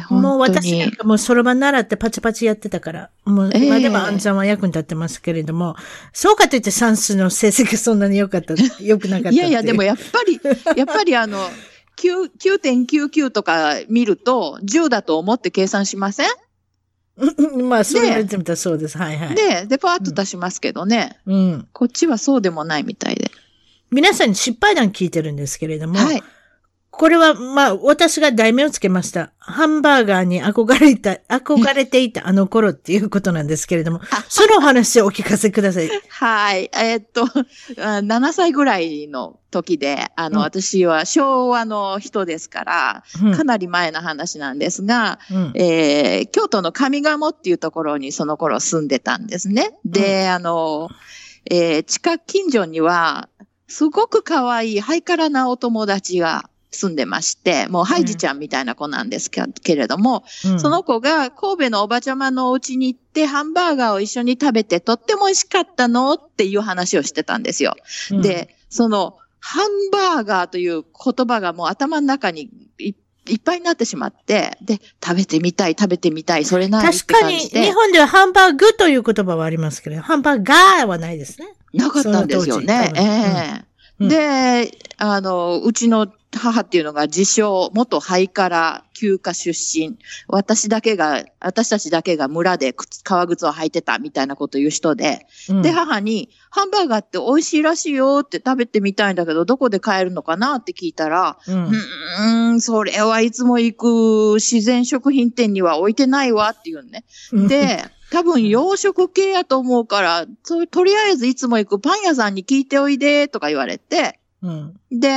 [0.01, 0.91] えもう私なん。
[0.91, 5.77] かもうそろばん習ってパチパチやってたから、もうええ今でも暗算は役に立ってますけれども、
[6.11, 10.41] そうかといって算数の成績そんなに良かった、良くなかったいやいや、でもやっぱり、
[10.75, 11.49] やっぱりあの、9
[11.99, 16.27] 9.99とか見ると、10だと思って計算しません？
[17.17, 18.97] うんまあそう言われてみたらそうです。
[18.97, 19.35] はいはい。
[19.35, 21.19] で、で、パーッと出しますけどね。
[21.25, 21.67] うん。
[21.73, 23.29] こっちはそうでもないみたいで。
[23.91, 26.23] 皆さんに失敗談聞いてるんですけれども、はい。
[26.99, 29.31] これは、まあ、私が題名をつけました。
[29.39, 35.89] ハンバーガーに憧れた、憧れていたあの頃っていうことなんですけれども、そのお話をお聞かせください。
[36.09, 36.69] はい。
[36.73, 49.71] えーっと、あ7歳ぐらいの時で、あの、うん私は昭和の人ですから、うんかなり前の話なんですが、うんえー京都の上賀茂っていうところにその頃住んでたんですね。
[49.85, 50.89] で、あの、
[51.49, 53.29] えー近近所には、
[53.69, 60.59] すごく可愛いハイカラなお友達が住んでまして、もうハイジちゃんみたいな子なんですけけれども、うん。
[60.59, 67.75] その子が神戸のおばちゃまのお家に行ってハンバーガーを一緒に食べてとっても美味しかったのっていう話をしてたんですよ。
[68.11, 68.21] うん。
[68.21, 72.93] で、その、ハンバーガーという言葉がもう頭の中にい
[73.29, 81.47] いっぱいになってしまって、で、食べてみたい、食べてみたい、それなにって確かに、日、本ではハンバーグという言葉はありますけど、ハンバーガーはないですね。
[81.73, 82.91] なかったんですよね。
[82.95, 83.65] ええ。
[83.99, 84.09] うん。
[84.09, 89.97] で、あの、うちの母っていうのが自称、元ハイカラ休暇出身。
[90.27, 107.05] 私だけが、私たちだけが村で靴革靴を履いてたみたいなこと言う人で、うんで、母に、ハンバーガーって美味しいらしいよって食べてみたいんだけど、どこで買えるのかなって聞いたら、うんうーん、それはいつも行く自然食品店には置いてないわっていうね。
[107.47, 115.09] で、多分洋食系やと思うから、そうとりあえずいつも行くパン屋さんに聞いておいでとか言われて、うんで、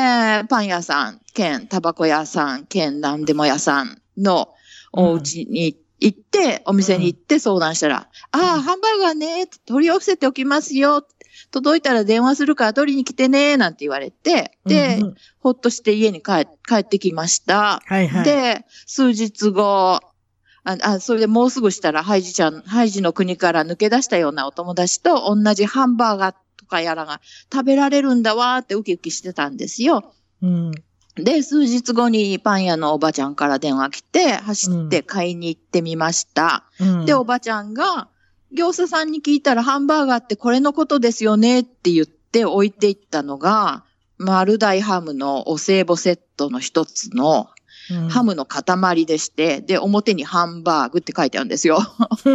[0.49, 4.55] パン屋さん兼タバコ屋さん兼何でも屋さんの
[4.93, 11.07] お家に行って、お店に行って相談したら、ああ、ハンバーガーね、取り寄せておきますよ。
[11.51, 17.83] 届いたら電話するから取りに来てね、なんて言われて、で、うんうんほっとして家に帰帰ってきました。
[17.85, 18.25] はいはい。
[18.25, 20.01] で、数日後、
[20.65, 27.21] あ、あそれでもうすぐしたら、ハイジちゃん、ハイジの国から抜け出したようなお友達と同じハンバーガーとかやらが
[27.53, 30.15] 食べられるんだわーってウキウキしてたんですよ。
[30.43, 30.73] うん
[31.15, 36.65] で、数日後にパン屋のおばちゃんから電話来て、走って買いに行ってみました。
[36.81, 38.09] うんで、おばちゃんが、
[38.51, 43.85] 業者さんに聞いたらハンバーガーってこれのことですよねって言って置いていったのが、
[44.17, 47.51] 丸大ハムのお歳暮セットの一つの
[47.91, 51.79] うんハムの塊でして、で、表にハンバーグって書いてあるんですよ。
[52.25, 52.35] で、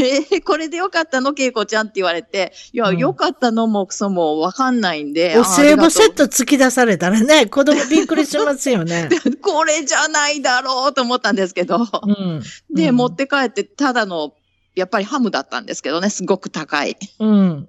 [0.00, 5.36] えーこれでよかったの恵子ちゃんって言われて、いや、うんよかったのもクソもわかんないんで。
[5.38, 9.08] お歳暮セットト突き出されたらね、子供びっくりしますよね。
[9.40, 11.86] これじゃないだろうと思ったんですけど。
[12.02, 14.34] うんで、うん持って帰って、ただの、
[14.74, 16.96] やっぱりハムだったんですけどね、すごく高い。
[17.18, 17.68] うん。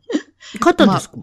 [0.60, 1.18] 買ったんですか、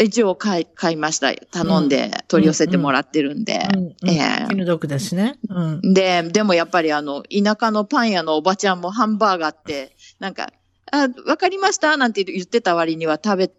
[0.00, 1.32] 一応買い、買いました。
[1.34, 3.68] 頼んで取り寄せてもらってるんで。
[4.02, 5.38] 気の毒だしね。
[5.48, 5.94] うん。
[5.94, 10.52] で、でもやっぱりあの、田舎のパン屋のおばちゃんもハンバーガーって、なんか、
[10.90, 11.96] あ、わかりました？
[11.96, 13.50] なんて言ってた割には食べ、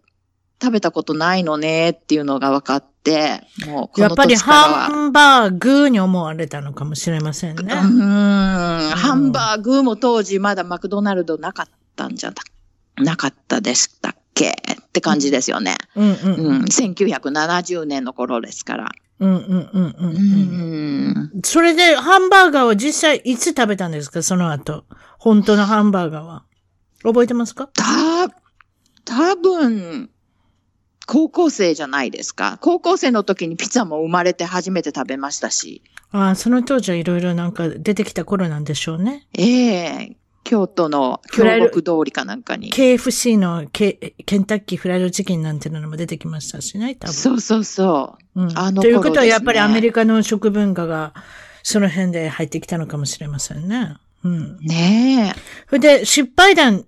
[0.62, 4.36] 食べたことないのねっていうのが分かって、もうやっぱり。
[4.36, 7.62] ハンバーグに思われたのかもしれませんね。
[7.62, 11.66] うーん、ハンバーグも当時まだマクドナルドなかっ
[11.96, 15.76] たんじゃな、なかったでしたっけって感じですよね。
[15.96, 18.92] うんうんうん、1970年の頃ですから。
[19.18, 21.10] うんうんうんうんううん。
[21.38, 21.40] ん。
[21.42, 24.22] それでハンバーガーを実際いつ食べたんですか？
[24.22, 24.84] その後。
[25.18, 26.44] 本当のハンバーガーは。
[27.02, 27.68] 覚えてますか？
[27.68, 27.82] た、
[29.06, 30.10] 多分、
[31.06, 32.58] 高校生じゃないですか。
[32.60, 35.82] 高校生の時にピザも生まれて初めて食べましたし。
[36.10, 39.26] ああ、その当時はいろいろなんか出てきた頃なんでしょうね。
[39.32, 40.16] ええ
[40.46, 42.70] 京都の京極通りかなんかに。
[42.70, 47.12] KFC のケケンタッキーフライドチキンなんていうのも出てきましたしね、多分。
[47.12, 48.42] そうそうそう。
[48.42, 51.14] うんあの頃ということはやっぱりアメリカの食文化が
[51.64, 53.96] その辺で入ってきたのかもしれませんね。
[54.22, 54.58] うん。
[54.60, 55.40] ねえ。
[55.68, 56.84] それで失敗談、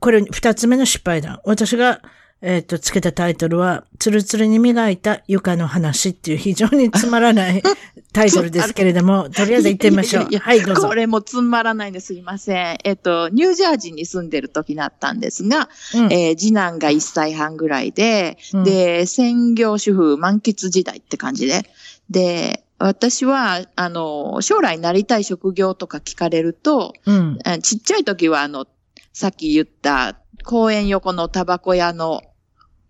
[0.00, 1.40] これ二つ目の失敗談。
[1.44, 2.00] 私が、
[2.46, 7.62] えっ、と、つけたタイトルは、つるつるに磨いた床の話っていう非常につまらない
[8.12, 10.22] タイトルですけれども、とりあえず行ってみましょう。
[10.24, 10.94] いやいやはい、どうぞこ。
[10.94, 12.78] れもつまらないんですいません。
[12.84, 21.62] えっと、ニュージャージーに住んでる時だったんですが、うんえー次男が1歳半ぐらいで、うんで、専業主婦満喫時代って感じで。
[22.10, 27.38] で、私は、あの、将来なりたい職業とか聞かれると、うん。
[27.44, 28.66] あちっちゃい時は、あの、
[29.14, 32.20] さっき言った公園横のタバコ屋の、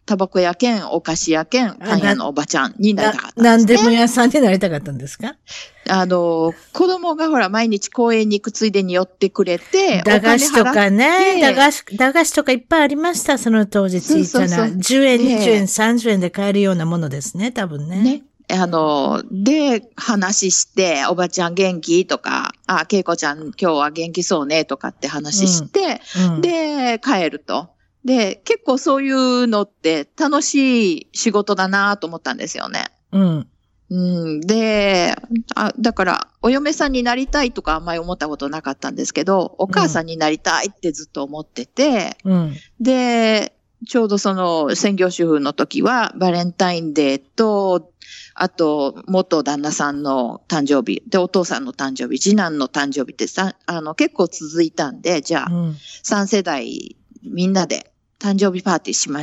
[0.07, 3.75] タバコ屋兼お菓子屋兼パン屋のおばちゃんになりたかったんなです、ね。
[3.75, 5.37] なんでも屋さんになりたかったんですか？
[5.89, 14.49] あの、子供がほら、毎日公園に行くついでに寄ってくれて、駄菓子とかね、て駄菓子、駄菓子とかいっぱいありました、その当時小さな。
[14.49, 18.03] そうそうそう10円、ね20円、30円で買えるようなものですね、多分ね。
[18.03, 18.23] ね。
[18.53, 22.07] あの、で、話して、おばちゃん元気？
[22.07, 24.67] とか、あ、けいこちゃん今日は元気そうね？
[24.67, 26.03] とかって話して、
[26.35, 27.71] うん、で、帰ると。
[28.05, 32.87] で、結構そういうのって楽しい仕事だなと思ったんですよね。
[33.13, 33.49] うん。
[33.91, 35.15] うん、で
[35.55, 42.57] あ、だから、お嫁さんになりたいとかあんまり思ったことなかったんですけど、お母さんになりたいってずっと思ってて、うん。
[42.81, 43.55] で、
[43.87, 47.93] ちょうどその専業主婦の時は、バレンタインデーと、
[48.35, 55.77] あと、元旦那さんの誕生日、で、お父さんの誕生日、次男の誕生日ってさ、あの、結構続いたんで、じゃあ、うん。
[56.03, 57.94] 3世代みんなで
[58.25, 59.21] 誕生日パーティーしま、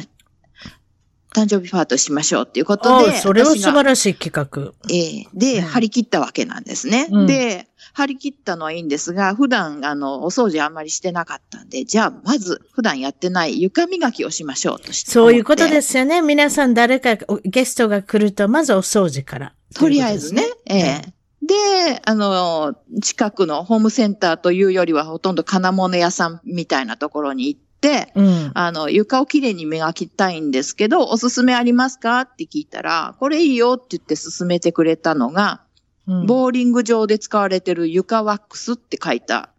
[1.33, 4.73] 誕生日パーティーしましょうっていうことで、あそれは素晴らしい企画。
[4.93, 7.07] ええで、うん張り切ったわけなんですね。
[7.09, 15.09] うんで、張り切ったのはいいんですが、普段、あの、お掃除あんまりしてなかったんで、じゃあ、まず、普段やってない床磨きをしましょうとして。。
[15.09, 16.21] そういうことですすよね。
[16.21, 19.53] 皆さん誰かおゲストが来ると、まずお掃除から。
[19.73, 20.43] とりあえずね。
[20.67, 21.01] ええ
[21.41, 27.70] で、あの、近くのホームセンターというよりは、ほとんど金物屋さんみたいなところに行って、
[28.15, 28.51] うん。
[28.53, 32.21] あの、床をきれいに磨きたいんですけど、おすすめありますか？
[32.21, 35.61] って聞いたら、これいいよって言って勧めてくれたのが、
[36.07, 39.51] うんボーリング場で使われてる床ワックスって書いた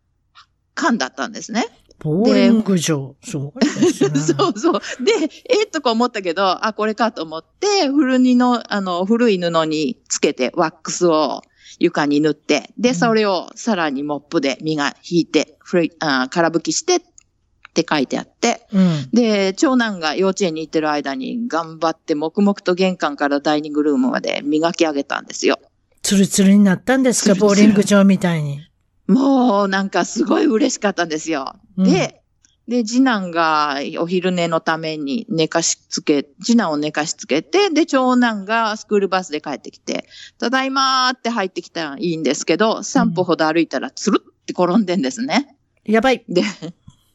[0.75, 1.67] 缶だったんですね。
[2.01, 3.15] ボーリング場。
[3.23, 4.19] すごいですね。
[4.19, 4.81] そうそう。
[5.05, 5.13] で、
[5.49, 11.43] えーとか思ったけど、あ、これかと思って、古着の、あの、古い布につけてワックスを
[11.79, 17.01] 床に塗って、で、うんそれをさらにモップで身が引いて、ふるいあ空拭きしてっ
[17.73, 19.09] て書いてあって、うん。
[19.13, 25.59] で、長男が幼稚園に行ってる間に頑張って黙々と玄関からダイニングルームまで磨き上げたんですよ。
[26.03, 27.35] ツルツルになったんですか？
[27.35, 28.61] ボーリング場みたいに。
[29.07, 31.55] もうなんかすごい嬉しかったんですよ。
[31.77, 32.19] うんで、
[32.69, 40.07] で、次男がお昼寝のために寝かしつけ、次男を寝かしつけて、で、長男がスクールバスで帰ってきて、
[40.39, 45.57] ただいまーって入ってきたらいいんですけど、3歩ほど歩いたらつるって転んでんですね。
[45.85, 46.25] やばい。
[46.29, 46.45] で、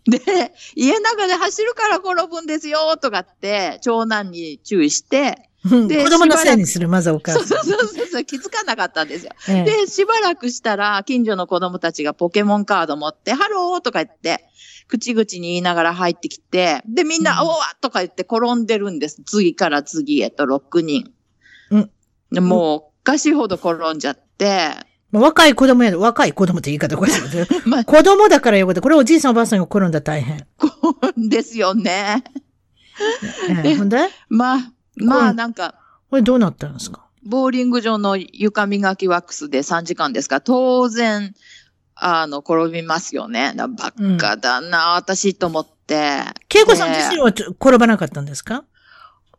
[0.09, 7.65] で、家の中で走るから転ぶんですよとかって、長男に注意して、うんで子供のせいにする、まずお母そうさん。
[7.65, 9.31] そうそうそう、気づかなかったんですよ。
[9.49, 14.45] ええで、しばらくしたら、近所の子供たちがポケモンカード持って、ハローとか言って、
[14.87, 19.21] 口々に言いながら入ってきて、で、みんな、うんおわとか言って転んでるんです。
[19.25, 21.11] 次から次へと6人。
[21.71, 21.91] うん
[22.31, 24.71] でもう、おかしいほど転んじゃって、
[25.11, 28.81] もう若い子供やで、若い子供って言い方おかしいけど まあ、子供だからよかった。
[28.81, 30.45] これおじいさんおばあさんが転んだら大変。
[31.17, 32.23] ですよね。
[33.63, 33.97] ええほんで？
[34.29, 34.59] まあ、
[34.97, 35.75] まあ、うんなんか、
[36.09, 37.05] これどうなったんですか？
[37.23, 41.33] ボーリング場の床磨きワックスで3時間ですから、当然、
[41.95, 43.53] あの、転びますよね。
[43.53, 46.21] なバカだな、私と思って。
[46.53, 48.63] 恵子さんで自身はちょ転ばなかったんですか？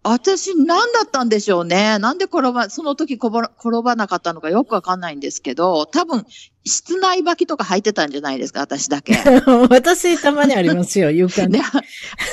[0.03, 1.99] 私、何だったんでしょうね。
[1.99, 6.25] なんで転ば、その時こぼら転ばなかったのかよくわかんないんですけど、多分、
[6.65, 9.17] 室内履きとか履いてたんじゃないですか、私だけ。
[9.71, 11.55] 私たまにありますよ、床に。
[11.55, 11.63] ね、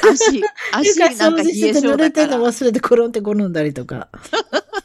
[0.10, 2.52] 足、 足床なんか冷え性て濡れてんのだから。
[2.52, 4.10] 忘れて転んで転んだりとか。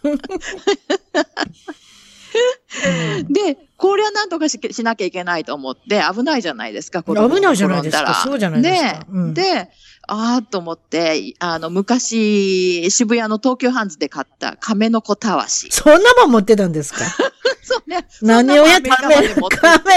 [3.28, 9.70] で、これは何とかししなきゃいけないと思って、危ないじゃないですか、子供が危ないじゃないですかそうじゃないですかで、うんで、
[10.06, 15.68] ああと思って、あの、昔、渋谷の東急ハンズで買った亀の子たわし。
[15.70, 17.04] そんなもん持ってたんですか？
[17.62, 18.04] そうね。
[18.20, 19.28] 何をやって亀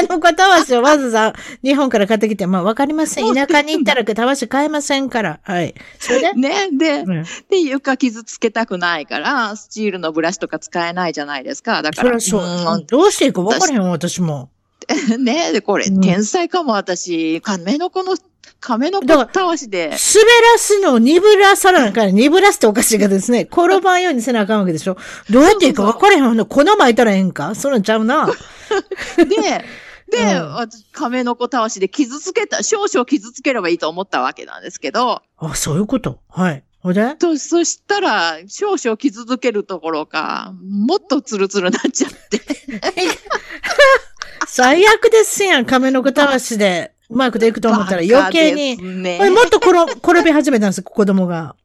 [0.04, 3.34] の子たわしをわざわざ 日本から買ってきて、まあわかりません。
[3.34, 5.40] 田舎に行ったらたわし買えませんから。
[5.42, 5.74] はい。
[6.00, 11.82] それで、ね、で、うんで、床傷つけたくないから、スチールのブラシとか使えないじゃないですか。
[11.82, 12.86] だから、そそう。
[12.86, 14.50] どうしていいか分からへんわ、私も。
[15.20, 17.42] ね、で、これ、うん天才かも、私。
[17.42, 18.16] 亀の子の、
[18.60, 19.88] 亀の子だからたわしで。
[19.88, 20.00] 滑ら
[20.58, 22.16] すのを鈍らさなあかん。
[22.16, 23.42] 鈍らすっておかしいがですね。
[23.52, 24.98] 転ばんようにせなあかんわけでしょ。
[25.30, 26.46] どうやっていいか分からへんわ。
[26.46, 28.28] 粉巻いたらええんかそんなんちゃうな。
[29.18, 29.66] で、
[30.10, 36.20] で、うん私亀の子たわしで傷つけた、少々傷つければいいと思ったわけなんですけど、あ、そういうこと。
[36.30, 36.64] はい。
[36.84, 42.42] ほんでと、そしたら、少々傷つけるところか、もっとツルツルなっちゃって。
[44.48, 45.66] 最悪ですやん。
[45.66, 48.76] 亀の子たわしでうまくでいくと思ったら余計に。
[49.02, 51.56] ねもっと転転び始めたんです、子供が。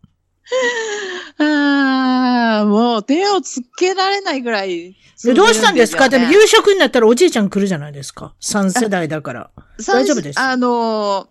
[1.38, 6.08] ああ、もう手をつけられないぐらい、でどうしたんですか？
[6.08, 8.34] でもね夕食になったらおじいちゃん来るじゃないですか。
[8.40, 9.50] 3世代だから。
[9.84, 11.28] 大丈夫ですあの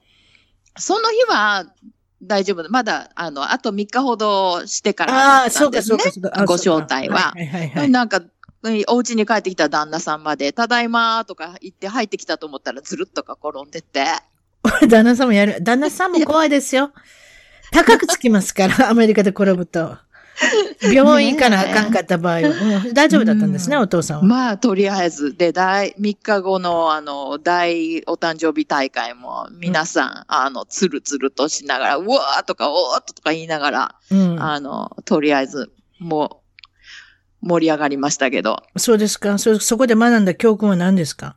[0.76, 1.66] ー、その日は
[2.28, 2.70] 大丈夫。
[2.70, 6.42] まだ、あの、あと3日ほどしてからああ、だったそうか、んですねそうか、そうか。
[6.42, 7.32] あご招待は。
[7.32, 7.90] はいはいはい。
[7.90, 8.22] なんか、
[8.88, 14.06] お家に帰ってきた旦那さんまで、ただいまーとか言って入ってきたと思ったらずるっとか転んでて。
[14.90, 15.64] 旦那さんもやる。
[15.64, 16.92] 旦那さんも怖いですよ。
[17.72, 19.98] 高くつきますから、アメリカで転ぶと。
[20.94, 22.50] 病院行かなあかんかった場合は。
[22.50, 24.24] うん大丈夫だったんですね、うんお父さんは。
[24.24, 34.42] まあ、とりあえず、で、大、3日後の、あの、大お誕生日大会も、皆さん、あの、つるつるとしながら、うわーとか、おーっととか言いながら、うん。
[34.42, 39.60] あの、とりあえず、もう、盛り上がりましたけど、そうですかそ。
[39.60, 41.36] そこで学んだ教訓は何ですか？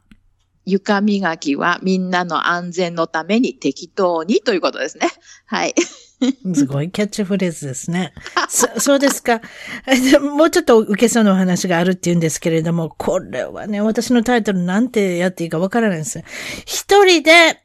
[0.66, 5.08] 床磨きはみんなの安全のために適当にということですね。
[5.46, 5.74] はい。
[6.54, 8.12] すごいキャッチフレーズですね。
[8.48, 9.40] そそうですか。
[9.86, 16.24] で もうちょっと受けそうなお話があるって言うんですけれども、これはね、私のタイトルなんてやっていいかわからないんですよ。
[16.66, 17.62] 一人で、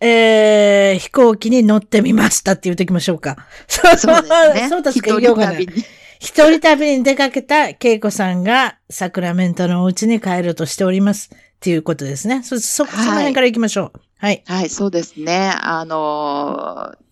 [0.00, 3.36] えー、飛行機に乗ってみましたって言うときましょうか。
[3.66, 4.68] そうそうですね。
[4.68, 5.62] そう確か一言いようがない。
[5.62, 5.84] 人旅に。
[6.20, 11.30] 一人旅に出かけた恵子さんがサクラメントのお家に帰るとしております。
[11.32, 12.42] っていうことですね。
[12.42, 14.00] そ、そ、その辺から行きましょう。
[14.18, 14.42] はい。
[14.46, 15.52] はい、そうですね。
[15.60, 17.02] あのー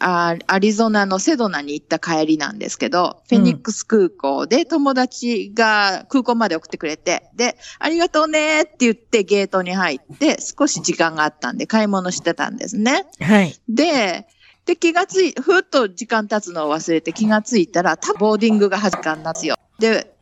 [0.00, 13.06] あアリゾナのセドナに行った帰りなんですけど、フェニックス空港で友達が空港まで送ってくれて、で、ありがとうねって言ってゲートに入って少し時間があったんで買い物してたんですね。
[13.20, 13.60] はい。
[13.68, 14.26] で、
[14.66, 19.56] で、気がつい、ふっと時間経つのを忘れて気がついたら、多分ボーディングが始まったんですよ。
[19.78, 20.14] で、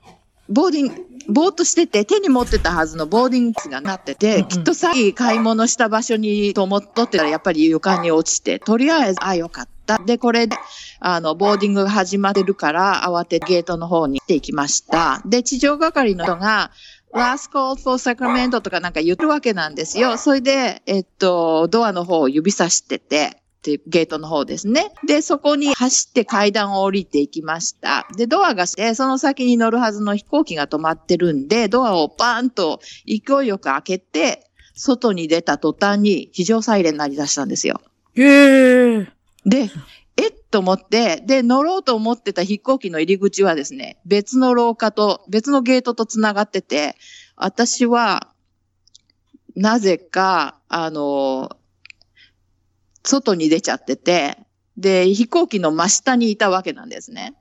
[0.48, 9.98] ボーディング、ぼーっとしてて、手に持ってたはずのボーディングがなってて、きっとさっき買い物した場所にと思っとってたら、やっぱり床に落ちて、とりあえず、あ、よかった。
[9.98, 10.56] で、これで、
[11.00, 15.22] あの、ボーディングが始まってるから、慌ててゲートの方に行っていきました。
[15.26, 16.70] で、地上係の人が、
[17.14, 20.16] last call for Sacramento とかなんか言ってるわけなんですよ。
[20.16, 24.92] それで、えっと、ドアの方を指さしてて、でゲートの方ですね。
[25.06, 28.06] で、そこに走って階段を降りていきました。
[28.16, 37.80] で、ドアがして、その先に乗るはずの飛行機が止まってるんで、ドアをバーンと勢いよく開けて、外に出た途端に非常サイレン鳴り出したんですよ。
[38.14, 39.08] へー。
[39.44, 39.70] で、
[40.16, 46.96] えっと思って、で、乗ろうと思ってた飛行機の入り口はですね、別の廊下と、別のゲートと繋がってて、
[47.36, 48.28] 私は、
[49.56, 51.57] なぜか、あの、
[53.02, 54.38] 外に出ちゃってて、
[54.76, 57.34] で、飛行機の真下にいたわけなんですね。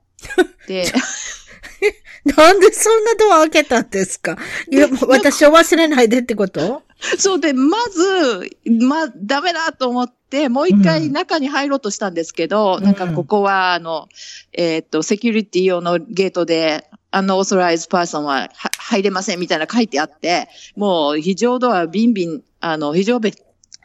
[0.66, 0.86] で、
[2.36, 4.36] なんでそんなドア開けたんですか？
[4.70, 6.82] いや、私を忘れないでってこと？
[7.16, 8.50] そうで、まず、
[8.82, 12.84] ま、ダメだと思って、もう一回中に入ろうとしたんですけど、うん。
[12.84, 14.08] なんかここは、あの、
[14.52, 23.32] えーっと、セキュリティ用のゲートで、あの、オーソライズパーソンはは入れませんみたいな書いてあって、もう非常ドアビンビン、あの、非常ベ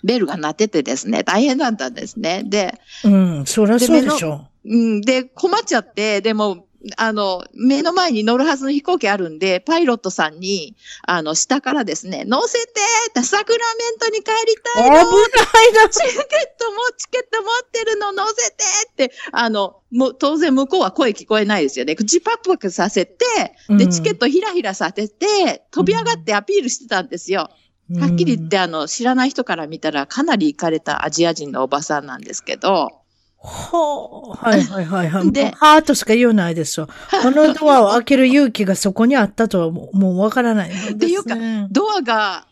[0.03, 2.43] ベルが鳴っててですね、大変だったんですね。
[2.45, 4.47] で、うん、そりゃそうでしょ。
[4.65, 6.67] うん、で、困っちゃって、でも、
[6.97, 10.75] あの、目の前に乗るはずの飛行機あるんで、パイロットさんに、
[11.07, 12.73] あの、下からですね、乗せて
[13.09, 15.89] ってサクラメントに帰りたいの危ないな。
[15.89, 16.21] チケッ
[16.59, 21.95] トも、チケット持ってるの乗せてって、あの、もう当然向こうは声聞こえないですよね。
[21.95, 23.25] 口パクパクさせて、
[23.69, 27.49] で、うんチケットひらひらさせて、飛び上がってアピールしてたんですよ。
[27.91, 33.03] はっきり言って、あの、知らない人から見たらかなり行かれたアジア人のおばさんなんですけど、
[33.35, 34.37] ほう。
[34.37, 35.31] はいはいはいはい。
[35.33, 36.87] でハートしか言わないですよ。
[37.21, 40.91] このドアを開ける勇気がそこにあったとはもうもうわからないね。
[40.91, 41.35] っていうか
[41.69, 42.47] ドアが、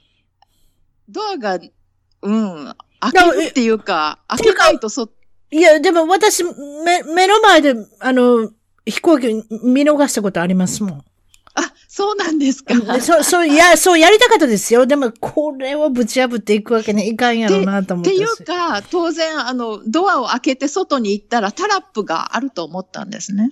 [1.08, 1.60] ドアが、
[2.24, 5.10] うん、開けるっていうか、開けないとそ、
[5.50, 8.52] いや、でも私、目、目の前で、あの、
[8.86, 9.28] 飛行機
[9.64, 11.06] 見逃したことありますもん。
[11.56, 12.74] あ、そうなんですか。
[12.74, 14.86] でそう、そう、いや、そうやりたかったですよ。
[14.86, 18.32] でも、これをぶち破っていくわけにいかんやろうなと思っってていし。
[18.40, 23.52] うか、当然、あの、ドアを開けて外に行ったらタラップがあると思ったんですね。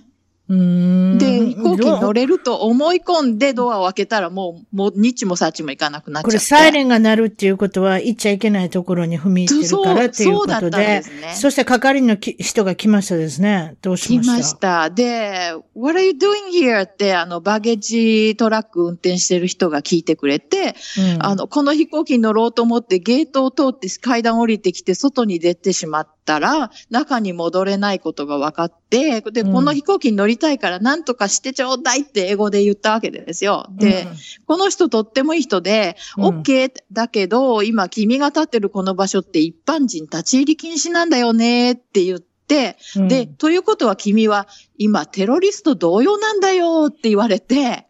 [0.50, 6.26] で、飛行機に乗れると思い込んでドアを開けたらもう、もう、ニッチもサッチも行かなくなっちゃ。
[6.26, 11.34] これサイレンが鳴るっていうことは、行っちゃいけないところに踏み入ってるからっていうことでで、すね。
[11.36, 13.76] そして係のき人が来ましたですね。
[13.80, 14.32] どうし来ました？
[14.32, 14.90] ました。
[14.90, 16.82] で、What are you doing here?
[16.82, 20.74] って、あの、バゲージトラック運転してる人が聞いてくれて、
[21.14, 33.66] うんあの、この飛行機に乗ろうと思ってゲートを通って階段降りてきて外に出てしまったら、中に戻れないことが分かって、で、うんこの飛行機に乗りたいから何とかしてちょうだいって英語で言ったわけですよ。
[33.70, 34.06] で、
[34.46, 44.46] この人とってもいい人で、うん OK だけど、今君が立ってるこの場所って一般人立ち入り禁止なんだよねって言って、うんで、、ということは君は
[44.78, 47.86] 今テロリスト同様なんだよって言われて、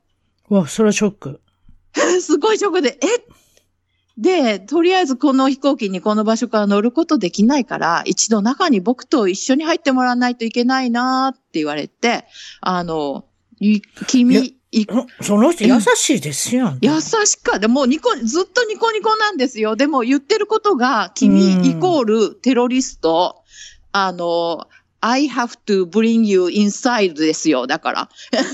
[0.48, 1.40] わ、それはショック。
[2.22, 3.29] すごいショックで、え
[4.18, 12.24] で、とりあえずこの飛行機にこの場所から乗ることできないから、一度中に僕と一緒に入ってもらわないといけないなって言われて、
[12.60, 13.24] あの、
[14.06, 16.74] 君、いうんその人優しいですよ。
[16.80, 19.74] 優しかでもうニコ、ずっとニコニコなんですよ。
[19.74, 23.42] でも言ってることが、君うんイコールテロリスト、
[23.92, 24.68] あの、
[25.00, 27.66] I have to bring you inside ですよ。
[27.66, 28.08] だから。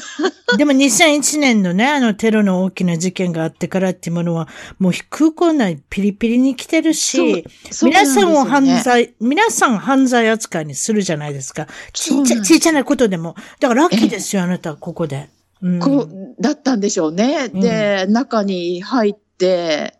[0.57, 7.45] でも2001年のね、あのテロの大きな事件があってからっていうものは、もう空港内ピリピリに来てるし、
[7.83, 11.67] 皆さんを犯罪、皆さん犯罪扱いにするじゃないですか。
[11.93, 13.35] ちっちゃ、ちっちゃなことでも。
[13.59, 15.29] だからラッキーですよ、あなた、ここで。
[15.63, 17.49] うんこう、だったんでしょうね。
[17.49, 19.96] で、中に入って、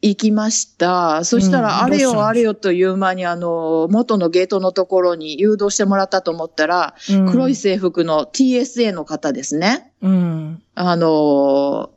[0.00, 1.24] 行きました。
[1.24, 9.92] そしたうんら、あれよあれよという間に、あの、元のゲートのところに誘導してもらったと思ったら、うん黒い制服の TSA の方ですね。
[10.00, 10.62] うん。
[10.76, 11.90] あの、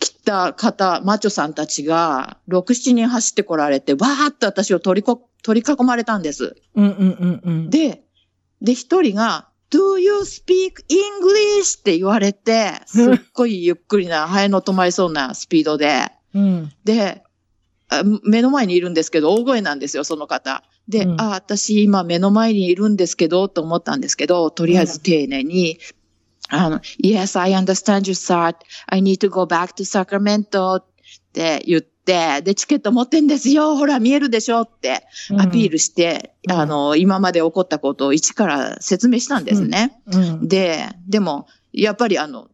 [0.00, 6.56] 来た方、マチョさんたちが、6、7人走ってこられて、わーっと私を取りこ、取り囲まれたんです。
[6.74, 7.70] うんうんうんうん。
[7.70, 8.02] で、
[8.62, 11.80] で、一人が、Do you speak English?
[11.80, 16.72] って言われて、すっごいゆっくりな、ハエの止まりそうなスピードで、うん。
[16.84, 17.23] で、あ
[18.02, 20.64] 目の前にいるんですけど、大声なんですよ、その方。
[20.88, 25.78] で、うんあ、私今目の前にいるんですけど、と思ったんですけど、とりあえず丁寧に、
[26.48, 28.54] あの、Yes, I understand you, sir.
[28.86, 30.84] I need to go back to Sacramento っ
[31.32, 33.76] て言って、で、チケット持ってんですよ。
[33.76, 35.06] ほら、見えるでしょって
[35.38, 40.02] アピールして、うんあの、今まで起こったことを一から説明したんですね。
[40.06, 40.48] うん。
[40.48, 42.48] で、でも、やっぱりあの、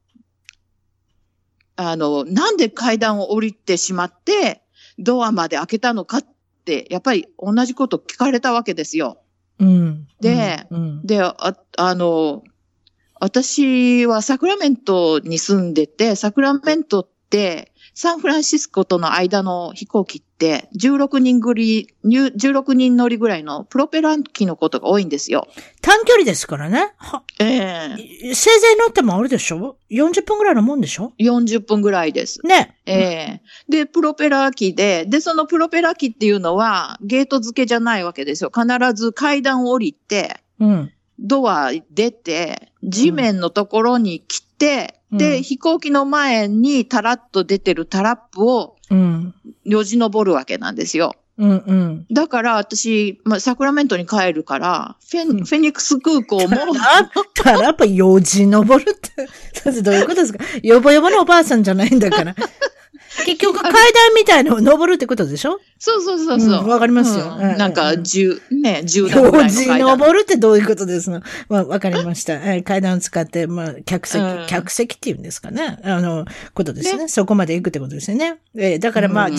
[1.75, 4.63] あの、なんで階段を降りてしまって、
[5.01, 6.27] ドアまで開けたのかっ
[6.65, 9.19] て、やっぱり同じこと聞かれたわけですよ。
[9.59, 10.07] うん。
[10.21, 11.35] でうん、で、あ
[11.77, 12.45] あの、
[13.21, 25.47] 私はサクラメントに住んでて、サクラメントって、サンフランシスコとの間の飛行機って、16人ぐり、16人乗りぐらいのプロペラ機のことが多いんですよ。
[25.83, 26.95] 短距離ですからね。
[26.97, 32.41] はええせいぜい乗ってもあれでしょ ?40 分ぐらいのもんでしょ？40分ぐらいです。
[32.47, 32.77] ね。
[32.87, 38.51] ええで、プロペラ機で、で、そのプロペラ機っていうのは、ゲート付けじゃないわけですよ。
[38.55, 40.93] 必ず階段を降りて、うん。
[41.19, 49.35] ドア出て、地面のところに来て、うんで、飛行機の前にタラッと出てるタラップをうん。
[49.65, 51.15] よじ登るわけなんですよ。
[51.39, 52.07] うんうん。
[52.13, 60.45] だから私、まあ、サクラメントに帰るから、フェニフェニックス空港も、あったらやっぱ用事登るって、 どういうことですか？
[60.63, 62.35] よぼよぼのおばあさんじゃないんだから。
[63.25, 63.81] 結局階段
[64.15, 65.61] みたいのを登るってことでしょ？
[65.79, 66.65] そうそうそうそう。
[66.65, 69.79] うんわかりますようんうんなんか、十、ね、十段ぐらいの階段。
[69.81, 71.21] 登るってどういうことですの？
[71.49, 72.35] まあ、わかりました。
[72.35, 75.79] えー階段を使って、まあ、客席、うん客席っていうんですかね？
[75.83, 76.25] あの、
[76.55, 77.09] ことですね。
[77.09, 78.39] そこまで行くってことですよね。
[78.57, 79.37] えーだからまあ、うん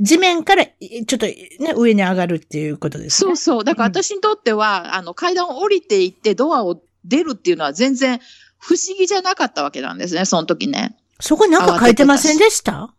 [0.00, 3.28] 地面から、いちょっとね、上に上がるっていうことですね。
[3.28, 3.64] そうそう。
[3.64, 8.20] だから私にとっては、あの、階段を降りていってドアを出るっていうのは全然
[8.58, 10.96] 不思議じゃなかったわけなんですね、その時ね。
[11.20, 12.92] そこになんか書いてませんでした？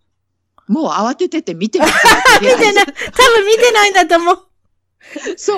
[0.73, 1.91] もう慌ててて見てみて。
[2.41, 2.85] 見てない。
[2.85, 4.37] 多分見てないんだと思う。
[5.37, 5.57] そう。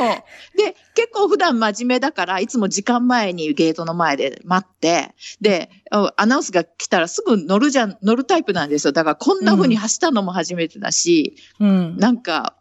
[0.57, 8.91] で、結構普段真面目だから、いつも時間前にゲートの前で待って、で、あアナウンスが来たらすぐ乗るじゃん、乗るタイプなんですよ。
[8.91, 11.97] だからこんな風に走ったのも初めてだし、うん。
[11.97, 12.57] なんか、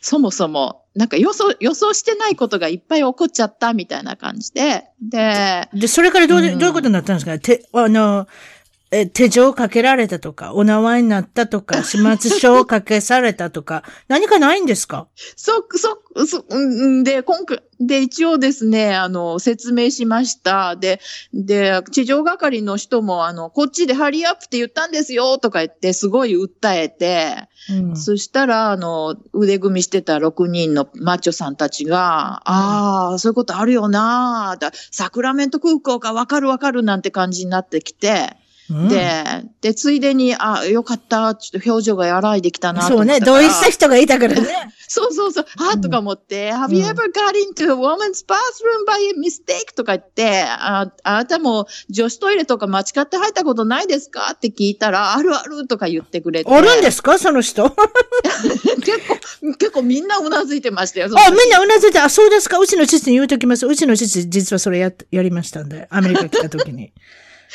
[0.00, 7.38] そもそも、なんか予想、予想してないことがいっぱい起こっちゃったみたいな感じで、で、で、それからどうで、うんどういうことになったんですか？
[7.38, 8.26] 手、あの、
[8.92, 15.06] え、手錠をかけられたとか、お縄になったとか、 始末書をかけされたとか、何かないんですか？
[15.36, 15.64] そ、
[16.16, 20.74] そ、そ、うんで、今回、で、一応ですね、あの、説明しました。
[20.76, 21.00] で、
[21.32, 27.96] で、地上係の人も、あの、こっちでハリーアップって言ったんですよ、とか言って、すごい訴えて、うん。
[27.96, 38.36] そしたら、あの、腕組みしてた6人のマッチョさんたちが、ああ、そういうことあるよなだサクラメント空港かわかるわかるなんて感じになってきて、
[38.70, 39.24] うんで、
[39.60, 44.46] で、ついでに、あよかった、ちょっと表情が和らいできたなとそうね、同意した人がいたからね。
[44.92, 49.72] そうそうそう、あーとか思って、Have you ever got into a woman's bathroom by mistake?
[49.76, 54.32] とか言って、ああなたも女子トイレとか間違って入ったことないですか？
[54.34, 56.52] って聞いたら、あるあるとか言ってくれて。
[56.52, 57.18] あるんですか？
[57.18, 57.66] その人？
[57.66, 57.72] あ、
[58.82, 61.08] 結構、結構みんなうなずいてましたよ。
[61.08, 62.58] みんなうなずいて、あ、そうですか？
[62.58, 63.66] うちの父に言うときます。
[63.66, 66.92] うちの父、実はそれや、やりましたんで、アメリカ来た時に。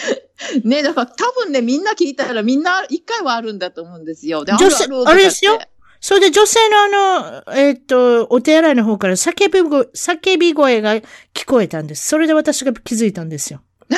[0.64, 4.44] ね、だから多分ね、みんな聞いたらみんな一回はあるんだと思うんですよ。
[4.44, 5.60] で女性あれですよ
[6.02, 10.96] それで女性のあの、えっ、と、お手洗いの方から叫び声、叫び声が
[11.34, 12.08] 聞こえたんです。
[12.08, 13.62] それで私が気づいたんですよ。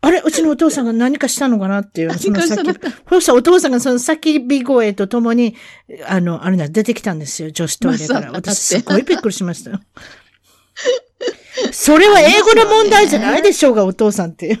[0.00, 5.56] あれうちのお父さんが何かしたのかなっていう、したの叫び、そしたらお父さんがその叫び声とともに、
[6.06, 8.30] あの、あれだ、出てきたんですよ、女子トイレから。
[8.30, 9.80] 私すごいびっくりしましたよ。
[11.72, 14.50] それは英語の問題じゃないでしょうが、お父さんってい。
[14.50, 14.56] や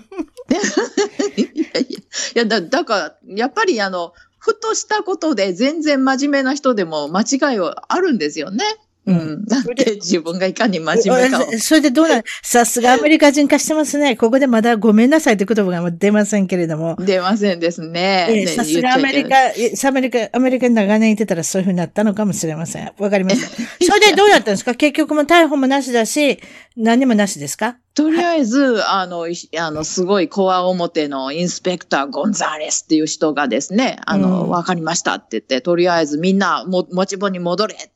[1.36, 2.02] いや、い
[2.34, 8.64] やだ、だから、やっぱりあの、ふとしたことで全然真面目な人でも間違いはあるんですよね。
[9.06, 9.44] うん。
[9.44, 11.48] だって自分がいかに真面目かを。
[11.52, 14.16] えそれでどうなんさすがアメリカ人化してますね。
[14.16, 16.96] ここでまだごめんなさいって言葉が出ませんけれども。
[16.98, 18.46] 出ませんですね。
[18.48, 19.24] さすがアメリ。
[19.24, 22.92] カ、えアメリカ、アメリカに長年いてたらそういうふうになったのかもしれません。
[22.98, 23.48] わかりました。
[23.84, 24.74] それでどうだったんですか？
[24.74, 26.38] 結局も逮捕もなしだし、
[26.76, 27.76] 何もなしですか？
[27.94, 37.92] とりあえず、あの、いあの、すごいコア表のインスペクター・ゴンザーレスっていう人がですね、あの、うんわ、かりましたって言って、とりあえずみんなも持ち場に戻れって、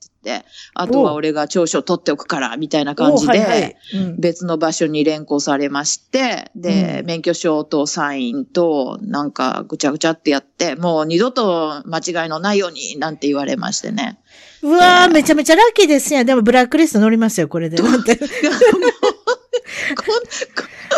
[0.75, 3.77] あとは俺が調書取っておくから、みたいな感じで、
[4.19, 7.07] 別の場所に連行されまして、で、うん。
[7.07, 14.19] 免許証とサインと、なんかぐちゃぐちゃってやって、もう二度と間違いのないように、なんて言われましてね。
[14.63, 16.27] うわー、めちゃめちゃラッキーですやん。
[16.27, 17.79] でもブラックリスト乗りますよ、これで。
[17.81, 17.93] こん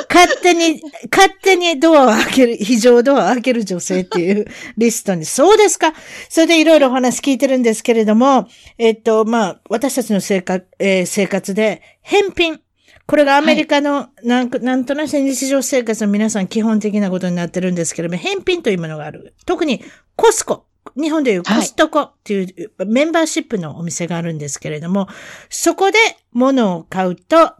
[0.08, 4.46] 勝手に、勝手にドアを開ける、非常ドアを開ける女性っていう
[4.76, 5.24] リストに。
[5.24, 5.92] そうですか。
[6.28, 12.60] それでいろいろお話聞いてるんですけれども、えっと、まあ、私たちの生活、えー生活で、返品。
[13.06, 19.34] これがアメリカの、なんか、なんとなく日常生活の皆さん基本的なことになってるんですけれども、返品というものがある。
[19.46, 19.82] 特に
[20.14, 20.66] コスコ。
[20.96, 25.08] 日本でいうコストコっていうメンバーシップのお店があるんですけれども、
[25.48, 25.98] そこで
[26.32, 27.54] 物を買うと、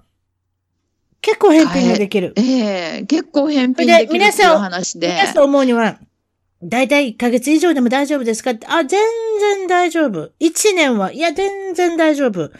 [1.23, 2.33] 結構返品ができる。
[2.37, 5.09] ええ結構返品できるっていう話で。
[5.09, 5.99] 皆さん思うには、
[6.63, 9.01] だいたい1ヶ月以上でも大丈夫ですかってあ、全
[9.41, 10.31] 然大丈夫。
[10.41, 12.51] 1年は、いや、全然大丈夫。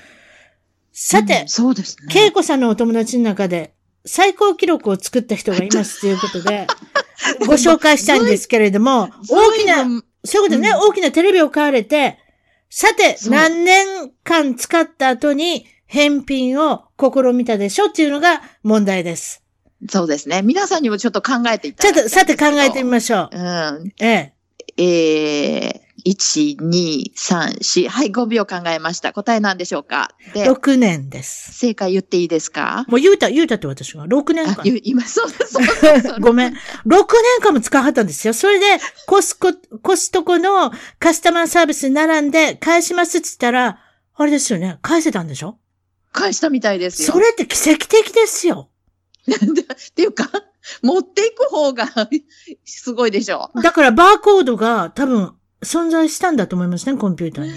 [0.93, 2.27] さてうん、そうですね。
[2.27, 3.75] 恵子さんのお友達の中で、
[4.07, 6.67] 最高記録を作った人がいますということで、
[7.47, 9.85] ご紹介したいんですけれども、大きな、
[10.25, 12.19] そういうことね、うん大きなテレビを買われて、
[12.71, 19.43] さて、何年間使った後に返品を試みたでしょっていうのが問題です。
[19.89, 20.41] そうですね。
[20.43, 23.37] 皆さんにもちょっと考えていたちょっと、だきたいんですけどさて考えてみましょう。
[23.37, 23.93] うん。
[23.99, 24.33] ええ。
[24.77, 27.89] ええ1、2、3、4。
[27.89, 29.13] はい、5秒考えました。
[29.13, 30.13] 答えなんでしょうか？
[30.33, 31.53] で、6年です。
[31.55, 32.85] 正解言っていいですか？
[32.87, 34.07] もう言うた、言うたって私が。
[34.07, 34.63] 6年あ間。
[34.85, 36.21] 今、そうそうそうそう。
[36.23, 36.53] ごめん。
[36.53, 36.55] 6
[36.87, 36.99] 年
[37.43, 38.33] 間も使わはったんですよ。
[38.33, 38.67] それで、
[39.07, 39.53] コスコ、
[39.83, 40.71] コストコの
[41.01, 43.79] カスタマーサービスに並んで返しますって言ったら、
[44.15, 44.79] あれですよね。
[44.83, 45.59] 返せたんでしょ？
[46.13, 47.13] 返したみたいですよ。
[47.13, 48.69] それって奇跡的ですよ。
[49.29, 50.29] っていうか、
[50.83, 51.87] 持っていく方が
[52.65, 53.51] すごいでしょ。
[53.63, 57.53] だからバーコードが多分存在したんだと思いますね、コンピューターに。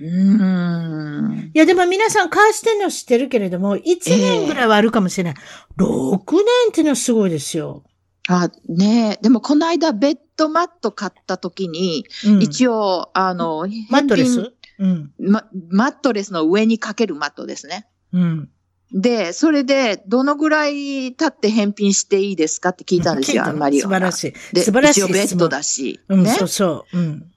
[0.00, 1.50] うーん。
[1.52, 3.82] いや、でも皆さん返してんの知ってるけれども、1
[4.16, 5.34] 年ぐらいはあるかもしれない。
[5.78, 7.84] 6年っていうのはすごいですよ。
[8.28, 9.22] あ、ねえ。
[9.22, 14.52] でもこの間ベッドマット買った時に、うん、一応、あの、マットレ返ス？
[14.80, 15.12] うん。
[15.18, 17.86] 品まマットレスの上にかけるマットですね。
[18.12, 18.50] うん。
[18.92, 23.80] で、それで、どのぐらい経って返品していいですかって聞いたんですよ、あんまり。
[23.80, 24.54] 素晴らしい。
[24.54, 26.00] で、素晴らしい一応ベッドだし。
[26.08, 26.98] うん、ねそうそう。
[26.98, 27.30] うん。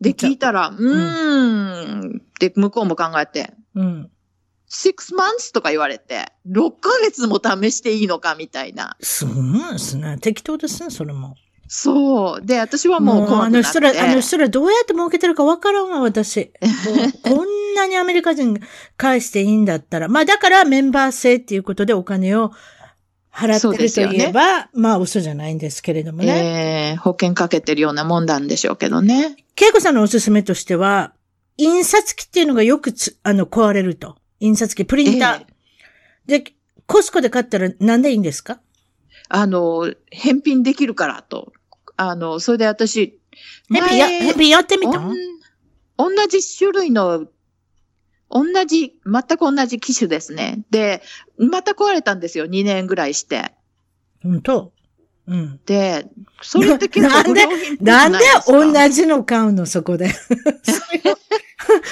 [0.00, 2.22] で、聞いたら、うーん。
[2.38, 4.10] で、向こうも考えて、うん。
[4.70, 8.96] 6 months とか言われて、6ヶ月も試していいのかみたいな。
[9.00, 9.32] すご
[9.70, 10.18] いですね。
[10.20, 11.34] 適当ですね、それも。
[11.68, 12.46] そう。
[12.46, 13.80] で、私はもう怖あくなって。
[13.80, 16.50] の人ら、あの人らどうやって儲けてるかわからんわ、私。
[17.22, 18.58] こんなにアメリカ人
[18.96, 20.08] 返していいんだったら。
[20.08, 22.52] まあだからメンバー制っていうことでお金を
[23.30, 26.92] 払ってるといえば、まあ嘘じゃないんですけれどもね。
[26.92, 29.36] えー保険かけてるようなもんなんでしょうけどね。
[29.60, 31.12] 恵子さんのおすすめとしては、
[31.58, 34.16] 印刷機っていうのがよくつ、あの、壊れると。
[34.40, 35.46] 印刷機、プリンター。
[36.26, 36.44] で、
[36.86, 38.60] コスコで買ったらなんでいいんですか？
[39.28, 41.52] あの、返品できるからと。
[41.98, 43.18] あの、それで私、
[43.70, 45.00] ヘビや、前ヘビやってみた
[45.98, 47.26] 同じ種類の、
[48.30, 50.62] 同じ、全く同じ機種ですね。
[50.70, 51.02] で、
[51.38, 52.46] また壊れたんですよ。
[52.46, 53.52] 2年ぐらいして。
[54.22, 54.72] 本当？
[55.26, 55.60] うん。
[55.66, 56.06] で、
[56.40, 57.46] それって結構なんで
[57.80, 60.06] なんで同じの買うの、そこで？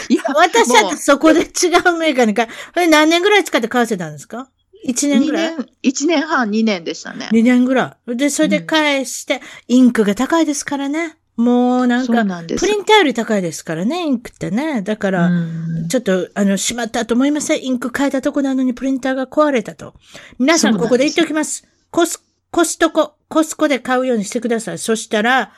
[0.08, 2.48] いや私だっもうてそこで違うメーカーに買う。
[2.48, 4.48] これ何年ぐらい使って買わせたんですか？
[4.86, 5.56] ?1 年2ぐらい？
[5.56, 7.28] 年、1年半、2年でしたね。
[7.32, 8.16] ?2 年ぐらい？
[8.16, 11.16] で、それで返して、インクが高いですからね。
[11.36, 14.80] もうなんか、なんプリンターより高いですからね、インクってね。
[14.80, 17.64] だから、うんちょっと、あの、しまったと思いません？
[17.64, 19.94] インク変えたとこなのにプリンターが壊れたと。
[20.38, 21.66] 皆さん、ここで言っておきます。
[21.90, 24.78] コス、コストコ、コスコで買うようにしてください。
[24.78, 25.52] そしたら、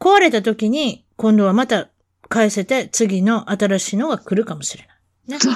[0.00, 1.88] 壊れた時に、今度はまた
[2.28, 4.88] 返せて、次の新しいのが来るかもしれ
[5.28, 5.38] ない。
[5.38, 5.52] ね。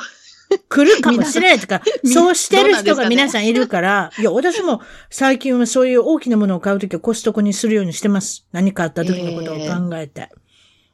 [0.59, 8.47] 来るかもしれないとか、 そうしてる人が皆さんいるから、いや、私も最近はそういう大きなものを買うときはコストコにするようにしてます。
[8.53, 10.29] 何かあった時のことを考えて。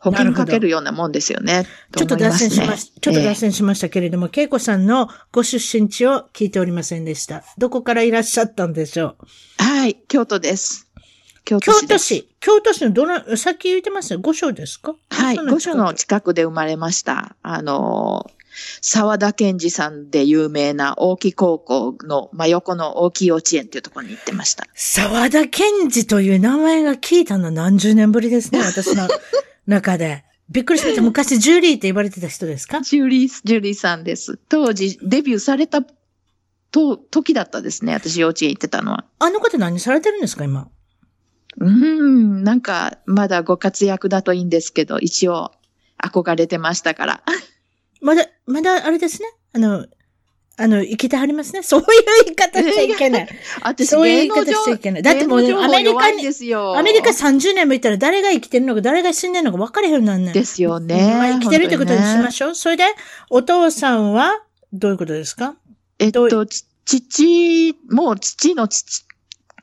[0.01, 1.67] 保険かけるようなもんですよね。
[1.97, 7.43] ちょっと脱線しまし、すねちょっと脱え線しましたけれども、恵子さんのご出身地を聞いておりませんでした。
[7.59, 9.27] どこからいらっしゃったんでしょう？
[9.61, 10.87] えはい、京都です。
[11.45, 12.09] 京京都市です。
[12.11, 12.29] 都市。
[12.39, 14.21] 京都市のどの、さっき言ってましたよ。
[14.21, 14.95] 五所ですか？
[15.11, 17.35] はい、御所の近近くで生まれました。
[17.43, 18.31] あの、
[18.81, 24.67] 沢田健二さんで有名な大木高校の真横の大木幼稚園っていうところに行ってました。
[24.75, 29.09] 沢田健二という名前が聞いたの何十年ぶりですね、 私の
[29.67, 30.25] 中で。
[30.51, 31.03] びっくりしました。
[31.03, 32.81] 昔、ジュリーって言われてた人ですか？
[32.81, 34.39] ジュリー、ジュリーさんです。
[34.49, 35.83] 当時、デビューされた
[36.71, 37.93] と、時だったですね。
[37.93, 39.05] 私幼稚園行ってたのは。
[39.19, 40.69] あの方何されてるんですか、今？
[41.61, 45.51] うーん、なんか、まだご活躍だといいんですけど、一応、
[46.03, 47.23] 憧れてましたから。
[48.01, 49.29] まだ、まだあれですね。
[49.55, 49.87] あの、
[50.61, 51.63] あの、生きてはりますね。
[51.65, 51.87] そういう
[52.25, 53.29] 言い方しちゃいけない。
[53.63, 56.27] 私、そういう言い方しちゃいけないだってもうアメリカに。
[56.77, 60.33] アメリカ30年もいたら誰が生きてるのか誰が死んでるのか分かれへんようになんねん。
[60.35, 61.15] ですよね。
[61.17, 62.55] まあ生きてるってことにしまししょう。
[62.57, 62.85] それで、
[63.31, 65.55] お父さんは、どういうことですか？
[66.01, 69.05] えっと、ち父も、父の父、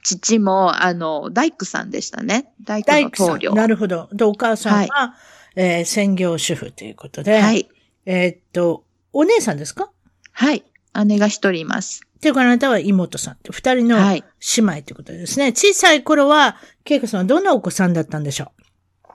[0.03, 2.53] 父も、あの、大工さんでしたね。
[2.63, 2.91] 大工。
[2.93, 3.53] の棟梁。
[3.53, 4.07] なるほど。
[4.13, 5.15] で、お母さんは、
[5.55, 7.39] えー専業主婦ということで。
[7.41, 7.67] はい。
[8.05, 9.91] えーっと、お姉さんですか？
[10.31, 10.63] はい。
[11.05, 12.01] 姉が一人います。
[12.17, 14.23] っていうかあなたは妹さんって、二人のはい
[14.57, 15.51] 姉妹ということですね。
[15.53, 18.51] 小さい頃は、恵子さんはどんなお子さんだったんでしょ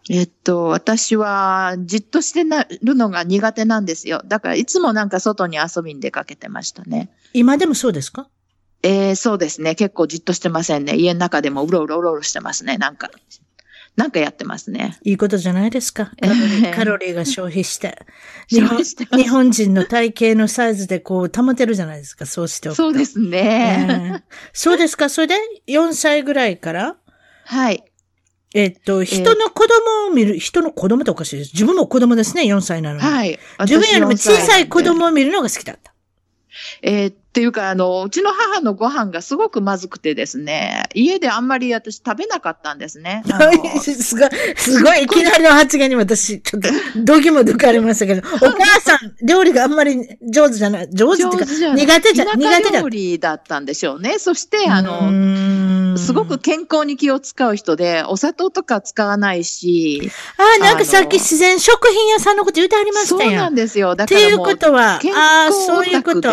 [0.08, 4.22] えっと、私は、じっとしてなるのが苦手なんですよ。
[4.24, 7.10] だから、いつもなんか外に遊びに出かけてましたね。
[7.12, 8.28] う今でもそうですか？
[8.82, 9.74] えー、そうですね。
[9.74, 10.96] 結構じっとしてませんね。
[10.96, 12.78] 家の中でもうろうろうろうろしてますね。
[12.78, 13.10] なんか、
[13.96, 14.98] なんかやってますね。
[15.04, 16.12] いいことじゃないですか。
[16.20, 17.98] カロリーカロリーが消費して。
[18.48, 22.24] 日消本費してます日本人の体型のサイズでこう保てるじゃないですか。
[22.24, 22.82] そうしておくと。
[22.84, 23.86] そうですね。
[23.88, 25.08] ええそうですか？
[25.10, 25.34] それで
[25.68, 26.96] 4歳ぐらいから、
[27.44, 27.84] はい。
[28.54, 31.50] えっと、人の子供を見る、人の子供っておかしいです。
[31.52, 33.02] 自分も子供ですね、4歳なのに。
[33.02, 33.38] はい。
[33.60, 35.92] 自分よりも小さい子私4歳なんで供を見るのが好きだった。
[36.82, 43.22] えーっていうか、あの、うちの母のご飯がすごくまずくてですね、家であんまり私食べなかったんですね。
[43.80, 49.96] すごい、すごい、いきなりの発言に私、ちょっと、どぎも抜かれましたけど、お母さん、料理があんまり
[50.28, 54.18] 上手じゃない、上手っていうか、上手じゃない苦手じゃ、苦手だ田舎料理だったんでしょうね。
[54.18, 63.30] そして、あの、のすごく、健康に気を使う人で、お砂糖とか使わないし、ああ、なんかさっき自然食品屋さんのこと言ってありましたや。
[63.30, 63.94] そうなんんですよ。
[63.94, 66.30] だっていうことは、健ああ、康そういうこと。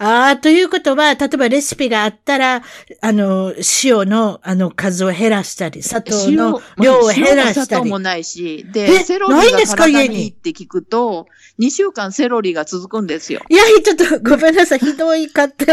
[0.00, 2.62] ああ、ということは、例えばレシピがあったら、
[3.00, 3.52] あの、
[3.82, 7.98] 塩の、あの、数を減らしたり、砂糖の量を減らしたり砂糖も。
[7.98, 10.14] ないし、えで、セロリがないんですか体家に？
[10.16, 11.26] にいいって聞くと、
[11.58, 13.42] 2週間セロリが続くんですよ。
[13.48, 14.78] いや、ちょっとごめんなさい。
[14.78, 15.66] ひどいかって。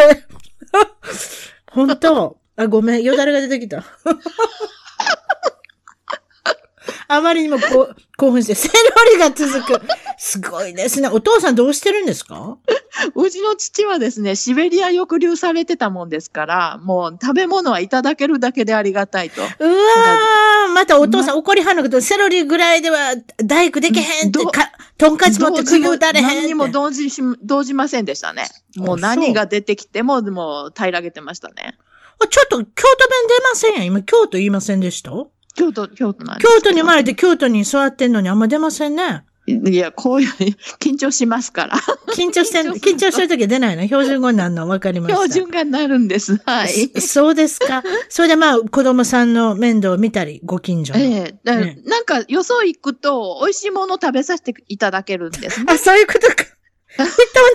[1.72, 2.38] 本当？
[2.58, 3.04] あ、ごめん。
[3.04, 3.84] よだれが出てきた。
[7.08, 8.74] あまりにもこう 興奮して、セロ
[9.14, 9.82] リが続く。
[10.18, 11.08] すごいですね。
[11.10, 12.58] お父さんどうしてるんですか？
[13.14, 19.42] うちの父はですね、シベリア抑留されてたもんですから、もう食べ物はいただけるだけでありがたいと。
[19.42, 26.26] うわー、またお父さん怒りはんのけど、セロリぐらいでは大工できへんってどか、とんかつ持って釘打たれへん。
[26.28, 28.48] 何にも動じし、動じませんでしたね。
[28.78, 31.78] もうあ何が出てきても、もう平らげてましたね。
[32.24, 32.74] あちょっと、京都弁
[33.28, 33.86] 出ませんやん。
[33.88, 35.12] 今、京都言いませんでした？
[35.56, 39.24] 京都、京都なんです京都に生まれて京都に座ってんのにあんま出ませんね。
[39.48, 40.30] いや、こういう、
[40.82, 41.78] 緊張しますから。
[42.16, 43.84] 緊張してん、 緊張する緊張してるとき出ないの？
[43.86, 44.68] 標準語になるの？
[44.68, 45.22] 分かりました。
[45.22, 46.42] 標準がなるんです。
[46.46, 46.92] はい。
[47.00, 47.84] そそうですか？
[48.10, 51.00] それでまあ、子供さんの面倒を見たり、ご近所の。
[51.00, 55.66] ええだえなんか、よそ行くと、美味しいもの食べさせていただけるんですね。
[55.70, 56.36] あ、そういうことか。
[56.96, 57.08] 人ん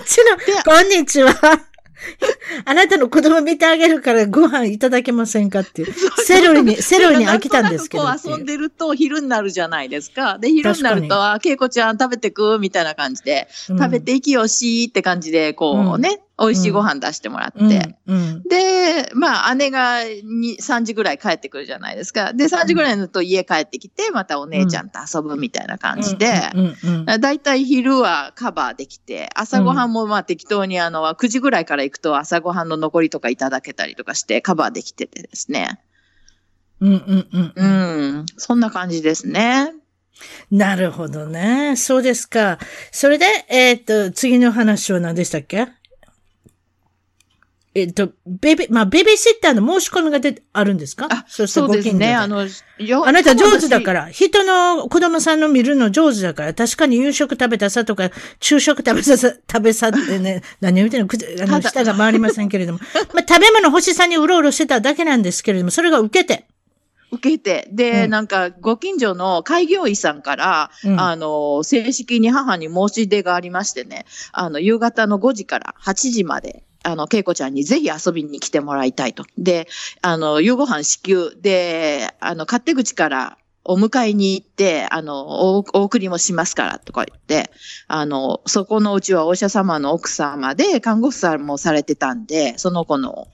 [0.05, 0.17] ち
[0.55, 1.70] の、こんにちは。
[2.65, 5.93] あなたの子供見てあげるからご飯いただけませんかっていう。
[6.23, 10.37] セロリに、 セロリに飽きたんですけど遊んでると昼になるじゃないですか。
[10.39, 12.59] で、昼になる確と、あ、けいこちゃん食べてく？
[12.59, 13.77] みたいな感じで、うん。
[13.77, 17.95] 食べていきよしって感じで、こうね、美味しいご飯出してもらって。
[18.07, 18.17] うん。
[18.17, 18.43] うん。
[18.43, 22.33] で、まあ、姉がに3時ぐらい帰ってくるじゃないですか。
[22.33, 26.51] で、3時ぐらいになると家帰ってきて、またお姉ちゃんと遊ぶみたいな感じで、
[27.19, 35.79] だいたい昼はカバーできて、朝ごはんもまあ適当にあの、9時ぐらいから行くと朝ごはんの残りとかいただけたりとかしてカバーできててですね。
[36.79, 38.21] うんうんうんう。
[38.23, 38.25] ん。
[38.37, 39.73] そんな感じですね。
[40.49, 41.75] なるほどね。
[41.77, 42.59] そうですか。
[42.91, 45.67] それで、えっ、と、次の話は何でしたっけ？
[47.73, 51.07] えっ、と、ベビー、まあ、ベビーシッターの申し込みがで、あるんですか？
[51.09, 52.13] あ、そしてそうですね。
[52.13, 52.45] あの、
[52.79, 54.09] よあなた上手だから。
[54.09, 56.53] 人の子供さんの見るの上手だから。
[56.53, 58.09] 確かに夕食食べたさとか、
[58.41, 62.79] 昼食食べささ、食べさってね、 何を言ってんのくあの、舌が回りませんけれども。
[63.13, 66.47] まあ、食べ物欲しさにうろうろしてただけなんですけれども、それが受けて。
[67.11, 79.25] 受けて、で、うんなんか、ご近所の開業医さんから、うんあの、正式に母に申し出がありましてね、あの、夕方の5時から8時まで、あの、恵子ちゃんにぜひ遊びに来てもらいたいと。
[79.37, 79.67] で、
[80.01, 87.51] あの、夕ご飯支給で、あの、勝手口からお迎えに行って、あの、おお送りもしますから、とか言って、
[87.87, 93.27] あの、そこのうちはお医者様の奥様で、看護婦さんもされてたんで、その子の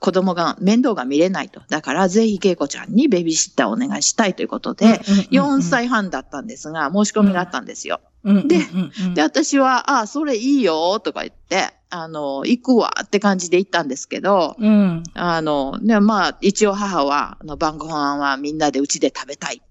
[0.00, 1.60] 子供が面倒が見れないと。
[1.68, 4.98] だから、ぜひ恵子ちゃんにベビーシッターをお願いしたいということで、
[5.30, 8.00] 4歳半だったんですが、申し込みがあったんですよ。
[8.24, 15.02] うん、でうんうんで、私は、ああ、それいいよ、とか言って、あの、行くわって感じで行ったんですけど、うん。
[15.14, 19.62] あの、ね、まあ、一応母は、あの、晩ご飯はみんなでうちで食べたい。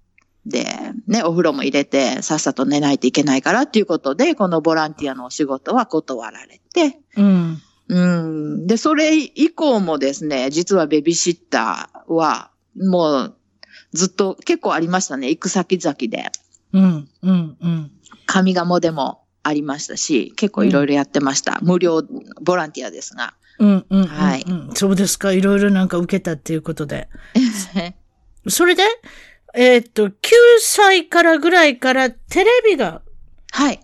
[0.46, 0.66] で、
[1.08, 7.62] ね、お風呂も入れて、さっさと寝ないといけないからっていうことで、このボランティアのお仕事は断られて、うん。
[7.90, 8.68] うん。
[8.68, 13.36] で、それ以降もですね、実はベビーシッターは、もう、
[13.94, 15.30] ずっと結構ありましたね。
[15.30, 16.32] 行く先々で。
[16.74, 17.10] うん。
[17.22, 17.58] うん。
[17.62, 17.92] うん。
[18.26, 21.60] 上賀茂でもありましたし、結構いろいろやってました。
[21.62, 22.04] 無料
[22.42, 23.34] ボランティアですが。
[23.60, 23.86] うん。
[23.90, 24.06] うん。
[24.06, 25.32] はいうんそうですか。
[25.32, 27.08] いろいろなんか受けたっていうことで。
[28.50, 28.84] それで、
[29.56, 30.14] えーっと、9
[30.60, 33.02] 歳からぐらいからテレビが
[33.52, 33.80] はい。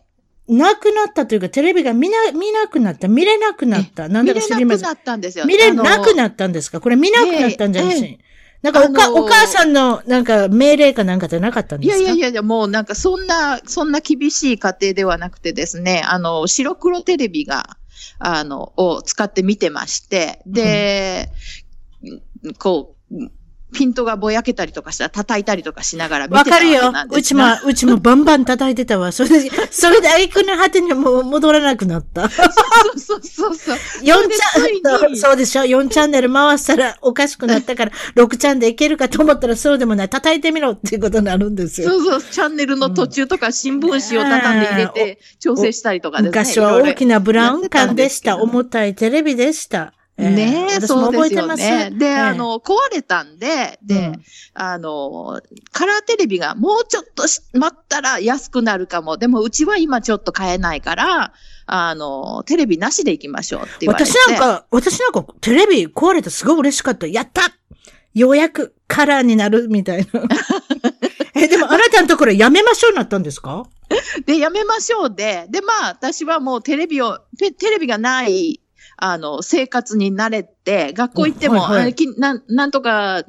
[0.47, 4.09] なくなったというか、テレビが見な、見なくなった、見れなくなった。
[4.09, 4.99] なんだか見れ知りませんなくな。
[5.01, 5.45] ったんですよ。
[5.45, 6.81] 見れなくっなったんですか？
[6.81, 8.19] これ見なくなったんじゃなええし。
[8.63, 12.09] なんかおか、あのーお母さんのなんか命令かなんかじゃなかったんいですか？
[12.09, 17.77] やいやいや、もうなんかそんな、そんな厳しい家庭ではなくてですね、あの、白黒テレビが、
[18.19, 21.29] あの、を使って見てまして、で、
[22.57, 23.15] こう、
[23.73, 27.09] ピントがぼやけたりとかしたら叩いたりとかしながら見てたわかるよわけなん。
[27.09, 29.11] ですうちも、うちもバンバン叩いてたわ。
[29.11, 32.29] それで、 それでアイコンの果てにもう戻らなくなった。
[32.29, 32.43] そ
[32.95, 33.75] うそうそうそう。
[33.75, 40.09] 4チャンそれでついにそうでしょ ?4 チャンネル回したらおかしくなったから、 6チャンでいけるかと思ったらそうでもない。
[40.09, 41.89] 叩いてみろっていうことになるんですよ。
[41.89, 46.39] そうそう、チャンネルの途中とか新聞紙を畳んで入れて調整したりとかですね。
[46.39, 48.37] 昔は大きなブラウン管でした。
[48.37, 49.93] 重たいテレビでした。
[50.17, 51.63] えーねえ、そうですよ覚えてます。
[51.63, 51.89] ね。
[51.91, 59.17] で、ええあ、の、壊れたんで、で、うんあの、カラーテレビがもうちょっとし待ったら安くなるかも。
[59.17, 61.33] でも、うちは今ちょっと買えないから、
[61.65, 64.11] あの、テレビなしで行きましょうって言われて。
[64.11, 67.07] 私なんか、私なんかテレビ壊れてすごい嬉しかった。
[67.07, 67.41] やった
[68.13, 70.21] ようやくカラーになるみたいな。
[71.35, 73.65] え、でもあなたのところやめましょうになったんですか？
[74.27, 78.59] で、やめましょうで、で、まあ、私はもうテレビを、テテレビがない、
[79.05, 83.23] あの、生活に慣れて、学校行っても、はいはいなんなんとか、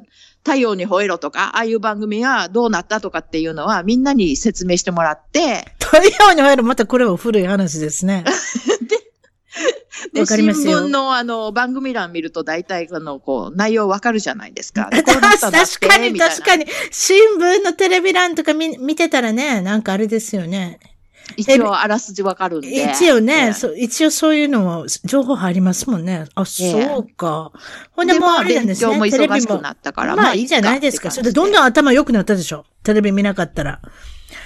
[0.45, 5.97] 太陽に吠えろとか、ああいう番組がどうなったとかっていうのは、みんなに説明してもらって、太
[6.27, 8.23] 陽に入る、またこれは古い話ですね。
[10.13, 14.89] で、わかり新聞のあの、番組欄見ると大体、あの、こう、内容わかるじゃないですか。
[14.95, 15.01] 確
[15.87, 16.65] かに確かに。
[16.91, 20.79] 新聞のテレビ欄とか見見てたらね、なんかあれですよね。
[21.37, 22.91] 一応、あらすじわかるんで。
[22.91, 26.25] 一応ね、ええそう一応そういうのも情報入りますもんね。
[26.35, 27.51] あ、そうか。
[27.91, 29.11] ほんでで、もうまあ、あれなんですね。
[29.11, 29.61] テレビ忙しくも。
[29.61, 31.11] なったから、まあいいじゃないですか。
[31.11, 31.63] それでどんどん。
[31.63, 32.65] ん頭良くなったでしょ？
[32.83, 33.81] テレビ見なかったら。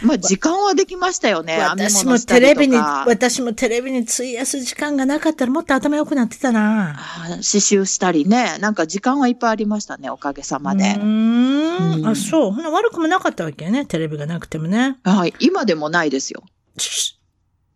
[0.02, 1.58] まあ、時間はできましたよね。
[1.60, 6.98] 私もテレビに、私もテレビに費やす時間がなかったらもっと頭良くなってたな。
[7.28, 8.58] 刺繍したりね。
[8.60, 10.88] なんか時間はいっぱいありましたね、おかげさまでう。
[11.00, 11.94] ーん。
[11.96, 12.52] うんあ、そう。
[12.52, 13.86] ほな悪くもなかったわけね。
[13.86, 14.98] テレビがなくてもね。
[15.04, 15.34] はい。
[15.40, 16.44] 今でもないですよ。
[16.78, 17.20] し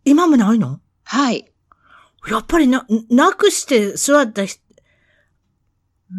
[0.04, 0.80] 今もないの？
[1.04, 1.50] はい。
[2.28, 4.62] やっぱりな、なくして座った人、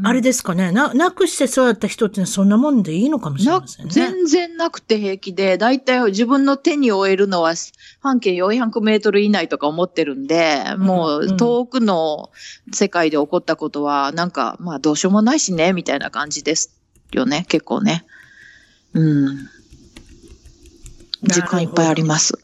[0.03, 0.71] あれですかね。
[0.71, 3.91] な、なくして座った人ってそんなもんでいいのかもしれなませんね。
[3.91, 7.53] 全然なくて平気で、だいたい自分の手に負えるのは
[8.01, 12.29] 半径400メートル以内とか思ってるんで、もうんう遠くの
[12.73, 16.75] 世界で起こったことは、なんか、まあどうしようもないしね、みたいな感じです
[17.13, 18.05] よね、結構ね。
[18.93, 19.49] うん。
[21.23, 22.37] 時間いっぱいあります。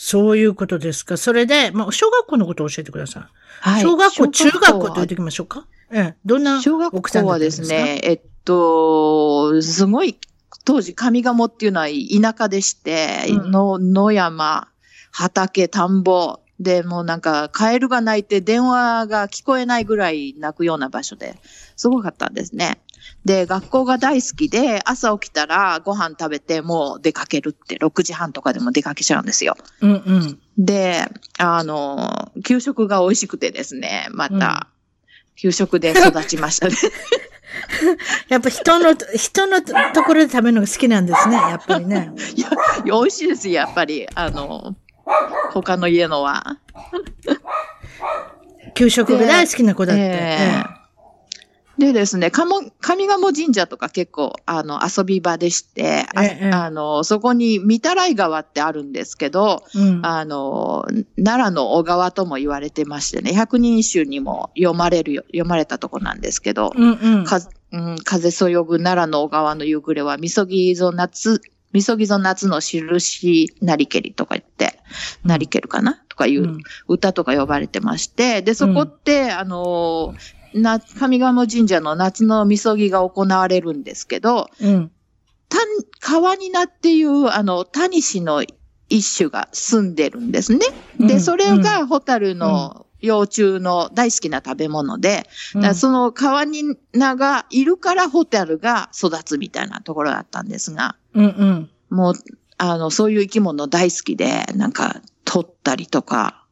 [0.00, 1.16] そういうことですか？
[1.16, 3.22] それで、まあ、小学校のことを教えてください。
[3.60, 3.82] はい。
[3.82, 5.66] 小学校、中学校とは言っておきましょうか？
[5.90, 6.16] ええ。
[6.24, 7.62] どんな小学奥さん校はですか？
[7.62, 10.16] ですね、えっと、すごい、
[10.64, 14.68] 当時上賀茂っていうのは田舎でして、うんの野山、
[15.10, 21.36] 畑、田んぼ、で、もうなんか、カエルが鳴いて電話が聞こえないぐらい鳴くような場所で、
[21.76, 22.80] すごかったんですね。
[23.28, 29.54] で、学校が大好きで、朝起きたらご飯食べてもう出かけるって、6時半とかでも出かけちゃうんですよ。
[29.82, 30.38] うんうん。
[30.56, 31.04] で、
[31.36, 34.68] あの、給食が美味しくてですね、また、
[35.36, 36.74] 給食で育ちましたね。
[38.30, 41.36] やっぱ人の、人のとところで食べるのが好きなんですね。
[41.36, 42.10] やっぱりね。
[42.34, 42.48] いや、
[42.84, 44.06] 美味しいですよ、やっぱり。
[44.14, 44.74] あの、
[45.52, 46.56] 他の家のは。
[48.74, 50.02] 給食が大好きな子だって。
[50.02, 50.77] ええ
[51.78, 56.50] でですね、かも、上賀茂神社とか結構、あの、遊び場でして、あええ。
[56.50, 60.06] あの、そこに、御たらい川ってあるんですけど、ええうん。
[60.06, 60.84] あの、
[61.16, 67.24] 奈良の小川とも言われてましてね、百人一首にも読まれるよ、読まれたとこなんですけど、うんうん。
[67.24, 67.40] か
[67.70, 71.40] うん、風そよぐ奈良の小川の夕暮れは、みそぎぞ夏、
[71.72, 74.80] みそぎぞ夏の印なりけりとか言って、
[75.22, 76.02] なりけるかな？
[76.08, 76.60] とかいううん。
[76.88, 84.90] 歌とか呼ばれてまして、で、そこって、あのー、な、上賀茂神社の夏のみそぎが行われるんですけど、うん。
[85.48, 85.58] た
[86.00, 88.44] 川になっていう、あの、タニシの
[88.88, 90.60] 一種が住んでるんですね。
[90.98, 101.70] で、うんそれがホタルの幼虫の大好きな食べ物で、うん、その川に名がいるからホタルが育つみたいなところだったんですが、うんうん。
[101.90, 102.14] もう、
[102.58, 106.44] あの、そういう生き物大好きで、なんか、取ったりとか、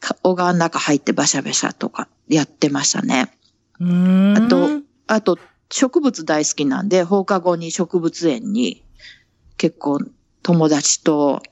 [0.00, 3.32] か小川の中入ってバシャバシャとかやってましたね。
[3.80, 4.68] あと、
[5.06, 5.38] あと、
[5.70, 8.84] 植物大好きなんで、放課後に植物園に
[9.56, 10.00] 結構
[10.42, 11.42] 友達と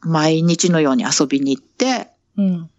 [0.00, 2.70] 毎日のように遊びに行って、うん。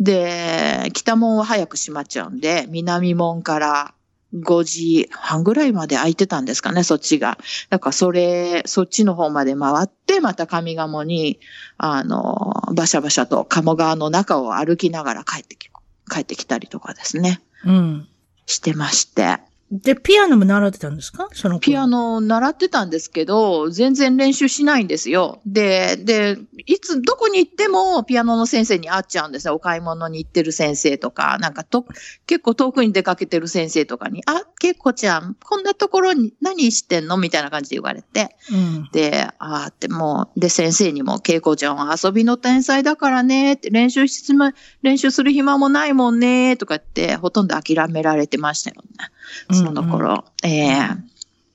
[0.00, 3.94] で、北門は早く閉まっちゃうんで、南門から
[4.34, 7.38] 5時半ぐらいまで空いてたんですかね、そっちが。
[7.70, 11.40] だからそれ、そっちの方まで回って、また上賀茂に、
[11.78, 15.70] あの、バシャバシャと鴨川の中を歩きながら帰ってき、
[16.10, 18.08] 帰ってきたりとかですね、うん。
[18.46, 19.38] してまして。
[19.70, 21.28] で、ピアノも習ってたんですか？
[21.32, 25.42] その頃ピアノ習ってたんですけど、全然練習しないんですよ。
[25.44, 29.54] で、で、いつ、どこに行ってもピアノの先生に会っちゃうんですよ。
[29.54, 31.84] お買い物に行ってる先生とか、なんかと、
[32.26, 37.18] 結構遠くに出かけてる先生とかに、あ、けいこちゃん、こんなところに何してんの？
[37.18, 38.36] みたいな感じで言われて。
[38.50, 38.88] うん。
[38.92, 49.10] で、あーってもう、で、先生にも、けいこちゃんは遊びの天才だからね、って練習しま、練習する暇もないもんね、とか言って、ほとんど諦められてましたよね。
[49.52, 50.24] その頃。
[50.42, 51.08] ええ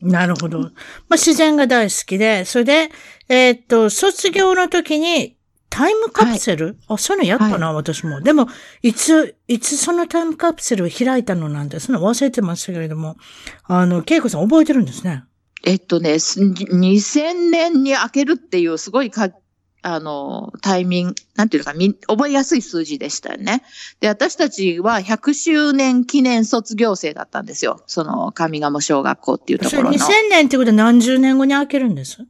[0.04, 0.60] なるほど。
[0.60, 0.72] まあ、
[1.12, 2.90] 自然が大好きで、それで、
[3.30, 5.38] えーっと、卒業の時に、
[5.70, 8.22] タイムカプセル、あ、そういうのやったな、私も。
[8.22, 8.48] でも、
[8.84, 13.16] いつ、いつそのタイムカプセルを開いたのなんて、その忘れてましたけれども、
[13.64, 15.24] あの、恵子さん覚えてるんですね。
[15.66, 19.30] えっとね、す2000年に開けるっていうすごいか、
[19.84, 23.64] あの、タイミング、なんていうのか、み覚えやすい数字でしたよね。
[24.00, 27.84] で、私たちは100周年記念卒業生だったんですよ。
[27.86, 29.92] その、上賀茂小学校っていうところの。
[29.92, 29.98] 2000
[30.30, 32.26] 年ってことは何十年後に開けるんです？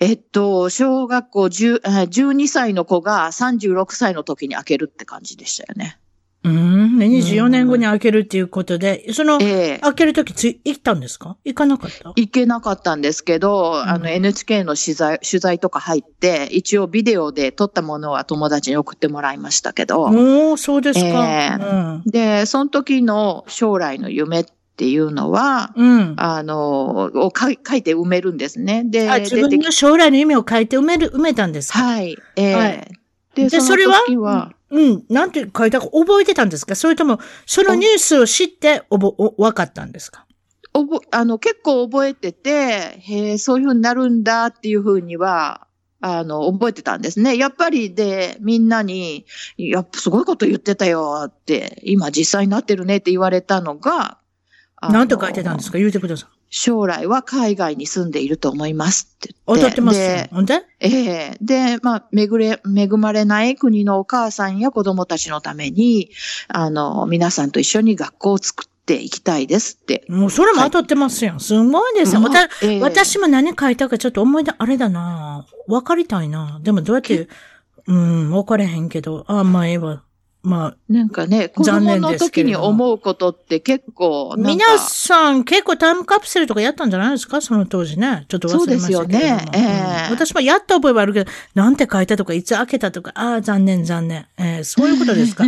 [0.00, 5.98] えっと、小学校10えー12歳の子が36歳の時に開けるって感じでしたよね。
[6.44, 6.98] うん。
[6.98, 11.36] 24年後に開けるっていうことで、その、ええ開ける時つい、行ったんですか？
[11.44, 12.10] 行かなかった？
[12.14, 22.00] 行けなかったんですけど、あうんの NHK の取材、取材とか入って、一応ビデオで撮ったものは友達に送ってもらいましたけど、おー、そうですか。
[22.06, 25.88] えで、その時の将来の夢っていうのは、うん。
[25.88, 26.14] うん。
[26.18, 28.84] あの、を書い書いて埋めるんですね。
[28.86, 31.80] で、あ、自分の将来の夢を書いて埋める、埋めたんですか？
[31.80, 32.16] はい。
[32.36, 32.90] ええはい
[33.34, 33.94] で、でそれは？
[34.06, 35.04] 時は、うん。
[35.08, 36.74] なんて書いたか覚えてたんですか？
[36.74, 40.26] それとも、そのニュースを知って、おぼ、お、分かったんですか？
[40.74, 45.66] おぼあの、結構覚えてて、へえ、そういうふうになるんだっていうふうには、
[46.00, 47.36] あの、覚えてたんですね。
[47.36, 54.18] やっぱりで、みんなに、やっぱすごいこと言ってたよって、今実際になってるねって言われたのが、
[54.76, 55.78] あのなんて書いてたんですか？
[55.78, 56.37] 言うてください。
[56.50, 59.62] 将来は海外に住んでいると思いますって言って。
[59.62, 60.30] 当たってますで
[60.80, 66.10] ええで、まあ、めぐれ、恵まれない国のお母さんや子供たちのために、
[66.48, 70.04] あの、皆さんと一緒に学校を作っていきたいですって。
[70.08, 71.40] もうそれも当たってますやん。
[71.40, 72.22] すごいですよ。
[72.22, 77.28] わたええ私も何書いたかちょっと思い出、あれだなわかりたいなでもどうやって、
[77.86, 80.02] うん、わかれへんけど、あ、まあええわ。
[80.42, 87.40] まあ、なんかね、子残供の時に思うことって結構、皆さん結構タイムカプセルとかやったんじゃないですか？
[87.40, 88.24] その当時ね。
[88.28, 88.98] ちょっと忘れました。
[88.98, 89.46] そうですよね。
[89.52, 89.62] ええ。
[90.10, 94.26] うん私もやった覚えはあるけど、なんて書いたとか、いつ開けたとか、ああ、残念残念。
[94.38, 95.44] えーそういうことですか。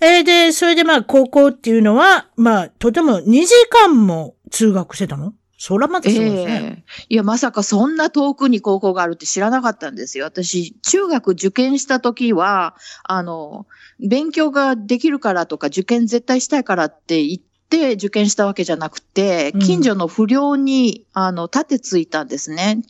[0.00, 5.32] えーで、それでまあ、高校っていうのは、まあ、とても2時間も通学してたの？
[5.66, 6.60] そらまたすごいですね。
[6.76, 10.26] ええいや、まさかそんな遠くに高校があるって知らなかったんですよ。
[10.26, 13.66] 私、中学受験した時は、あの、
[13.98, 22.82] 勉強ができるからとか、受験絶対したいからって言って受験したわけじゃなくてうん、近所の不良に、あの、立てついたんですね。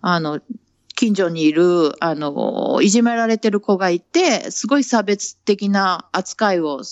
[0.00, 0.40] あの、
[0.96, 6.82] 近所にいる、あの、いじめられてる子がいて、すごい差別的な扱いを、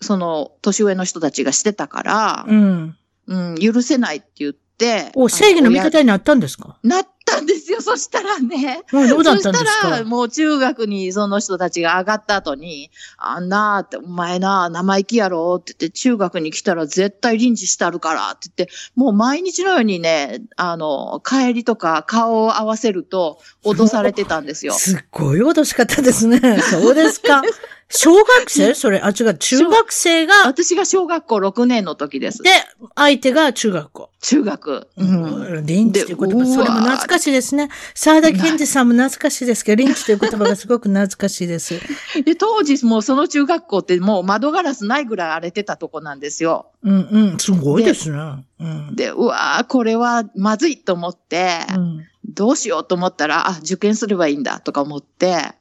[0.00, 2.96] その、年上の人たちがしてたから、うん。
[3.26, 5.10] うん、許せないって言って。
[5.14, 6.76] お、正義の味方になったんですか？
[6.82, 8.82] なったんですよ、そしたらね。
[8.92, 24.74] もうどうだったんですそした、からもう中学にその人たちが上がった後に、あんなーって、お前な、生意気やろって言って、中学に来たら絶対リンチしたるからって言って、もう毎日のようにね、あの、帰りとか顔を合わせると脅されてたんですよ。
[24.76, 26.60] すっごい脅しかったですね。
[26.60, 27.42] そうですか。
[27.96, 28.74] 小学生？
[28.74, 32.42] それ、あ、違う、中学生が、私が小学校6年の時です。
[32.42, 32.50] で、
[32.96, 34.10] 相手が中学校。
[34.20, 34.88] 中学。
[34.96, 35.66] ううんん。
[35.66, 37.68] リンチという言葉、それも懐かしいですね。
[37.94, 41.80] 沢田健二さんも懐かしいですけど、リンチという言葉がすごく懐かしいです。
[42.24, 46.66] で、当時もうその中学校ってもう窓ガラスないぐらい荒れてたとこなんですよ。
[46.82, 48.18] うんうん、すごいですね。
[48.60, 48.96] うん。
[48.96, 55.52] で、うわーこれはまずいと思って、うんどうしようと思ったら、あ、受験すればいいんだとか思って、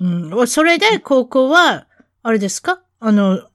[0.00, 0.48] うん。
[0.48, 1.86] それで、高校は、
[2.22, 2.80] あれですか？
[3.00, 3.46] あの、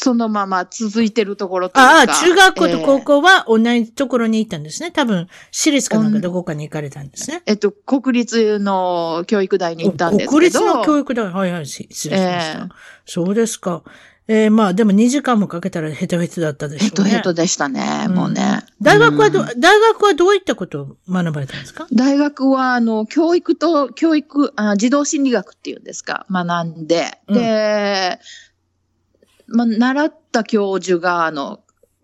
[0.00, 1.80] そのまま続いてるところと。
[1.80, 4.92] ああ、中学校と高えー校は同じところに行ったんですね。
[4.92, 7.42] 多分、私立かなんかどこかに行かれたんですね。
[7.46, 10.30] えっと、国立の教育大に行ったんですけど。
[10.30, 12.58] 国立の教育大、はいはい、し失礼しました。
[12.60, 12.68] ええ
[13.06, 13.82] そうですか。
[14.30, 17.10] えー、まあ、でも2時間もかけたらヘトヘトだったでしょうね。
[17.10, 18.14] ヘトヘトでしたね、うん。
[18.14, 18.60] もうね。
[18.82, 19.46] 大学はど、うん。
[19.58, 21.86] 大学はどういったことを学ばれたんですか？
[21.92, 27.34] 大学は、あの、教育と、教育、あ児童心理学っていうんですか、学んで、うん。
[27.38, 28.18] で、
[29.46, 31.60] まあ、習った教授が、あの、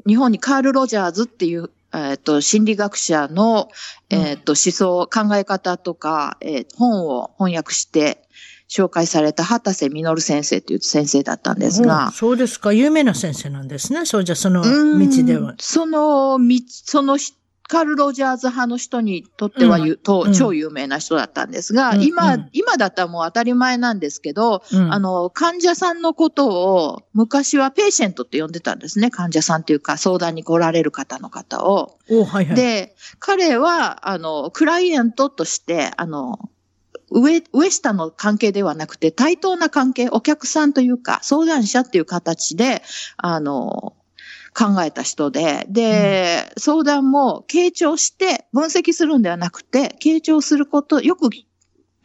[0.06, 3.68] 日本にカール・ロジャーズっていう、えっ、と、心理学者の、
[4.08, 8.23] えっ、と、思想、考え方とか、えー本を翻訳して、
[8.74, 12.72] 紹介された畑瀬実先生という先生だったんですうんが、そうですか。
[12.72, 14.04] 有名な先生なんですね。
[14.04, 15.56] そうじゃ、その道ではうん。
[15.60, 17.34] その道、そのひ
[17.68, 29.10] カール・ロジャーズ派の人にとってはうん超有名な人だったんですが、うん今、うん今だったらもう当たり前なんですけど、うんあの、患者さんのことを昔はペーシェントって呼んでたんですね。
[29.10, 31.98] 患者さんっていうか相談に来られる方の方を。
[32.10, 32.54] おはいはい。
[32.56, 36.38] で、彼は、あの、クライアントとして、あの、
[37.14, 42.82] 上、上下の関係ではなくて、対等な関係、お客さんというか、相談者っていう形で、
[43.16, 43.94] あの、
[44.56, 51.30] 考えた人で、で、相談も傾聴して分析するんではなくて、傾聴すること、よく、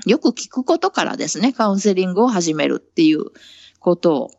[0.05, 3.25] よく聞くことからですね、カウンセリングを始めるっていう
[3.79, 4.31] ことを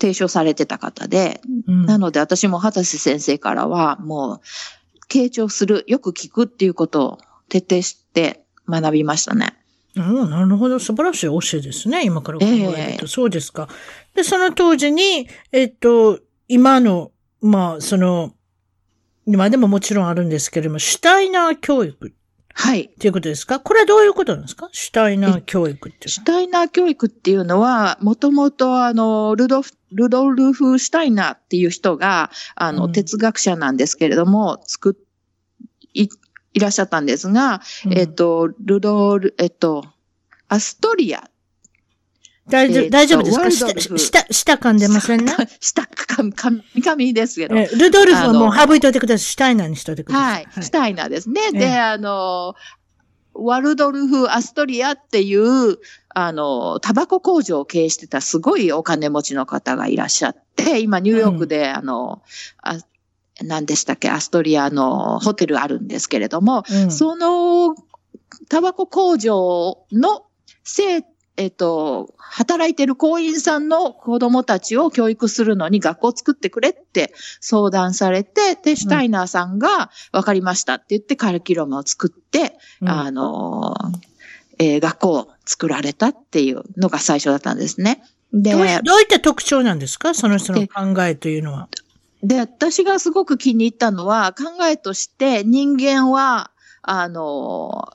[0.00, 4.40] 提唱されてた方で、うんなので私も畑瀬先生からはもう、
[5.08, 7.18] 傾聴する、よく聞くっていうことを
[7.48, 9.59] 徹底して学びましたね。
[9.96, 10.78] うん、なるほど。
[10.78, 12.04] 素晴らしい教えですね。
[12.04, 12.78] 今から考えると。
[12.78, 13.68] ええそうですか。
[14.14, 18.34] で、その当時に、えっと、今の、まあ、その、
[19.26, 22.12] 今でももちろんあるんですけれども、シュタイナー教育っ
[22.52, 22.88] はい。
[22.98, 23.60] ていうことですか？
[23.60, 24.68] これはどういうことなんですか？
[24.72, 35.04] シュタイナー教育っていうシュタイナー教育っていうのは、もともとあの、ルドフ、ルドルフ・シュタイナーっていう人が、あの、うん哲学者なんですけれども、作っ、
[35.94, 36.08] い、
[36.54, 37.62] いらっしゃったんですが、のは。
[37.92, 39.84] えっと、ルドル、えっと、
[40.48, 41.30] アストリア
[42.48, 43.50] 大丈夫、えっと大丈夫ですか？
[43.50, 45.32] 下、下、下噛んでませんね？
[45.60, 47.56] 下、神、神、神ですけど。
[47.56, 49.24] えルドルフはもう省いといてください。
[49.24, 50.24] シュタイナーにしといてくださ。
[50.24, 50.62] はいい。
[50.62, 51.40] シュタイナーですね。
[51.54, 52.54] ええで、あの、
[53.34, 55.78] ワルドルフ・アストリアっていう、
[56.12, 62.22] あの、タバコ工場を経営してたすごいお金持ちの方がいらっしゃって、今ニューヨークで、あの、
[62.62, 62.78] あ
[63.44, 67.74] 何でしたっけ、アストリアのホテルあるんですけれども、うんその
[68.48, 70.24] タバコ工場の
[70.62, 71.02] 生
[71.36, 83.74] えっと、働いてる工員さんの子供たちを教育するのに学校を作ってくれって相談されて、で、シュタイナーさんが分かりましたって言ってカリキュラムを作って、うんあの、
[84.58, 88.02] えー学校を作られたっていうのが最初だったんですね。
[88.34, 90.12] で、どういった特徴なんですか？
[90.12, 91.68] その人の考えというのは。
[92.22, 96.50] で、私がすごく気に入ったのは、考えとして人間は、
[96.82, 97.92] あの、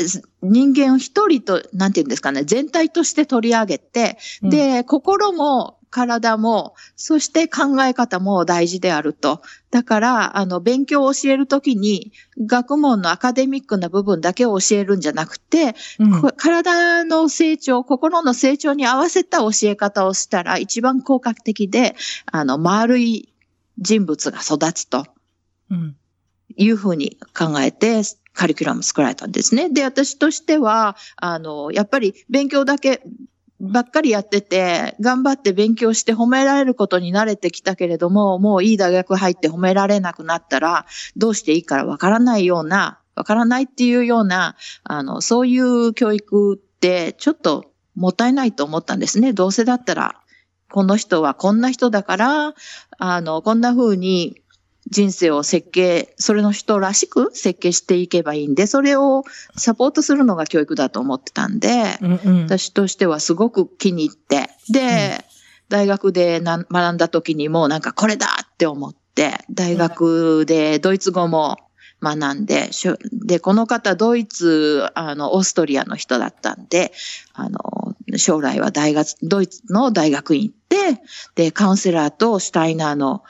[0.00, 9.42] す人間を一人と、なんていうんですかね、全体として取り上げて、うん、で、心も体も、そして考え方も大事であると。
[9.70, 21.96] だから、あの、勉強を教えるときに、学問のアカデミックな部分だけを教えるんじゃなくて、うんこ体の成長、心の成長に合わせた教え方をしたら一番効果的で、
[22.26, 23.27] あの、丸い
[23.78, 25.06] 人物が育つと
[25.70, 25.96] うん
[26.56, 29.68] いうふうに考えて、カリキュラム作られたんですね。
[29.68, 33.02] で、私としては、あの、やっぱり勉強だけ
[33.60, 49.32] ばっかりやってて、頑張って勉強して褒められることに慣れてきたけれども、もういい大学入って褒められなくなったら、どうしていいからわからないような、わからないっていうような、あの、そういう教育ってちょっともったいないと思ったんですね。
[49.32, 50.20] どうせだったら、
[50.70, 52.54] この人はこんな人だから、
[52.98, 54.42] あの、こんな風に
[54.90, 59.24] 人生を設計、それの人らしく設計していけばいいんで、それを
[59.56, 62.42] サポートするのが教育だと思ってたんで、うんうん。
[62.44, 65.24] 私としてはすごく気に入って、で、
[65.68, 71.58] 大学でな学んだ時にもうなんかこれだって思って、大学でドイツ語も
[72.02, 72.70] 学んで、
[73.12, 76.92] で、この方ドイツ、あの、オーストリアの人だったんで、
[77.32, 77.58] あの、
[78.16, 81.02] 将来は大学、ドイツの大学院行って、
[81.34, 83.22] で、カウンセラーとシュタイナーの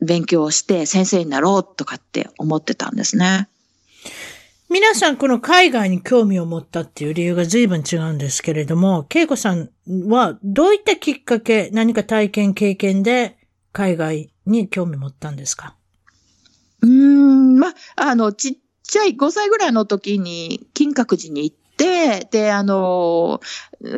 [0.00, 3.48] 勉強をして先生になろうとかって思ってたんですね。
[4.70, 13.38] 皆さん、この海外に興味を持ったっていう理由が随分違うんですけれども、恵子さんはどういったきっかけ、何か体験、経験で
[13.72, 15.77] 海外に興味を持ったんですか？
[16.82, 23.40] うーん、ま、あの、ちっちゃい5歳ぐらいの時に金閣寺に行って、で、あの、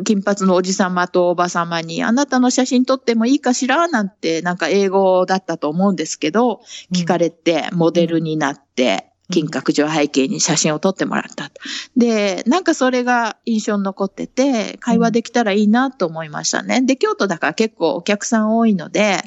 [0.05, 3.89] 金髪のおじさまとおばさまに、あなたの写真撮ってもいいかしら？
[3.89, 6.61] なんて、なんか英語だったと思うんですけど、
[6.95, 11.51] 聞かれて、モデルになって、うん金閣寺を背景に写真を撮ってもらった。
[11.97, 16.83] で、なんかそれが印象に残ってて、会話できたらいいなと思いましたね。
[16.83, 19.23] で、京都だから結構お客さん多いので、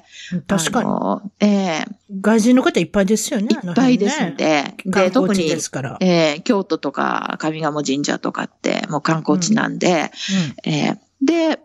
[0.48, 1.48] 確かに。
[1.48, 1.86] ええ
[2.22, 3.48] 外人の方いっぱいですよね。
[3.52, 5.98] いっぱいですんで、で、特に観光地で、すから。
[6.00, 10.12] えー京都とか上賀茂神社とかってもう観光地なんで、
[10.66, 11.60] えーで、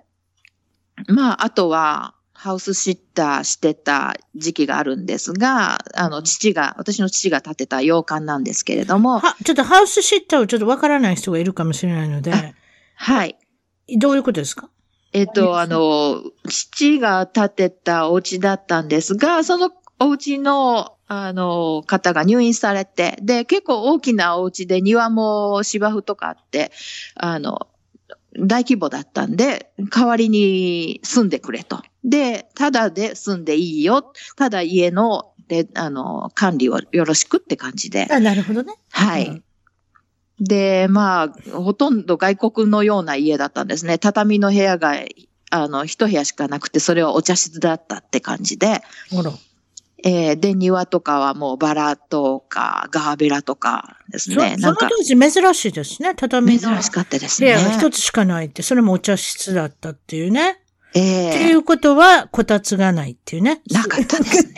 [1.09, 12.55] まあ、あとは、ハウスシッターしてた時期があるんですが、あの、父が、私の父が建てた洋館なんですけれども、は、ちょっとハウスシッターをちょっとわからない人がいるかもしれないので、あ
[12.95, 13.37] はい。
[13.99, 14.71] どういうことですか？
[15.13, 26.71] えっと、あの、父が建てたお家だったんですが、そのお家の、あの、方が入院されて、で、結構大きなお家で庭も芝生とかあって、
[27.17, 27.67] あの、
[28.39, 31.83] 大規模だったんで、代わりに住んでくれと。
[32.05, 34.13] で、ただで住んでいいよ。
[34.37, 38.07] ただ家の、で、あの、管理をよろしくって感じで。
[38.11, 38.75] あ、なるほどね。
[38.91, 39.27] はい。
[39.27, 39.45] うん
[40.41, 43.99] で、まあ、ほとんど外国のような家だったんですね。
[43.99, 44.95] 畳の部屋が、
[45.51, 49.33] あの、一部屋しかなくて、それはお茶室だったって感じで、ほら。
[50.05, 54.57] えーで、庭とかはもうバラとか、ガーベラとかですそね。
[54.57, 56.15] なんか、その当時珍しいですね。
[56.15, 57.91] 畳の珍しかったです部屋が一ね。
[57.91, 60.61] つしかないって、それもお茶室だったっていうね。
[60.95, 63.61] ええっていうことは、こたつがないっていうね。
[63.71, 64.55] なかったですね。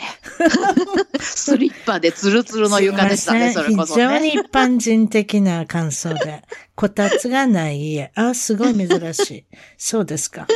[1.19, 4.19] スリッパでツルツルの床でしたね、すいませんそれこそね。
[4.19, 6.43] 非常に一般人的な感想で。
[6.75, 8.11] こたつがない家。
[8.15, 9.45] あ、すごい珍しい。
[9.77, 10.47] そうですか。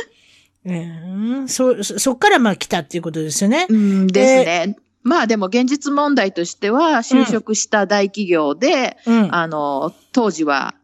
[0.66, 3.66] うん、そ、そそっからまあ来たっていうことですよね。
[3.68, 4.76] うんですね。
[5.02, 9.34] まあでも現実問題としては、就職した大企業で、うん。
[9.34, 10.74] あの、当時は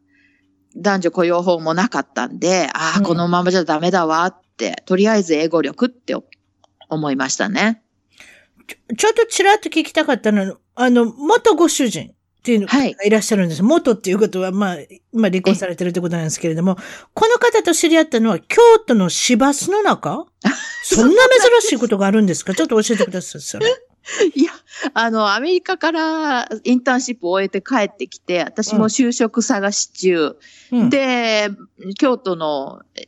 [0.77, 6.15] 男女雇用法もなかったんで、ああ、うんこのままじゃダメだわって、とりあえず英語力って
[6.87, 7.83] 思いましたね。
[8.97, 12.13] ちょっとちらっと聞きたかったのは、あの、元ご主人
[12.43, 13.63] っていうのがはいいらっしゃるんです。
[13.63, 14.77] 元っていうことは、まあ、
[15.13, 16.75] まあ離婚されてるってことなんですけれども、
[17.13, 20.25] この方と知り合ったのは京都の市バスの中？
[20.83, 21.15] そんな
[21.61, 22.53] 珍しいことがあるんですか？
[22.53, 23.67] ちょっと教えてください、それ。
[24.35, 24.51] いや、
[24.93, 30.35] あの、アメリカからインターンシップを終えて帰ってきて、私も就職探し中。
[30.73, 31.49] うん、で、
[31.97, 33.07] 京都のえ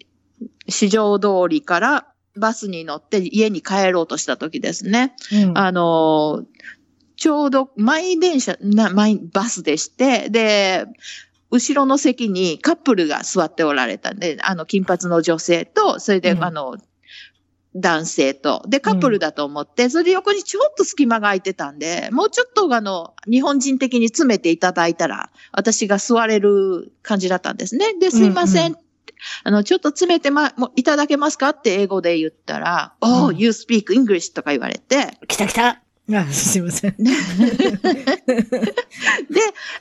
[0.69, 2.07] 市場通りから
[2.37, 5.13] バスに乗って家に帰ろうとした時ですね。
[5.33, 6.45] うん、あの、
[7.15, 10.85] ちょうど満員電車、な満員バスでして、で、
[11.51, 16.77] 後ろの席にカップルが座っておられたんで、あの、金髪の女性と、それで、うんあの、
[17.75, 27.93] 男性と、で、カップルだと思って、それで横にちょっと隙間が空いてたんで、もうちょっとあの、日本人的に詰めていただいたら、私が座れる感じだったんですね。
[27.99, 28.71] で、すいません。
[28.71, 28.77] うん
[29.43, 35.84] あの、ちょっと詰めてま、もういただけますかって英語で言ったら、Oh, うん you speak English とか言われて、来た来た。
[36.13, 36.95] あ、すいません。
[36.97, 37.05] で、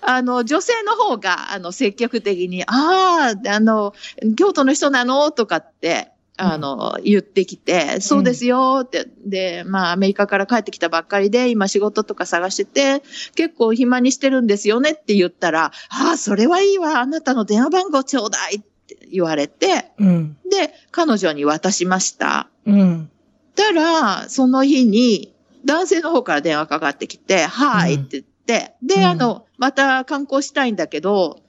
[0.01, 3.93] あの、女性の方が、あの、積極的に、ああ、あの、
[4.37, 5.31] 京都の人なの？
[5.33, 13.03] とかって、あの、言ってきて、そうですよって、で、まあ、アメリカから帰ってきたばっかりで、今仕事とか探してて、
[13.37, 20.37] 結構暇にしてるんですよねって言ったら、ああ、それはいいわ、あなたの電話番号ちょうだいって言われて、うん。
[20.51, 22.49] で、彼女に渡しました。
[22.67, 23.11] うん。
[23.55, 25.34] たら、その日に、
[25.65, 31.43] 男性の方から電話かかってきて、はいって言って、で、うんあの、また観光したいんだけど、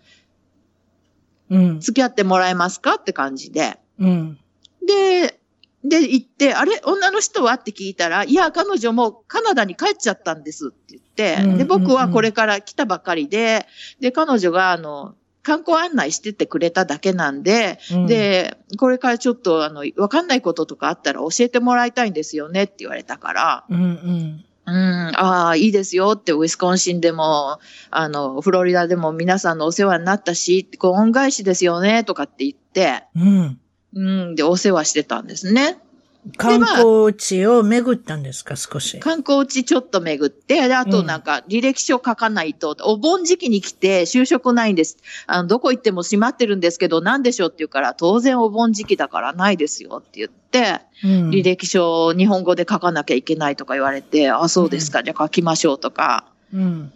[1.49, 1.79] うん。
[1.79, 3.77] 付き合ってもらえますかって感じで。
[3.99, 4.39] うん。
[4.85, 5.39] で、
[5.83, 6.81] で、行って、あれ？
[6.83, 7.53] 女の人は？
[7.53, 13.67] って聞いたら、いや、彼女もカナダに帰っちゃったんですって言って、うんで、僕はこれから来たばかりで、
[13.99, 15.13] で、彼女が、あの、
[15.45, 24.45] 観光案内してってくれただけなんで、うん、で、これからちょっと、あの、わかんないこととかあったら教えてもらいたいんですよねって言われたから、うんうん。
[24.67, 27.59] うん、ああ、いいですよって、ウィスコンシンでも、
[27.91, 33.59] あの、フロリダでも皆さんのお世話になったし、こう恩返しですよね、とかって言って、うん。
[33.93, 34.01] う
[34.31, 35.77] ん、で、お世話してたんですね。
[36.37, 38.99] 観光地を巡ったんですか、少し。
[38.99, 44.97] 観光地ちょっと巡って、で、あとなんか、履歴書書かないと、お盆時期に来て就職ないんです。
[45.27, 56.91] あの、どこ行っても閉まってるんですけど、なんでしょうって言うから、当然お盆時期だからないですよって言って、うん履歴書を日本語で書かなきゃいけないとか言われて、あ、そうですか、じゃあ書きましょうとか、うん。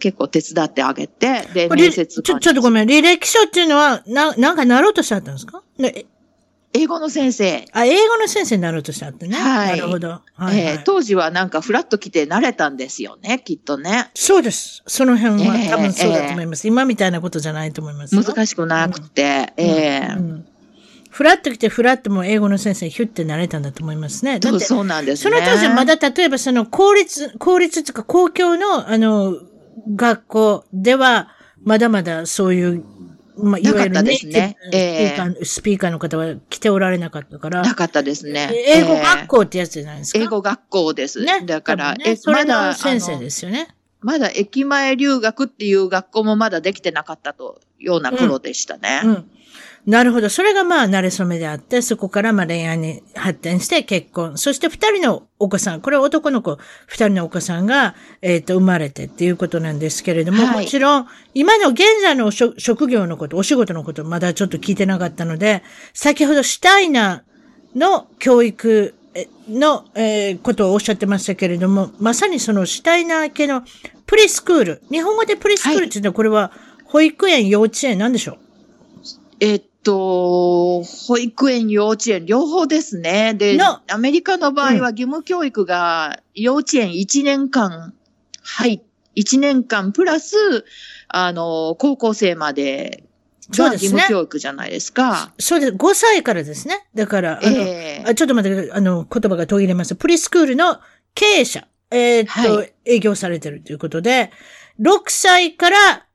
[0.00, 2.88] 結構手伝ってあげて、で、これ面接ちょ、ちょっとごめん。
[2.88, 5.62] 履歴書っていうのは、な、なんかなろうとしてあったんですか？
[5.78, 6.06] ね
[6.74, 7.66] 英語の先生。
[7.72, 9.36] あ、英語の先生になろうとしてあったね。
[9.36, 10.08] はいなるほど。
[10.08, 14.10] はい、はいえー当時はなんかフラッと来て慣れたんですよね、きっとね。
[14.14, 14.82] そうです。
[14.86, 16.66] その辺はええ多分そうだと思います。
[16.66, 18.22] 今みたいなことじゃないと思いますよ。
[18.22, 20.46] 難しくなくて、えーうん
[21.12, 24.40] フラッと来て、フラッともう英語の先生にヒュッてなれたんだと思いますね。
[24.42, 25.40] そうそうなんですそね。
[25.42, 29.36] の当時はまだ例えばその公立、公立っていうか公共のあの、
[29.94, 31.28] 学校では、
[31.64, 32.82] まだまだそういう、
[33.36, 38.50] まあ、いわゆなかったるネイティですねブスピーカー、スピーカーの方は来ておられなかったから、なかったですね。
[38.52, 40.18] 英語えー学校ってやつじゃないですか？
[40.18, 41.24] 英語学校です。
[41.24, 41.42] ね。
[41.46, 43.68] だから、ね、それまだの先生ですよね。
[44.00, 49.00] まだ駅前留学っていう学校もまだできてなかったというような頃でしたね。
[49.04, 49.30] うん。
[49.84, 50.28] なるほど。
[50.28, 54.38] それがまあ、慣れ初めであって、そこからまあ恋愛に発展して結婚。
[54.38, 73.64] そして二人のお子さん、これは男の子、二人のお子さんが、えっ、と、生まれてっていうことなんですけれども、はいもちろん、今の現在の職職業のこと、お仕事のこと、まだちょっと聞いてなかったので、先ほどシュタイナーの教育えの、えーことをおっしゃってましたけれども、まさにそのシュタイナー系の
[74.06, 74.82] プリスクール。
[74.92, 76.52] 日本語でプリスクールっていうのは、これは
[76.84, 78.38] 保育園、幼稚園なんでしょう？
[79.40, 83.34] えっと、保育園、幼稚園、両方ですね。
[83.34, 87.94] での、アメリカの場合は義務教育が幼稚園1年間、
[88.42, 88.82] はい、
[89.16, 90.64] 1年間プラス、
[91.08, 93.04] あの、高校生まで
[93.50, 95.32] そうですね務教育じゃないですか。
[95.38, 95.72] そうです。
[95.72, 96.86] 5歳からですね。
[96.94, 98.72] だから、あの、ええあちょっと待って。
[98.72, 99.94] あの、言葉が途切れます。
[99.94, 100.80] プリスクールの
[101.14, 104.30] 経営者、えーっと、はい営業されてるということで、
[104.80, 106.06] 6歳から、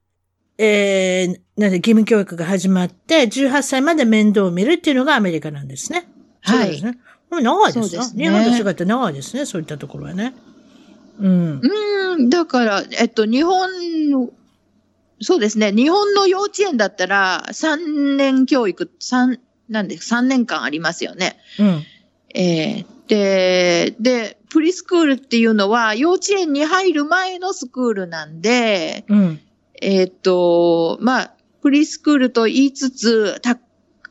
[0.57, 6.07] えー、なんで義務教育が始まって、18歳まで面倒を見るっていうのがアメリカなんですね。
[6.43, 6.85] そうはいです。
[6.85, 6.97] ね。
[7.29, 9.45] もう長いですね日本と違って長いですね。
[9.45, 10.33] そういったところはね。
[11.19, 11.61] うん。
[11.61, 14.29] うん、だから、えっと、日本の、
[15.21, 15.71] そうですね。
[15.71, 21.37] 日本の幼稚園だったら、3年教育、三なんで、3年間ありますよね。
[21.59, 21.83] うん。
[22.33, 29.39] えーで、で、プリスクールっていうのは、幼稚園に入る前のスクールなんで、うん。
[29.81, 33.57] えーっと、まあ、プリスクールと言いつつ、た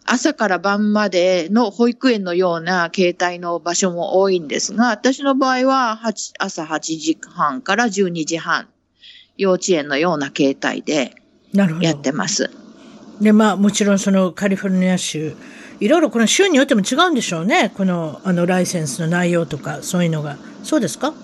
[0.05, 8.69] 朝から晩までの保育園のような形態の場所も多いんですが、私の場合は8朝8時半から12時半、
[9.37, 11.15] 幼稚園のような形態で。
[11.81, 12.51] やってます。
[13.21, 15.35] で、まあ、もちろんそのカリフォルニア州、
[15.81, 17.73] いろいろこの州によっても違うんでしょうね。
[17.75, 20.37] この、あの、ライセンスの内容とか、そういうのが。
[20.63, 21.15] そうですか？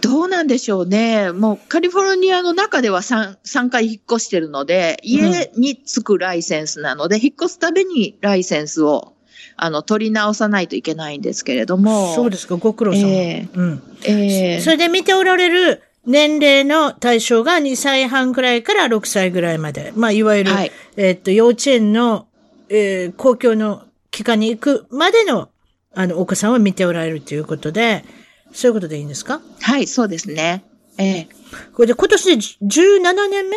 [0.00, 1.32] どうなんでしょうね。
[1.32, 9.14] もうカリフォルニアの中では 3, 3回引っ越してるので、家に着くライセンスなので、引っ越すたびにライセンスを
[9.56, 12.14] あの取り直さないといけないんですけれども。
[12.14, 13.08] そうですか、ご苦労様。
[13.08, 13.82] えうん。
[14.04, 19.92] えーそれで見ておられる年齢の対象が2歳半くらいから6歳ぐらいまで。
[19.96, 22.28] まあ、いわゆる、はいえっと、幼稚園の、
[22.68, 25.48] えー公共の機関に行くまでの、
[25.94, 28.04] あの、お子さんを見ておられるということで、
[28.52, 29.40] そういうことでいいんですか？
[29.60, 30.64] はい、そうですね。
[30.98, 31.28] ええ
[31.74, 33.56] これで今年で17年目？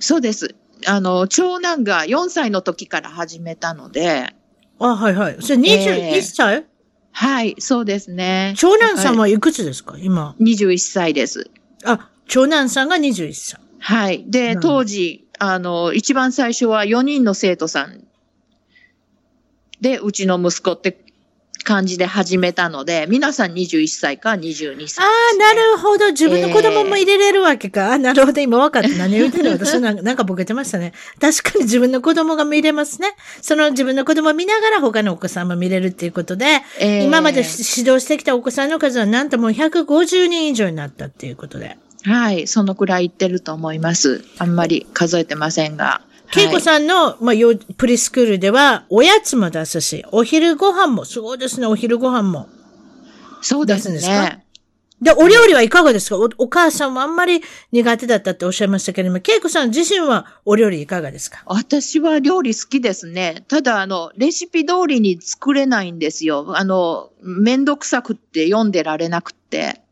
[0.00, 0.54] そうです。
[0.86, 4.34] あの、長男が4歳の時から始めたので、
[4.78, 5.36] あ、はいはい。
[5.40, 6.66] それ21歳、
[7.12, 8.54] はい、そうですね。
[8.56, 9.96] 長男さんはいくつですか？
[9.98, 10.34] 今。
[10.40, 11.50] 21歳です。
[11.84, 13.60] あ、長男さんが21歳。
[13.78, 14.24] はい。
[14.28, 18.04] で、当時、あの、一番最初は4人の生徒さん
[19.80, 21.03] で、うちの息子って
[21.64, 25.10] 感じで始めたので、皆さん21歳か22歳ね。
[25.44, 26.12] ああ、なるほど。
[26.12, 27.92] 自分の子供も入れれるわけか。
[27.94, 28.40] あなるほど。
[28.40, 28.88] 今分かった。
[28.90, 29.52] 何言ってるの？
[29.64, 30.92] 私なんかなんかボケてましたね。
[31.20, 33.08] 確かに自分の子供が見れますね。
[33.42, 41.76] その自分の子供を見ながら他のお子さんも見れるっていうことで、えー今まで指導してきたお子さんの数はなんともう150人以上になったっていうことで。
[42.04, 44.22] はい、そのくらい言ってると思います。
[44.38, 46.02] あんまり数えてませんが。
[46.36, 52.48] 恵子さんの、まあ、よプリスクールでは、おやつも出すし、お昼ご飯も、すごいですね、お昼ご飯も。
[53.42, 54.22] そうです出すんですか？
[54.22, 54.44] ね。
[55.02, 56.16] で、お料理はいかがですか？
[56.16, 61.42] おお母さんはあんまり苦手だったっておっしゃいましたけれども、恵子さん自身はお料理いかがですか？
[61.46, 63.44] 私は料理好きですね。
[63.48, 66.56] ただ、あの、レシピ通りに作れないんですよ。
[66.56, 69.82] あの、めんどくさくって読んでられなくって。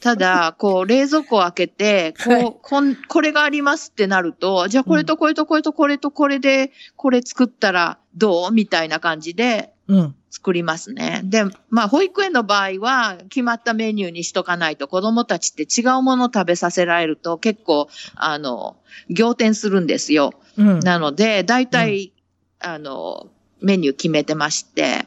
[0.00, 10.14] ただ、こう、冷蔵庫を開けて、 こう、はいこん、これがありますってなると、じゃあこれとこれとこれとこれとこれで、これ作ったらどうみたいな感じでうん。
[10.30, 11.22] 作りますね。
[11.24, 18.76] で、まあ、保育園の場合は、決まったメニューにしとかないと、子供たちって違うものを食べさせられると、結構、あの、
[19.08, 20.32] 仰天するんですよ。
[20.56, 20.78] うん。
[20.78, 22.12] なので、大体、
[22.60, 23.26] あの、
[23.60, 25.06] メニュー決めてまして、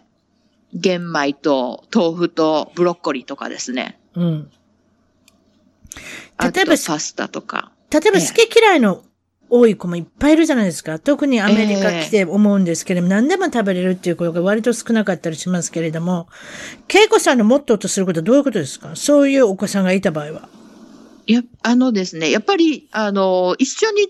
[0.74, 4.00] 玄米と豆腐とブロッコリーとかですね。
[4.16, 4.52] うん。
[6.40, 7.72] 例えばパスタとか。
[7.92, 9.04] 例えば好き嫌いの
[9.50, 10.98] 多い子もいっぱいいるじゃないですか。
[10.98, 16.28] 特にアメリカ来て思うんですけれども、何でも食べれるっていう子が割と少なかったりしますけれども、
[16.90, 18.96] 恵子さんのモットーとすることはどういうことですか？
[18.96, 20.50] そういうお子さんがいた場合は。
[21.28, 24.10] いや、あのですね、やっぱり、あの、一緒に、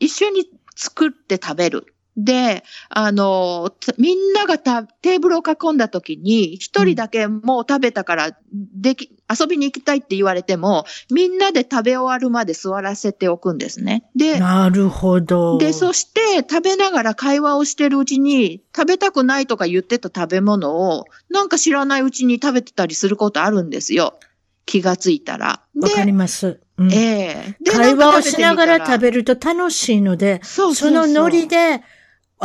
[0.00, 1.91] 一緒に作って食べる。
[2.16, 14.04] で、あの、つみんながたテーブルを囲んだ時に、一人だけもう食べたから、でき、遊びに行きたいって言われても、みんなで食べ終わるまで座らせておくんですね。
[14.14, 15.56] で、なるほど。
[15.56, 24.18] で、そして食べながら会話をしてるうちに、食べたくないとか言ってた食べ物を、なんか知らないうちに食べてたりすることあるんですよ。
[24.66, 25.62] 気がついたら。
[25.80, 26.60] わかります。
[26.78, 28.98] うんええで会話をしながら食る。
[28.98, 31.82] べると楽しいので、そうそのノリで、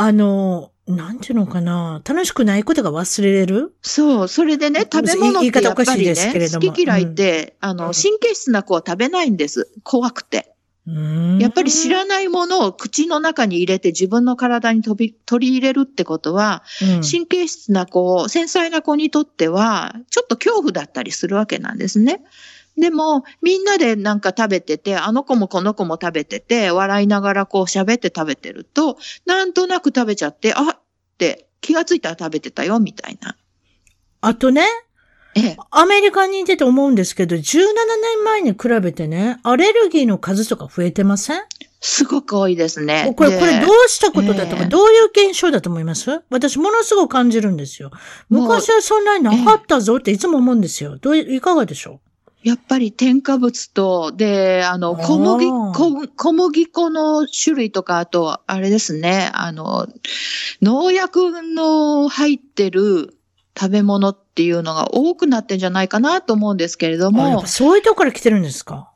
[0.00, 3.74] あの、なんていうのかな、楽しくないことが忘れれる？
[3.82, 6.14] そう、それでね、食べ物ってやっぱりね、
[6.52, 7.76] 好き嫌いって、あうん。
[7.76, 9.70] の、神経質な子は食べないんです。
[9.82, 10.54] 怖くて。
[10.86, 10.94] や
[11.40, 17.00] やっぱり知らないものを口の中に入れて自分の体に飛び取り入れるってことは、うん。
[17.02, 22.22] 神経質な子、繊細な子にとっては、ちょっと恐怖だったりするわけなんですね。
[22.78, 30.78] でも、みんなでなんか食べてて、あの子もこの子も食べてて、笑いながらこう喋って食べてると、なんとなく食べちゃって、あっ
[31.18, 33.36] て気がついたら食べてたよ、みたいな。
[34.20, 34.62] あとね、
[35.34, 35.56] ええ。
[35.70, 41.42] アメリカにいてて思うんですけど、17年前に比べてね、アレルギーの数とか増えてません？
[41.80, 43.12] すごく多いですね。
[43.16, 46.22] これ、でこれどうしたことだとか、ええどういう現象だと思います？
[46.30, 47.90] 私ものすごく感じるんですよ。
[48.30, 50.98] 昔はそんなになかったぞっていつも思うんですよ。
[50.98, 52.00] どうい、いかがでしょ
[52.42, 59.88] やっぱり添加物と、で、あの、小麦、小小麦粉の種類とか、あと、あれですね、あの、
[60.62, 63.16] 農薬の入ってる
[63.58, 68.92] 食べ物っていうのが多くなってんじゃないかなと思うんですけれどもそういうとこから来てるんですか？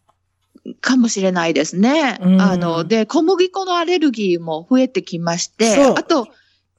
[0.81, 2.19] かもしれないですね。
[2.23, 2.41] うん。
[2.41, 6.29] あの、で、小麦粉のアレルギーも増えてきまして、あと、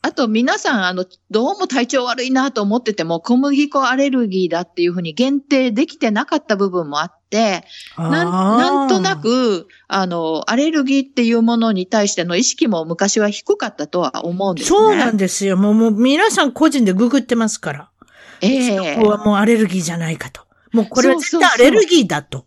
[0.06, 7.64] あと皆さん、あの、どうも体調悪いなと思ってても、小麦粉アレルギーだっていうふうに限定できてなかった部分もあって、
[7.98, 9.16] なんなんとな。
[9.16, 14.78] く、あの、アレルギーっていうものに対しての意識も昔は低かったとは思うんですね。
[14.78, 15.56] そうなんですよ。
[15.56, 17.90] もう、もう皆さん個人でググってますから。
[18.42, 20.42] ええここはもうアレルギーじゃないかと。
[20.74, 22.46] もうこれは絶対アそうそうそうレルギーだと。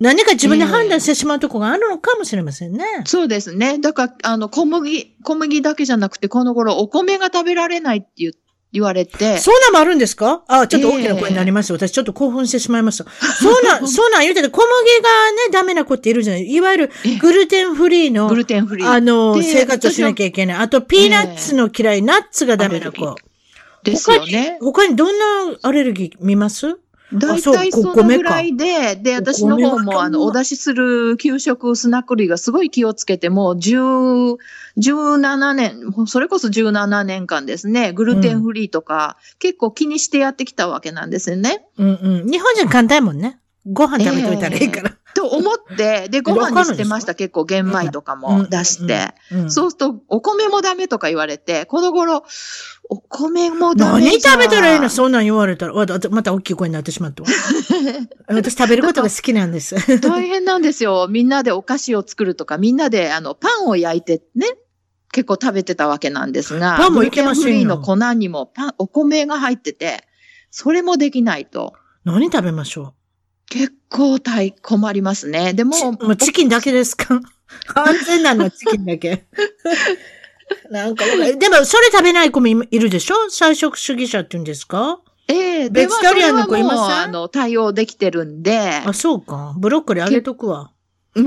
[0.00, 2.84] 何か自分で判断してしまうところがあるのかもしれませんね。
[3.04, 3.78] そうですね。
[3.78, 8.32] だから、あの、小麦、小麦だけじゃなくて、この頃、お米が食べられないって言
[8.70, 10.44] 言われて、そんなんもあるんですか？
[10.46, 11.74] あ、ちょっと大きな声になりました。
[11.74, 13.06] 私ちょっと興奮してしまいました。
[13.40, 14.68] そうな ん、そうなん言うてて、小麦
[15.02, 16.42] がね、ダメな子っているじゃない。
[16.46, 18.86] いわゆるえグルテンフリーのグ、ルテンフリー。
[18.86, 20.56] あの、で生活をしなきゃいけない。
[20.58, 23.16] あと、ピーナッツの嫌い、ナッツがダメな子。
[23.84, 24.58] ですよね。
[24.60, 25.24] 他にどんな
[25.62, 26.76] アレルギー見ます？
[27.12, 34.36] 大体そのぐらいで、で、私の方も、あの、お出しする給食スナック類がすごい気をつけて、もう10、
[34.78, 41.66] 17年、もうそれこそ17年間ですね、グルテンフリーとか、結構気にしてやってきたわけなんですよね。
[41.78, 42.30] うんうん。
[42.30, 43.40] 日本人簡単やもんね。
[43.70, 44.92] ご飯食べといたらいいから。
[45.14, 47.14] と思って、で、ご飯にしてました。
[47.14, 49.14] 結構玄米とかも出して。
[49.32, 52.24] うんそうすると、お米もダメとか言われて、この頃、
[52.90, 54.88] お米もダメじゃ何食べたらいいの？
[54.88, 55.74] そんなん言われたら。
[55.74, 57.28] わだまた大きい声になってしまったわ。
[58.28, 59.76] 私食べることが好きなんです。
[60.00, 61.06] 大変なんですよ。
[61.10, 64.46] みんなでお菓子を作るとか、みんなであのパンを焼いてね、
[65.12, 70.02] 結構食べてたわけなんですが、パンもいけませんよの粉にもパン、お米が入ってて、
[70.50, 71.74] それもできないと。
[72.04, 72.94] 何食べましょ
[73.50, 75.52] 結構大困りますね。
[75.54, 77.20] でうも、ちもうチキンだけですか？
[77.74, 79.26] 安全なのはチキンだけ。
[80.70, 81.04] なんか
[81.38, 83.14] でも、それ食べない子もいいるでしょ？
[83.30, 85.00] 菜食主義者って言うんですか？
[85.30, 89.54] ええベジタリアンの子いませあの、対応できてるんで、あ、そうか。
[89.58, 90.70] ブロッコリーあげとくわ。
[91.14, 91.22] で、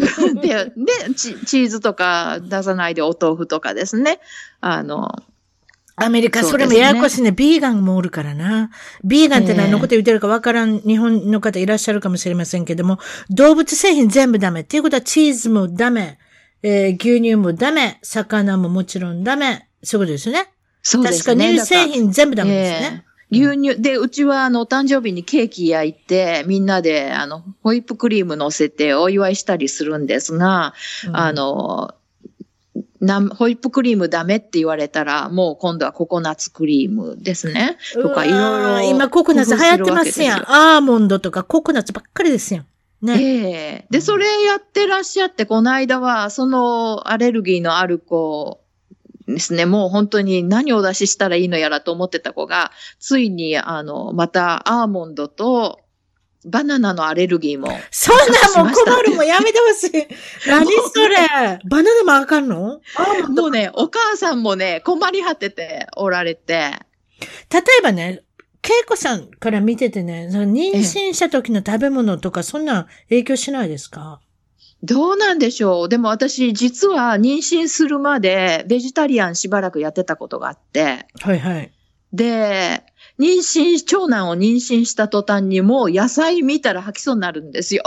[0.76, 4.20] でチ、チーズとか出さないでお豆腐とかですね。
[4.60, 5.10] あの、
[5.98, 7.32] アメリカ、それもややこしいね。
[7.32, 8.72] ビーガンもおるからな。
[9.04, 12.98] ビーガンって何のこと言ってるかわからん日本の方いらっしゃるかもしれませんけども、
[13.30, 14.62] 動物製品全部ダメ。
[14.62, 16.18] っていうことはチーズもダメ。
[16.64, 18.00] えー牛乳もダメ。
[18.02, 19.68] 魚ももちろんダメ。
[19.84, 20.52] そういうことですよね。
[20.84, 21.36] そうですね。
[21.36, 23.04] 確か乳製品全部ダメですね。
[23.06, 30.74] ええ牛乳、で、うちは、あの、お誕生日にケーキ焼いて、みんなで、あの、ホイップクリーム乗せてお祝いしたりするんですが、
[31.08, 31.96] うんあの、
[33.00, 37.78] なんホイップクリームダメって言われたら、もう今度はココナッツクリームですね。
[37.94, 38.90] とか、いろいろ。
[38.90, 40.52] 今ココナッツ流行ってますやん。
[40.52, 42.66] アーモンドとかココナッツばっかりですやん。
[43.02, 43.22] ね。
[43.22, 48.62] ええで、それやってらっしゃって、この間は、そのアレルギーのある子
[49.28, 55.80] ですね、もう本当に何をお出ししたらいいのやらと思ってた子が、ついに、あの、またアーモンドと
[56.46, 57.68] バナナのアレルギーも。
[57.92, 60.08] そんなんもう困るもんやめてほしい。
[60.50, 61.18] 何それ
[61.66, 62.82] バナナもあかんの？
[63.30, 66.80] もうね、お母さんもね、困り果てておられて、
[67.52, 68.24] 例えばね、
[68.64, 74.22] 恵子さんから見ててね、妊娠した時の食べ物とかそんなん影響しないですか？
[74.84, 75.90] どうなんでしょう。
[75.90, 81.72] でも私、実は妊娠するまでベジタリアンしばらくやってたことがあって、はいはい。
[82.14, 82.84] で、
[83.20, 87.84] 妊娠、長男を妊娠した途端にもう野菜見たら吐きそうになるんですよ。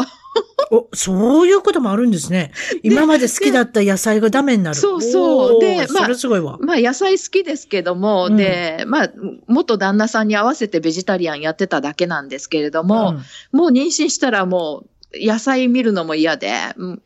[0.70, 2.52] お、そういうこともあるんですね。
[2.82, 4.76] 今まで好きだった野菜がダメになる。
[4.76, 6.58] そうそうでまあそれすごいわ。
[6.60, 9.10] まあ野菜好きですけども、うんで、まあ
[9.48, 13.14] 元旦那さんに合わせてベジタリアンやってただけなんですけれども、
[13.52, 17.02] もう妊娠したらもう野菜見るのも嫌で、うんうん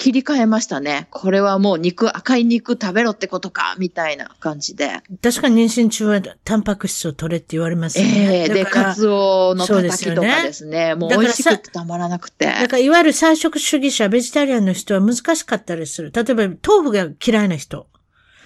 [0.00, 1.06] 切り替えましたね。
[1.10, 5.02] これはもう肉、赤い肉食べろってことか、みたいな感じで。
[5.10, 8.12] うん確かに妊娠中はタンパク質を取れって言われますよね。
[8.14, 10.94] ええで、だからカツオのたたきとですよねかですね。
[10.94, 12.46] もう美味しくてたまらなくて。
[12.46, 16.12] だからいわゆる菜食主義者、ベジタリアンの人は難しかったりする。
[16.14, 17.86] 例えば、豆腐が嫌いな人。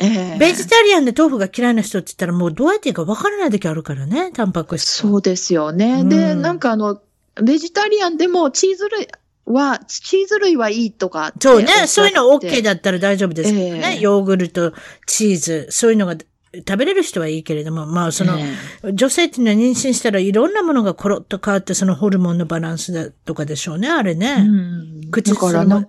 [0.00, 4.88] ええベジタリアンで豆腐が嫌いな人って言ったらもうどうやっていいか分からない時あるからね、タンパク質。
[4.88, 6.00] そうですよね。
[6.00, 7.00] うんで、なんかあの、
[7.42, 9.08] ベジタリアンでもチーズ類
[9.46, 11.86] は、チーズ類はいいとかってそうね。
[11.86, 13.94] そういうの OK だったら大丈夫ですけどね。
[13.94, 14.72] ええヨーグルト、
[15.06, 16.16] チーズ、そういうのが
[16.58, 24.36] 食べれる人はいいけれども、まあその、え女性っていうのは妊娠したらいろんなものがコロッと変わって、そのホルモンのバランスだとかでしょうね、あれえね。
[24.38, 25.86] うん口だからね。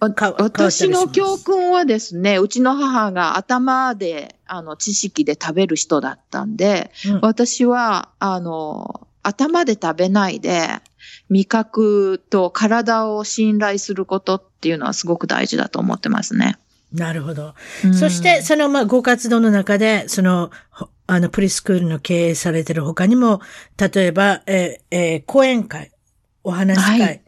[0.00, 10.68] 私の教訓はですね、うちの母が頭で、あの、知識で食べる人だったんで、うん私は、あの、頭で食べないで、
[11.28, 16.58] 味覚と体を信頼することっていうのはすごく大事だと思ってますね。
[16.92, 17.54] なるほど。
[17.84, 23.40] うんそして、その、まあ、ご活動の中で、その、ほあの、プリスクールの経営されてる他にも、
[23.78, 25.92] 例えば、えーえー講演会、
[26.42, 27.22] お話し会、はい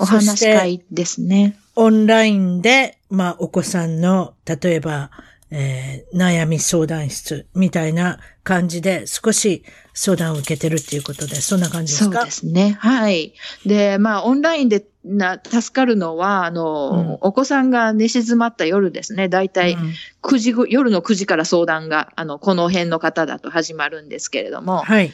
[0.00, 1.58] おそ話会ですね。
[1.74, 5.10] オンラインで、まあ、お子さんの、例えば、
[5.50, 9.64] えー悩み相談室みたいな感じで少し
[10.00, 12.18] 相談を受けてるっていうことで、そんな感じですか？
[12.20, 12.76] そうですね。
[12.80, 13.34] はい。
[13.66, 19.28] で、まあ、オンラインでな助かるのは、あの、うんお子さんが寝静まった夜ですね。
[19.28, 25.12] だいたいうん9時ぐ、夜の9時から相談が、あの、この辺の方だと始まるんですけれども、はい。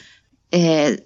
[0.51, 1.03] えー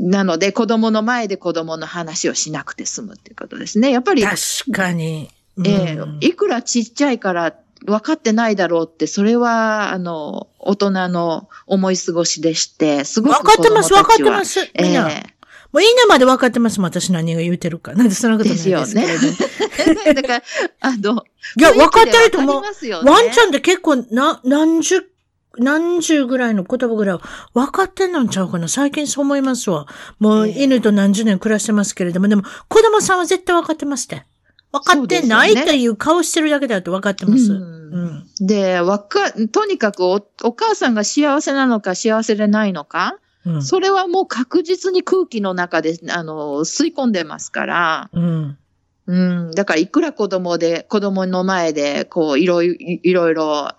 [0.00, 3.90] なので、子供の前で子供の話をしなくて済むっていうことですね。
[3.90, 4.38] やっぱり、確
[4.70, 5.28] かに。
[5.64, 7.52] えうんーいくらちっちゃいから
[7.84, 14.30] 分かってないだろうって、それは、あの、大人の思い過ごしでして、すごく分かってます、分かってす。
[14.30, 14.70] ます。
[14.80, 15.10] みんな。
[15.10, 15.34] え
[15.72, 17.92] もういいなまで分かってますもん、私何が言うてるか。
[17.92, 19.06] なんでそんなことないですよね
[20.14, 20.42] だから、
[20.80, 21.24] あの、
[21.58, 22.62] いや、分かってると思う。
[23.04, 25.04] ワンちゃんって結構、な、何十、
[25.58, 29.86] 何十ぐらいの言葉ぐらいは分かってんのんちゃうかな最近そう思いますわ。
[30.18, 34.24] もうええ犬と何十年暮らしてますけれども、でも子供さんは絶対分かってますって。
[34.72, 37.60] 分かってないという顔してるだけだと分かってます。
[38.40, 43.62] で、わか、とにかくおお母さんが幸せなのか幸せでないのか、うん。
[43.62, 48.58] それはもう確実に空気の中で、あの、吸い込んでますから、うん。
[49.06, 49.16] う
[49.48, 53.70] ん、だからいくら子供で、子供の前で、こう、いろいろ、いろいろ、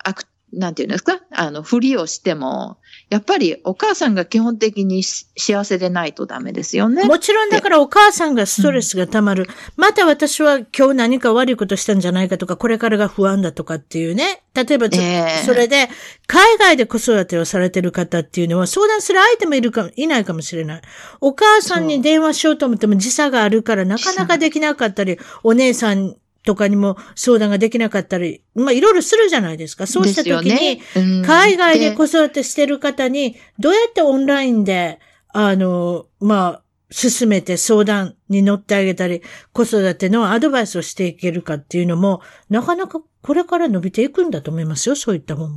[0.54, 1.22] なんていうんですか？
[1.32, 2.78] あの、ふりをしても、
[3.10, 7.06] やっぱりお母さんが基本的にし幸せでないとダメですよね。
[7.06, 9.48] もちろんだからお母さんがストレスが溜まる。
[9.78, 14.44] また私は今日何か悪いことしたんじゃないかとか、これからが不安だとかっていうね。
[14.54, 15.90] 例えばええそれで、
[16.28, 20.82] 海外で子育てをされてる方っていうのは相談する相手もいるか、いないかもしれない。
[21.20, 29.88] お母さんに電話しようと思っても時差があるからなかなかできなかったり、お姉さんとかにも相談ができなかったり、まあいろいろするじゃないですか。
[29.88, 30.82] そうした時に、
[31.24, 39.22] 海外でで子育てしてる方に、どうやってオンラインで、あの、まあ、進めて相談に乗ってあげたり、
[39.54, 45.48] 子育てのアドバイスをしていけるかっていうのも、なかなかこれから伸びていくんだと思いますよ、そういった方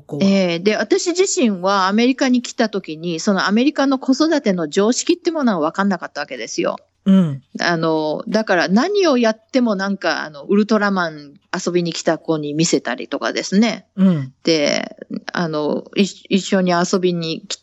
[0.00, 0.24] 向は。
[0.24, 6.76] ええで、私自身はアメリカに来た時に、そのアメリカの子育ての常識ってものは分かんなかったわけですよ。
[7.04, 7.42] うん。
[7.60, 13.86] あの、だから何をやってもなんか、あの、ウルトラマン遊びに来た子に見せたりとかですね。
[13.96, 14.34] うん。
[14.44, 14.96] で、
[15.32, 17.62] あの、い一緒に遊びに来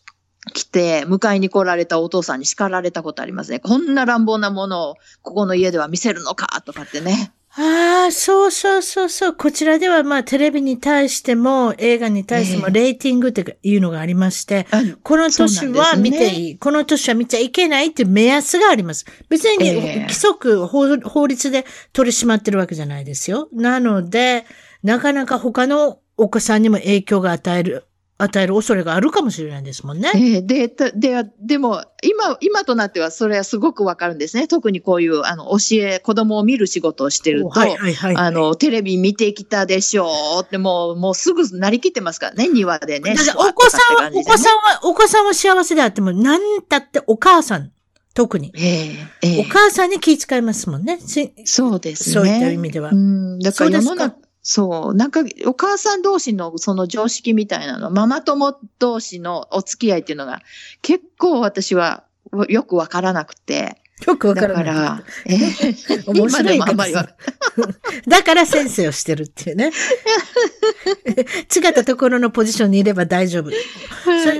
[0.53, 3.59] 来て、迎えに来られたお父さんに叱られたことありますね。
[3.59, 7.33] こんな乱暴なものをここの家では見せるのかとかってね。
[7.55, 9.33] ああ、そうそうそうそう。
[9.33, 19.05] こちらではまあテレビに対しても映画に対してもええレーティングっていうのがありまして、あこの年は見ていい、この年は見ちゃいけないっていう目安があります。
[19.29, 23.49] 別に、ええ規則法、法律で取り締まってるわけじゃないですよ。
[23.51, 24.45] なので、
[24.83, 27.85] なかなか他のお子さんにも影響が与える、
[28.21, 30.11] 与える恐れがあるかもしれないですもんね。
[30.13, 34.49] ええで、たで、でも、今、今となってはそれはすごくわかるんですね。
[34.49, 38.15] 特にこういう、あの、教え、子供を見る仕事をしてると、はいはいはい。
[38.17, 40.09] あの、テレビ見てきたでしょ
[40.41, 43.15] うって、もう、もうすぐなりきってますからね、庭でね。
[43.37, 47.71] お子さんは、ねお子さんは、お子さんは幸せであっても、何たってお母さん、
[48.13, 48.51] 特に。
[48.57, 50.99] ええええお母さんに気遣いますもんね。
[50.99, 52.13] しそうですね。
[52.15, 54.17] そういった意味ではうん、だから世の中、
[54.51, 60.41] そう、なんか、お母さん同士のその常識みたいなの、ママ友同士のお付き合いっていうのが、
[60.81, 62.03] 結構私は
[62.47, 64.65] よくわからなくて、よくわかだらない。
[64.65, 66.83] から、えー 面白い今でも
[68.07, 69.71] だから先生をしてるっていうね。
[71.55, 73.51] 違ったところのポジションにいれば大丈夫。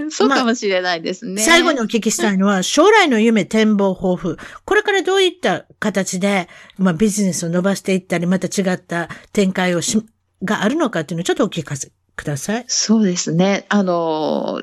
[0.09, 1.41] そうかもしれないですね。
[1.41, 4.38] 最後にお聞きしたいのは、将来の夢、展望、抱負。
[4.65, 6.47] これからどういった形で、
[6.77, 10.01] まあ、ビジネスを伸ばしていったり、また違った展開をし、
[10.43, 12.65] があるのかっていうのをちょっとお聞かせください。
[12.67, 13.65] そうですね。
[13.69, 14.61] あの、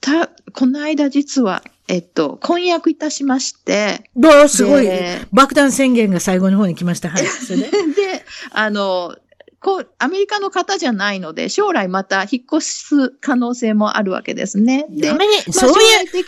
[0.00, 5.20] た、この間実は、えっと、婚約いたしまして、どうすごいで。
[5.32, 7.10] 爆弾宣言が最後の方に来ました。
[7.10, 7.26] はい。
[7.28, 7.66] それで？
[7.70, 9.14] で、あの、
[9.60, 14.86] こう、アメリカの方じゃないので、将来また引っ越す可能性もあるわけですね。
[14.90, 15.74] で、アメリまあそうい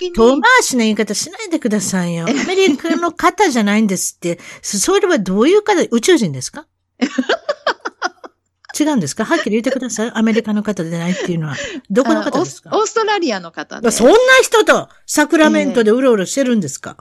[0.09, 2.27] う、遠回しな言い方しないでくださいよ。
[2.29, 4.39] アメリカの方じゃないんですって。
[4.63, 6.67] そそれはどういう方、宇宙人ですか？
[8.79, 9.25] 違うんですか？
[9.25, 10.11] はっきり言ってください。
[10.15, 11.57] アメリカの方でないっていうのは。
[11.91, 12.71] どこの方ですか？
[12.73, 13.91] あオーストラリアの方で。
[13.91, 16.97] そんな人とサクラメントでうろうろしてるんですか、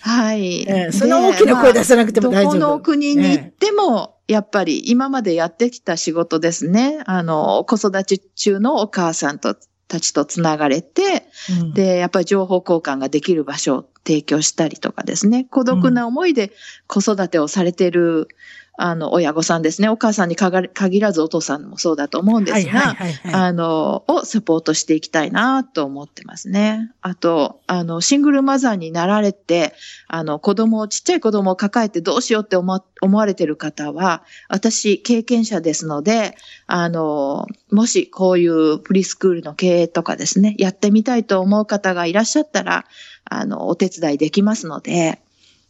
[0.00, 0.62] はい。
[0.68, 7.02] ええそんな大きな声出さなくても大丈夫どこの国に行っても、やっぱり今までやってきた仕事ですね。
[7.06, 9.56] あの、子育て中のお母さんと
[9.88, 11.28] たちとつながれて、
[11.60, 15.46] うんで、やっぱり情報交換ができる場所を提供したりとかですね。
[15.48, 16.50] 孤独な思いで
[16.88, 18.26] 子育てをされている、
[18.78, 19.88] あの、親御さんですね。
[19.88, 22.96] お母さんに限らずお父さんもそうだと思うんですが。
[23.32, 26.92] あの、をサポートしていきたいなと思ってますね。
[27.00, 29.74] あと、あの、シングルマザーになられて、
[30.08, 42.84] あの、子供を、ちっちゃい子供を抱えてどうしようって思思われてる方は、私、経験者ですので、あの、もしこういうプリスクールの経営とかですね、やってみたいと思う方がいらっしゃったら、
[43.24, 45.20] あの、お手伝いできますので、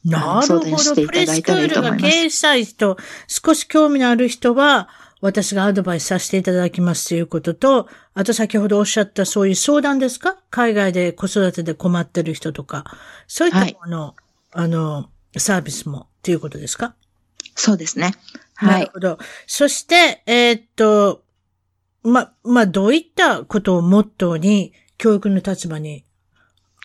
[0.07, 1.07] なるほど。
[1.07, 4.89] プレスクールが経営したい人、少し興味のある人は、
[5.21, 10.37] 私がアドバイスさせていただきますということと、あと先ほどおっしゃったそういう相談ですか？
[10.51, 12.85] 海外で子育てで困ってる人とか、
[13.27, 14.15] そういったもの、
[14.53, 16.95] あの、サービスもっていうことですか？
[17.55, 18.13] そうですね。
[18.55, 18.91] はないる。
[18.93, 19.19] ほど。
[19.47, 21.25] そして、えーっと、
[22.03, 26.05] ま、まあ、どういったことをモットーに、教育の立場に、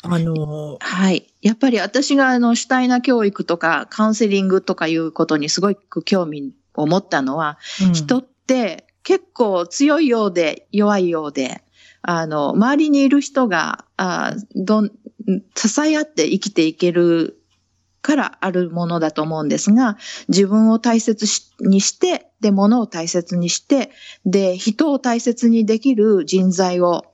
[0.04, 1.32] あの、はい。
[1.42, 11.64] やっぱり私があの主体な教育とかカウンセリングとかいうことにすごく興味を持ったのは、うん人って結構強いようで弱いようで、
[12.02, 14.92] あの、周りにいる人が、あどん、
[15.56, 17.42] 支え合って生きていける
[18.02, 19.98] からあるものだと思うんですが、
[20.28, 23.92] 自分を大切しにして、で、物を大切にして、
[24.26, 27.06] で、人を大切にできる人材を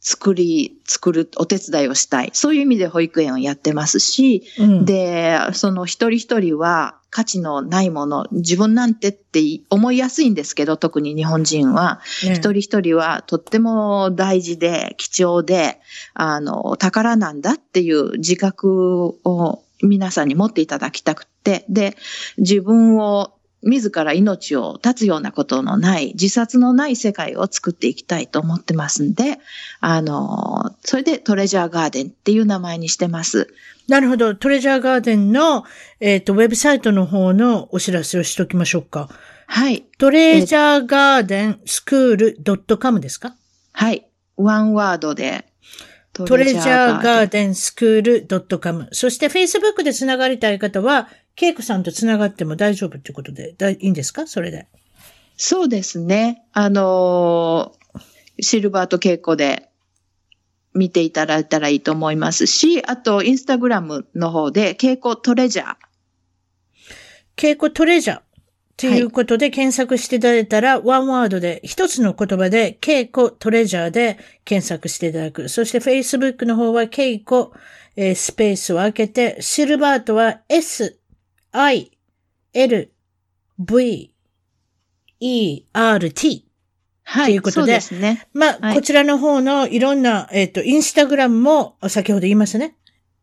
[0.00, 2.30] 作り、作るお手伝いをしたい。
[2.32, 15.78] そういう意味で保育園をやってますし、うん、で、その一人一人は価値のないもの、自分なんてって思いやすいんですけど、特に日本人は、ね一人一人はとっても大事で貴重で、
[16.14, 21.96] あの、宝なんだっていう自覚を皆さんに持っていただきたくって、で、
[22.38, 23.32] 自分を
[23.62, 29.38] 自ら命を絶つようなことのない、自殺のない世界を作っていきたいと思ってますんで、
[29.80, 33.52] あの、それでトレジャーガーデンっていう名前にしてます。
[33.88, 34.34] なるほど。
[34.34, 35.64] トレジャーガーデンの、
[35.98, 39.08] えっ、と、ウェブサイトの方のお知らせをしときましょうか。
[39.46, 39.82] はい。
[39.98, 43.34] トレジャーガーデンスクール .com ですか？
[43.72, 44.06] はい。
[44.36, 45.44] ワンワードで。
[46.12, 47.28] トトレジャーガーン。
[47.30, 48.88] デンスクール .com。
[48.92, 51.08] そして Facebook でつながりたい方は、
[51.40, 54.26] ケイコさんとつながっても大丈夫ってことで、だいいいんですか？
[54.26, 54.66] それで。
[55.38, 56.44] そうですね。
[56.52, 58.00] あのー
[58.42, 59.70] シルバーと稽古で
[60.74, 65.76] 見ていただいたらいいと思いますし、あと、インスタグラムの方で、稽古トレジャー。
[67.36, 68.20] ケイコトレジャー。
[68.76, 75.48] ということで検索していただいたら、ワンワードで、一つの言葉で、ケイコトレジャーで検索していただく。
[75.48, 77.54] そして Facebook の方は、ケイコ、
[77.96, 80.99] えースペースを開けて、シルバーとは S,
[81.52, 81.90] I,
[82.54, 82.92] L,
[83.58, 84.14] V,
[85.20, 86.46] E, R, T。
[87.04, 88.28] はということでそうですね。
[88.32, 92.76] まあ、はいこちらの方のいろんな、えっ、と、インスタグラムも、先ほど言いましたね。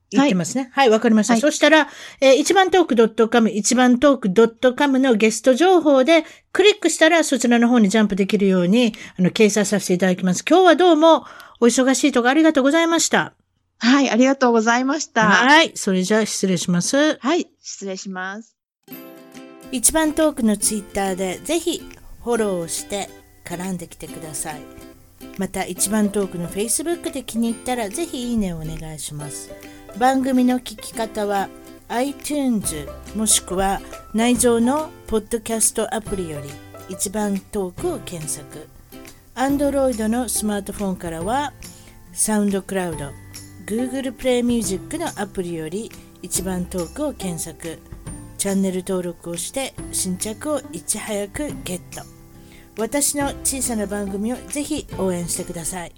[0.09, 0.69] 言ってますね。
[0.73, 1.33] はい、わ、かりました。
[1.33, 1.87] はいそしたら、
[2.21, 10.43] えー一番トーク .com、一番トーク .com のゲスト情報で、クリックしたらそちらの方にジャンプできるように、あの、掲載させていただきます。
[10.47, 11.25] 今日はどうも、
[11.59, 13.33] お忙しいとこありがとうございました。
[13.79, 15.27] はい、ありがとうございました。
[15.27, 17.17] はい、それじゃあ失礼します。
[17.17, 18.57] はい、失礼します。
[19.71, 21.81] 一番トークのツイッターでぜひ
[22.23, 23.09] フォローをして
[23.43, 24.61] 絡んできてください
[25.37, 29.51] また一番トークの Facebook で気に入ったらぜひいいねをお願いします
[29.97, 31.49] 番組の聞き方は
[31.89, 33.81] iTunes もしくは
[34.13, 36.49] 内蔵のポッドキャストアプリより
[36.89, 38.67] 一番トークを検索
[39.35, 41.53] Android のスマートフォンからは
[42.13, 43.11] サウンドクラウド
[43.67, 47.77] Google プレイミュージックのアプリより一番トークを検索
[48.37, 52.01] チャンネル登録をして新着をいち早くゲット
[52.77, 55.91] 私の小さな番組をぜひ応援してください。